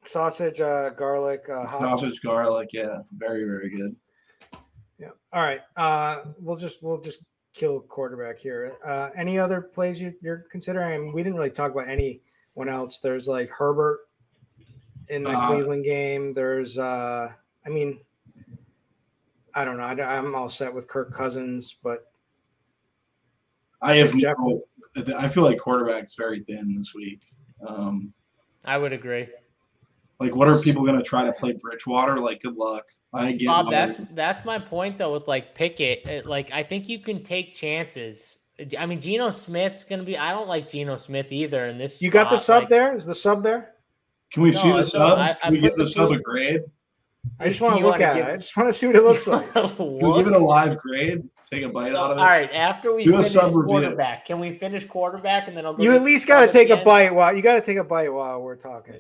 sausage, 0.05 0.61
uh, 0.61 0.91
garlic, 0.91 1.49
uh, 1.49 1.65
hot 1.67 1.81
sausage 1.99 2.21
garlic. 2.23 2.71
Yeah, 2.73 2.99
very 3.17 3.45
very 3.45 3.69
good. 3.71 3.95
Yeah. 4.99 5.11
All 5.33 5.43
right. 5.43 5.61
Uh, 5.77 6.25
we'll 6.41 6.57
just 6.57 6.83
we'll 6.83 7.01
just 7.01 7.25
kill 7.53 7.81
quarterback 7.81 8.39
here. 8.39 8.73
Uh, 8.85 9.11
any 9.17 9.39
other 9.39 9.61
plays 9.61 10.01
you, 10.01 10.15
you're 10.21 10.47
considering? 10.51 10.93
I 10.95 10.99
mean, 10.99 11.13
we 11.13 11.23
didn't 11.23 11.37
really 11.37 11.51
talk 11.51 11.73
about 11.73 11.89
anyone 11.89 12.69
else. 12.69 12.99
There's 12.99 13.29
like 13.29 13.51
Herbert 13.51 14.01
in 15.09 15.23
the 15.25 15.31
Uh, 15.31 15.47
Cleveland 15.49 15.85
game. 15.85 16.33
There's 16.35 16.79
uh, 16.79 17.33
I 17.65 17.69
mean, 17.69 18.01
I 19.55 19.65
don't 19.65 19.77
know. 19.77 19.85
I, 19.85 20.17
am 20.17 20.35
all 20.35 20.49
set 20.49 20.73
with 20.73 20.89
Kirk 20.89 21.13
Cousins, 21.13 21.77
but 21.83 22.11
I 23.83 23.97
have 23.97 24.17
Jeff- 24.17 24.37
no, 24.39 24.63
I 25.17 25.29
feel 25.29 25.43
like 25.43 25.59
quarterback's 25.59 26.15
very 26.15 26.41
thin 26.45 26.75
this 26.77 26.95
week. 26.95 27.21
Um, 27.67 28.13
I 28.65 28.79
would 28.79 28.93
agree. 28.93 29.29
like, 30.21 30.35
what 30.35 30.49
are 30.49 30.59
people 30.61 30.85
going 30.85 30.97
to 30.97 31.03
try 31.03 31.25
to 31.25 31.33
play 31.33 31.53
Bridgewater? 31.53 32.19
Like, 32.19 32.43
good 32.43 32.55
luck. 32.57 32.87
I 33.15 33.33
get 33.33 33.47
Bob, 33.47 33.67
why- 33.67 33.71
that's 33.73 34.01
that's 34.15 34.45
my 34.45 34.59
point 34.59 34.99
though 34.99 35.13
with 35.13 35.29
like 35.29 35.55
Pickett. 35.55 36.07
It- 36.09 36.27
Like 36.27 36.51
I 36.53 36.63
think 36.63 36.89
you 36.89 36.99
can 36.99 37.23
take 37.23 37.53
chances. 37.55 38.39
Uh, 38.61 38.65
I 38.79 38.87
mean, 38.87 39.01
Geno 39.01 39.31
Smith's 39.31 39.85
gonna 39.85 40.03
be. 40.03 40.17
I 40.17 40.31
don't 40.33 40.49
like 40.49 40.71
Geno 40.71 40.97
Smith 40.97 41.31
either. 41.33 41.67
And 41.67 41.79
this, 41.81 42.01
you 42.01 42.11
got 42.11 42.31
the 42.31 42.39
sub 42.39 42.63
like- 42.63 42.69
there. 42.71 42.95
Is 42.95 43.05
the 43.05 43.15
sub 43.15 43.43
there? 43.43 43.75
Can 44.33 44.43
we 44.43 44.51
No, 44.53 44.63
see 44.63 44.69
the 44.71 44.79
I 44.79 44.83
sub? 44.83 45.19
I- 45.19 45.31
I 45.31 45.35
Can 45.35 45.53
we 45.53 45.61
put 45.61 45.69
give 45.71 45.77
the 45.77 45.85
the 45.85 45.91
sub 45.91 46.11
a 46.13 46.19
grade? 46.19 46.63
I 47.39 47.49
just 47.49 47.61
want 47.61 47.79
to 47.79 47.87
look 47.87 48.01
at 48.01 48.17
give- 48.17 48.27
it. 48.27 48.31
I 48.33 48.37
just 48.37 48.57
want 48.57 48.69
to 48.69 48.73
see 48.73 48.87
what 48.89 48.97
it 48.97 49.03
looks 49.05 49.27
like. 49.29 49.53
Can 49.53 49.99
we 50.01 50.15
give 50.15 50.27
it 50.27 50.33
a 50.33 50.39
live 50.39 50.77
grade? 50.79 51.23
Take 51.49 51.65
a 51.65 51.69
bite 51.69 51.93
So, 51.93 51.99
out 51.99 52.11
of 52.13 52.17
it. 52.17 52.21
All 52.21 52.27
right. 52.27 52.51
after 52.53 52.95
we 52.95 53.05
Do 53.05 53.15
a 53.15 53.19
finish 53.19 53.33
sub 53.35 53.55
review. 53.55 53.63
quarterback, 53.65 54.25
can 54.25 54.41
we 54.41 54.57
finish 54.57 54.87
quarterback 54.87 55.49
and 55.49 55.57
then 55.57 55.67
I'll 55.67 55.75
go 55.75 55.83
You 55.85 55.93
at 55.95 56.03
least 56.03 56.27
got 56.27 56.41
to 56.41 56.51
take 56.51 56.71
a 56.71 56.77
end? 56.79 56.85
bite 56.85 57.15
while 57.15 57.37
you 57.37 57.43
got 57.43 57.57
to 57.57 57.61
take 57.61 57.77
a 57.77 57.85
bite 57.85 58.11
while 58.13 58.41
we're 58.41 58.57
talking. 58.57 58.95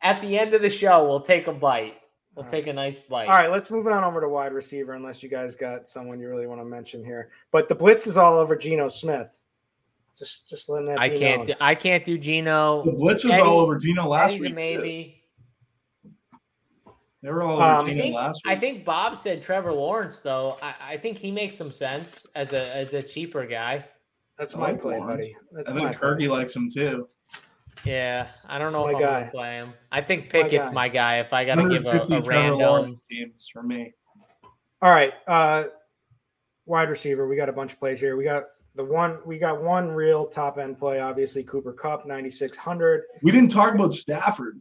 At 0.00 0.20
the 0.22 0.38
end 0.38 0.54
of 0.54 0.62
the 0.62 0.70
show, 0.70 1.06
we'll 1.06 1.20
take 1.20 1.48
a 1.48 1.52
bite. 1.52 1.94
We'll 2.38 2.44
All 2.44 2.50
take 2.52 2.68
a 2.68 2.72
nice 2.72 3.00
bite. 3.00 3.26
All 3.26 3.34
right, 3.34 3.50
let's 3.50 3.68
move 3.68 3.88
it 3.88 3.92
on 3.92 4.04
over 4.04 4.20
to 4.20 4.28
wide 4.28 4.52
receiver, 4.52 4.92
unless 4.92 5.24
you 5.24 5.28
guys 5.28 5.56
got 5.56 5.88
someone 5.88 6.20
you 6.20 6.28
really 6.28 6.46
want 6.46 6.60
to 6.60 6.64
mention 6.64 7.04
here. 7.04 7.30
But 7.50 7.66
the 7.66 7.74
blitz 7.74 8.06
is 8.06 8.16
all 8.16 8.38
over 8.38 8.54
Geno 8.54 8.86
Smith. 8.86 9.42
Just, 10.16 10.48
just 10.48 10.68
letting 10.68 10.86
that 10.86 11.00
I 11.00 11.08
be 11.08 11.18
can't. 11.18 11.38
known. 11.38 11.46
Do, 11.46 11.52
I 11.60 11.74
can't 11.74 12.04
do 12.04 12.16
Geno. 12.16 12.84
The 12.84 12.92
blitz 12.92 13.24
was 13.24 13.32
Eddie- 13.32 13.42
all 13.42 13.58
over 13.58 13.76
Geno 13.76 14.06
last 14.06 14.30
Eddie's 14.34 14.42
week. 14.42 14.54
maybe. 14.54 15.20
They 17.24 17.30
were 17.32 17.42
all 17.42 17.56
over 17.56 17.64
Um, 17.64 17.86
I 17.86 17.94
think, 17.94 18.14
last 18.14 18.40
week. 18.44 18.56
I 18.56 18.60
think 18.60 18.84
Bob 18.84 19.16
said 19.18 19.42
Trevor 19.42 19.72
Lawrence 19.72 20.20
though. 20.20 20.56
I, 20.62 20.74
I 20.92 20.96
think 20.96 21.18
he 21.18 21.32
makes 21.32 21.56
some 21.56 21.72
sense 21.72 22.24
as 22.36 22.52
a 22.52 22.72
as 22.76 22.94
a 22.94 23.02
cheaper 23.02 23.46
guy. 23.46 23.84
That's 24.38 24.54
my 24.54 24.70
like 24.70 24.80
play, 24.80 24.98
Lawrence. 25.00 25.22
buddy. 25.22 25.36
That's 25.50 25.72
I 25.72 25.74
my 25.74 25.88
think 25.88 26.00
play. 26.00 26.28
Likes 26.28 26.54
him 26.54 26.70
too. 26.70 27.08
Yeah, 27.84 28.28
I 28.48 28.58
don't 28.58 28.72
That's 28.72 28.76
know 28.76 28.84
my 28.84 28.90
if 28.90 28.96
I'm 28.96 29.02
guy. 29.02 29.20
gonna 29.20 29.30
play 29.30 29.54
him. 29.56 29.74
I 29.92 30.00
think 30.00 30.22
That's 30.24 30.32
my 30.32 30.42
Pickett's 30.42 30.68
guy. 30.68 30.74
my 30.74 30.88
guy. 30.88 31.18
If 31.18 31.32
I 31.32 31.44
gotta 31.44 31.68
give 31.68 31.84
a, 31.84 31.88
150 31.88 32.14
a 32.14 32.20
random, 32.28 32.98
teams 33.10 33.48
for 33.52 33.62
me. 33.62 33.92
All 34.82 34.90
right, 34.90 35.12
uh, 35.26 35.64
wide 36.66 36.88
receiver. 36.88 37.26
We 37.28 37.36
got 37.36 37.48
a 37.48 37.52
bunch 37.52 37.72
of 37.72 37.78
plays 37.78 38.00
here. 38.00 38.16
We 38.16 38.24
got 38.24 38.44
the 38.74 38.84
one. 38.84 39.18
We 39.26 39.38
got 39.38 39.62
one 39.62 39.90
real 39.90 40.26
top 40.26 40.58
end 40.58 40.78
play. 40.78 41.00
Obviously, 41.00 41.42
Cooper 41.44 41.72
Kupp, 41.72 42.06
ninety 42.06 42.30
six 42.30 42.56
hundred. 42.56 43.02
We 43.22 43.32
didn't 43.32 43.50
talk 43.50 43.74
about 43.74 43.92
Stafford. 43.92 44.60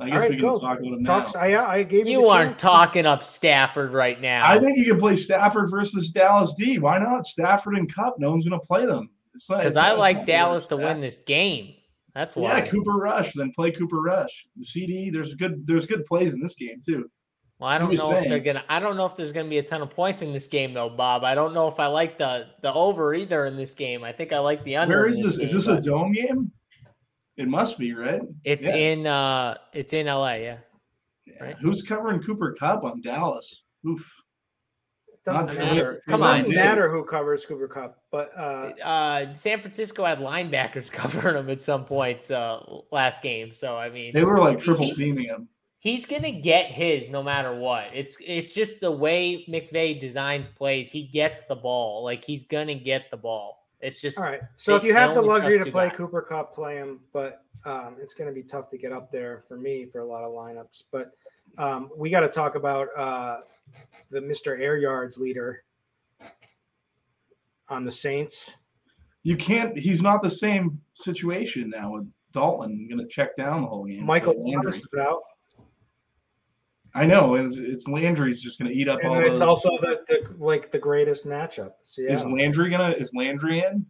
I 0.00 0.10
guess 0.10 0.20
right, 0.20 0.30
we 0.30 0.36
can 0.36 0.44
go. 0.44 0.58
talk 0.60 0.78
about 0.78 0.92
him 0.92 1.02
now. 1.02 1.26
I, 1.34 1.78
I 1.78 1.82
gave 1.82 2.06
you. 2.06 2.20
you 2.20 2.28
aren't 2.28 2.50
chance. 2.50 2.60
talking 2.60 3.04
up 3.04 3.24
Stafford 3.24 3.92
right 3.92 4.20
now. 4.20 4.48
I 4.48 4.60
think 4.60 4.78
you 4.78 4.84
can 4.84 4.98
play 4.98 5.16
Stafford 5.16 5.70
versus 5.70 6.10
Dallas 6.12 6.54
D. 6.56 6.78
Why 6.78 6.98
not? 6.98 7.26
Stafford 7.26 7.74
and 7.74 7.92
Kupp. 7.92 8.16
No 8.20 8.30
one's 8.30 8.46
going 8.46 8.58
to 8.60 8.64
play 8.64 8.86
them. 8.86 9.10
Because 9.32 9.76
I 9.76 9.92
like 9.92 10.24
Dallas 10.24 10.66
to 10.66 10.76
Stafford. 10.76 10.84
win 10.84 11.00
this 11.00 11.18
game. 11.18 11.74
That's 12.18 12.34
why. 12.34 12.58
Yeah, 12.58 12.66
Cooper 12.66 12.94
Rush. 12.94 13.32
Then 13.32 13.52
play 13.54 13.70
Cooper 13.70 14.00
Rush. 14.00 14.48
The 14.56 14.64
CeeDee. 14.64 15.12
There's 15.12 15.34
good. 15.36 15.64
There's 15.64 15.86
good 15.86 16.04
plays 16.04 16.34
in 16.34 16.40
this 16.40 16.56
game 16.56 16.82
too. 16.84 17.08
Well, 17.60 17.70
I 17.70 17.78
don't 17.78 17.94
know 17.94 18.12
if 18.16 18.28
they're 18.28 18.40
gonna. 18.40 18.64
I 18.68 18.80
don't 18.80 18.96
know 18.96 19.06
if 19.06 19.14
there's 19.14 19.30
gonna 19.30 19.48
be 19.48 19.58
a 19.58 19.62
ton 19.62 19.82
of 19.82 19.90
points 19.90 20.20
in 20.22 20.32
this 20.32 20.48
game, 20.48 20.74
though, 20.74 20.88
Bob. 20.88 21.22
I 21.22 21.36
don't 21.36 21.54
know 21.54 21.68
if 21.68 21.78
I 21.78 21.86
like 21.86 22.18
the 22.18 22.46
the 22.60 22.72
over 22.74 23.14
either 23.14 23.44
in 23.44 23.56
this 23.56 23.72
game. 23.72 24.02
I 24.02 24.10
think 24.10 24.32
I 24.32 24.40
like 24.40 24.64
the 24.64 24.74
under. 24.78 24.96
Where 24.96 25.06
is 25.06 25.18
is 25.20 25.36
this? 25.36 25.54
Is 25.54 25.64
game, 25.66 25.74
this 25.76 25.86
a 25.86 25.88
dome 25.88 26.10
game? 26.10 26.50
It 27.36 27.46
must 27.46 27.78
be 27.78 27.94
right. 27.94 28.22
It's 28.42 28.66
Yes. 28.66 28.96
in. 28.96 29.06
uh 29.06 29.56
It's 29.72 29.92
in 29.92 30.06
LA. 30.06 30.32
Yeah. 30.32 30.56
Yeah. 31.24 31.44
right. 31.44 31.56
Who's 31.60 31.82
covering 31.82 32.20
Cooper 32.20 32.52
Kupp 32.58 32.82
on 32.82 33.00
Dallas? 33.00 33.62
Oof. 33.86 34.12
It 35.28 35.32
doesn't 35.32 35.46
Not 35.46 35.56
matter. 35.74 36.02
Come 36.06 36.20
it 36.22 36.24
doesn't 36.24 36.44
on. 36.46 36.54
matter 36.54 36.88
who 36.90 37.04
covers 37.04 37.44
Cooper 37.46 37.68
Kupp, 37.68 37.98
but 38.10 38.30
uh, 38.36 38.72
Uh 38.82 39.32
San 39.32 39.60
Francisco 39.60 40.04
had 40.04 40.18
linebackers 40.18 40.90
covering 40.92 41.36
him 41.36 41.50
at 41.50 41.60
some 41.60 41.84
points 41.84 42.30
uh 42.30 42.62
last 42.92 43.22
game. 43.22 43.52
So 43.52 43.76
I 43.76 43.90
mean, 43.90 44.12
They 44.14 44.24
were 44.24 44.38
like 44.38 44.58
triple 44.58 44.86
he- 44.86 44.94
teaming 44.94 45.24
him. 45.26 45.48
he's 45.78 46.06
gonna 46.06 46.40
get 46.40 46.66
his 46.70 47.10
no 47.10 47.22
matter 47.22 47.54
what. 47.54 47.86
It's 47.94 48.16
it's 48.24 48.54
just 48.54 48.80
the 48.80 48.90
way 48.90 49.44
McVay 49.48 49.98
designs 50.00 50.48
plays. 50.48 50.90
He 50.90 51.02
gets 51.04 51.42
the 51.42 51.56
ball. 51.56 52.02
Like 52.04 52.24
he's 52.24 52.42
gonna 52.44 52.74
get 52.74 53.10
the 53.10 53.16
ball. 53.16 53.66
It's 53.80 54.00
just 54.00 54.18
all 54.18 54.24
right. 54.24 54.40
So 54.56 54.74
if 54.74 54.82
you 54.82 54.92
have 54.92 55.14
the 55.14 55.22
luxury 55.22 55.58
to 55.58 55.70
play 55.70 55.88
guys. 55.88 55.96
Cooper 55.96 56.20
Kupp, 56.22 56.52
play 56.54 56.76
him. 56.76 56.98
But 57.12 57.44
um, 57.64 57.96
it's 58.00 58.12
going 58.12 58.28
to 58.28 58.34
be 58.34 58.42
tough 58.42 58.68
to 58.70 58.76
get 58.78 58.90
up 58.92 59.12
there 59.12 59.44
for 59.46 59.56
me 59.56 59.86
for 59.86 60.00
a 60.00 60.04
lot 60.04 60.24
of 60.24 60.32
lineups. 60.32 60.82
But 60.90 61.12
um, 61.58 61.88
we 61.96 62.10
got 62.10 62.20
to 62.20 62.28
talk 62.28 62.56
about 62.56 62.88
uh, 62.96 63.40
the 64.10 64.20
Mister 64.20 64.56
Air 64.56 64.78
Yards 64.78 65.18
leader 65.18 65.64
on 67.68 67.84
the 67.84 67.92
Saints. 67.92 68.56
You 69.22 69.36
can't. 69.36 69.76
He's 69.78 70.00
not 70.00 70.22
the 70.22 70.30
same 70.30 70.80
situation 70.94 71.70
now 71.70 71.92
with 71.92 72.10
Dalton. 72.32 72.88
Going 72.88 73.00
to 73.00 73.06
check 73.06 73.36
down 73.36 73.62
the 73.62 73.68
whole 73.68 73.84
game. 73.84 74.04
Michael 74.04 74.42
Landry. 74.42 74.76
Is 74.76 74.94
out, 74.98 75.22
I 76.94 77.04
know. 77.04 77.34
It's, 77.34 77.56
it's 77.56 77.86
Landry's 77.86 78.40
just 78.40 78.58
going 78.58 78.70
to 78.70 78.76
eat 78.76 78.88
up 78.88 79.00
all 79.04 79.16
and 79.16 79.26
it's 79.26 79.40
those. 79.40 79.48
also 79.48 79.70
the, 79.82 80.00
the 80.08 80.34
like 80.38 80.70
the 80.70 80.78
greatest 80.78 81.26
matchup. 81.26 81.72
is 81.82 81.98
Yeah, 81.98 82.22
Landry 82.22 82.70
gonna? 82.70 82.90
Is 82.90 83.12
Landry 83.14 83.60
in? 83.60 83.84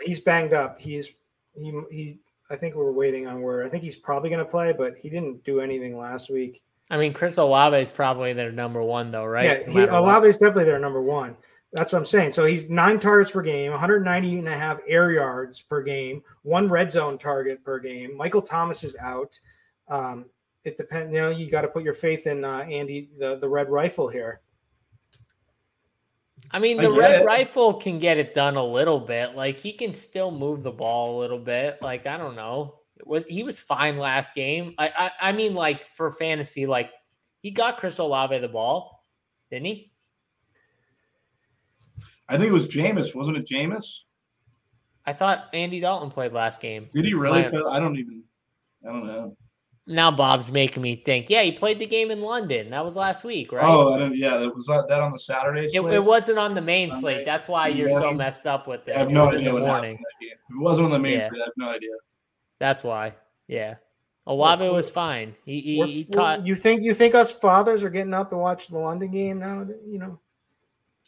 he's 0.00 0.20
banged 0.20 0.52
up. 0.54 0.80
He's 0.80 1.12
he 1.54 1.78
he. 1.90 2.18
I 2.50 2.56
think 2.56 2.74
we're 2.74 2.92
waiting 2.92 3.26
on 3.26 3.42
where. 3.42 3.62
I 3.62 3.68
think 3.68 3.82
he's 3.82 3.96
probably 3.96 4.30
going 4.30 4.44
to 4.44 4.50
play, 4.50 4.72
but 4.72 4.96
he 4.96 5.10
didn't 5.10 5.44
do 5.44 5.60
anything 5.60 5.98
last 5.98 6.30
week. 6.30 6.62
I 6.90 6.96
mean, 6.96 7.12
Chris 7.12 7.36
Olave 7.36 7.76
is 7.76 7.90
probably 7.90 8.32
their 8.32 8.50
number 8.52 8.82
one, 8.82 9.10
though, 9.10 9.26
right? 9.26 9.44
Yeah, 9.44 9.70
he, 9.70 9.78
matter. 9.78 9.92
Olave 9.92 10.28
is 10.28 10.38
definitely 10.38 10.64
their 10.64 10.78
number 10.78 11.02
one. 11.02 11.36
That's 11.72 11.92
what 11.92 11.98
I'm 11.98 12.06
saying. 12.06 12.32
So 12.32 12.46
he's 12.46 12.70
nine 12.70 12.98
targets 12.98 13.30
per 13.30 13.42
game, 13.42 13.70
190 13.72 14.38
and 14.38 14.48
a 14.48 14.56
half 14.56 14.78
air 14.88 15.10
yards 15.10 15.60
per 15.60 15.82
game, 15.82 16.22
one 16.42 16.66
red 16.68 16.90
zone 16.90 17.18
target 17.18 17.62
per 17.62 17.78
game. 17.78 18.16
Michael 18.16 18.40
Thomas 18.40 18.82
is 18.84 18.96
out. 18.96 19.38
Um, 19.88 20.24
it 20.64 20.78
depends. 20.78 21.12
You 21.12 21.20
know, 21.20 21.30
you 21.30 21.50
got 21.50 21.62
to 21.62 21.68
put 21.68 21.82
your 21.82 21.94
faith 21.94 22.26
in 22.26 22.44
uh, 22.44 22.60
Andy, 22.60 23.10
the 23.18 23.36
the 23.36 23.48
red 23.48 23.68
rifle 23.68 24.08
here. 24.08 24.40
I 26.50 26.58
mean, 26.58 26.78
the 26.78 26.88
get 26.88 26.98
red 26.98 27.22
it. 27.22 27.24
rifle 27.26 27.74
can 27.74 27.98
get 27.98 28.16
it 28.16 28.34
done 28.34 28.56
a 28.56 28.64
little 28.64 29.00
bit. 29.00 29.34
Like 29.36 29.58
he 29.58 29.72
can 29.72 29.92
still 29.92 30.30
move 30.30 30.62
the 30.62 30.70
ball 30.72 31.18
a 31.18 31.20
little 31.20 31.38
bit. 31.38 31.82
Like 31.82 32.06
I 32.06 32.16
don't 32.16 32.36
know, 32.36 32.76
It 32.86 32.87
was 33.04 33.24
he 33.26 33.42
was 33.42 33.58
fine 33.58 33.98
last 33.98 34.34
game? 34.34 34.74
I 34.78 34.88
I, 34.88 35.28
I 35.28 35.32
mean, 35.32 35.54
like 35.54 35.86
for 35.94 36.10
fantasy, 36.10 36.66
like 36.66 36.90
he 37.42 37.50
got 37.50 37.78
Chris 37.78 37.98
Olave 37.98 38.38
the 38.38 38.48
ball, 38.48 39.04
didn't 39.50 39.66
he? 39.66 39.92
I 42.28 42.36
think 42.36 42.48
it 42.50 42.52
was 42.52 42.66
Jameis. 42.66 43.14
Wasn't 43.14 43.36
it 43.36 43.46
Jameis? 43.46 43.84
I 45.06 45.12
thought 45.12 45.46
Andy 45.54 45.80
Dalton 45.80 46.10
played 46.10 46.32
last 46.34 46.60
game. 46.60 46.88
Did 46.92 47.04
he 47.06 47.14
really? 47.14 47.44
Play- 47.44 47.62
I 47.70 47.80
don't 47.80 47.96
even. 47.96 48.22
I 48.86 48.92
don't 48.92 49.06
know. 49.06 49.36
Now 49.90 50.10
Bob's 50.10 50.50
making 50.50 50.82
me 50.82 50.96
think. 51.02 51.30
Yeah, 51.30 51.42
he 51.42 51.52
played 51.52 51.78
the 51.78 51.86
game 51.86 52.10
in 52.10 52.20
London. 52.20 52.68
That 52.68 52.84
was 52.84 52.94
last 52.94 53.24
week, 53.24 53.52
right? 53.52 53.64
Oh, 53.64 53.94
I 53.94 53.98
don't. 53.98 54.14
Yeah, 54.14 54.36
that 54.36 54.54
was 54.54 54.66
that, 54.66 54.86
that 54.90 55.00
on 55.00 55.12
the 55.12 55.18
Saturday. 55.18 55.64
it, 55.64 55.70
slate? 55.70 55.94
it 55.94 56.04
wasn't 56.04 56.36
on 56.36 56.54
the 56.54 56.60
main 56.60 56.90
Sunday 56.90 57.00
slate. 57.00 57.24
That's 57.26 57.48
why 57.48 57.68
you're 57.68 57.88
so 57.88 58.12
messed 58.12 58.46
up 58.46 58.68
with 58.68 58.86
it. 58.86 58.94
I 58.94 58.98
have 58.98 59.10
no 59.10 59.28
idea 59.28 59.50
what 59.50 59.62
morning. 59.62 59.92
happened. 59.92 60.04
If 60.20 60.56
it 60.56 60.60
wasn't 60.60 60.84
on 60.84 60.90
the 60.90 60.98
main 60.98 61.20
Yeah. 61.20 61.28
slate, 61.28 61.40
I 61.40 61.44
have 61.44 61.52
no 61.56 61.68
idea. 61.70 61.88
That's 62.58 62.82
why. 62.82 63.14
Yeah. 63.46 63.76
Olave 64.26 64.68
was 64.68 64.90
fine. 64.90 65.34
He, 65.46 65.60
he, 65.60 65.82
he 65.84 66.04
caught. 66.04 66.46
You 66.46 66.54
think 66.54 66.82
you 66.82 66.92
think 66.92 67.14
us 67.14 67.32
fathers 67.32 67.82
are 67.82 67.90
getting 67.90 68.12
up 68.12 68.28
to 68.30 68.36
watch 68.36 68.68
the 68.68 68.78
London 68.78 69.10
game 69.10 69.38
now? 69.38 69.66
You 69.86 69.98
know. 69.98 70.18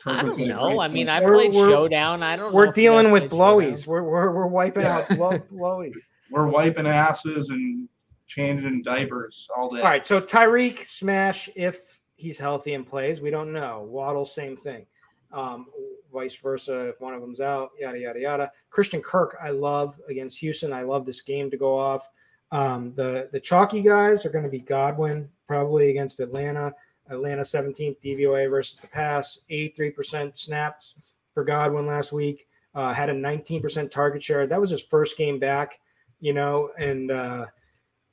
I 0.07 0.23
don't 0.23 0.39
know. 0.39 0.81
I 0.81 0.89
mean, 0.89 1.11
I 1.11 1.21
played 1.21 1.53
we're, 1.53 1.69
Showdown. 1.69 2.23
I 2.23 2.37
don't. 2.37 2.53
Know. 2.53 2.57
We're 2.57 2.73
dealing 2.73 3.11
with 3.11 3.31
blowies. 3.31 3.87
We're, 3.87 4.03
we're 4.03 4.33
we're 4.33 4.47
wiping 4.47 4.87
out 4.87 5.07
blow, 5.11 5.39
blowies. 5.53 5.97
We're 6.31 6.47
wiping 6.47 6.87
asses 6.87 7.51
and 7.51 7.87
changing 8.27 8.83
diapers 8.83 9.49
all 9.55 9.69
day. 9.69 9.83
All 9.83 9.89
right. 9.89 10.07
So 10.07 10.21
Tyreek 10.21 10.85
smash 10.87 11.51
if 11.55 12.01
he's 12.17 12.39
healthy 12.39 12.73
and 12.73 12.87
plays. 12.87 13.21
We 13.21 13.29
don't 13.31 13.53
know. 13.53 13.87
Waddle 13.91 14.25
same 14.25 14.57
thing. 14.57 14.87
Um, 15.33 15.67
vice 16.13 16.37
versa 16.37 16.89
if 16.89 17.01
one 17.01 17.15
of 17.15 17.21
them's 17.21 17.41
out. 17.41 17.71
Yada 17.79 17.99
yada 17.99 18.21
yada. 18.21 18.53
Christian 18.71 19.01
Kirk, 19.03 19.37
I 19.43 19.51
love 19.51 20.01
against 20.09 20.39
Houston. 20.39 20.73
I 20.73 20.83
love 20.83 21.07
this 21.07 21.21
game 21.21 21.51
to 21.51 21.57
go 21.57 21.77
off. 21.77 22.09
Um, 22.53 22.93
the 22.97 23.29
the 23.33 23.41
chalky 23.41 23.83
guys 23.83 24.27
are 24.27 24.31
going 24.31 24.45
to 24.45 24.51
be 24.51 24.61
Godwin 24.61 25.29
probably 25.47 25.91
against 25.91 26.21
Atlanta. 26.21 26.75
Atlanta 27.09 27.43
17th 27.43 28.01
DVOA 28.01 28.49
versus 28.49 28.79
the 28.79 28.87
pass, 28.87 29.41
83% 29.51 30.37
snaps 30.37 30.95
for 31.35 31.43
Godwin 31.45 31.87
last 31.87 32.13
week. 32.13 32.47
Uh, 32.73 32.93
had 32.93 33.11
a 33.11 33.15
19% 33.15 33.91
target 33.91 34.23
share. 34.23 34.47
That 34.47 34.61
was 34.61 34.71
his 34.71 34.85
first 34.85 35.19
game 35.19 35.41
back, 35.41 35.81
you 36.21 36.33
know, 36.33 36.71
and 36.79 37.11
uh, 37.11 37.47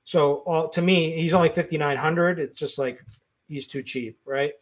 so 0.04 0.38
all, 0.48 0.70
to 0.70 0.82
me, 0.82 1.12
he's 1.22 1.34
only 1.34 1.50
5,900. 1.50 2.40
It's 2.40 2.58
just 2.58 2.80
like 2.80 3.04
he's 3.48 3.68
too 3.68 3.84
cheap, 3.84 4.18
right? 4.26 4.54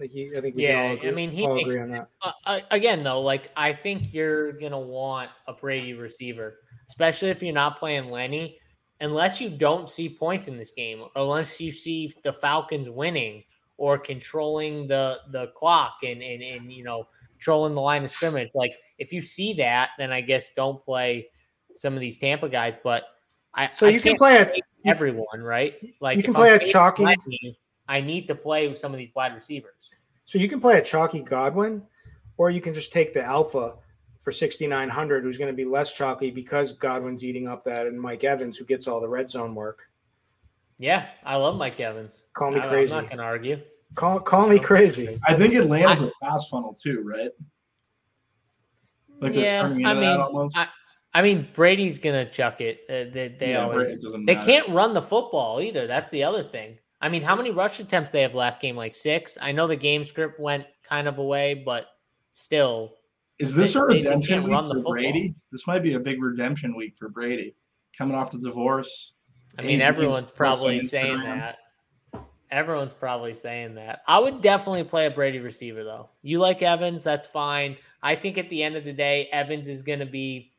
Like 0.00 0.12
I 0.14 0.40
think 0.40 0.56
we 0.56 0.62
yeah, 0.62 0.92
agree, 0.92 1.08
I 1.10 1.12
mean, 1.12 1.30
he 1.30 1.46
makes, 1.46 1.68
agree 1.68 1.82
on 1.82 1.90
that. 1.90 2.08
Uh, 2.22 2.60
again, 2.70 3.04
though, 3.04 3.20
like 3.20 3.50
I 3.54 3.74
think 3.74 4.14
you're 4.14 4.52
gonna 4.52 4.80
want 4.80 5.30
a 5.46 5.52
Brady 5.52 5.92
receiver, 5.92 6.60
especially 6.88 7.28
if 7.28 7.42
you're 7.42 7.52
not 7.52 7.78
playing 7.78 8.10
Lenny 8.10 8.58
unless 9.00 9.40
you 9.40 9.50
don't 9.50 9.90
see 9.90 10.08
points 10.08 10.48
in 10.48 10.56
this 10.56 10.70
game, 10.70 11.02
or 11.02 11.10
unless 11.16 11.60
you 11.60 11.70
see 11.70 12.14
the 12.24 12.32
Falcons 12.32 12.88
winning 12.88 13.44
or 13.76 13.98
controlling 13.98 14.86
the 14.86 15.18
the 15.32 15.48
clock 15.48 15.96
and 16.02 16.22
and, 16.22 16.42
and 16.42 16.72
you 16.72 16.82
know 16.82 17.06
controlling 17.32 17.74
the 17.74 17.80
line 17.80 18.02
of 18.02 18.10
scrimmage. 18.10 18.50
Like 18.54 18.72
if 18.98 19.12
you 19.12 19.20
see 19.20 19.52
that, 19.54 19.90
then 19.98 20.12
I 20.12 20.22
guess 20.22 20.52
don't 20.54 20.82
play 20.82 21.28
some 21.76 21.94
of 21.94 22.00
these 22.00 22.18
Tampa 22.18 22.48
guys. 22.48 22.74
But 22.82 23.04
I 23.52 23.68
so 23.68 23.86
you 23.86 23.96
I 23.96 24.00
can 24.00 24.16
play 24.16 24.38
a, 24.38 24.52
everyone, 24.86 25.42
right? 25.42 25.74
Like 26.00 26.16
you 26.16 26.22
can 26.22 26.32
play 26.32 26.54
a 26.54 26.58
chalky. 26.58 27.04
I 27.90 28.00
need 28.00 28.28
to 28.28 28.36
play 28.36 28.68
with 28.68 28.78
some 28.78 28.92
of 28.92 28.98
these 28.98 29.10
wide 29.16 29.34
receivers. 29.34 29.90
So 30.24 30.38
you 30.38 30.48
can 30.48 30.60
play 30.60 30.78
a 30.78 30.82
chalky 30.82 31.18
Godwin, 31.18 31.82
or 32.36 32.48
you 32.48 32.60
can 32.60 32.72
just 32.72 32.92
take 32.92 33.12
the 33.12 33.20
alpha 33.20 33.74
for 34.20 34.30
6,900, 34.30 35.24
who's 35.24 35.36
going 35.36 35.50
to 35.50 35.56
be 35.56 35.64
less 35.64 35.92
chalky 35.92 36.30
because 36.30 36.70
Godwin's 36.70 37.24
eating 37.24 37.48
up 37.48 37.64
that, 37.64 37.88
and 37.88 38.00
Mike 38.00 38.22
Evans, 38.22 38.56
who 38.56 38.64
gets 38.64 38.86
all 38.86 39.00
the 39.00 39.08
red 39.08 39.28
zone 39.28 39.56
work. 39.56 39.80
Yeah, 40.78 41.08
I 41.24 41.34
love 41.34 41.58
Mike 41.58 41.80
Evans. 41.80 42.22
Call 42.32 42.52
me 42.52 42.60
crazy. 42.60 42.92
I'm 42.94 43.02
not 43.02 43.10
going 43.10 43.18
to 43.18 43.24
argue. 43.24 43.60
Call 43.96 44.20
call 44.20 44.46
me 44.46 44.60
crazy. 44.60 45.18
I 45.26 45.34
think 45.34 45.52
Atlanta's 45.54 46.00
I, 46.00 46.06
a 46.06 46.10
pass 46.22 46.48
funnel 46.48 46.74
too, 46.80 47.02
right? 47.04 47.30
Like 49.20 49.34
yeah, 49.34 49.64
I 49.64 49.68
mean, 49.68 49.84
I, 50.54 50.68
I, 51.12 51.22
mean 51.22 51.48
Brady's 51.54 51.98
gonna 51.98 52.30
chuck 52.30 52.60
it. 52.60 52.82
Uh, 52.88 53.12
they, 53.12 53.34
they 53.36 53.50
yeah, 53.50 53.64
always 53.64 54.06
they 54.26 54.36
can't 54.36 54.68
run 54.68 54.94
the 54.94 55.02
football 55.02 55.60
either. 55.60 55.88
That's 55.88 56.08
the 56.10 56.22
other 56.22 56.44
thing. 56.44 56.78
I 57.00 57.08
mean, 57.08 57.22
how 57.22 57.34
many 57.34 57.50
rush 57.50 57.80
attempts 57.80 58.10
they 58.10 58.22
have 58.22 58.34
last 58.34 58.60
game? 58.60 58.76
Like 58.76 58.94
six. 58.94 59.38
I 59.40 59.52
know 59.52 59.66
the 59.66 59.76
game 59.76 60.04
script 60.04 60.38
went 60.38 60.66
kind 60.82 61.08
of 61.08 61.18
away, 61.18 61.62
but 61.64 61.86
still, 62.34 62.96
is 63.38 63.54
this 63.54 63.72
they, 63.72 63.80
a 63.80 63.82
redemption 63.84 64.42
week 64.42 64.64
for 64.64 64.82
Brady? 64.82 65.34
This 65.50 65.66
might 65.66 65.82
be 65.82 65.94
a 65.94 66.00
big 66.00 66.22
redemption 66.22 66.76
week 66.76 66.96
for 66.96 67.08
Brady, 67.08 67.54
coming 67.96 68.14
off 68.14 68.32
the 68.32 68.38
divorce. 68.38 69.12
I 69.58 69.62
mean, 69.62 69.80
everyone's 69.80 70.30
probably 70.30 70.80
saying 70.80 71.18
that. 71.20 71.58
Everyone's 72.50 72.94
probably 72.94 73.32
saying 73.32 73.76
that. 73.76 74.02
I 74.08 74.18
would 74.18 74.42
definitely 74.42 74.84
play 74.84 75.06
a 75.06 75.10
Brady 75.10 75.38
receiver 75.38 75.84
though. 75.84 76.10
You 76.22 76.38
like 76.38 76.62
Evans, 76.62 77.02
that's 77.02 77.26
fine. 77.26 77.76
I 78.02 78.14
think 78.16 78.38
at 78.38 78.50
the 78.50 78.62
end 78.62 78.76
of 78.76 78.84
the 78.84 78.92
day, 78.92 79.28
Evans 79.32 79.68
is 79.68 79.82
going 79.82 80.00
to 80.00 80.06
be, 80.06 80.52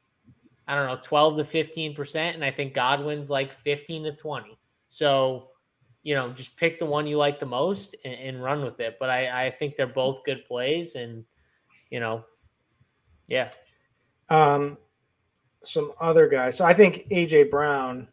I 0.67 0.75
don't 0.75 0.87
know, 0.87 0.99
12 1.03 1.37
to 1.37 1.43
15%. 1.43 2.33
And 2.33 2.45
I 2.45 2.51
think 2.51 2.73
Godwin's 2.73 3.29
like 3.29 3.51
15 3.51 4.03
to 4.05 4.15
20. 4.15 4.57
So, 4.87 5.49
you 6.03 6.15
know, 6.15 6.31
just 6.31 6.57
pick 6.57 6.79
the 6.79 6.85
one 6.85 7.05
you 7.07 7.17
like 7.17 7.39
the 7.39 7.45
most 7.45 7.95
and, 8.03 8.13
and 8.13 8.43
run 8.43 8.63
with 8.63 8.79
it. 8.79 8.97
But 8.99 9.09
I, 9.09 9.45
I 9.45 9.51
think 9.51 9.75
they're 9.75 9.87
both 9.87 10.23
good 10.23 10.45
plays. 10.45 10.95
And, 10.95 11.25
you 11.89 11.99
know, 11.99 12.25
yeah. 13.27 13.49
Um, 14.29 14.77
some 15.63 15.91
other 15.99 16.27
guys. 16.27 16.57
So 16.57 16.65
I 16.65 16.73
think 16.73 17.07
AJ 17.09 17.51
Brown 17.51 18.07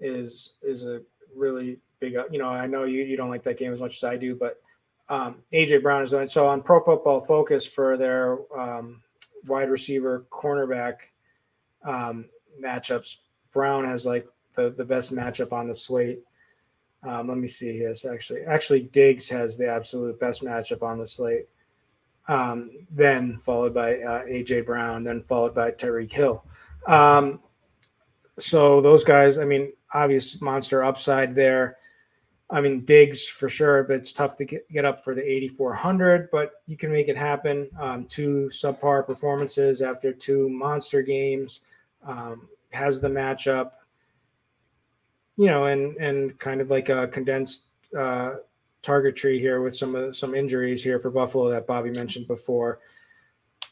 is 0.00 0.54
is 0.62 0.86
a 0.86 1.02
really 1.34 1.78
big. 2.00 2.16
Uh, 2.16 2.24
you 2.30 2.38
know, 2.38 2.48
I 2.48 2.66
know 2.66 2.84
you 2.84 3.04
you 3.04 3.16
don't 3.16 3.30
like 3.30 3.42
that 3.44 3.58
game 3.58 3.72
as 3.72 3.80
much 3.80 3.96
as 3.96 4.04
I 4.04 4.16
do, 4.16 4.34
but 4.34 4.60
um, 5.08 5.42
AJ 5.52 5.82
Brown 5.82 6.02
is 6.02 6.10
doing 6.10 6.28
so 6.28 6.46
on 6.46 6.62
Pro 6.62 6.82
Football 6.82 7.20
Focus 7.20 7.66
for 7.66 7.96
their 7.96 8.38
um, 8.58 9.02
wide 9.46 9.70
receiver 9.70 10.26
cornerback 10.30 10.96
um, 11.84 12.26
matchups. 12.62 13.16
Brown 13.52 13.84
has 13.84 14.04
like 14.04 14.26
the 14.54 14.70
the 14.70 14.84
best 14.84 15.14
matchup 15.14 15.52
on 15.52 15.68
the 15.68 15.74
slate. 15.74 16.20
Um, 17.02 17.28
let 17.28 17.38
me 17.38 17.48
see. 17.48 17.80
Yes, 17.82 18.04
actually, 18.04 18.42
actually 18.42 18.82
Diggs 18.82 19.28
has 19.28 19.56
the 19.56 19.68
absolute 19.68 20.18
best 20.18 20.42
matchup 20.42 20.82
on 20.82 20.98
the 20.98 21.06
slate 21.06 21.46
um, 22.28 22.70
then 22.90 23.38
followed 23.38 23.74
by 23.74 23.96
uh, 24.00 24.24
AJ 24.26 24.66
Brown, 24.66 25.02
then 25.02 25.22
followed 25.22 25.54
by 25.54 25.70
Tyreek 25.70 26.12
Hill. 26.12 26.44
Um, 26.86 27.40
so 28.38 28.80
those 28.80 29.02
guys, 29.02 29.38
I 29.38 29.44
mean, 29.44 29.72
obvious 29.94 30.40
monster 30.40 30.84
upside 30.84 31.34
there. 31.34 31.78
I 32.50 32.60
mean, 32.60 32.84
Diggs 32.84 33.26
for 33.26 33.48
sure, 33.48 33.82
but 33.84 33.96
it's 33.96 34.12
tough 34.12 34.36
to 34.36 34.44
get, 34.44 34.70
get 34.70 34.84
up 34.84 35.02
for 35.02 35.14
the 35.14 35.22
8,400, 35.22 36.30
but 36.30 36.52
you 36.66 36.76
can 36.76 36.92
make 36.92 37.08
it 37.08 37.16
happen. 37.16 37.68
Um, 37.78 38.04
two 38.04 38.48
subpar 38.52 39.06
performances 39.06 39.82
after 39.82 40.12
two 40.12 40.48
monster 40.48 41.02
games, 41.02 41.62
um, 42.06 42.48
has 42.72 43.00
the 43.00 43.08
matchup, 43.08 43.72
you 45.38 45.46
know, 45.46 45.64
and 45.66 45.96
and 45.96 46.38
kind 46.38 46.60
of 46.60 46.70
like 46.70 46.90
a 46.90 47.08
condensed 47.08 47.66
uh, 47.96 48.34
target 48.82 49.16
tree 49.16 49.40
here 49.40 49.62
with 49.62 49.74
some 49.74 49.94
of 49.94 50.14
some 50.16 50.34
injuries 50.34 50.82
here 50.82 50.98
for 50.98 51.10
Buffalo 51.10 51.48
that 51.48 51.66
Bobby 51.66 51.90
mentioned 51.90 52.26
before. 52.26 52.80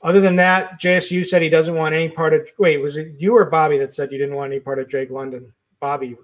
Other 0.03 0.21
than 0.21 0.37
that, 0.37 0.81
JSU 0.81 1.27
said 1.27 1.43
he 1.43 1.49
doesn't 1.49 1.75
want 1.75 1.95
any 1.95 2.09
part 2.09 2.33
of. 2.33 2.49
Wait, 2.59 2.79
was 2.79 2.97
it 2.97 3.15
you 3.19 3.37
or 3.37 3.45
Bobby 3.47 3.79
that 3.79 3.93
said 3.93 4.13
you 4.13 4.19
didn't 4.19 4.37
want 4.37 4.53
any 4.53 4.61
part 4.61 4.79
of 4.79 4.89
Drake 4.89 5.11
London? 5.11 5.53
Bobby. 5.81 6.17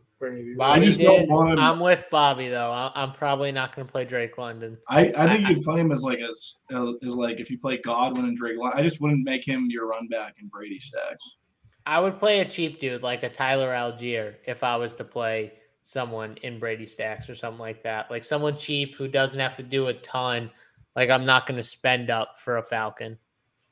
Bobby 0.57 0.93
did. 0.93 1.29
I'm 1.33 1.81
with 1.81 2.05
Bobby 2.09 2.49
though. 2.49 2.93
I'm 2.95 3.13
probably 3.13 3.51
not 3.51 3.75
going 3.75 3.89
to 3.89 3.91
play 3.91 4.05
Drake 4.05 4.39
London. 4.39 4.79
I, 4.89 5.13
I 5.17 5.29
think 5.29 5.49
you'd 5.49 5.65
play 5.65 5.81
him 5.81 5.91
as 5.91 6.05
like 6.05 6.21
as 6.21 6.55
as 6.71 7.03
like 7.03 7.41
if 7.41 7.51
you 7.51 7.59
play 7.59 7.79
Godwin 7.79 8.27
and 8.27 8.37
Drake 8.37 8.57
London. 8.57 8.79
I 8.79 8.85
just 8.85 9.01
wouldn't 9.01 9.25
make 9.25 9.45
him 9.45 9.67
your 9.69 9.89
run 9.89 10.07
back 10.07 10.37
in 10.41 10.47
Brady 10.47 10.79
stacks. 10.79 11.39
I 11.87 12.01
would 12.01 12.19
play 12.19 12.41
a 12.41 12.49
cheap 12.49 12.81
dude 12.81 13.03
like 13.03 13.23
a 13.23 13.29
Tyler 13.29 13.71
Allgeier 13.71 14.35
if 14.47 14.63
I 14.63 14.77
was 14.77 14.97
to 14.97 15.05
play 15.05 15.53
someone 15.83 16.37
in 16.43 16.59
Brady 16.59 16.87
stacks 16.87 17.29
or 17.29 17.35
something 17.35 17.61
like 17.61 17.83
that. 17.83 18.11
Like 18.11 18.25
someone 18.25 18.57
cheap 18.57 18.95
who 18.97 19.09
doesn't 19.09 19.39
have 19.39 19.57
to 19.57 19.63
do 19.63 19.89
a 19.89 19.95
ton. 19.95 20.51
Like 20.95 21.11
I'm 21.11 21.25
not 21.25 21.47
going 21.47 21.57
to 21.57 21.63
spend 21.63 22.11
up 22.11 22.39
for 22.39 22.59
a 22.59 22.63
Falcon. 22.63 23.19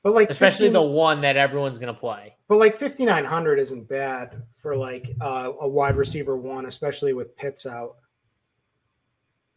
But 0.03 0.15
like 0.15 0.31
especially 0.31 0.69
15, 0.69 0.73
the 0.73 0.83
one 0.83 1.21
that 1.21 1.37
everyone's 1.37 1.79
going 1.79 1.93
to 1.93 2.01
play. 2.01 2.35
But 2.49 2.59
like 2.59 2.75
5900 2.75 3.59
isn't 3.59 3.89
bad 3.89 4.43
for 4.57 4.75
like 4.75 5.15
uh, 5.21 5.53
a 5.61 5.69
wide 5.69 5.97
receiver 5.97 6.37
one, 6.37 6.67
especially 6.67 7.13
with 7.13 7.37
Pitts 7.37 7.67
out. 7.67 7.97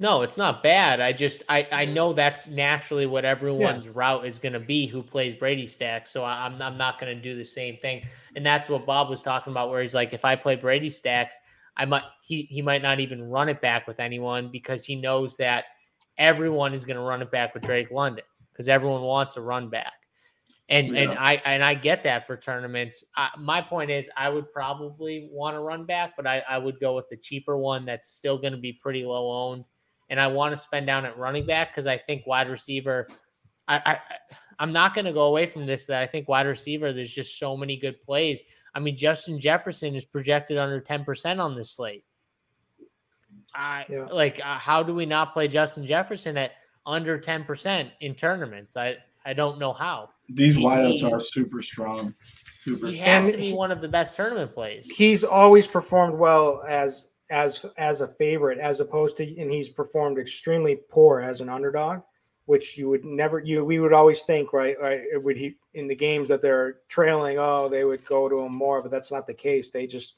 No, 0.03 0.21
it's 0.21 0.35
not 0.35 0.61
bad. 0.61 0.99
I 0.99 1.13
just 1.13 1.43
I 1.47 1.65
I 1.71 1.85
know 1.85 2.11
that's 2.11 2.49
naturally 2.49 3.05
what 3.05 3.23
everyone's 3.23 3.85
yeah. 3.85 3.93
route 3.95 4.25
is 4.25 4.37
going 4.37 4.51
to 4.51 4.59
be 4.59 4.85
who 4.85 5.01
plays 5.01 5.33
Brady 5.33 5.65
stacks. 5.65 6.11
So 6.11 6.25
I, 6.25 6.45
I'm 6.45 6.61
I'm 6.61 6.77
not 6.77 6.99
going 6.99 7.15
to 7.15 7.23
do 7.23 7.37
the 7.37 7.45
same 7.45 7.77
thing. 7.77 8.03
And 8.35 8.45
that's 8.45 8.67
what 8.67 8.85
Bob 8.85 9.09
was 9.09 9.21
talking 9.21 9.51
about, 9.51 9.69
where 9.69 9.81
he's 9.81 9.93
like, 9.93 10.11
if 10.11 10.25
I 10.25 10.35
play 10.35 10.57
Brady 10.57 10.89
stacks, 10.89 11.37
I 11.77 11.85
might 11.85 12.03
he 12.21 12.41
he 12.41 12.61
might 12.61 12.81
not 12.81 12.99
even 12.99 13.23
run 13.23 13.47
it 13.47 13.61
back 13.61 13.87
with 13.87 14.01
anyone 14.01 14.49
because 14.51 14.83
he 14.83 14.97
knows 14.97 15.37
that 15.37 15.63
everyone 16.17 16.73
is 16.73 16.83
going 16.83 16.97
to 16.97 17.03
run 17.03 17.21
it 17.21 17.31
back 17.31 17.53
with 17.53 17.63
Drake 17.63 17.89
London 17.89 18.25
because 18.51 18.67
everyone 18.67 19.03
wants 19.03 19.37
a 19.37 19.41
run 19.41 19.69
back. 19.69 19.93
And 20.67 20.89
yeah. 20.89 21.03
and 21.03 21.11
I 21.11 21.41
and 21.45 21.63
I 21.63 21.75
get 21.75 22.03
that 22.03 22.27
for 22.27 22.35
tournaments. 22.35 23.05
I, 23.15 23.29
my 23.39 23.61
point 23.61 23.89
is, 23.89 24.09
I 24.17 24.27
would 24.27 24.51
probably 24.51 25.29
want 25.31 25.55
to 25.55 25.61
run 25.61 25.85
back, 25.85 26.17
but 26.17 26.27
I, 26.27 26.43
I 26.49 26.57
would 26.57 26.77
go 26.81 26.93
with 26.93 27.07
the 27.07 27.15
cheaper 27.15 27.57
one 27.57 27.85
that's 27.85 28.09
still 28.09 28.37
going 28.37 28.51
to 28.51 28.59
be 28.59 28.73
pretty 28.73 29.05
low 29.05 29.31
owned. 29.31 29.63
And 30.09 30.19
I 30.19 30.27
want 30.27 30.53
to 30.55 30.61
spend 30.61 30.85
down 30.85 31.05
at 31.05 31.17
running 31.17 31.45
back 31.45 31.71
because 31.71 31.87
I 31.87 31.97
think 31.97 32.27
wide 32.27 32.49
receiver. 32.49 33.07
I, 33.67 33.81
I 33.85 33.99
I'm 34.59 34.71
not 34.71 34.93
going 34.93 35.05
to 35.05 35.13
go 35.13 35.23
away 35.23 35.45
from 35.45 35.65
this. 35.65 35.85
That 35.85 36.03
I 36.03 36.07
think 36.07 36.27
wide 36.27 36.45
receiver. 36.45 36.93
There's 36.93 37.13
just 37.13 37.39
so 37.39 37.57
many 37.57 37.77
good 37.77 38.01
plays. 38.01 38.41
I 38.75 38.79
mean, 38.79 38.97
Justin 38.97 39.39
Jefferson 39.39 39.95
is 39.95 40.05
projected 40.05 40.57
under 40.57 40.81
10% 40.81 41.39
on 41.39 41.55
this 41.55 41.71
slate. 41.71 42.03
I 43.55 43.85
yeah. 43.89 44.05
like 44.11 44.39
uh, 44.43 44.57
how 44.57 44.81
do 44.81 44.93
we 44.93 45.05
not 45.05 45.33
play 45.33 45.47
Justin 45.47 45.85
Jefferson 45.85 46.37
at 46.37 46.51
under 46.85 47.19
10% 47.19 47.91
in 48.01 48.15
tournaments? 48.15 48.75
I 48.75 48.97
I 49.25 49.33
don't 49.33 49.59
know 49.59 49.73
how. 49.73 50.09
These 50.29 50.55
wideouts 50.55 51.09
are 51.09 51.19
super 51.19 51.61
strong. 51.61 52.13
Super. 52.63 52.87
He 52.87 52.97
has 52.97 53.27
to 53.27 53.37
be 53.37 53.53
one 53.53 53.71
of 53.71 53.81
the 53.81 53.87
best 53.87 54.15
tournament 54.15 54.53
plays. 54.53 54.89
He's 54.89 55.23
always 55.23 55.67
performed 55.67 56.17
well 56.17 56.63
as 56.67 57.09
as 57.29 57.65
as 57.77 58.01
a 58.01 58.07
favorite, 58.07 58.59
as 58.59 58.79
opposed 58.79 59.17
to, 59.17 59.39
and 59.39 59.51
he's 59.51 59.69
performed 59.69 60.17
extremely 60.19 60.79
poor 60.89 61.21
as 61.21 61.41
an 61.41 61.49
underdog, 61.49 62.01
which 62.45 62.77
you 62.77 62.89
would 62.89 63.05
never 63.05 63.39
you 63.39 63.63
we 63.63 63.79
would 63.79 63.93
always 63.93 64.21
think 64.21 64.53
right 64.53 64.75
right 64.81 65.01
would 65.15 65.37
he 65.37 65.55
in 65.73 65.87
the 65.87 65.95
games 65.95 66.27
that 66.27 66.41
they're 66.41 66.77
trailing 66.89 67.37
oh 67.39 67.69
they 67.69 67.83
would 67.83 68.05
go 68.05 68.27
to 68.29 68.39
him 68.41 68.55
more, 68.55 68.81
but 68.81 68.91
that's 68.91 69.11
not 69.11 69.25
the 69.27 69.33
case. 69.33 69.69
They 69.69 69.87
just 69.87 70.15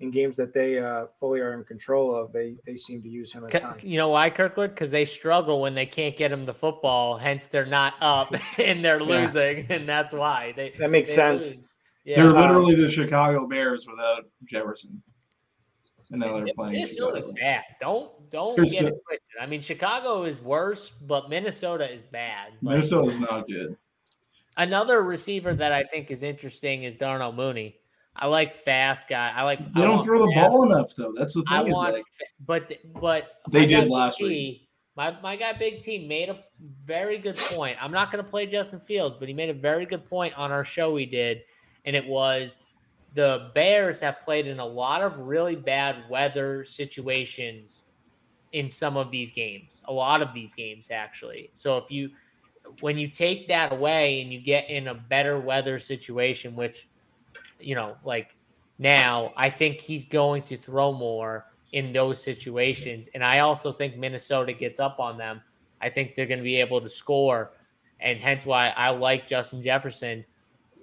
in 0.00 0.12
games 0.12 0.36
that 0.36 0.54
they 0.54 0.78
uh, 0.78 1.06
fully 1.18 1.40
are 1.40 1.54
in 1.54 1.64
control 1.64 2.14
of, 2.14 2.32
they 2.32 2.54
they 2.64 2.76
seem 2.76 3.02
to 3.02 3.08
use 3.08 3.32
him 3.32 3.44
a 3.44 3.48
Ca- 3.48 3.74
You 3.82 3.96
know 3.98 4.10
why, 4.10 4.30
Kirkwood? 4.30 4.70
Because 4.70 4.92
they 4.92 5.04
struggle 5.04 5.60
when 5.60 5.74
they 5.74 5.86
can't 5.86 6.16
get 6.16 6.30
him 6.30 6.46
the 6.46 6.54
football. 6.54 7.16
Hence, 7.18 7.46
they're 7.46 7.66
not 7.66 7.94
up 8.00 8.32
and 8.58 8.84
they're 8.84 9.00
Yeah. 9.00 9.24
losing, 9.24 9.66
and 9.70 9.88
that's 9.88 10.12
why 10.12 10.52
they. 10.54 10.74
That 10.78 10.90
makes 10.90 11.08
they 11.08 11.16
sense. 11.16 11.74
Yeah, 12.04 12.22
They're 12.22 12.32
literally 12.32 12.74
the 12.74 12.88
Chicago 12.88 13.46
Bears 13.46 13.86
without 13.86 14.24
Jefferson. 14.44 15.02
And 16.10 16.20
now 16.20 16.36
they're 16.40 16.54
playing. 16.54 16.72
Minnesota's 16.74 17.24
Chicago. 17.24 17.34
bad. 17.40 17.62
Don't 17.80 18.30
don't 18.30 18.56
There's 18.56 18.72
get 18.72 18.84
a- 18.84 18.86
it 18.88 18.92
uh, 18.94 18.96
twisted. 19.06 19.40
I 19.40 19.46
mean, 19.46 19.60
Chicago 19.60 20.24
is 20.24 20.40
worse, 20.40 20.90
but 20.90 21.28
Minnesota 21.28 21.90
is 21.92 22.00
bad. 22.02 22.52
Like, 22.62 22.76
Minnesota's 22.76 23.18
not 23.18 23.46
good. 23.46 23.76
Another 24.56 25.02
receiver 25.02 25.54
that 25.54 25.72
I 25.72 25.84
think 25.84 26.10
is 26.10 26.22
interesting 26.22 26.82
is 26.84 26.94
Darnell 26.94 27.32
Mooney. 27.32 27.76
I 28.16 28.26
like 28.26 28.52
fast 28.52 29.08
guy. 29.08 29.32
I 29.34 29.44
like. 29.44 29.58
They 29.74 29.82
I 29.82 29.84
don't 29.84 30.02
throw 30.02 30.26
the 30.26 30.32
fast- 30.34 30.52
ball 30.52 30.72
enough 30.72 30.94
though. 30.96 31.12
That's 31.16 31.34
the 31.34 31.44
I. 31.48 31.62
Is 31.64 31.72
want, 31.72 31.92
like 31.94 32.04
but 32.44 32.72
but 33.00 33.34
They 33.50 33.66
did 33.66 33.88
last 33.88 34.18
T- 34.18 34.24
week. 34.24 34.68
My 34.96 35.14
my 35.22 35.36
guy 35.36 35.52
Big 35.52 35.80
T 35.80 36.08
made 36.08 36.28
a 36.28 36.42
very 36.84 37.18
good 37.18 37.36
point. 37.36 37.76
I'm 37.80 37.92
not 37.92 38.10
going 38.10 38.24
to 38.24 38.28
play 38.28 38.46
Justin 38.46 38.80
Fields, 38.80 39.14
but 39.20 39.28
he 39.28 39.34
made 39.34 39.48
a 39.50 39.54
very 39.54 39.86
good 39.86 40.04
point 40.08 40.34
on 40.36 40.50
our 40.50 40.64
show 40.64 40.92
we 40.92 41.06
did, 41.06 41.42
and 41.84 41.94
it 41.94 42.04
was 42.04 42.58
the 43.14 43.50
Bears 43.54 44.00
have 44.00 44.22
played 44.24 44.46
in 44.46 44.58
a 44.58 44.66
lot 44.66 45.02
of 45.02 45.18
really 45.18 45.56
bad 45.56 46.08
weather 46.08 46.64
situations 46.64 47.84
in 48.52 48.68
some 48.68 48.96
of 48.96 49.10
these 49.10 49.30
games. 49.30 49.82
A 49.86 49.92
lot 49.92 50.22
of 50.22 50.32
these 50.32 50.54
games 50.54 50.90
actually. 50.90 51.50
So 51.54 51.76
if 51.76 51.90
you 51.90 52.10
when 52.80 52.98
you 52.98 53.08
take 53.08 53.48
that 53.48 53.72
away 53.72 54.20
and 54.20 54.32
you 54.32 54.40
get 54.40 54.68
in 54.68 54.88
a 54.88 54.94
better 54.94 55.40
weather 55.40 55.78
situation, 55.78 56.54
which 56.54 56.88
you 57.60 57.74
know, 57.74 57.96
like 58.04 58.36
now, 58.78 59.32
I 59.36 59.50
think 59.50 59.80
he's 59.80 60.06
going 60.06 60.42
to 60.44 60.56
throw 60.56 60.92
more 60.92 61.46
in 61.72 61.92
those 61.92 62.22
situations. 62.22 63.08
And 63.14 63.24
I 63.24 63.40
also 63.40 63.72
think 63.72 63.96
Minnesota 63.96 64.52
gets 64.52 64.80
up 64.80 65.00
on 65.00 65.18
them. 65.18 65.40
I 65.80 65.90
think 65.90 66.14
they're 66.14 66.26
going 66.26 66.38
to 66.38 66.44
be 66.44 66.56
able 66.56 66.80
to 66.80 66.88
score. 66.88 67.52
And 68.00 68.20
hence 68.20 68.46
why 68.46 68.68
I 68.70 68.90
like 68.90 69.26
Justin 69.26 69.62
Jefferson. 69.62 70.24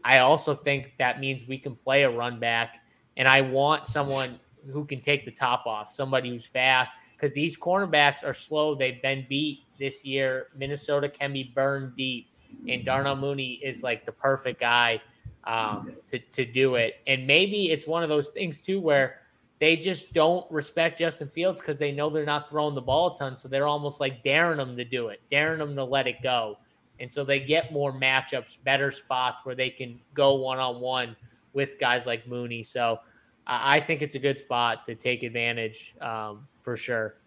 I 0.05 0.19
also 0.19 0.53
think 0.53 0.93
that 0.99 1.19
means 1.19 1.47
we 1.47 1.57
can 1.57 1.75
play 1.75 2.03
a 2.03 2.09
run 2.09 2.39
back. 2.39 2.83
And 3.17 3.27
I 3.27 3.41
want 3.41 3.87
someone 3.87 4.39
who 4.71 4.85
can 4.85 4.99
take 4.99 5.25
the 5.25 5.31
top 5.31 5.65
off, 5.65 5.91
somebody 5.91 6.29
who's 6.29 6.45
fast, 6.45 6.95
because 7.15 7.33
these 7.33 7.57
cornerbacks 7.57 8.23
are 8.23 8.33
slow. 8.33 8.75
They've 8.75 9.01
been 9.01 9.25
beat 9.27 9.63
this 9.79 10.05
year. 10.05 10.47
Minnesota 10.55 11.09
can 11.09 11.33
be 11.33 11.51
burned 11.55 11.97
deep. 11.97 12.29
And 12.69 12.85
Darnell 12.85 13.15
Mooney 13.15 13.53
is 13.63 13.83
like 13.83 14.05
the 14.05 14.11
perfect 14.11 14.59
guy 14.59 15.01
um, 15.45 15.93
to, 16.07 16.19
to 16.19 16.45
do 16.45 16.75
it. 16.75 16.95
And 17.07 17.25
maybe 17.25 17.71
it's 17.71 17.87
one 17.87 18.03
of 18.03 18.09
those 18.09 18.29
things 18.29 18.61
too 18.61 18.79
where 18.79 19.21
they 19.59 19.75
just 19.75 20.13
don't 20.13 20.49
respect 20.51 20.99
Justin 20.99 21.29
Fields 21.29 21.61
because 21.61 21.77
they 21.77 21.91
know 21.91 22.09
they're 22.09 22.25
not 22.25 22.49
throwing 22.49 22.75
the 22.75 22.81
ball 22.81 23.15
a 23.15 23.17
ton. 23.17 23.37
So 23.37 23.47
they're 23.47 23.67
almost 23.67 23.99
like 23.99 24.23
daring 24.23 24.57
them 24.57 24.77
to 24.77 24.85
do 24.85 25.07
it, 25.07 25.21
daring 25.31 25.59
them 25.59 25.75
to 25.75 25.83
let 25.83 26.07
it 26.07 26.21
go. 26.21 26.57
And 26.99 27.11
so 27.11 27.23
they 27.23 27.39
get 27.39 27.73
more 27.73 27.91
matchups, 27.91 28.57
better 28.63 28.91
spots 28.91 29.41
where 29.43 29.55
they 29.55 29.69
can 29.69 29.99
go 30.13 30.35
one 30.35 30.59
on 30.59 30.79
one 30.79 31.15
with 31.53 31.79
guys 31.79 32.05
like 32.05 32.27
Mooney. 32.27 32.63
So 32.63 32.99
I 33.47 33.79
think 33.79 34.01
it's 34.01 34.15
a 34.15 34.19
good 34.19 34.39
spot 34.39 34.85
to 34.85 34.95
take 34.95 35.23
advantage 35.23 35.95
um, 36.01 36.47
for 36.61 36.75
sure. 36.75 37.17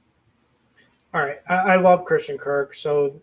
All 1.14 1.20
right, 1.22 1.38
I, 1.48 1.54
I 1.54 1.76
love 1.76 2.04
Christian 2.04 2.36
Kirk. 2.36 2.74
So 2.74 3.20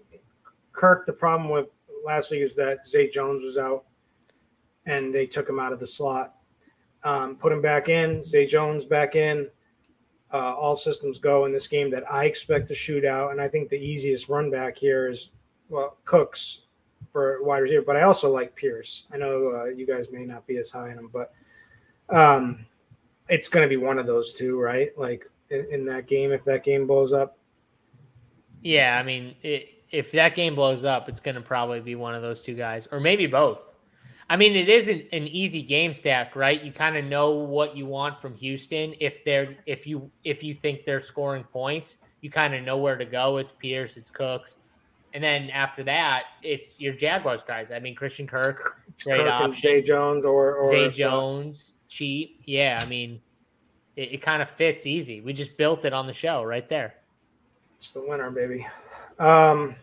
Kirk, 0.71 1.05
the 1.05 1.13
problem 1.13 1.49
with 1.49 1.67
last 2.05 2.31
week 2.31 2.41
is 2.41 2.55
that 2.55 2.87
Zay 2.87 3.09
Jones 3.09 3.43
was 3.43 3.57
out, 3.57 3.85
and 4.85 5.13
they 5.13 5.25
took 5.25 5.47
him 5.47 5.59
out 5.59 5.73
of 5.73 5.79
the 5.79 5.87
slot, 5.87 6.35
um, 7.03 7.35
put 7.35 7.51
him 7.51 7.61
back 7.61 7.89
in. 7.89 8.23
Zay 8.23 8.45
Jones 8.45 8.85
back 8.85 9.15
in. 9.15 9.49
Uh, 10.33 10.53
all 10.55 10.75
systems 10.75 11.19
go 11.19 11.45
in 11.45 11.53
this 11.53 11.67
game 11.67 11.89
that 11.91 12.11
I 12.11 12.25
expect 12.25 12.67
to 12.69 12.75
shoot 12.75 13.05
out, 13.05 13.31
and 13.31 13.39
I 13.39 13.47
think 13.47 13.69
the 13.69 13.77
easiest 13.77 14.29
run 14.29 14.49
back 14.49 14.77
here 14.77 15.07
is 15.07 15.29
well 15.69 15.97
Cooks 16.05 16.61
for 17.11 17.41
wide 17.43 17.59
receiver, 17.59 17.83
but 17.85 17.95
I 17.95 18.01
also 18.01 18.29
like 18.29 18.55
Pierce. 18.55 19.05
I 19.11 19.17
know 19.17 19.51
uh, 19.51 19.65
you 19.65 19.87
guys 19.87 20.11
may 20.11 20.25
not 20.25 20.45
be 20.45 20.57
as 20.57 20.69
high 20.69 20.91
on 20.91 20.99
him, 20.99 21.09
but 21.13 21.33
um, 22.09 22.65
it's 23.29 23.47
going 23.47 23.63
to 23.63 23.69
be 23.69 23.77
one 23.77 23.97
of 23.97 24.05
those 24.05 24.33
two, 24.33 24.59
right? 24.59 24.89
Like 24.97 25.25
in, 25.49 25.65
in 25.71 25.85
that 25.85 26.07
game, 26.07 26.31
if 26.31 26.43
that 26.43 26.63
game 26.63 26.85
blows 26.85 27.13
up. 27.13 27.37
Yeah, 28.61 28.97
I 28.99 29.03
mean, 29.03 29.35
it, 29.43 29.83
if 29.91 30.11
that 30.11 30.35
game 30.35 30.55
blows 30.55 30.83
up, 30.83 31.07
it's 31.07 31.19
going 31.19 31.35
to 31.35 31.41
probably 31.41 31.79
be 31.79 31.95
one 31.95 32.15
of 32.15 32.21
those 32.21 32.41
two 32.41 32.55
guys, 32.55 32.87
or 32.91 32.99
maybe 32.99 33.27
both. 33.27 33.59
I 34.29 34.37
mean, 34.37 34.55
it 34.55 34.69
isn't 34.69 35.05
an 35.11 35.27
easy 35.27 35.61
game 35.61 35.93
stack, 35.93 36.35
right? 36.35 36.61
You 36.61 36.71
kind 36.71 36.97
of 36.97 37.05
know 37.05 37.31
what 37.31 37.77
you 37.77 37.85
want 37.85 38.19
from 38.19 38.35
Houston. 38.37 38.95
If 38.99 39.23
they're 39.23 39.55
if 39.67 39.85
you 39.85 40.09
if 40.23 40.43
you 40.43 40.55
think 40.55 40.83
they're 40.83 40.99
scoring 40.99 41.43
points, 41.43 41.99
you 42.21 42.31
kind 42.31 42.55
of 42.55 42.63
know 42.63 42.77
where 42.77 42.97
to 42.97 43.05
go. 43.05 43.37
It's 43.37 43.51
Pierce, 43.51 43.97
it's 43.97 44.09
Cooks, 44.09 44.57
and 45.15 45.23
then 45.23 45.49
after 45.49 45.81
that, 45.85 46.23
it's 46.43 46.77
your 46.77 46.93
Jaguars 46.93 47.41
guys. 47.41 47.71
I 47.71 47.79
mean, 47.79 47.95
Christian 47.95 48.27
Kirk, 48.27 48.81
great 49.01 49.21
Kirk 49.21 49.31
option. 49.31 49.61
Zay 49.61 49.81
Jones 49.81 50.25
or 50.25 50.55
or 50.55 50.69
Zay 50.69 50.87
uh, 50.87 50.89
Jones, 50.89 51.75
cheap. 51.87 52.41
Yeah, 52.43 52.81
I 52.83 52.89
mean, 52.89 53.21
it, 53.95 54.15
it 54.15 54.21
kind 54.21 54.41
of 54.41 54.49
fits 54.49 54.85
easy. 54.85 55.21
We 55.21 55.31
just 55.31 55.55
built 55.55 55.85
it 55.85 55.93
on 55.93 56.05
the 56.05 56.11
show 56.11 56.43
right 56.43 56.67
there. 56.67 56.95
It's 57.77 57.93
the 57.93 58.05
winner, 58.05 58.29
baby. 58.29 58.67
Um, 59.17 59.77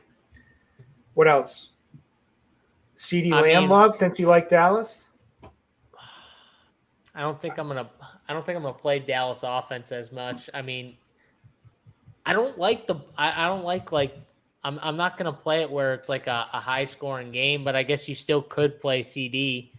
what 1.15 1.29
else? 1.29 1.73
CeeDee 2.99 3.31
Lamb 3.31 3.63
mean- 3.63 3.71
love 3.71 3.95
since 3.95 4.21
you 4.21 4.27
like 4.27 4.51
Dallas. 4.51 5.09
I 7.15 7.23
don't 7.23 7.41
think 7.41 7.59
I'm 7.59 7.69
gonna. 7.69 7.89
I 8.29 8.35
don't 8.35 8.45
think 8.45 8.57
I'm 8.57 8.63
gonna 8.63 8.75
play 8.75 8.99
Dallas 8.99 9.41
offense 9.43 9.93
as 9.93 10.13
much. 10.13 10.51
I 10.53 10.61
mean, 10.61 10.95
I 12.27 12.35
don't 12.35 12.59
like 12.59 12.87
the. 12.87 12.97
I, 13.17 13.47
I 13.47 13.49
don't 13.49 13.65
like 13.65 13.93
like. 13.93 14.19
I'm. 14.65 14.79
I'm 14.83 14.97
not 14.97 15.19
gonna 15.19 15.33
play 15.33 15.63
it 15.63 15.71
where 15.71 15.95
it's 15.95 16.09
like 16.09 16.27
a, 16.27 16.47
a 16.53 16.61
high 16.61 16.85
scoring 16.85 17.33
game, 17.33 17.65
but 17.65 17.75
I 17.75 17.83
guess 17.83 18.09
you 18.09 18.15
still 18.15 18.43
could 18.43 18.81
play 18.81 19.01
CeeDee. 19.01 19.71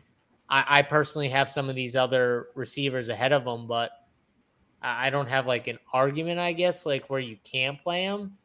I, 0.49 0.79
I 0.79 0.81
personally 0.81 1.29
have 1.29 1.49
some 1.49 1.69
of 1.69 1.75
these 1.75 1.95
other 1.95 2.47
receivers 2.53 3.09
ahead 3.09 3.31
of 3.31 3.45
them, 3.45 3.65
but 3.65 3.91
I, 4.81 5.09
don't 5.09 5.27
have 5.29 5.47
like 5.47 5.67
an 5.67 5.79
argument. 5.93 6.39
I 6.39 6.51
guess 6.51 6.85
like 6.85 7.09
where 7.09 7.21
you 7.21 7.37
can't 7.43 7.81
play 7.81 8.05
them. 8.05 8.37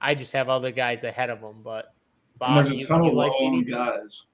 I 0.00 0.14
just 0.14 0.32
have 0.32 0.48
other 0.48 0.72
guys 0.72 1.04
ahead 1.04 1.30
of 1.30 1.40
them, 1.40 1.60
but. 1.62 1.94
Bob, 2.38 2.56
there's 2.64 2.76
a 2.76 2.80
you- 2.80 2.86
ton 2.86 3.04
you 3.04 3.10
of 3.10 3.16
like 3.16 3.32
CeeDee? 3.32 3.70
guys. 3.70 4.24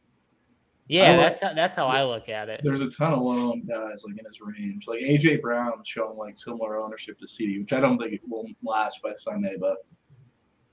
Yeah, 0.89 1.11
like- 1.11 1.20
that's 1.20 1.43
how, 1.43 1.55
that's 1.55 1.77
how 1.77 1.87
I 1.87 2.03
look 2.03 2.29
at 2.29 2.49
it. 2.49 2.62
There's 2.65 2.81
a 2.81 2.89
ton 2.91 3.12
of 3.12 3.20
low-owned 3.20 3.69
guys 3.69 4.03
like 4.05 4.19
in 4.19 4.24
his 4.24 4.41
range. 4.41 4.89
Like 4.89 5.01
AJ 5.01 5.43
Brown 5.43 5.83
showing 5.85 6.16
like 6.16 6.37
similar 6.37 6.79
ownership 6.81 7.19
to 7.20 7.27
CeeDee, 7.27 7.61
which 7.61 7.73
I 7.73 7.81
don't 7.81 7.99
think 7.99 8.15
it 8.15 8.23
will 8.29 8.47
last 8.62 9.01
by 9.03 9.12
Sunday, 9.16 9.57
but 9.61 9.77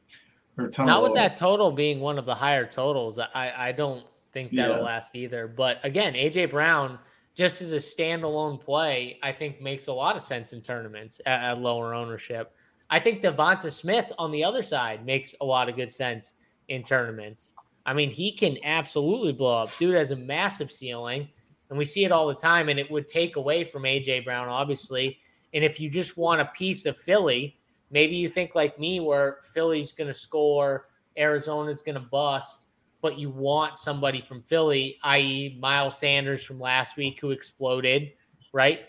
there 0.07 0.15
are 0.15 0.15
a 0.15 0.15
ton 0.15 0.48
Not 0.87 1.03
with 1.03 1.15
that 1.15 1.35
total 1.35 1.71
being 1.71 1.99
one 1.99 2.17
of 2.17 2.25
the 2.25 2.35
higher 2.35 2.65
totals. 2.65 3.19
I, 3.19 3.51
I 3.55 3.71
don't 3.71 4.03
think 4.33 4.51
that'll 4.55 4.77
Yeah. 4.77 4.83
last 4.83 5.15
either. 5.15 5.47
But 5.47 5.79
again, 5.83 6.13
AJ 6.13 6.51
Brown, 6.51 6.99
just 7.35 7.61
as 7.61 7.71
a 7.71 7.77
standalone 7.77 8.59
play, 8.59 9.17
I 9.23 9.31
think 9.31 9.61
makes 9.61 9.87
a 9.87 9.93
lot 9.93 10.15
of 10.15 10.23
sense 10.23 10.53
in 10.53 10.61
tournaments 10.61 11.21
at, 11.25 11.41
at 11.43 11.59
lower 11.59 11.93
ownership. 11.93 12.53
I 12.89 12.99
think 12.99 13.21
Devonta 13.23 13.71
Smith 13.71 14.11
on 14.17 14.31
the 14.31 14.43
other 14.43 14.61
side 14.63 15.05
makes 15.05 15.35
a 15.41 15.45
lot 15.45 15.69
of 15.69 15.75
good 15.75 15.91
sense 15.91 16.33
in 16.69 16.83
tournaments. 16.83 17.53
I 17.85 17.93
mean, 17.93 18.09
he 18.11 18.31
can 18.31 18.57
absolutely 18.63 19.31
blow 19.31 19.59
up. 19.63 19.75
Dude 19.77 19.95
has 19.95 20.11
a 20.11 20.15
massive 20.15 20.71
ceiling, 20.71 21.27
and 21.69 21.77
we 21.77 21.85
see 21.85 22.03
it 22.03 22.11
all 22.11 22.27
the 22.27 22.35
time. 22.35 22.69
And 22.69 22.79
it 22.79 22.89
would 22.91 23.07
take 23.07 23.35
away 23.35 23.63
from 23.63 23.83
AJ 23.83 24.25
Brown, 24.25 24.49
obviously. 24.49 25.19
And 25.53 25.63
if 25.63 25.79
you 25.79 25.89
just 25.89 26.17
want 26.17 26.41
a 26.41 26.45
piece 26.45 26.85
of 26.85 26.97
Philly, 26.97 27.58
maybe 27.91 28.15
you 28.15 28.29
think 28.29 28.55
like 28.55 28.79
me, 28.79 28.99
where 28.99 29.39
Philly's 29.53 29.91
going 29.91 30.07
to 30.07 30.13
score, 30.13 30.87
Arizona's 31.17 31.81
going 31.81 31.95
to 31.95 32.01
bust, 32.01 32.61
but 33.01 33.17
you 33.17 33.29
want 33.29 33.77
somebody 33.77 34.21
from 34.21 34.41
Philly, 34.43 34.97
i.e., 35.03 35.57
Miles 35.59 35.97
Sanders 35.97 36.43
from 36.43 36.59
last 36.59 36.97
week 36.97 37.19
who 37.19 37.31
exploded, 37.31 38.11
right? 38.53 38.81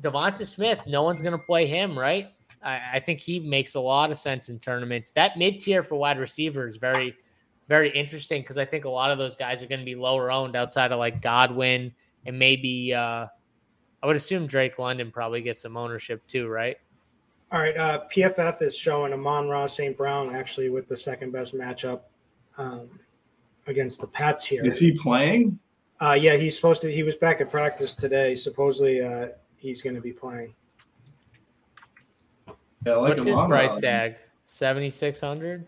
Devonta 0.00 0.46
Smith, 0.46 0.80
no 0.86 1.02
one's 1.02 1.22
going 1.22 1.38
to 1.38 1.44
play 1.46 1.66
him, 1.66 1.98
right? 1.98 2.28
I, 2.62 2.80
I 2.94 3.00
think 3.00 3.20
he 3.20 3.38
makes 3.38 3.74
a 3.74 3.80
lot 3.80 4.10
of 4.10 4.18
sense 4.18 4.48
in 4.48 4.58
tournaments. 4.58 5.12
That 5.12 5.38
mid 5.38 5.60
tier 5.60 5.82
for 5.82 5.96
wide 5.96 6.18
receiver 6.18 6.66
is 6.66 6.76
very, 6.76 7.14
very 7.68 7.90
interesting 7.90 8.42
because 8.42 8.58
I 8.58 8.64
think 8.64 8.84
a 8.84 8.90
lot 8.90 9.10
of 9.10 9.18
those 9.18 9.36
guys 9.36 9.62
are 9.62 9.66
going 9.66 9.80
to 9.80 9.84
be 9.84 9.94
lower 9.94 10.30
owned 10.30 10.56
outside 10.56 10.92
of 10.92 10.98
like 10.98 11.22
Godwin 11.22 11.92
and 12.26 12.38
maybe 12.38 12.94
uh, 12.94 13.26
I 14.02 14.06
would 14.06 14.16
assume 14.16 14.46
Drake 14.46 14.78
London 14.78 15.10
probably 15.10 15.42
gets 15.42 15.62
some 15.62 15.76
ownership 15.76 16.26
too, 16.26 16.48
right? 16.48 16.76
All 17.54 17.60
right, 17.60 17.76
uh, 17.76 18.02
PFF 18.12 18.62
is 18.62 18.76
showing 18.76 19.12
Amon-Ra 19.12 19.66
St. 19.66 19.96
Brown 19.96 20.34
actually 20.34 20.70
with 20.70 20.88
the 20.88 20.96
second 20.96 21.30
best 21.30 21.54
matchup 21.54 22.00
um, 22.58 22.90
against 23.68 24.00
the 24.00 24.08
Pats 24.08 24.44
here. 24.44 24.64
Is 24.64 24.76
he 24.76 24.90
playing? 24.90 25.56
Uh, 26.00 26.18
yeah, 26.20 26.34
he's 26.34 26.56
supposed 26.56 26.82
to. 26.82 26.92
He 26.92 27.04
was 27.04 27.14
back 27.14 27.40
at 27.40 27.52
practice 27.52 27.94
today. 27.94 28.34
Supposedly, 28.34 29.02
uh, 29.02 29.28
he's 29.56 29.82
going 29.82 29.94
to 29.94 30.00
be 30.02 30.12
playing. 30.12 30.52
Yeah, 32.84 32.96
like 32.96 33.10
What's 33.10 33.24
his 33.24 33.36
Amon 33.36 33.48
price 33.48 33.74
Ra. 33.74 33.80
tag? 33.82 34.16
Seventy 34.46 34.90
six 34.90 35.20
hundred. 35.20 35.64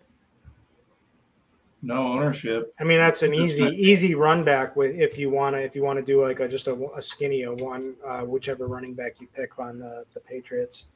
No 1.82 1.98
ownership. 2.04 2.74
I 2.80 2.82
mean, 2.82 2.98
that's 2.98 3.22
an 3.22 3.32
It's 3.32 3.42
easy, 3.44 3.62
not- 3.62 3.74
easy 3.74 4.14
run 4.16 4.42
back 4.42 4.74
with 4.74 4.96
if 4.96 5.18
you 5.18 5.30
want 5.30 5.54
to. 5.54 5.60
If 5.60 5.76
you 5.76 5.84
want 5.84 6.00
to 6.00 6.04
do 6.04 6.20
like 6.20 6.40
a 6.40 6.48
just 6.48 6.66
a, 6.66 6.72
a 6.96 7.00
skinny 7.00 7.42
a 7.44 7.52
one, 7.52 7.94
uh, 8.04 8.22
whichever 8.22 8.66
running 8.66 8.92
back 8.92 9.20
you 9.20 9.28
pick 9.28 9.60
on 9.60 9.78
the 9.78 10.04
the 10.14 10.18
Patriots. 10.20 10.86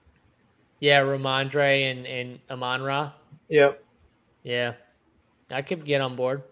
Yeah, 0.81 1.03
Rhamondre 1.03 1.91
and 1.91 2.07
and 2.07 2.41
Amon 2.51 2.83
Ra. 2.83 3.13
Yep. 3.49 3.85
Yeah, 4.43 4.75
I 5.51 5.63
could 5.63 5.85
get 5.85 6.01
on 6.01 6.17
board. 6.17 6.43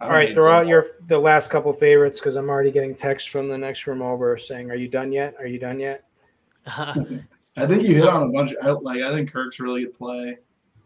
I 0.00 0.04
All 0.04 0.10
don't 0.10 0.18
right, 0.18 0.28
need 0.28 0.34
throw 0.34 0.52
out 0.52 0.66
your 0.66 0.84
the 1.06 1.18
last 1.18 1.48
couple 1.48 1.72
favorites 1.72 2.18
because 2.18 2.36
I'm 2.36 2.50
already 2.50 2.70
getting 2.70 2.94
texts 2.94 3.28
from 3.30 3.48
the 3.48 3.56
next 3.56 3.86
room 3.86 4.02
over 4.02 4.36
saying, 4.36 4.70
"Are 4.70 4.76
you 4.76 4.88
done 4.88 5.12
yet? 5.12 5.34
Are 5.38 5.46
you 5.46 5.58
done 5.58 5.80
yet?" 5.80 6.04
I 6.66 7.64
think 7.66 7.84
you 7.84 7.94
hit 7.94 8.08
on 8.08 8.24
a 8.24 8.28
bunch. 8.28 8.52
I, 8.60 8.70
like 8.70 9.02
I 9.02 9.10
think 9.12 9.32
Kirk's 9.32 9.60
a 9.60 9.62
really 9.62 9.84
good 9.84 9.94
play. 9.94 10.38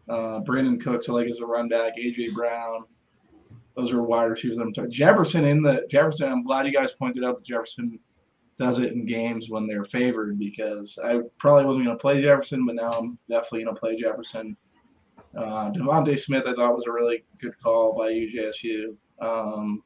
Uh, 0.08 0.40
Brandin 0.40 0.80
Cooks, 0.80 1.08
I 1.08 1.12
like 1.12 1.28
as 1.28 1.38
a 1.38 1.46
run 1.46 1.68
back. 1.68 1.96
AJ 1.96 2.34
Brown, 2.34 2.84
those 3.76 3.92
are 3.92 4.02
wide 4.02 4.24
receivers. 4.24 4.58
I'm 4.58 4.72
talking. 4.72 4.90
Jefferson 4.90 5.44
in 5.46 5.62
the 5.62 5.86
Jefferson. 5.88 6.30
I'm 6.30 6.44
glad 6.44 6.66
you 6.66 6.72
guys 6.72 6.92
pointed 6.92 7.24
out 7.24 7.36
that 7.36 7.44
Jefferson 7.44 7.98
does 8.60 8.78
it 8.78 8.92
in 8.92 9.06
games 9.06 9.48
when 9.48 9.66
they're 9.66 9.84
favored 9.84 10.38
because 10.38 10.98
I 11.02 11.20
probably 11.38 11.64
wasn't 11.64 11.86
going 11.86 11.96
to 11.96 12.00
play 12.00 12.20
Jefferson, 12.20 12.66
but 12.66 12.74
now 12.74 12.90
I'm 12.90 13.18
definitely 13.28 13.64
going 13.64 13.74
to 13.74 13.80
play 13.80 13.96
Jefferson. 13.96 14.54
Uh, 15.34 15.70
Devontae 15.70 16.18
Smith, 16.18 16.44
I 16.46 16.52
thought 16.52 16.76
was 16.76 16.86
a 16.86 16.92
really 16.92 17.24
good 17.40 17.58
call 17.62 17.96
by 17.96 18.12
UJSU. 18.12 18.94
Um, 19.18 19.82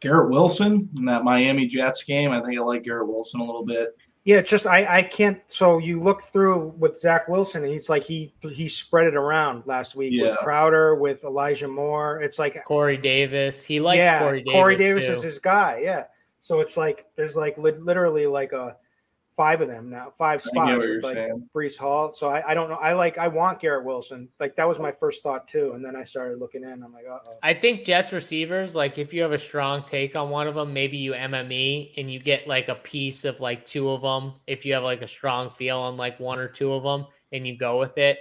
Garrett 0.00 0.30
Wilson 0.30 0.88
in 0.96 1.04
that 1.04 1.22
Miami 1.22 1.68
Jets 1.68 2.02
game. 2.02 2.32
I 2.32 2.40
think 2.40 2.58
I 2.58 2.62
like 2.62 2.82
Garrett 2.82 3.06
Wilson 3.06 3.40
a 3.40 3.44
little 3.44 3.64
bit. 3.64 3.96
Yeah, 4.24 4.38
it's 4.38 4.50
just 4.50 4.66
I 4.66 4.98
I 4.98 5.02
can't. 5.02 5.40
So 5.46 5.78
you 5.78 6.00
look 6.00 6.22
through 6.22 6.74
with 6.78 6.98
Zach 6.98 7.28
Wilson, 7.28 7.62
and 7.62 7.72
he's 7.72 7.88
like 7.88 8.02
he 8.02 8.34
he 8.42 8.68
spread 8.68 9.06
it 9.06 9.14
around 9.14 9.62
last 9.66 9.94
week 9.94 10.20
with 10.20 10.36
Crowder, 10.38 10.94
with 10.96 11.24
Elijah 11.24 11.68
Moore. 11.68 12.20
It's 12.20 12.38
like 12.38 12.56
Corey 12.64 12.96
Davis. 12.96 13.64
He 13.64 13.80
likes 13.80 14.18
Corey 14.18 14.42
Davis. 14.42 14.52
Corey 14.52 14.76
Davis. 14.76 15.04
is 15.04 15.22
his 15.22 15.38
guy. 15.38 15.80
Yeah, 15.82 16.04
so 16.40 16.60
it's 16.60 16.76
like 16.76 17.06
there's 17.16 17.36
like 17.36 17.56
lit- 17.58 17.82
literally 17.82 18.26
like 18.26 18.52
a 18.52 18.76
five 19.40 19.60
of 19.60 19.68
them 19.68 19.88
now, 19.88 20.12
five 20.16 20.32
I 20.32 20.34
get 20.34 20.42
spots. 20.42 20.72
what 20.72 20.82
you're 20.82 20.96
with, 20.96 21.04
like 21.04 21.14
saying. 21.14 21.48
Breece 21.54 21.78
Hall. 21.78 22.12
So 22.12 22.28
I, 22.28 22.50
I 22.50 22.54
don't 22.54 22.68
know. 22.68 22.76
I 22.76 22.92
like 22.92 23.16
I 23.16 23.28
want 23.28 23.60
Garrett 23.60 23.84
Wilson. 23.84 24.28
Like 24.38 24.56
that 24.56 24.68
was 24.68 24.78
my 24.78 24.92
first 24.92 25.22
thought 25.22 25.48
too, 25.48 25.72
and 25.74 25.84
then 25.84 25.96
I 25.96 26.02
started 26.02 26.38
looking 26.38 26.62
in. 26.62 26.82
I'm 26.82 26.92
like, 26.92 27.06
uh 27.10 27.18
oh. 27.26 27.38
I 27.42 27.54
think 27.54 27.84
Jets 27.84 28.12
receivers, 28.12 28.74
like 28.74 28.98
if 28.98 29.12
you 29.14 29.22
have 29.22 29.32
a 29.32 29.38
strong 29.38 29.84
take 29.84 30.16
on 30.16 30.30
one 30.30 30.46
of 30.46 30.54
them, 30.54 30.72
maybe 30.72 30.96
you 30.96 31.12
MME 31.12 31.92
and 31.96 32.10
you 32.10 32.18
get 32.18 32.46
like 32.48 32.68
a 32.68 32.74
piece 32.74 33.24
of 33.24 33.40
like 33.40 33.64
two 33.64 33.88
of 33.90 34.02
them. 34.02 34.34
If 34.46 34.64
you 34.64 34.74
have 34.74 34.82
like 34.82 35.02
a 35.02 35.08
strong 35.08 35.50
feel 35.50 35.78
on 35.78 35.96
like 35.96 36.18
one 36.20 36.38
or 36.38 36.48
two 36.48 36.72
of 36.72 36.82
them 36.82 37.06
and 37.32 37.46
you 37.46 37.56
go 37.56 37.78
with 37.78 37.96
it, 37.98 38.18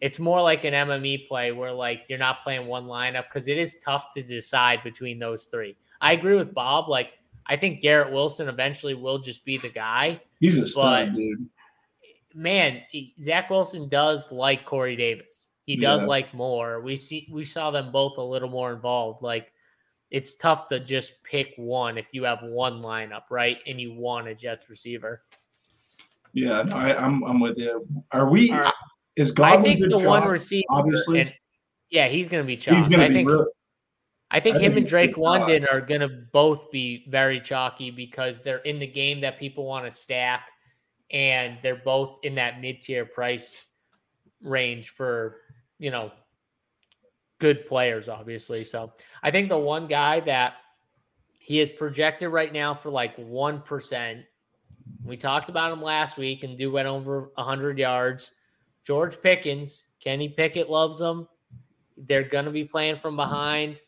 it's 0.00 0.18
more 0.18 0.42
like 0.42 0.64
an 0.64 0.74
MME 0.74 1.28
play 1.28 1.52
where 1.52 1.72
like 1.72 2.02
you're 2.08 2.18
not 2.18 2.42
playing 2.44 2.66
one 2.66 2.84
lineup 2.84 3.24
because 3.28 3.48
it 3.48 3.58
is 3.58 3.78
tough 3.84 4.12
to 4.14 4.22
decide 4.22 4.82
between 4.84 5.18
those 5.18 5.44
three. 5.44 5.76
I 6.00 6.12
agree 6.12 6.36
with 6.36 6.54
Bob. 6.54 6.88
Like 6.88 7.12
I 7.48 7.56
think 7.56 7.80
Garrett 7.80 8.12
Wilson 8.12 8.48
eventually 8.48 8.94
will 8.94 9.18
just 9.18 9.44
be 9.44 9.56
the 9.56 9.70
guy. 9.70 10.20
He's 10.40 10.56
a 10.56 10.66
stud, 10.66 11.14
dude. 11.14 11.48
man, 12.34 12.82
Zach 13.22 13.48
Wilson 13.50 13.88
does 13.88 14.30
like 14.30 14.64
Corey 14.64 14.96
Davis. 14.96 15.48
He 15.64 15.76
does 15.76 16.02
Yeah. 16.02 16.06
like 16.08 16.34
more. 16.34 16.80
We 16.80 16.96
see 16.96 17.28
we 17.30 17.44
saw 17.44 17.70
them 17.70 17.90
both 17.92 18.16
a 18.18 18.22
little 18.22 18.48
more 18.50 18.72
involved. 18.72 19.22
Like 19.22 19.52
it's 20.10 20.34
tough 20.36 20.68
to 20.68 20.80
just 20.80 21.22
pick 21.22 21.52
one 21.56 21.98
if 21.98 22.06
you 22.12 22.24
have 22.24 22.38
one 22.42 22.80
lineup, 22.82 23.22
right? 23.30 23.62
And 23.66 23.78
you 23.80 23.92
want 23.92 24.28
a 24.28 24.34
Jets 24.34 24.70
receiver. 24.70 25.22
Yeah, 26.32 26.62
no, 26.62 26.76
I, 26.76 26.96
I'm 26.96 27.22
I'm 27.24 27.40
with 27.40 27.58
you. 27.58 27.86
Are 28.12 28.28
we? 28.28 28.50
Right. 28.52 28.72
Is 29.16 29.30
Godwin 29.32 29.60
I 29.60 29.62
think 29.62 29.90
the 29.90 29.98
one 30.06 30.28
receiver, 30.28 30.64
obviously? 30.70 31.20
and 31.20 31.32
yeah, 31.90 32.08
he's 32.08 32.28
going 32.28 32.42
to 32.42 32.46
be 32.46 32.56
chalk. 32.56 32.76
He's 32.76 32.86
going 32.86 33.00
I 33.00 33.04
to 33.04 33.08
be 33.08 33.14
think 33.14 33.28
real. 33.30 33.46
I 34.30 34.40
think 34.40 34.56
I 34.56 34.60
him 34.60 34.76
and 34.76 34.86
Drake 34.86 35.16
London 35.16 35.66
are 35.70 35.80
going 35.80 36.02
to 36.02 36.08
both 36.08 36.70
be 36.70 37.06
very 37.08 37.40
chalky 37.40 37.90
because 37.90 38.40
they're 38.40 38.58
in 38.58 38.78
the 38.78 38.86
game 38.86 39.20
that 39.22 39.38
people 39.38 39.64
want 39.64 39.86
to 39.86 39.90
stack, 39.90 40.48
and 41.10 41.58
they're 41.62 41.76
both 41.76 42.18
in 42.22 42.34
that 42.34 42.60
mid 42.60 42.82
tier 42.82 43.06
price 43.06 43.66
range 44.42 44.90
for 44.90 45.36
you 45.78 45.90
know 45.90 46.12
good 47.38 47.66
players, 47.66 48.08
obviously. 48.08 48.64
So 48.64 48.92
I 49.22 49.30
think 49.30 49.48
the 49.48 49.58
one 49.58 49.86
guy 49.86 50.20
that 50.20 50.54
he 51.38 51.60
is 51.60 51.70
projected 51.70 52.28
right 52.28 52.52
now 52.52 52.74
for 52.74 52.90
like 52.90 53.16
one 53.16 53.62
percent. 53.62 54.24
We 55.04 55.16
talked 55.16 55.48
about 55.48 55.72
him 55.72 55.82
last 55.82 56.18
week, 56.18 56.44
and 56.44 56.58
dude 56.58 56.72
went 56.72 56.88
over 56.88 57.30
hundred 57.38 57.78
yards. 57.78 58.30
George 58.84 59.20
Pickens, 59.22 59.82
Kenny 60.00 60.28
Pickett 60.28 60.68
loves 60.68 61.00
him. 61.00 61.28
They're 62.06 62.24
going 62.24 62.44
to 62.44 62.50
be 62.50 62.64
playing 62.64 62.96
from 62.96 63.16
behind. 63.16 63.80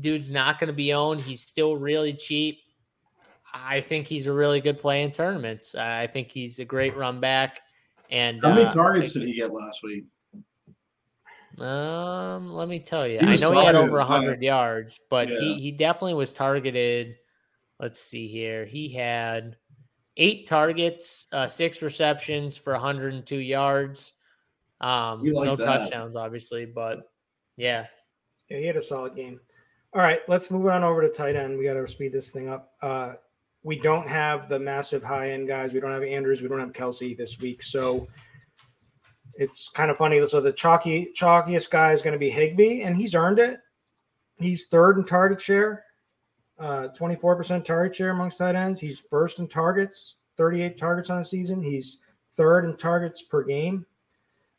Dude's 0.00 0.30
not 0.30 0.58
going 0.58 0.68
to 0.68 0.74
be 0.74 0.92
owned. 0.92 1.20
He's 1.20 1.40
still 1.40 1.76
really 1.76 2.12
cheap. 2.12 2.58
I 3.54 3.80
think 3.80 4.06
he's 4.06 4.26
a 4.26 4.32
really 4.32 4.60
good 4.60 4.78
play 4.78 5.02
in 5.02 5.10
tournaments. 5.10 5.74
I 5.74 6.06
think 6.06 6.30
he's 6.30 6.58
a 6.58 6.64
great 6.64 6.96
run 6.96 7.20
back. 7.20 7.60
And 8.10 8.40
How 8.42 8.50
many 8.50 8.66
uh, 8.66 8.74
targets 8.74 9.12
did 9.12 9.22
he 9.22 9.34
get 9.34 9.52
last 9.52 9.82
week? 9.82 10.04
um, 11.58 12.52
let 12.52 12.68
me 12.68 12.78
tell 12.78 13.06
you, 13.06 13.18
I 13.20 13.36
know 13.36 13.52
he 13.52 13.64
had 13.64 13.74
over 13.74 13.98
huh? 14.00 14.06
hundred 14.06 14.42
yards, 14.42 15.00
but 15.08 15.28
he 15.28 15.54
he 15.54 15.72
definitely 15.72 16.14
was 16.14 16.32
targeted. 16.32 17.16
Let's 17.80 17.98
see 17.98 18.28
here. 18.28 18.66
He 18.66 18.92
had 18.92 19.56
eight 20.16 20.46
targets, 20.46 21.26
uh, 21.32 21.46
six 21.46 21.82
receptions 21.82 22.56
for 22.56 22.72
102 22.72 23.36
yards. 23.36 24.12
Um, 24.80 25.22
We 25.22 25.32
like 25.32 25.46
no 25.46 25.56
that. 25.56 25.64
touchdowns, 25.64 26.16
obviously, 26.16 26.66
but 26.66 27.10
yeah, 27.56 27.86
Yeah, 28.48 28.58
he 28.58 28.66
had 28.66 28.76
a 28.76 28.82
solid 28.82 29.16
game. 29.16 29.40
All 29.94 30.02
right, 30.02 30.20
let's 30.28 30.50
move 30.50 30.66
on 30.66 30.84
over 30.84 31.00
to 31.00 31.08
tight 31.08 31.36
end. 31.36 31.56
We 31.56 31.64
got 31.64 31.74
to 31.74 31.86
speed 31.88 32.12
this 32.12 32.30
thing 32.30 32.48
up. 32.48 32.72
Uh, 32.82 33.14
we 33.62 33.78
don't 33.78 34.06
have 34.06 34.48
the 34.48 34.58
massive 34.58 35.02
high 35.02 35.30
end 35.30 35.48
guys. 35.48 35.72
We 35.72 35.80
don't 35.80 35.92
have 35.92 36.02
Andrews. 36.02 36.42
We 36.42 36.48
don't 36.48 36.60
have 36.60 36.72
Kelce 36.72 37.16
this 37.16 37.38
week. 37.40 37.62
So 37.62 38.06
it's 39.34 39.68
kind 39.68 39.90
of 39.90 39.96
funny. 39.96 40.24
So 40.26 40.40
the 40.40 40.52
chalky 40.52 41.12
chalkiest 41.16 41.70
guy 41.70 41.92
is 41.92 42.02
going 42.02 42.12
to 42.12 42.18
be 42.18 42.30
Higbee, 42.30 42.82
and 42.82 42.96
he's 42.96 43.14
earned 43.14 43.38
it. 43.38 43.58
He's 44.38 44.66
third 44.66 44.98
in 44.98 45.04
target 45.04 45.40
share, 45.40 45.84
uh, 46.58 46.88
24% 46.98 47.64
target 47.64 47.96
share 47.96 48.10
amongst 48.10 48.38
tight 48.38 48.54
ends. 48.54 48.78
He's 48.80 49.00
first 49.00 49.38
in 49.38 49.48
targets, 49.48 50.16
38 50.36 50.76
targets 50.76 51.08
on 51.10 51.18
the 51.20 51.24
season. 51.24 51.62
He's 51.62 52.00
third 52.32 52.66
in 52.66 52.76
targets 52.76 53.22
per 53.22 53.42
game. 53.44 53.86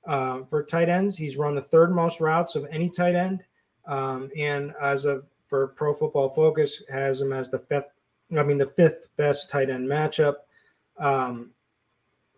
Uh, 0.07 0.43
for 0.45 0.63
tight 0.63 0.88
ends, 0.88 1.17
he's 1.17 1.35
run 1.35 1.53
the 1.53 1.61
third 1.61 1.93
most 1.93 2.21
routes 2.21 2.55
of 2.55 2.65
any 2.71 2.89
tight 2.89 3.15
end. 3.15 3.43
Um, 3.85 4.31
and 4.38 4.73
as 4.81 5.05
of 5.05 5.25
for 5.47 5.67
Pro 5.67 5.93
Football 5.93 6.29
Focus, 6.29 6.81
has 6.89 7.21
him 7.21 7.34
as 7.34 7.49
the 7.49 7.59
fifth. 7.59 7.91
I 8.35 8.43
mean, 8.43 8.57
the 8.57 8.65
fifth 8.65 9.09
best 9.17 9.49
tight 9.49 9.69
end 9.69 9.88
matchup. 9.88 10.35
Um, 10.97 11.53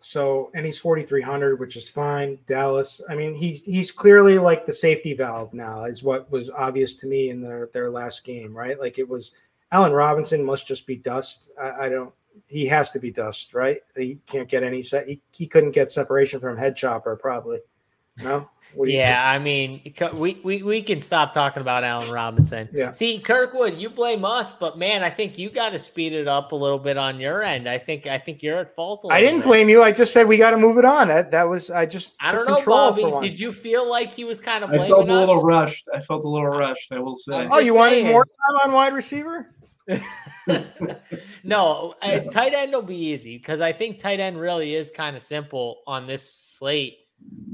so, 0.00 0.50
and 0.54 0.64
he's 0.64 0.78
4,300, 0.78 1.60
which 1.60 1.76
is 1.76 1.88
fine. 1.88 2.38
Dallas. 2.46 3.00
I 3.08 3.14
mean, 3.14 3.34
he's 3.34 3.64
he's 3.64 3.92
clearly 3.92 4.38
like 4.38 4.66
the 4.66 4.72
safety 4.72 5.14
valve 5.14 5.54
now, 5.54 5.84
is 5.84 6.02
what 6.02 6.30
was 6.30 6.50
obvious 6.50 6.94
to 6.96 7.06
me 7.06 7.30
in 7.30 7.40
their 7.40 7.68
their 7.72 7.90
last 7.90 8.24
game, 8.24 8.56
right? 8.56 8.78
Like 8.78 8.98
it 8.98 9.08
was. 9.08 9.32
Allen 9.72 9.92
Robinson 9.92 10.44
must 10.44 10.66
just 10.66 10.84
be 10.84 10.96
dust. 10.96 11.50
I, 11.60 11.86
I 11.86 11.88
don't. 11.88 12.12
He 12.46 12.66
has 12.66 12.90
to 12.92 12.98
be 12.98 13.10
dust, 13.10 13.54
right? 13.54 13.78
He 13.96 14.18
can't 14.26 14.48
get 14.48 14.62
any. 14.62 14.82
Se- 14.82 15.04
he, 15.06 15.20
he 15.32 15.46
couldn't 15.46 15.70
get 15.70 15.90
separation 15.90 16.40
from 16.40 16.56
head 16.56 16.76
chopper, 16.76 17.16
probably. 17.16 17.60
No. 18.22 18.48
What 18.74 18.86
do 18.86 18.92
you 18.92 18.98
yeah. 18.98 19.28
I 19.28 19.38
mean, 19.38 19.80
we, 20.14 20.40
we 20.44 20.62
we 20.62 20.82
can 20.82 21.00
stop 21.00 21.34
talking 21.34 21.60
about 21.60 21.82
Allen 21.82 22.10
Robinson. 22.10 22.68
Yeah. 22.72 22.92
See, 22.92 23.18
Kirkwood, 23.18 23.76
you 23.76 23.90
blame 23.90 24.24
us, 24.24 24.52
but 24.52 24.78
man, 24.78 25.02
I 25.02 25.10
think 25.10 25.38
you 25.38 25.50
got 25.50 25.70
to 25.70 25.78
speed 25.78 26.12
it 26.12 26.28
up 26.28 26.52
a 26.52 26.56
little 26.56 26.78
bit 26.78 26.96
on 26.96 27.18
your 27.18 27.42
end. 27.42 27.68
I 27.68 27.78
think 27.78 28.06
I 28.06 28.18
think 28.18 28.42
you're 28.42 28.58
at 28.58 28.74
fault. 28.74 29.04
I 29.10 29.16
I 29.16 29.20
didn't 29.20 29.42
blame 29.42 29.68
you. 29.68 29.82
I 29.82 29.90
just 29.90 30.12
said 30.12 30.28
we 30.28 30.36
got 30.36 30.52
to 30.52 30.56
move 30.56 30.78
it 30.78 30.84
on. 30.84 31.08
That 31.08 31.32
that 31.32 31.48
was 31.48 31.70
I 31.70 31.84
just 31.84 32.14
I 32.20 32.30
took 32.30 32.46
don't 32.46 32.48
know, 32.48 32.54
control 32.56 33.10
Bobby. 33.10 33.28
Did 33.28 33.40
you 33.40 33.52
feel 33.52 33.88
like 33.88 34.12
he 34.12 34.24
was 34.24 34.38
kind 34.38 34.62
of 34.62 34.70
I 34.70 34.78
felt 34.78 35.08
a 35.08 35.12
us? 35.12 35.18
little 35.18 35.42
rushed. 35.42 35.88
I 35.92 36.00
felt 36.00 36.24
a 36.24 36.28
little 36.28 36.50
rushed. 36.50 36.92
I 36.92 37.00
will 37.00 37.16
say. 37.16 37.34
I'm 37.34 37.52
Oh, 37.52 37.58
you 37.58 37.72
just 37.72 37.78
wanted 37.78 38.04
more 38.04 38.24
time 38.24 38.68
on 38.68 38.72
wide 38.72 38.94
receiver? 38.94 39.48
no, 41.44 41.94
I, 42.02 42.20
tight 42.30 42.54
end 42.54 42.72
will 42.72 42.82
be 42.82 42.96
easy 42.96 43.38
because 43.38 43.60
I 43.60 43.72
think 43.72 43.98
tight 43.98 44.20
end 44.20 44.38
really 44.38 44.74
is 44.74 44.90
kind 44.90 45.16
of 45.16 45.22
simple 45.22 45.80
on 45.86 46.06
this 46.06 46.32
slate. 46.32 46.98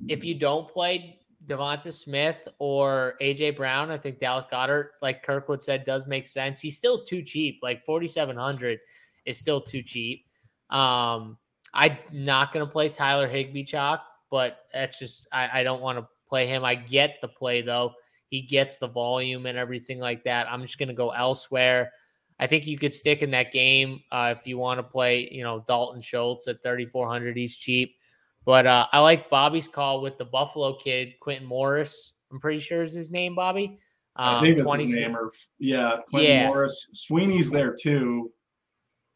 If 0.08 0.24
you 0.24 0.34
don't 0.34 0.68
play 0.68 1.20
Devonta 1.46 1.92
Smith 1.92 2.48
or 2.58 3.14
AJ 3.20 3.56
Brown, 3.56 3.90
I 3.90 3.98
think 3.98 4.18
Dallas 4.18 4.46
Goedert, 4.50 4.90
like 5.02 5.22
Kirkwood 5.22 5.62
said, 5.62 5.84
does 5.84 6.06
make 6.06 6.26
sense. 6.26 6.60
He's 6.60 6.76
still 6.76 7.04
too 7.04 7.22
cheap. 7.22 7.60
Like 7.62 7.84
4,700 7.84 8.78
is 9.24 9.38
still 9.38 9.60
too 9.60 9.82
cheap. 9.82 10.26
Um, 10.70 11.38
I'm 11.72 11.96
not 12.12 12.52
going 12.52 12.66
to 12.66 12.72
play 12.72 12.88
Tyler 12.88 13.28
Higbee 13.28 13.64
chalk, 13.64 14.02
but 14.30 14.58
that's 14.72 14.98
just, 14.98 15.28
I, 15.32 15.60
I 15.60 15.62
don't 15.62 15.82
want 15.82 15.98
to 15.98 16.08
play 16.28 16.46
him. 16.46 16.64
I 16.64 16.74
get 16.74 17.18
the 17.20 17.28
play 17.28 17.62
though. 17.62 17.92
he 18.28 18.42
gets 18.42 18.76
the 18.76 18.88
volume 18.88 19.46
and 19.46 19.56
everything 19.56 20.00
like 20.00 20.24
that. 20.24 20.50
I'm 20.50 20.62
just 20.62 20.78
going 20.78 20.88
to 20.88 20.94
go 20.94 21.10
elsewhere. 21.10 21.92
I 22.38 22.46
think 22.46 22.66
you 22.66 22.78
could 22.78 22.94
stick 22.94 23.22
in 23.22 23.30
that 23.30 23.52
game 23.52 24.02
uh, 24.12 24.34
if 24.36 24.46
you 24.46 24.58
want 24.58 24.78
to 24.78 24.82
play, 24.82 25.28
you 25.30 25.42
know, 25.42 25.64
Dalton 25.66 26.00
Schultz 26.00 26.48
at 26.48 26.62
3,400. 26.62 27.36
He's 27.36 27.56
cheap. 27.56 27.96
But 28.44 28.66
uh, 28.66 28.86
I 28.92 29.00
like 29.00 29.30
Bobby's 29.30 29.68
call 29.68 30.00
with 30.02 30.18
the 30.18 30.24
Buffalo 30.24 30.76
kid, 30.76 31.14
Quintin 31.20 31.46
Morris. 31.46 32.12
I'm 32.30 32.40
pretty 32.40 32.60
sure 32.60 32.82
is 32.82 32.94
his 32.94 33.10
name, 33.10 33.34
Bobby. 33.34 33.78
Um, 34.16 34.36
I 34.36 34.40
think 34.40 34.56
that's 34.56 34.66
20, 34.66 34.86
his 34.86 34.94
name. 34.94 35.16
Or 35.16 35.30
yeah, 35.58 35.98
Quintin 36.10 36.30
yeah. 36.30 36.46
Morris. 36.48 36.86
Sweeney's 36.92 37.50
there 37.50 37.74
too. 37.74 38.30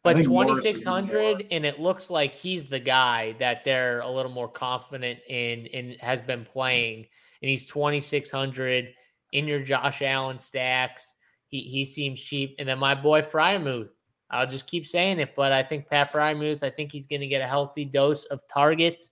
But 0.02 0.14
2600 0.14 1.48
and 1.50 1.66
it 1.66 1.78
looks 1.78 2.08
like 2.10 2.34
he's 2.34 2.66
the 2.66 2.80
guy 2.80 3.34
that 3.38 3.64
they're 3.64 4.00
a 4.00 4.10
little 4.10 4.32
more 4.32 4.48
confident 4.48 5.20
in 5.28 5.68
and 5.74 5.96
has 6.00 6.22
been 6.22 6.46
playing 6.46 7.06
and 7.42 7.50
he's 7.50 7.66
2600 7.66 8.94
in 9.32 9.46
your 9.46 9.60
Josh 9.60 10.00
Allen 10.02 10.38
stacks. 10.38 11.12
He 11.50 11.60
he 11.60 11.84
seems 11.84 12.20
cheap 12.20 12.56
and 12.58 12.68
then 12.68 12.78
my 12.78 12.94
boy 12.94 13.22
Freiermuth. 13.22 13.90
I'll 14.32 14.46
just 14.46 14.68
keep 14.68 14.86
saying 14.86 15.18
it, 15.18 15.34
but 15.34 15.50
I 15.50 15.62
think 15.64 15.88
Pat 15.88 16.12
Freiermuth, 16.12 16.62
I 16.62 16.70
think 16.70 16.92
he's 16.92 17.08
going 17.08 17.20
to 17.20 17.26
get 17.26 17.42
a 17.42 17.48
healthy 17.48 17.84
dose 17.84 18.26
of 18.26 18.46
targets 18.46 19.10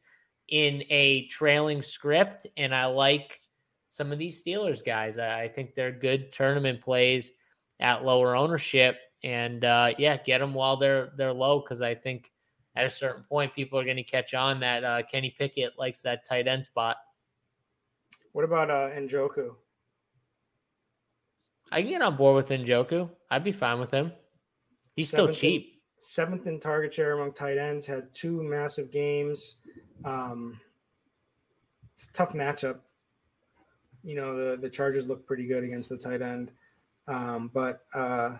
in 0.49 0.85
a 0.91 1.27
trailing 1.27 1.83
script 1.83 2.47
and 2.57 2.73
I 2.75 2.87
like 2.87 3.41
some 3.91 4.13
of 4.13 4.19
these 4.19 4.43
Steelers 4.43 4.85
guys. 4.85 5.19
I 5.19 5.49
think 5.49 5.75
they're 5.75 5.91
good 5.91 6.31
tournament 6.31 6.81
plays 6.81 7.33
at 7.81 8.05
lower 8.05 8.37
ownership 8.37 8.99
and 9.25 9.65
uh, 9.65 9.93
yeah, 9.99 10.17
get 10.17 10.39
them 10.39 10.55
while 10.55 10.77
they're 10.77 11.11
they're 11.17 11.33
low 11.33 11.61
because 11.61 11.83
I 11.83 11.95
think 11.95 12.31
at 12.77 12.87
a 12.87 12.91
certain 12.91 13.25
point 13.25 13.55
people 13.55 13.79
are 13.79 13.85
going 13.85 13.97
to 13.97 14.05
catch 14.05 14.35
on 14.35 14.61
that 14.61 14.85
uh, 14.85 15.03
Kenny 15.11 15.35
Pickett 15.37 15.73
likes 15.79 16.03
that 16.03 16.25
tight 16.25 16.47
end 16.47 16.65
spot. 16.65 16.97
What 18.33 18.45
about 18.45 18.71
uh, 18.71 18.91
Njoku? 18.91 19.55
I 21.71 21.83
can 21.83 21.91
get 21.91 22.03
on 22.03 22.17
board 22.17 22.37
with 22.37 22.49
Njoku. 22.49 23.11
I'd 23.31 23.45
be 23.45 23.53
fine 23.53 23.79
with 23.79 23.91
him. 23.91 24.13
He's 24.97 25.11
seventh 25.11 25.37
still 25.37 25.51
cheap. 25.51 25.63
In, 25.63 25.71
seventh 25.97 26.47
in 26.47 26.61
target 26.61 26.95
share 26.95 27.13
among 27.13 27.33
tight 27.33 27.59
ends. 27.59 27.87
Had 27.87 28.13
two 28.13 28.43
massive 28.43 28.91
games. 28.91 29.57
Um, 30.05 30.61
it's 31.95 32.09
a 32.09 32.13
tough 32.13 32.33
matchup. 32.33 32.79
You 34.05 34.15
know 34.15 34.35
the 34.35 34.57
the 34.57 34.71
Chargers 34.71 35.07
look 35.07 35.27
pretty 35.27 35.47
good 35.47 35.65
against 35.65 35.89
the 35.89 35.99
tight 35.99 36.23
end, 36.23 36.53
um, 37.09 37.51
but 37.53 37.83
uh, 37.93 38.39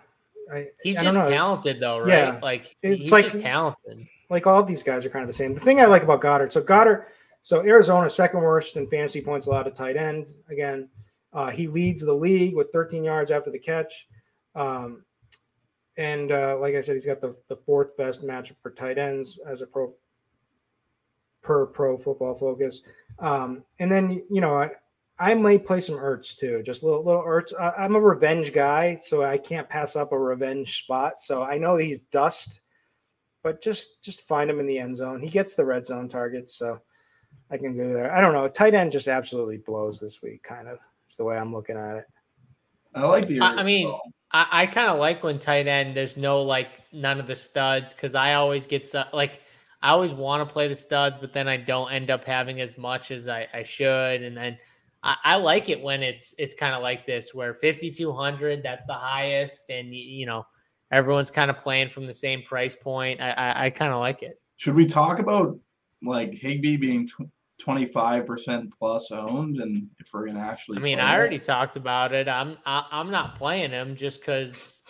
I, 0.51 0.67
he's 0.81 0.97
I 0.97 1.03
just 1.03 1.17
talented 1.17 1.79
though, 1.79 1.99
right? 1.99 2.07
Yeah, 2.07 2.39
like 2.41 2.77
it's 2.81 3.11
like 3.11 3.29
talented. 3.29 4.07
Like 4.29 4.47
all 4.47 4.63
these 4.63 4.83
guys 4.83 5.05
are 5.05 5.09
kind 5.09 5.23
of 5.23 5.27
the 5.27 5.33
same. 5.33 5.53
The 5.53 5.59
thing 5.59 5.81
I 5.81 5.85
like 5.85 6.03
about 6.03 6.21
Goedert. 6.21 6.53
so 6.53 6.61
Goedert. 6.61 7.05
so 7.41 7.61
Arizona 7.61 8.09
second 8.09 8.41
worst 8.41 8.77
in 8.77 8.87
fantasy 8.87 9.21
points 9.21 9.47
allowed 9.47 9.63
to 9.63 9.71
tight 9.71 9.97
end. 9.97 10.31
Again, 10.49 10.87
uh, 11.33 11.49
he 11.49 11.67
leads 11.67 12.03
the 12.03 12.13
league 12.13 12.55
with 12.55 12.71
13 12.71 13.03
yards 13.03 13.31
after 13.31 13.51
the 13.51 13.59
catch. 13.59 14.07
Um, 14.55 15.03
and 15.97 16.31
uh, 16.31 16.57
like 16.59 16.75
I 16.75 16.81
said, 16.81 16.93
he's 16.93 17.05
got 17.05 17.21
the, 17.21 17.35
the 17.49 17.57
fourth 17.57 17.95
best 17.97 18.25
matchup 18.25 18.55
for 18.61 18.71
tight 18.71 18.97
ends 18.97 19.39
as 19.45 19.61
a 19.61 19.67
pro 19.67 19.93
per 21.41 21.65
pro 21.67 21.97
football 21.97 22.33
focus. 22.33 22.81
Um, 23.19 23.63
and 23.79 23.91
then, 23.91 24.23
you 24.29 24.41
know, 24.41 24.55
I, 24.57 24.71
I 25.19 25.57
play 25.57 25.81
some 25.81 25.95
Ertz 25.95 26.37
too, 26.37 26.63
just 26.63 26.83
little 26.83 27.03
little 27.03 27.23
Ertz. 27.23 27.53
I, 27.59 27.83
am 27.83 27.95
a 27.95 28.01
revenge 28.01 28.53
guy, 28.53 28.95
so 28.95 29.23
I 29.23 29.37
can't 29.37 29.67
pass 29.67 29.95
up 29.95 30.13
a 30.13 30.17
revenge 30.17 30.83
spot. 30.83 31.21
So 31.21 31.43
I 31.43 31.57
know 31.57 31.75
he's 31.75 31.99
dust, 31.99 32.61
but 33.43 33.61
just 33.61 34.01
just 34.01 34.27
find 34.27 34.49
him 34.49 34.59
in 34.59 34.65
the 34.65 34.79
end 34.79 34.95
zone. 34.95 35.19
He 35.19 35.27
gets 35.27 35.55
the 35.55 35.65
red 35.65 35.85
zone 35.85 36.07
targets, 36.07 36.55
so 36.55 36.79
I 37.51 37.57
can 37.57 37.75
go 37.75 37.91
there. 37.91 38.13
I 38.13 38.21
don't 38.21 38.33
know. 38.33 38.47
Tight 38.47 38.73
end 38.73 38.93
just 38.93 39.09
absolutely 39.09 39.57
blows 39.57 39.99
this 39.99 40.21
week. 40.21 40.43
Kind 40.43 40.69
of. 40.69 40.79
It's 41.09 41.15
the 41.15 41.23
way 41.23 41.39
I'm 41.39 41.51
looking 41.51 41.75
at 41.75 41.97
it. 41.97 42.05
I 42.93 43.07
like 43.07 43.27
the. 43.27 43.39
I, 43.41 43.55
I 43.55 43.63
mean, 43.63 43.91
I, 44.31 44.47
I 44.51 44.65
kind 44.67 44.89
of 44.89 44.99
like 44.99 45.23
when 45.23 45.39
tight 45.39 45.65
end. 45.67 45.97
There's 45.97 46.17
no 46.17 46.43
like 46.43 46.67
none 46.93 47.19
of 47.19 47.25
the 47.25 47.35
studs 47.35 47.95
because 47.95 48.13
I 48.13 48.35
always 48.35 48.67
get 48.67 48.85
like 49.11 49.41
I 49.81 49.89
always 49.89 50.13
want 50.13 50.47
to 50.47 50.53
play 50.53 50.67
the 50.67 50.75
studs, 50.75 51.17
but 51.17 51.33
then 51.33 51.47
I 51.47 51.57
don't 51.57 51.91
end 51.91 52.11
up 52.11 52.25
having 52.25 52.61
as 52.61 52.77
much 52.77 53.09
as 53.09 53.27
I, 53.27 53.47
I 53.51 53.63
should, 53.63 54.21
and 54.21 54.37
then 54.37 54.59
I, 55.01 55.15
I 55.23 55.35
like 55.37 55.67
it 55.67 55.81
when 55.81 56.03
it's 56.03 56.35
it's 56.37 56.53
kind 56.53 56.75
of 56.75 56.83
like 56.83 57.07
this 57.07 57.33
where 57.33 57.55
5200 57.55 58.61
that's 58.61 58.85
the 58.85 58.93
highest 58.93 59.71
and 59.71 59.95
you 59.95 60.27
know 60.27 60.45
everyone's 60.91 61.31
kind 61.31 61.49
of 61.49 61.57
playing 61.57 61.89
from 61.89 62.05
the 62.05 62.13
same 62.13 62.43
price 62.43 62.75
point 62.75 63.21
i 63.21 63.31
i, 63.31 63.65
I 63.65 63.69
kind 63.69 63.93
of 63.93 63.99
like 63.99 64.21
it 64.23 64.39
should 64.57 64.75
we 64.75 64.85
talk 64.85 65.19
about 65.19 65.57
like 66.03 66.33
Higbee 66.33 66.77
being 66.77 67.07
25% 67.59 68.71
plus 68.77 69.11
owned 69.11 69.57
and 69.57 69.89
if 69.99 70.13
we're 70.13 70.25
gonna 70.25 70.39
actually 70.39 70.77
i 70.77 70.81
mean 70.81 70.99
i 70.99 71.15
already 71.15 71.39
talked 71.39 71.75
about 71.75 72.13
it 72.13 72.27
i'm 72.27 72.57
I, 72.65 72.79
am 72.79 72.85
i 72.91 72.99
am 73.01 73.11
not 73.11 73.37
playing 73.37 73.71
him 73.71 73.95
just 73.95 74.21
because 74.21 74.81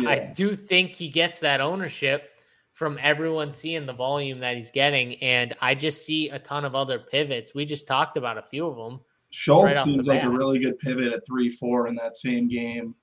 yeah. 0.00 0.08
I, 0.08 0.32
do 0.34 0.56
think 0.56 0.92
he 0.92 1.08
gets 1.08 1.38
that 1.40 1.60
ownership 1.60 2.30
from 2.72 2.98
everyone 3.00 3.52
seeing 3.52 3.86
the 3.86 3.92
volume 3.92 4.40
that 4.40 4.56
he's 4.56 4.72
getting 4.72 5.14
and 5.22 5.54
i 5.60 5.74
just 5.74 6.04
see 6.04 6.30
a 6.30 6.38
ton 6.38 6.64
of 6.64 6.74
other 6.74 6.98
pivots 6.98 7.54
we 7.54 7.64
just 7.64 7.86
talked 7.86 8.16
about 8.16 8.38
a 8.38 8.42
few 8.42 8.66
of 8.66 8.76
them 8.76 9.00
Schultz 9.30 9.76
right 9.76 9.84
seems 9.84 10.08
like 10.08 10.24
a 10.24 10.28
really 10.28 10.58
good 10.58 10.78
pivot 10.78 11.12
at 11.12 11.24
three 11.24 11.50
four 11.50 11.86
in 11.86 11.94
that 11.96 12.16
same 12.16 12.48
game. 12.48 12.94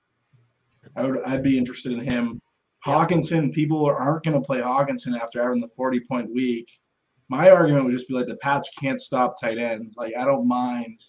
I 0.95 1.03
would 1.03 1.21
I'd 1.23 1.43
be 1.43 1.57
interested 1.57 1.93
in 1.93 1.99
him. 1.99 2.41
Hockenson, 2.85 3.53
people 3.53 3.85
aren't 3.85 4.23
going 4.23 4.39
to 4.39 4.45
play 4.45 4.59
Hockenson 4.59 5.19
after 5.19 5.41
having 5.41 5.61
the 5.61 5.67
40 5.67 6.01
point 6.01 6.33
week. 6.33 6.79
My 7.29 7.49
argument 7.49 7.85
would 7.85 7.91
just 7.91 8.07
be 8.07 8.13
like 8.13 8.27
the 8.27 8.37
Pats 8.37 8.69
can't 8.79 9.01
stop 9.01 9.39
tight 9.39 9.57
ends. 9.57 9.93
Like 9.97 10.15
I 10.17 10.25
don't 10.25 10.47
mind. 10.47 11.03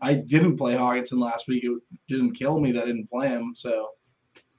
I 0.00 0.14
didn't 0.14 0.56
play 0.56 0.74
Hockenson 0.74 1.20
last 1.20 1.48
week. 1.48 1.64
It 1.64 1.72
didn't 2.08 2.32
kill 2.32 2.60
me 2.60 2.72
that 2.72 2.84
I 2.84 2.86
didn't 2.86 3.10
play 3.10 3.28
him. 3.28 3.52
So 3.54 3.90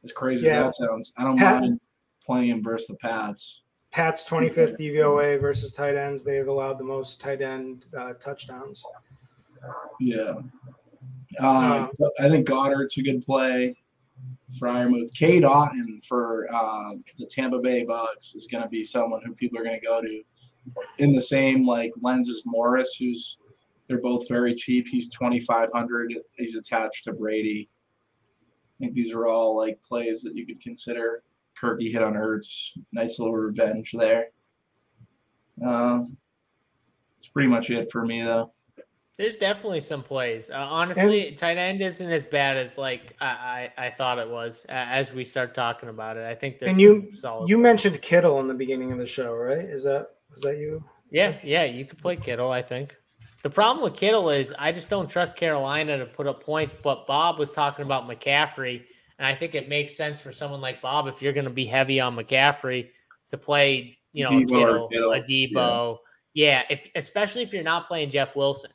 as 0.03 0.11
crazy 0.11 0.45
yeah. 0.45 0.67
as 0.67 0.77
that 0.77 0.87
sounds, 0.87 1.13
I 1.17 1.23
don't 1.23 1.37
Pat, 1.37 1.61
mind 1.61 1.79
playing 2.25 2.49
him 2.49 2.63
versus 2.63 2.87
the 2.87 2.95
Pats. 2.95 3.61
Pats 3.91 4.27
25th 4.29 4.77
DVOA 4.77 5.39
versus 5.41 5.71
tight 5.71 5.95
ends. 5.95 6.23
They've 6.23 6.47
allowed 6.47 6.77
the 6.77 6.83
most 6.83 7.19
tight 7.19 7.41
end 7.41 7.85
uh, 7.97 8.13
touchdowns. 8.13 8.83
Yeah. 9.99 10.35
Uh, 11.39 11.87
I 12.19 12.29
think 12.29 12.47
Goedert's 12.47 12.97
a 12.97 13.01
good 13.01 13.25
play. 13.25 13.75
Freiermuth. 14.59 15.13
Cade 15.13 15.43
Otton 15.43 16.03
for 16.05 16.47
uh, 16.53 16.95
the 17.17 17.25
Tampa 17.25 17.59
Bay 17.59 17.83
Bucks 17.83 18.35
is 18.35 18.47
going 18.47 18.63
to 18.63 18.69
be 18.69 18.83
someone 18.83 19.21
who 19.23 19.33
people 19.33 19.59
are 19.59 19.63
going 19.63 19.79
to 19.79 19.85
go 19.85 20.01
to 20.01 20.21
in 20.97 21.13
the 21.13 21.21
same 21.21 21.65
like 21.65 21.91
lens 22.01 22.27
lenses 22.27 22.43
Morris, 22.45 22.95
who's 22.99 23.37
they're 23.87 24.01
both 24.01 24.27
very 24.29 24.53
cheap. 24.53 24.87
He's 24.87 25.09
twenty 25.09 25.39
five 25.39 25.69
hundred. 25.73 26.13
He's 26.37 26.55
attached 26.55 27.03
to 27.05 27.13
Brady. 27.13 27.69
I 28.79 28.85
think 28.85 28.93
these 28.93 29.13
are 29.13 29.27
all 29.27 29.57
like 29.57 29.81
plays 29.83 30.21
that 30.21 30.35
you 30.35 30.45
could 30.45 30.61
consider. 30.61 31.23
Kirky 31.59 31.91
hit 31.91 32.03
on 32.03 32.13
Ertz. 32.13 32.71
Nice 32.93 33.19
little 33.19 33.35
revenge 33.35 33.93
there. 33.97 34.27
Uh, 35.65 36.03
that's 37.17 37.27
pretty 37.27 37.49
much 37.49 37.69
it 37.69 37.91
for 37.91 38.05
me 38.05 38.21
though. 38.21 38.53
There's 39.17 39.35
definitely 39.35 39.81
some 39.81 40.01
plays. 40.01 40.49
Uh, 40.49 40.55
honestly, 40.55 41.27
and, 41.27 41.37
tight 41.37 41.57
end 41.57 41.81
isn't 41.81 42.09
as 42.09 42.25
bad 42.25 42.55
as 42.55 42.77
like 42.77 43.17
I, 43.19 43.71
I, 43.77 43.87
I 43.87 43.89
thought 43.89 44.17
it 44.17 44.29
was 44.29 44.65
uh, 44.69 44.71
as 44.71 45.11
we 45.11 45.25
start 45.25 45.53
talking 45.53 45.89
about 45.89 46.15
it. 46.15 46.25
I 46.25 46.33
think 46.33 46.59
there's 46.59 46.71
and 46.71 46.79
you 46.79 47.11
you 47.45 47.57
mentioned 47.57 48.01
Kittle 48.01 48.39
in 48.39 48.47
the 48.47 48.53
beginning 48.53 48.93
of 48.93 48.97
the 48.97 49.05
show, 49.05 49.33
right? 49.33 49.65
Is 49.65 49.83
that 49.83 50.11
is 50.35 50.41
that 50.41 50.57
you? 50.57 50.83
Yeah, 51.11 51.35
yeah, 51.43 51.63
you 51.63 51.85
could 51.85 51.99
play 51.99 52.15
Kittle. 52.15 52.51
I 52.51 52.61
think 52.61 52.95
the 53.41 53.49
problem 53.49 53.83
with 53.83 53.99
Kittle 53.99 54.29
is 54.29 54.53
I 54.59 54.71
just 54.71 54.89
don't 54.89 55.09
trust 55.09 55.35
Carolina 55.35 55.97
to 55.97 56.05
put 56.05 56.27
up 56.27 56.43
points. 56.43 56.73
But 56.83 57.07
Bob 57.07 57.39
was 57.39 57.51
talking 57.51 57.85
about 57.85 58.07
McCaffrey, 58.07 58.83
and 59.17 59.25
I 59.25 59.33
think 59.33 59.55
it 59.55 59.69
makes 59.69 59.95
sense 59.95 60.19
for 60.19 60.31
someone 60.31 60.61
like 60.61 60.81
Bob 60.81 61.07
if 61.07 61.21
you're 61.21 61.33
going 61.33 61.45
to 61.45 61.53
be 61.53 61.65
heavy 61.65 61.99
on 61.99 62.15
McCaffrey 62.15 62.89
to 63.29 63.37
play, 63.37 63.97
you 64.13 64.23
know, 64.23 64.31
Deebo 64.31 64.47
Kittle, 64.47 64.87
Kittle. 64.89 65.13
a 65.13 65.21
Deebo. 65.21 65.97
Yeah. 66.33 66.45
yeah, 66.45 66.63
if 66.69 66.87
especially 66.95 67.43
if 67.43 67.53
you're 67.53 67.63
not 67.63 67.87
playing 67.87 68.09
Jeff 68.09 68.35
Wilson 68.35 68.71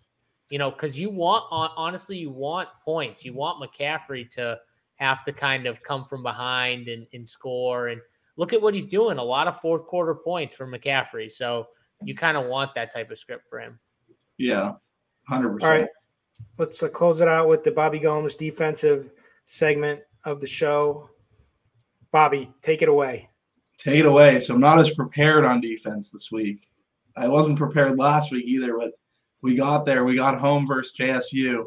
you 0.50 0.58
know, 0.58 0.70
because 0.70 0.96
you 0.96 1.10
want 1.10 1.44
honestly, 1.50 2.18
you 2.18 2.30
want 2.30 2.68
points. 2.84 3.24
You 3.24 3.32
want 3.32 3.62
McCaffrey 3.62 4.30
to 4.32 4.58
have 4.96 5.24
to 5.24 5.32
kind 5.32 5.66
of 5.66 5.82
come 5.82 6.04
from 6.04 6.22
behind 6.22 6.88
and, 6.88 7.06
and 7.12 7.26
score. 7.26 7.88
And 7.88 8.00
look 8.36 8.52
at 8.52 8.60
what 8.60 8.74
he's 8.74 8.88
doing. 8.88 9.18
A 9.18 9.22
lot 9.22 9.48
of 9.48 9.60
fourth 9.60 9.86
quarter 9.86 10.14
points 10.14 10.54
for 10.54 10.66
McCaffrey. 10.66 11.30
So 11.30 11.68
you 12.02 12.14
kind 12.14 12.36
of 12.36 12.46
want 12.46 12.74
that 12.74 12.92
type 12.92 13.10
of 13.10 13.18
script 13.18 13.44
for 13.48 13.60
him. 13.60 13.78
Yeah, 14.38 14.72
hundred 15.28 15.54
percent. 15.54 15.72
All 15.72 15.78
right, 15.78 15.88
let's 16.58 16.82
uh, 16.82 16.88
close 16.88 17.20
it 17.20 17.28
out 17.28 17.48
with 17.48 17.62
the 17.62 17.70
Bobby 17.70 17.98
Gomes 17.98 18.34
defensive 18.34 19.12
segment 19.44 20.00
of 20.24 20.40
the 20.40 20.46
show. 20.46 21.10
Bobby, 22.10 22.52
take 22.62 22.82
it 22.82 22.88
away. 22.88 23.28
Take 23.76 24.00
it 24.00 24.06
away. 24.06 24.40
So 24.40 24.54
I'm 24.54 24.60
not 24.60 24.78
as 24.78 24.90
prepared 24.90 25.44
on 25.44 25.60
defense 25.60 26.10
this 26.10 26.30
week. 26.30 26.70
I 27.16 27.28
wasn't 27.28 27.58
prepared 27.58 27.98
last 27.98 28.32
week 28.32 28.44
either, 28.46 28.76
but 28.78 28.92
we 29.42 29.54
got 29.54 29.84
there. 29.84 30.04
We 30.04 30.16
got 30.16 30.40
home 30.40 30.66
versus 30.66 30.94
JSU. 30.98 31.66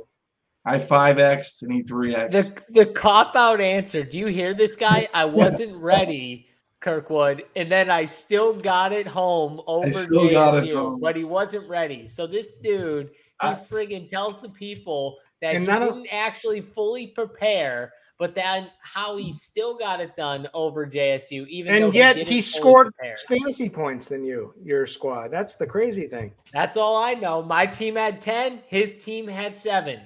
I 0.66 0.80
five 0.80 1.20
X 1.20 1.62
and 1.62 1.72
he 1.72 1.82
three 1.82 2.14
X. 2.14 2.32
The 2.32 2.64
the 2.70 2.86
cop 2.86 3.36
out 3.36 3.62
answer. 3.62 4.04
Do 4.04 4.18
you 4.18 4.28
hear 4.28 4.54
this 4.54 4.76
guy? 4.76 5.08
I 5.14 5.24
wasn't 5.26 5.78
ready, 5.82 6.47
Kirkwood, 6.80 7.46
and 7.56 7.72
then 7.72 7.90
I 7.90 8.06
still 8.06 8.54
got 8.54 8.94
it 8.94 9.08
home 9.08 9.62
over 9.66 9.90
JSU, 9.90 10.76
home. 10.76 11.00
but 11.00 11.16
he 11.16 11.24
wasn't 11.24 11.68
ready. 11.68 12.08
So 12.08 12.28
this 12.28 12.54
dude, 12.62 13.10
he 13.42 13.48
friggin' 13.48 14.08
tells 14.08 14.42
the 14.42 14.50
people 14.50 15.18
that 15.42 15.56
he 15.56 15.66
not 15.66 15.82
a- 15.82 15.86
didn't 15.86 16.08
actually 16.12 16.62
fully 16.62 17.08
prepare, 17.08 17.94
but 18.20 18.36
then 18.36 18.70
how 18.82 19.18
he 19.18 19.32
still 19.34 19.78
got 19.78 20.00
it 20.00 20.16
done 20.16 20.48
over 20.54 20.86
JSU, 20.86 21.48
even 21.48 21.80
though 21.80 21.86
and 21.86 21.96
yet 21.96 22.16
he, 22.16 22.24
he, 22.24 22.30
didn't 22.30 22.44
scored 22.44 22.94
fantasy 23.28 23.70
points 23.70 24.08
than 24.08 24.24
you, 24.24 24.54
your 24.62 24.86
squad. 24.86 25.30
That's 25.30 25.56
the 25.56 25.66
crazy 25.66 26.08
thing. 26.08 26.34
That's 26.54 26.78
all 26.78 26.96
I 26.96 27.14
know. 27.16 27.42
My 27.42 27.66
team 27.66 27.96
had 27.96 28.22
10, 28.22 28.62
his 28.68 29.04
team 29.04 29.28
had 29.28 29.56
seven. 29.56 30.02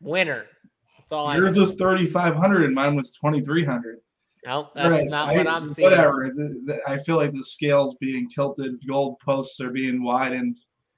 Winner. 0.00 0.46
That's 0.96 1.12
all 1.12 1.26
I. 1.26 1.36
Yours 1.36 1.58
was 1.58 1.74
3,500 1.74 2.64
and 2.64 2.74
mine 2.74 2.96
was 2.96 3.10
2,300. 3.12 4.00
No, 4.46 4.70
that's 4.74 4.90
Right, 4.90 5.08
not 5.08 5.28
I- 5.30 5.34
what 5.36 5.46
I'm 5.46 5.68
seeing. 5.68 5.90
Whatever. 5.90 6.30
The- 6.34 6.62
the- 6.66 6.80
I 6.88 6.98
feel 6.98 7.16
like 7.16 7.32
the 7.32 7.42
scales 7.44 7.94
being 8.00 8.28
tilted, 8.28 8.74
gold 8.86 9.18
posts 9.20 9.60
are 9.60 9.70
being 9.70 10.02
widened. 10.02 10.56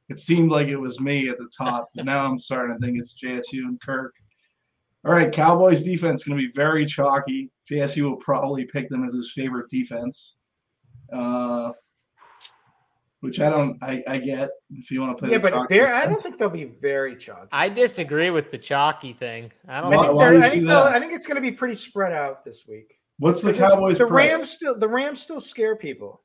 It 0.09 0.21
seemed 0.21 0.51
like 0.51 0.69
it 0.69 0.77
was 0.77 1.01
me 1.01 1.29
at 1.29 1.39
the 1.39 1.49
top, 1.57 1.91
but 1.95 2.05
now 2.05 2.25
I'm 2.25 2.39
starting 2.39 2.77
to 2.77 2.85
think 2.85 2.99
it's 2.99 3.15
JSU 3.15 3.65
and 3.65 3.81
Kirk. 3.81 4.15
All 5.05 5.13
right, 5.13 5.33
Cowboys 5.33 5.83
defense 5.83 6.25
going 6.25 6.39
to 6.39 6.47
be 6.47 6.53
very 6.53 6.85
chalky. 6.85 7.51
JSU 7.71 8.03
will 8.03 8.17
probably 8.17 8.65
pick 8.67 8.89
them 8.91 9.05
as 9.05 9.15
his 9.15 9.33
favorite 9.33 9.71
defense, 9.71 10.35
uh, 11.13 11.71
which 13.21 13.41
I 13.41 13.49
don't. 13.51 13.79
I, 13.83 14.03
I 14.09 14.19
get 14.19 14.51
if 14.71 14.91
you 14.91 15.01
want 15.01 15.17
to 15.17 15.21
play. 15.23 15.31
Yeah, 15.31 15.39
the 15.39 15.43
but 15.43 15.53
chalk 15.53 15.69
they're, 15.69 15.95
I 15.95 16.07
don't 16.07 16.23
think 16.23 16.39
they'll 16.39 16.51
be 16.51 16.65
very 16.65 17.17
chalky. 17.17 17.49
I 17.53 17.69
disagree 17.69 18.31
with 18.31 18.51
the 18.51 18.59
chalky 18.59 19.13
thing. 19.13 19.53
I 19.69 19.81
don't 19.81 19.93
I 19.93 19.97
Why- 19.97 20.03
think, 20.03 20.07
think 20.09 20.17
why 20.19 20.31
do 20.31 20.37
you 20.39 20.43
I 20.43 20.49
think 20.51 20.67
they'll- 20.67 20.85
that? 20.85 20.95
I 20.97 21.01
think 21.01 21.13
it's 21.15 21.27
going 21.27 21.37
to 21.37 21.41
be 21.43 21.53
pretty 21.53 21.77
spread 21.77 22.13
out 22.13 22.45
this 22.45 22.67
week. 22.67 22.97
What's 23.21 23.43
the 23.43 23.53
The- 23.53 23.59
Cowboys? 23.59 23.99
The 23.99 24.07
price? 24.07 24.31
Rams 24.33 24.51
still 24.51 24.77
the 24.79 24.89
Rams 24.89 25.21
still 25.21 25.41
scare 25.41 25.77
people. 25.77 26.23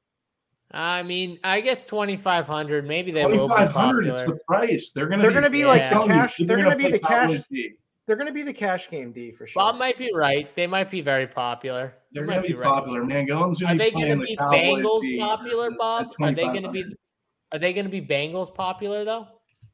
I 0.71 1.03
mean, 1.03 1.39
I 1.43 1.61
guess 1.61 1.85
2500 1.85 2.85
maybe 2.87 3.11
they 3.11 3.21
twenty 3.21 3.37
five 3.47 3.69
hundred. 3.69 4.07
It's 4.07 4.23
the 4.25 4.39
price. 4.47 4.91
They're 4.91 5.05
going 5.07 5.19
to 5.19 5.23
They're 5.23 5.29
be. 5.31 5.33
going 5.35 5.43
to 5.43 5.49
be 5.51 5.59
Yeah. 5.59 5.67
like 5.67 5.83
the 5.83 5.89
telling 5.89 6.09
you, 6.09 6.15
cash. 6.15 6.37
They're 6.37 6.57
going 6.57 6.69
to 6.71 6.75
be 6.75 6.83
play 6.83 6.91
the 6.93 6.99
cash. 6.99 7.37
D. 7.49 7.71
They're 8.07 8.15
going 8.15 8.27
to 8.27 8.33
be 8.33 8.41
the 8.43 8.53
cash 8.53 8.89
game 8.89 9.11
D 9.11 9.31
for 9.31 9.45
sure. 9.47 9.61
Bob 9.61 9.75
might 9.77 9.97
be 9.97 10.09
right. 10.13 10.53
They 10.55 10.67
might 10.67 10.89
be 10.91 11.01
very 11.01 11.27
popular. 11.27 11.93
They're 12.11 12.23
You 12.23 12.27
going 12.29 12.41
might 12.41 12.47
to 12.47 12.53
be 12.53 12.59
right. 12.59 12.65
popular, 12.73 13.03
man. 13.05 13.27
Goins 13.27 13.61
Are 13.61 13.65
going 13.65 13.77
to 13.77 13.83
they 13.83 13.91
be 13.91 14.01
gonna 14.01 14.17
be 14.23 14.35
Cowboys 14.35 14.59
Bengals 14.83 15.01
D 15.01 15.19
popular, 15.19 15.71
Bob? 15.77 16.11
Are 16.21 16.31
they 16.31 16.43
going 16.43 16.63
to 16.63 16.71
be 16.71 16.85
Are 17.51 17.59
they 17.59 17.73
going 17.73 17.85
to 17.85 17.91
be 17.91 18.01
Bengals 18.01 18.53
popular 18.53 19.03
though? 19.05 19.27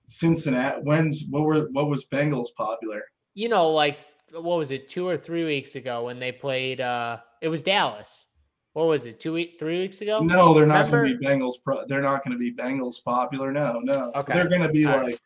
Cincinnati? 0.08 0.82
When's 0.84 1.24
what 1.30 1.44
were 1.44 1.68
what 1.72 1.88
was 1.90 2.06
Bengals 2.06 2.48
popular? 2.58 3.02
You 3.34 3.50
know, 3.50 3.70
like 3.70 3.98
what 4.34 4.58
was 4.58 4.72
it, 4.72 4.88
two 4.90 5.08
or 5.08 5.18
three 5.18 5.46
weeks 5.46 5.76
ago 5.76 6.06
when 6.06 6.20
they 6.20 6.32
played? 6.32 6.82
uh 6.82 7.18
It 7.42 7.48
was 7.50 7.62
Dallas. 7.64 8.26
What 8.74 8.88
was 8.88 9.06
it, 9.06 9.20
two 9.20 9.34
week, 9.34 9.58
three 9.60 9.80
weeks 9.80 10.00
ago? 10.02 10.22
No, 10.22 10.54
they're 10.54 10.66
not 10.66 10.90
going 10.90 11.10
to 11.10 11.18
be 11.18 11.26
Bengals. 11.26 11.56
Pro, 11.64 11.84
they're 11.88 12.02
not 12.02 12.24
going 12.24 12.32
to 12.32 12.40
be 12.40 12.54
Bengals 12.54 13.04
popular. 13.04 13.52
No, 13.52 13.80
no. 13.84 14.12
Okay. 14.16 14.34
They're 14.34 14.48
going 14.48 14.62
to 14.62 14.70
be 14.70 14.86
All 14.86 14.96
like 14.96 15.04
right. 15.04 15.20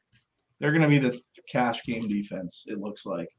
they're 0.60 0.72
going 0.72 0.82
to 0.82 0.88
be 0.88 0.98
the 0.98 1.19
cash 1.48 1.84
game 1.84 2.07
defense. 2.07 2.64
It 2.65 2.80
looks 2.80 3.06
like. 3.06 3.30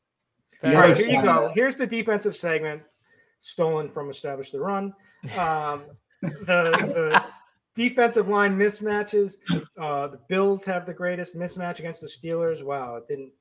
All 0.62 0.72
right, 0.72 0.96
here 0.96 1.06
you 1.08 1.12
Yeah. 1.14 1.22
go. 1.22 1.50
Here's 1.54 1.74
the 1.76 1.86
defensive 1.86 2.36
segment 2.36 2.82
stolen 3.40 3.88
from 3.88 4.08
Establish 4.08 4.50
the 4.52 4.60
Run. 4.60 4.94
Um, 5.36 5.86
the, 6.22 6.70
the 6.86 7.24
defensive 7.74 8.28
line 8.28 8.56
mismatches. 8.56 9.34
Uh, 9.78 10.06
the 10.08 10.20
Bills 10.28 10.64
have 10.64 10.86
the 10.86 10.94
greatest 10.94 11.36
mismatch 11.36 11.78
against 11.80 12.00
the 12.00 12.06
Steelers. 12.08 12.62
Wow, 12.64 12.96
it 12.96 13.08
didn't 13.08 13.32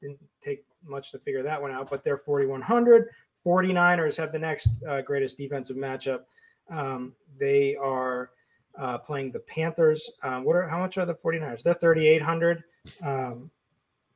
didn't 0.00 0.18
take 0.42 0.64
much 0.86 1.10
to 1.12 1.18
figure 1.18 1.42
that 1.42 1.60
one 1.60 1.70
out, 1.70 1.90
but 1.90 2.04
they're 2.04 2.16
4100. 2.16 3.08
49ers 3.44 4.16
have 4.16 4.32
the 4.32 4.38
next 4.38 4.70
uh, 4.88 5.02
greatest 5.02 5.36
defensive 5.36 5.76
matchup. 5.76 6.22
Um, 6.70 7.14
they 7.38 7.76
are 7.76 8.30
uh, 8.78 8.98
playing 8.98 9.32
the 9.32 9.40
Panthers. 9.40 10.10
Um, 10.22 10.44
what 10.44 10.56
are 10.56 10.68
how 10.68 10.78
much 10.78 10.98
are 10.98 11.06
the 11.06 11.14
49ers? 11.14 11.62
They're 11.62 11.74
3800. 11.74 12.64
Um, 13.02 13.50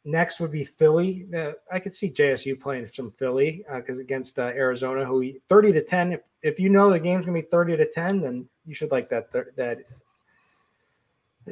next 0.05 0.40
would 0.40 0.51
be 0.51 0.65
Philly. 0.65 1.28
Uh, 1.35 1.53
I 1.70 1.78
could 1.78 1.95
see 1.95 2.11
JSU 2.11 2.59
playing 2.59 2.86
some 2.86 3.11
Philly 3.11 3.65
because 3.74 3.99
against 3.99 4.39
uh, 4.39 4.53
Arizona, 4.55 5.05
who 5.05 5.32
30 5.49 5.73
to 5.74 5.82
10. 5.85 6.12
If 6.12 6.20
if 6.43 6.59
you 6.59 6.69
know 6.69 6.90
the 6.90 6.99
game's 6.99 7.24
gonna 7.27 7.40
be 7.40 7.47
30 7.47 7.77
to 7.77 7.90
10, 7.90 8.20
then 8.20 8.49
you 8.66 8.74
should 8.74 8.90
like 8.90 9.09
that 9.11 9.31
that, 9.32 9.55
that 9.57 9.78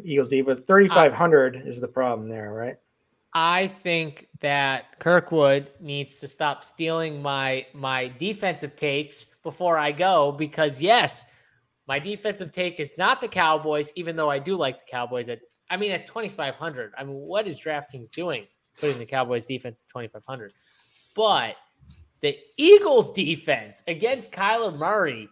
Eagles 0.03 0.31
D. 0.31 0.41
But 0.41 0.67
3500 0.67 1.57
is 1.57 1.81
the 1.81 1.89
problem 1.89 2.29
there, 2.29 2.53
right? 2.53 2.77
I 3.39 3.69
think 3.69 4.29
that 4.41 4.99
Kirkwood 4.99 5.71
needs 5.79 6.21
to 6.21 6.27
stop 6.27 6.65
stealing 6.65 7.21
my 7.21 7.67
my 7.75 8.09
defensive 8.19 8.77
takes 8.77 9.27
before 9.43 9.77
I 9.77 9.93
go 9.93 10.33
because 10.33 10.81
yes, 10.81 11.23
my 11.87 11.99
defensive 11.99 12.51
take 12.51 12.81
is 12.81 12.95
not 12.97 13.21
the 13.21 13.29
Cowboys, 13.29 13.93
even 13.95 14.17
though 14.17 14.31
I 14.31 14.39
do 14.39 14.57
like 14.57 14.79
the 14.79 14.91
Cowboys 14.91 15.29
at 15.29 15.41
I 15.69 15.77
mean 15.77 15.93
at 15.93 16.07
2500. 16.07 16.95
I 16.97 17.05
mean, 17.05 17.15
what 17.15 17.47
is 17.47 17.61
DraftKings 17.61 18.11
doing 18.11 18.47
putting 18.81 18.97
the 18.97 19.05
Cowboys 19.05 19.45
defense 19.45 19.85
at 19.87 19.91
2500? 19.91 20.55
But 21.15 21.57
the 22.23 22.39
Eagles 22.57 23.13
defense 23.13 23.83
against 23.87 24.33
Kyler 24.33 24.75
Murray 24.75 25.29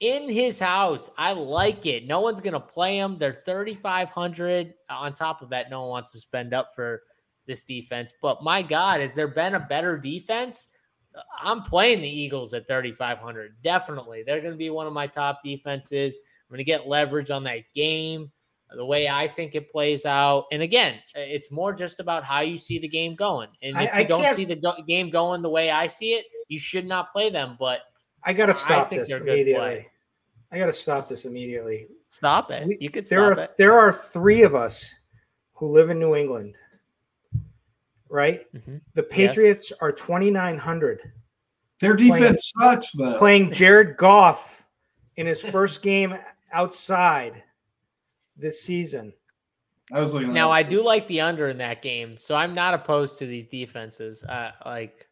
in 0.00 0.28
his 0.28 0.58
house, 0.58 1.08
I 1.16 1.32
like 1.32 1.86
it. 1.86 2.06
No 2.06 2.20
one's 2.20 2.40
going 2.40 2.52
to 2.52 2.60
play 2.60 2.98
him. 2.98 3.16
They're 3.16 3.32
3500 3.32 4.74
on 4.90 5.14
top 5.14 5.40
of 5.40 5.48
that 5.50 5.70
no 5.70 5.80
one 5.80 5.88
wants 5.88 6.12
to 6.12 6.18
spend 6.18 6.52
up 6.52 6.74
for 6.74 7.02
this 7.46 7.64
defense. 7.64 8.12
But 8.22 8.42
my 8.42 8.62
God, 8.62 9.00
has 9.00 9.14
there 9.14 9.28
been 9.28 9.54
a 9.54 9.60
better 9.60 9.96
defense? 9.98 10.68
I'm 11.42 11.62
playing 11.62 12.00
the 12.00 12.08
Eagles 12.08 12.54
at 12.54 12.68
3,500. 12.68 13.56
Definitely. 13.64 14.22
They're 14.22 14.40
going 14.40 14.52
to 14.52 14.58
be 14.58 14.70
one 14.70 14.86
of 14.86 14.92
my 14.92 15.06
top 15.08 15.40
defenses. 15.44 16.16
I'm 16.48 16.54
going 16.54 16.58
to 16.58 16.64
get 16.64 16.86
leverage 16.88 17.30
on 17.30 17.42
that 17.44 17.62
game, 17.74 18.30
the 18.76 18.84
way 18.86 19.08
I 19.08 19.26
think 19.26 19.54
it 19.56 19.72
plays 19.72 20.06
out. 20.06 20.46
And 20.52 20.62
again, 20.62 21.00
it's 21.16 21.50
more 21.50 21.72
just 21.72 21.98
about 21.98 22.22
how 22.22 22.40
you 22.40 22.56
see 22.58 22.78
the 22.78 22.86
game 22.88 23.16
going. 23.16 23.48
And 23.62 23.76
if 23.76 23.92
I 23.92 24.00
you 24.00 24.08
don't 24.08 24.22
can't- 24.22 24.36
see 24.36 24.44
the 24.44 24.54
go- 24.56 24.76
game 24.86 25.10
going 25.10 25.42
the 25.42 25.50
way 25.50 25.70
I 25.70 25.88
see 25.88 26.12
it, 26.12 26.26
you 26.48 26.60
should 26.60 26.86
not 26.86 27.12
play 27.12 27.28
them. 27.30 27.56
But 27.58 27.80
I 28.24 28.32
got 28.32 28.46
to 28.46 28.54
stop 28.54 28.90
this 28.90 29.10
immediately. 29.10 29.88
I 30.52 30.58
got 30.58 30.66
to 30.66 30.72
stop 30.72 31.08
this 31.08 31.24
immediately. 31.24 31.88
stop 32.10 32.50
it. 32.52 32.66
We- 32.68 32.78
You 32.80 32.90
could 32.90 33.04
there 33.06 33.32
stop 33.32 33.38
are 33.38 33.42
it. 33.50 33.56
there 33.56 33.76
are 33.78 33.92
three 33.92 34.42
of 34.42 34.54
us 34.54 34.92
who 35.54 35.66
live 35.66 35.90
in 35.90 35.98
New 35.98 36.14
England, 36.14 36.54
right? 38.10 38.52
Mhm. 38.52 38.80
The 38.94 39.02
Patriots 39.02 39.72
are 39.80 39.92
2900 39.92 41.00
Their 41.80 41.94
defense 41.94 42.52
sucks 42.58 42.92
though. 42.92 43.16
playing 43.18 43.52
Jared 43.52 43.96
Goff 43.96 44.64
in 45.16 45.26
his 45.26 45.40
first 45.40 45.82
game 45.82 46.18
outside 46.52 47.42
this 48.36 48.60
season. 48.62 49.12
I 49.92 49.98
was 50.00 50.12
looking. 50.14 50.32
Now 50.32 50.50
I 50.50 50.62
do 50.62 50.82
like 50.84 51.06
the 51.08 51.20
under 51.20 51.48
in 51.48 51.58
that 51.58 51.82
game, 51.82 52.16
so 52.16 52.34
I'm 52.34 52.54
not 52.54 52.74
opposed 52.74 53.18
to 53.18 53.26
these 53.26 53.46
defenses. 53.46 54.22
Uh, 54.24 54.52
like, 54.64 55.06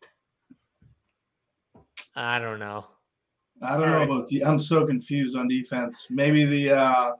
I 2.14 2.38
don't 2.38 2.58
know. 2.60 2.86
I 3.60 3.72
don't 3.72 3.80
know 3.80 3.86
All 3.86 3.94
right. 3.94 4.04
about. 4.08 4.26
De- 4.28 4.44
I'm 4.44 4.58
so 4.58 4.86
confused 4.86 5.36
on 5.36 5.48
defense. 5.48 6.06
Maybe 6.10 6.44
the 6.44 6.70
uh, 6.70 7.12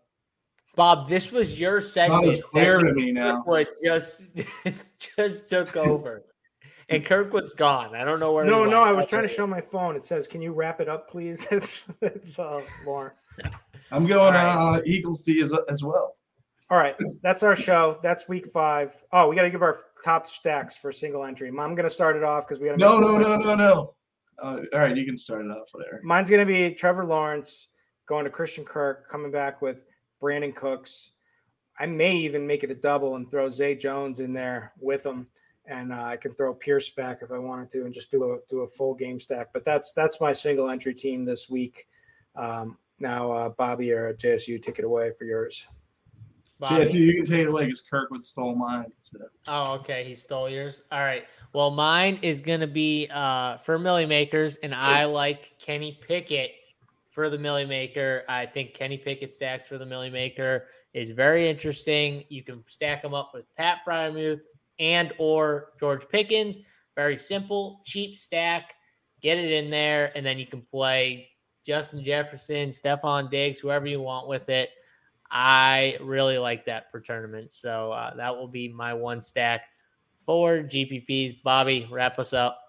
Bob, 0.78 1.08
this 1.08 1.32
was 1.32 1.58
your 1.58 1.80
segment. 1.80 2.24
not 2.26 2.32
as 2.32 2.40
clear 2.40 2.78
that 2.78 2.84
to 2.84 2.94
me 2.94 3.10
now. 3.10 3.38
Kirkwood 3.38 3.66
just 3.84 4.22
just 5.16 5.50
took 5.50 5.76
over, 5.76 6.24
and 6.88 7.04
Kirkwood's 7.04 7.52
gone. 7.52 7.96
I 7.96 8.04
don't 8.04 8.20
know 8.20 8.32
where. 8.32 8.44
he 8.44 8.50
No, 8.50 8.60
went. 8.60 8.70
no, 8.70 8.82
I 8.82 8.92
was 8.92 9.04
trying 9.06 9.22
to 9.22 9.28
show 9.28 9.44
my 9.44 9.60
phone. 9.60 9.96
It 9.96 10.04
says, 10.04 10.28
"Can 10.28 10.40
you 10.40 10.52
wrap 10.52 10.80
it 10.80 10.88
up, 10.88 11.10
please?" 11.10 11.44
It's 11.50 11.90
it's 12.00 12.38
uh, 12.38 12.62
Lauren. 12.86 13.10
I'm 13.90 14.06
going 14.06 14.36
All 14.36 14.74
uh, 14.76 14.80
Eagles 14.86 15.20
D 15.22 15.40
as, 15.42 15.52
as 15.68 15.82
well. 15.82 16.14
All 16.70 16.78
right, 16.78 16.94
that's 17.22 17.42
our 17.42 17.56
show. 17.56 17.98
That's 18.00 18.28
week 18.28 18.46
five. 18.46 18.94
Oh, 19.12 19.28
we 19.28 19.34
got 19.34 19.42
to 19.42 19.50
give 19.50 19.62
our 19.62 19.76
top 20.04 20.28
stacks 20.28 20.76
for 20.76 20.92
single 20.92 21.24
entry. 21.24 21.48
I'm 21.48 21.56
going 21.56 21.82
to 21.88 21.90
start 21.90 22.14
it 22.14 22.22
off 22.22 22.46
because 22.46 22.60
we 22.60 22.68
got 22.68 22.74
to. 22.74 22.78
No, 22.78 23.00
no, 23.00 23.18
no, 23.18 23.36
no, 23.36 23.54
no. 23.56 23.94
Uh, 24.40 24.60
all 24.72 24.78
right, 24.78 24.96
you 24.96 25.04
can 25.04 25.16
start 25.16 25.44
it 25.44 25.48
off 25.50 25.68
there. 25.76 26.00
Mine's 26.04 26.30
going 26.30 26.46
to 26.46 26.46
be 26.46 26.72
Trevor 26.72 27.04
Lawrence 27.04 27.66
going 28.06 28.24
to 28.24 28.30
Christian 28.30 28.64
Kirk, 28.64 29.10
coming 29.10 29.32
back 29.32 29.60
with 29.60 29.82
Brandin 30.20 30.54
Cooks. 30.54 31.12
I 31.78 31.86
may 31.86 32.14
even 32.16 32.46
make 32.46 32.64
it 32.64 32.70
a 32.70 32.74
double 32.74 33.16
and 33.16 33.30
throw 33.30 33.48
Zay 33.48 33.74
Jones 33.74 34.20
in 34.20 34.32
there 34.32 34.72
with 34.80 35.04
him, 35.04 35.26
and 35.66 35.92
uh, 35.92 36.02
I 36.02 36.16
can 36.16 36.32
throw 36.32 36.52
Pierce 36.54 36.90
back 36.90 37.20
if 37.22 37.30
I 37.30 37.38
wanted 37.38 37.70
to, 37.72 37.84
and 37.84 37.94
just 37.94 38.10
do 38.10 38.32
a 38.32 38.38
do 38.48 38.60
a 38.60 38.68
full 38.68 38.94
game 38.94 39.20
stack. 39.20 39.48
But 39.52 39.64
that's 39.64 39.92
that's 39.92 40.20
my 40.20 40.32
single 40.32 40.70
entry 40.70 40.94
team 40.94 41.24
this 41.24 41.48
week. 41.48 41.86
Um, 42.34 42.78
now, 42.98 43.30
uh, 43.30 43.48
Bobby 43.50 43.92
or 43.92 44.12
JSU, 44.14 44.60
take 44.60 44.78
it 44.78 44.84
away 44.84 45.12
for 45.16 45.24
yours. 45.24 45.66
Bobby? 46.58 46.76
Yeah, 46.76 46.84
so 46.84 46.96
you 46.96 47.14
can 47.14 47.24
take 47.24 47.42
it 47.42 47.48
away 47.48 47.66
because 47.66 47.80
Kirkwood 47.80 48.26
stole 48.26 48.54
mine. 48.54 48.92
So. 49.02 49.18
Oh, 49.46 49.74
okay. 49.74 50.04
He 50.04 50.14
stole 50.14 50.48
yours. 50.48 50.82
All 50.90 51.00
right. 51.00 51.28
Well, 51.52 51.70
mine 51.70 52.18
is 52.22 52.40
going 52.40 52.60
to 52.60 52.66
be 52.66 53.08
uh, 53.12 53.58
for 53.58 53.78
Milly 53.78 54.06
Makers, 54.06 54.56
and 54.56 54.74
I 54.74 55.04
like 55.06 55.52
Kenny 55.58 55.98
Pickett 56.06 56.50
for 57.18 57.28
the 57.28 57.36
Milly 57.36 57.64
Maker. 57.64 58.22
I 58.28 58.46
think 58.46 58.74
Kenny 58.74 58.96
Pickett 58.96 59.34
stacks 59.34 59.66
for 59.66 59.76
the 59.76 59.84
Milly 59.84 60.08
Maker 60.08 60.66
is 60.94 61.10
very 61.10 61.50
interesting. 61.50 62.22
You 62.28 62.44
can 62.44 62.62
stack 62.68 63.02
them 63.02 63.12
up 63.12 63.32
with 63.34 63.44
Pat 63.56 63.78
Freiermuth 63.84 64.38
and 64.78 65.12
or 65.18 65.72
George 65.80 66.08
Pickens. 66.08 66.60
Very 66.94 67.16
simple, 67.16 67.80
cheap 67.84 68.16
stack. 68.16 68.72
Get 69.20 69.36
it 69.36 69.50
in 69.50 69.68
there, 69.68 70.16
and 70.16 70.24
then 70.24 70.38
you 70.38 70.46
can 70.46 70.62
play 70.62 71.28
Justin 71.66 72.04
Jefferson, 72.04 72.68
Stefon 72.68 73.32
Diggs, 73.32 73.58
whoever 73.58 73.88
you 73.88 74.00
want 74.00 74.28
with 74.28 74.48
it. 74.48 74.70
I 75.28 75.98
really 76.00 76.38
like 76.38 76.66
that 76.66 76.88
for 76.92 77.00
tournaments. 77.00 77.60
So 77.60 77.90
uh, 77.90 78.14
that 78.14 78.36
will 78.36 78.46
be 78.46 78.68
my 78.68 78.94
one 78.94 79.20
stack 79.20 79.62
for 80.24 80.58
GPPs. 80.58 81.42
Bobby, 81.42 81.88
wrap 81.90 82.20
us 82.20 82.32
up. 82.32 82.60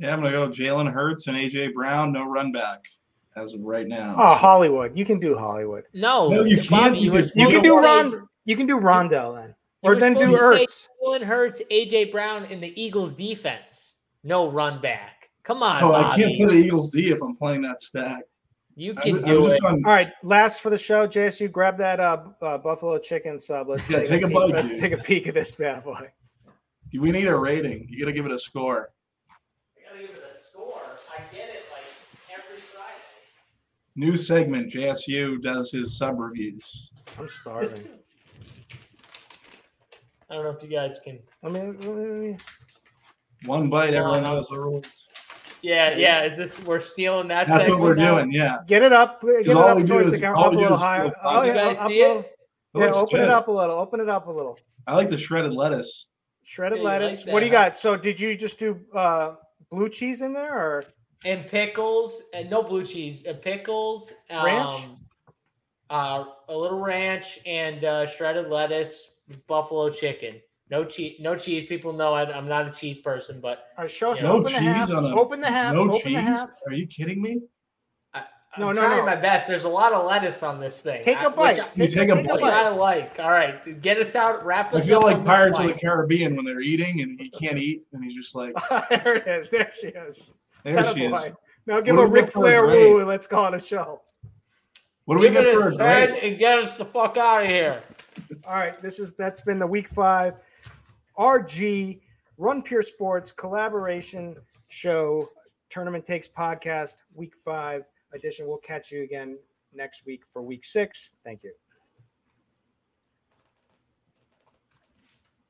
Yeah, 0.00 0.12
I'm 0.12 0.18
gonna 0.20 0.32
go 0.32 0.48
Jalen 0.48 0.92
Hurts 0.92 1.28
and 1.28 1.36
AJ 1.36 1.72
Brown. 1.72 2.10
No 2.10 2.24
run 2.24 2.50
back 2.50 2.88
as 3.36 3.52
of 3.54 3.60
right 3.62 3.86
now. 3.86 4.14
Oh, 4.18 4.34
Hollywood. 4.34 4.96
You 4.96 5.04
can 5.04 5.18
do 5.20 5.36
Hollywood. 5.36 5.84
No, 5.94 6.28
No, 6.28 6.42
you 6.44 6.56
can't 6.56 6.94
Bobby, 6.94 6.98
you, 6.98 7.12
You 7.12 7.22
You 7.34 7.48
can 7.48 7.62
do 7.62 7.76
to 7.76 7.80
say- 7.80 7.86
Rond. 7.86 8.14
You 8.44 8.56
can 8.56 8.66
do 8.66 8.76
Rondale 8.78 9.34
then, 9.40 9.54
or 9.82 9.94
then 9.96 10.14
do 10.14 10.20
supposed 10.30 10.38
to 10.38 10.56
say 10.58 10.64
Ertz. 10.64 10.88
Jalen 11.04 11.22
Hurts, 11.24 11.62
AJ 11.70 12.10
Brown 12.10 12.46
in 12.46 12.60
the 12.60 12.72
Eagles 12.80 13.14
defense. 13.14 13.96
No 14.24 14.50
run 14.50 14.80
back. 14.80 15.28
Come 15.44 15.62
on, 15.62 15.82
Oh, 15.82 15.92
I 15.92 16.16
can't 16.16 16.34
play 16.36 16.46
the 16.46 16.52
Eagles 16.52 16.90
D 16.90 17.10
if 17.10 17.22
I'm 17.22 17.36
playing 17.36 17.62
that 17.62 17.80
stack. 17.80 18.22
you 18.76 18.94
can 18.94 19.22
I 19.24 19.28
do 19.28 19.40
was 19.40 19.54
it. 19.54 19.64
on. 19.64 19.74
All 19.84 19.92
right, 19.92 20.10
last 20.22 20.60
for 20.62 20.70
the 20.70 20.78
show, 20.78 21.06
JSU, 21.06 21.50
grab 21.50 21.76
that 21.78 22.00
uh, 22.00 22.24
uh, 22.42 22.58
buffalo 22.58 22.98
chicken 22.98 23.38
sub. 23.38 23.68
Let's 23.68 23.88
Yeah, 23.90 24.02
take 24.02 24.22
a 24.22 24.26
peek- 24.26 24.34
bite, 24.36 24.48
Let's 24.50 24.72
dude. 24.72 24.80
take 24.80 24.92
a 24.92 24.98
peek 24.98 25.26
at 25.28 25.34
this 25.34 25.52
bad 25.54 25.84
boy. 25.84 26.10
We 26.98 27.10
need 27.12 27.26
a 27.26 27.36
rating. 27.36 27.86
You 27.88 28.00
gotta 28.00 28.12
give 28.12 28.26
it 28.26 28.32
a 28.32 28.38
score. 28.38 28.90
I 29.30 29.82
gotta 29.88 30.00
give 30.06 30.10
it 30.16 30.24
a 30.34 30.38
score. 30.38 30.82
I 31.16 31.20
get 31.34 31.48
it 31.50 31.62
like 31.72 31.84
every 32.32 32.58
Friday. 32.60 32.94
New 34.00 34.16
segment. 34.16 34.72
JSU 34.72 35.42
does 35.42 35.70
his 35.70 35.98
sub 35.98 36.18
reviews. 36.18 36.88
I'm 37.18 37.28
starving. 37.28 37.86
I 40.30 40.34
don't 40.36 40.44
know 40.44 40.50
if 40.52 40.62
you 40.62 40.70
guys 40.70 40.98
can. 41.04 41.18
I 41.44 41.50
mean, 41.50 42.38
One 43.44 43.68
bite. 43.68 43.92
Everyone 43.92 44.24
I'll- 44.24 44.36
knows 44.36 44.48
the 44.48 44.58
rules. 44.58 44.86
Yeah, 45.60 45.94
yeah. 45.98 46.22
Is 46.22 46.38
this 46.38 46.64
we're 46.64 46.80
stealing 46.80 47.28
that? 47.28 47.46
That's 47.46 47.68
what 47.68 47.78
we're 47.80 47.94
now? 47.94 48.14
doing. 48.16 48.32
Yeah. 48.32 48.60
get 48.66 48.82
it 48.82 48.94
up. 48.94 49.20
Get 49.20 49.48
it 49.48 49.54
all 49.54 49.68
up 49.68 49.76
we 49.76 49.82
do 49.82 49.88
towards 49.92 50.06
is- 50.06 50.14
the 50.14 50.20
camera. 50.20 50.38
all 50.38 50.44
Up 50.46 50.52
a 50.52 50.56
we 50.56 50.56
do 50.56 50.62
little 50.62 50.76
is 50.78 50.82
higher. 50.82 51.12
Oh, 51.22 51.42
You 51.42 51.48
yeah, 51.48 51.54
guys 51.74 51.78
see 51.86 52.00
it? 52.00 52.06
little- 52.08 52.20
It 52.20 52.26
Yeah, 52.76 52.92
open 52.94 53.18
good. 53.18 53.24
it 53.24 53.30
up 53.30 53.48
a 53.48 53.52
little. 53.52 53.76
Open 53.76 54.00
it 54.00 54.08
up 54.08 54.28
a 54.28 54.30
little. 54.32 54.58
I 54.86 54.96
like 54.96 55.10
the 55.10 55.18
shredded 55.18 55.52
lettuce. 55.52 56.06
Shredded 56.42 56.78
Yeah, 56.78 56.82
you 56.84 56.88
like 56.88 57.00
lettuce. 57.02 57.26
what 57.26 57.40
do 57.40 57.44
you 57.46 57.52
got? 57.52 57.76
So, 57.76 57.98
did 57.98 58.18
you 58.18 58.34
just 58.34 58.58
do 58.58 58.80
uh, 58.94 59.34
blue 59.70 59.90
cheese 59.90 60.22
in 60.22 60.32
there, 60.32 60.54
or 60.58 60.84
and 61.24 61.46
pickles 61.48 62.22
and 62.34 62.48
no 62.50 62.62
blue 62.62 62.84
cheese 62.84 63.22
and 63.26 63.40
pickles 63.42 64.12
um, 64.30 64.44
Ranch? 64.46 64.74
uh, 65.90 66.24
a 66.48 66.56
little 66.56 66.80
ranch 66.80 67.38
and 67.46 67.84
uh, 67.84 68.06
shredded 68.06 68.48
lettuce 68.48 69.08
buffalo 69.46 69.90
chicken 69.90 70.40
no 70.70 70.84
cheese 70.84 71.16
no 71.20 71.36
cheese 71.36 71.68
people 71.68 71.92
know 71.92 72.14
I, 72.14 72.24
i'm 72.32 72.48
not 72.48 72.66
a 72.66 72.72
cheese 72.72 72.98
person 72.98 73.40
but 73.40 73.66
All 73.76 73.84
right, 73.84 73.90
show 73.90 74.12
us. 74.12 74.22
No 74.22 74.32
open 74.38 74.44
the 74.44 74.50
cheese 74.50 74.60
half. 74.60 74.90
on 74.90 75.04
a 75.04 75.14
Open 75.16 75.40
the 75.40 75.48
half. 75.48 75.74
no 75.74 75.82
open 75.82 76.00
cheese. 76.00 76.14
the 76.14 76.20
half. 76.20 76.50
Are 76.66 76.72
you 76.72 76.86
kidding 76.86 77.20
me? 77.20 77.40
I, 78.14 78.24
No, 78.58 78.68
i'm 78.70 78.74
no, 78.76 78.80
trying 78.82 78.98
no. 78.98 79.06
my 79.06 79.16
best 79.16 79.46
there's 79.46 79.64
a 79.64 79.68
lot 79.68 79.92
of 79.92 80.06
lettuce 80.06 80.42
on 80.42 80.58
this 80.58 80.80
thing 80.80 81.02
Take 81.02 81.20
a 81.20 81.30
bite. 81.30 81.60
I, 81.60 81.66
You 81.74 81.86
Take, 81.86 81.90
take 81.94 82.08
a 82.08 82.14
take 82.16 82.26
bite. 82.28 82.42
I 82.42 82.68
like 82.70 83.18
all 83.20 83.30
right 83.30 83.80
get 83.82 83.98
us 83.98 84.14
out 84.16 84.44
wrap 84.44 84.72
us. 84.72 84.78
I 84.78 84.80
us 84.80 84.86
feel 84.86 84.98
up 84.98 85.04
like 85.04 85.16
on 85.16 85.24
this 85.24 85.28
Pirates 85.28 85.58
of 85.60 85.66
the. 85.66 85.74
Caribbean 85.74 86.34
when 86.34 86.44
they're 86.44 86.60
eating 86.60 87.02
and 87.02 87.20
he 87.20 87.28
can't 87.30 87.58
eat 87.58 87.82
and 87.92 88.02
he's 88.02 88.14
just 88.14 88.34
like, 88.34 88.54
there 88.90 89.16
it 89.16 89.26
is. 89.28 89.50
There 89.50 89.70
she 89.80 89.88
is. 89.88 90.32
There 90.64 90.84
she 90.94 91.04
is. 91.04 91.12
Now 91.66 91.80
give 91.80 91.96
What 91.96 92.04
a 92.04 92.06
do 92.08 92.12
Ric 92.14 92.24
get 92.26 92.32
for 92.32 92.38
a 92.38 92.42
Flair 92.42 92.66
grade? 92.66 92.90
woo 92.90 92.98
and 93.00 93.08
let's 93.08 93.26
call 93.26 93.52
it 93.52 93.62
a 93.62 93.64
show. 93.64 94.02
What 95.04 95.16
do 95.16 95.20
we 95.20 95.26
Give 95.28 95.34
get 95.34 95.46
it 95.46 95.54
for 95.54 95.68
a 95.68 95.74
a 95.74 95.76
10 95.76 96.08
grade? 96.10 96.22
and 96.22 96.38
get 96.38 96.58
us 96.58 96.76
the 96.76 96.84
fuck 96.84 97.16
out 97.16 97.42
of 97.42 97.48
here 97.48 97.82
All 98.46 98.54
right, 98.54 98.80
this 98.82 98.98
is 98.98 99.12
that's 99.14 99.40
been 99.40 99.58
the 99.58 99.66
week 99.66 99.88
five 99.88 100.34
RG 101.18 102.00
Run 102.38 102.62
Pure 102.62 102.82
Sports 102.82 103.32
collaboration 103.32 104.36
show 104.68 105.28
tournament 105.68 106.04
takes 106.06 106.28
podcast 106.28 106.96
week 107.14 107.34
five 107.44 107.84
edition. 108.14 108.46
We'll 108.46 108.58
catch 108.58 108.90
you 108.90 109.02
again 109.02 109.38
next 109.74 110.04
week 110.06 110.24
for 110.26 110.42
week 110.42 110.64
six. 110.64 111.10
Thank 111.24 111.42
you. 111.44 111.52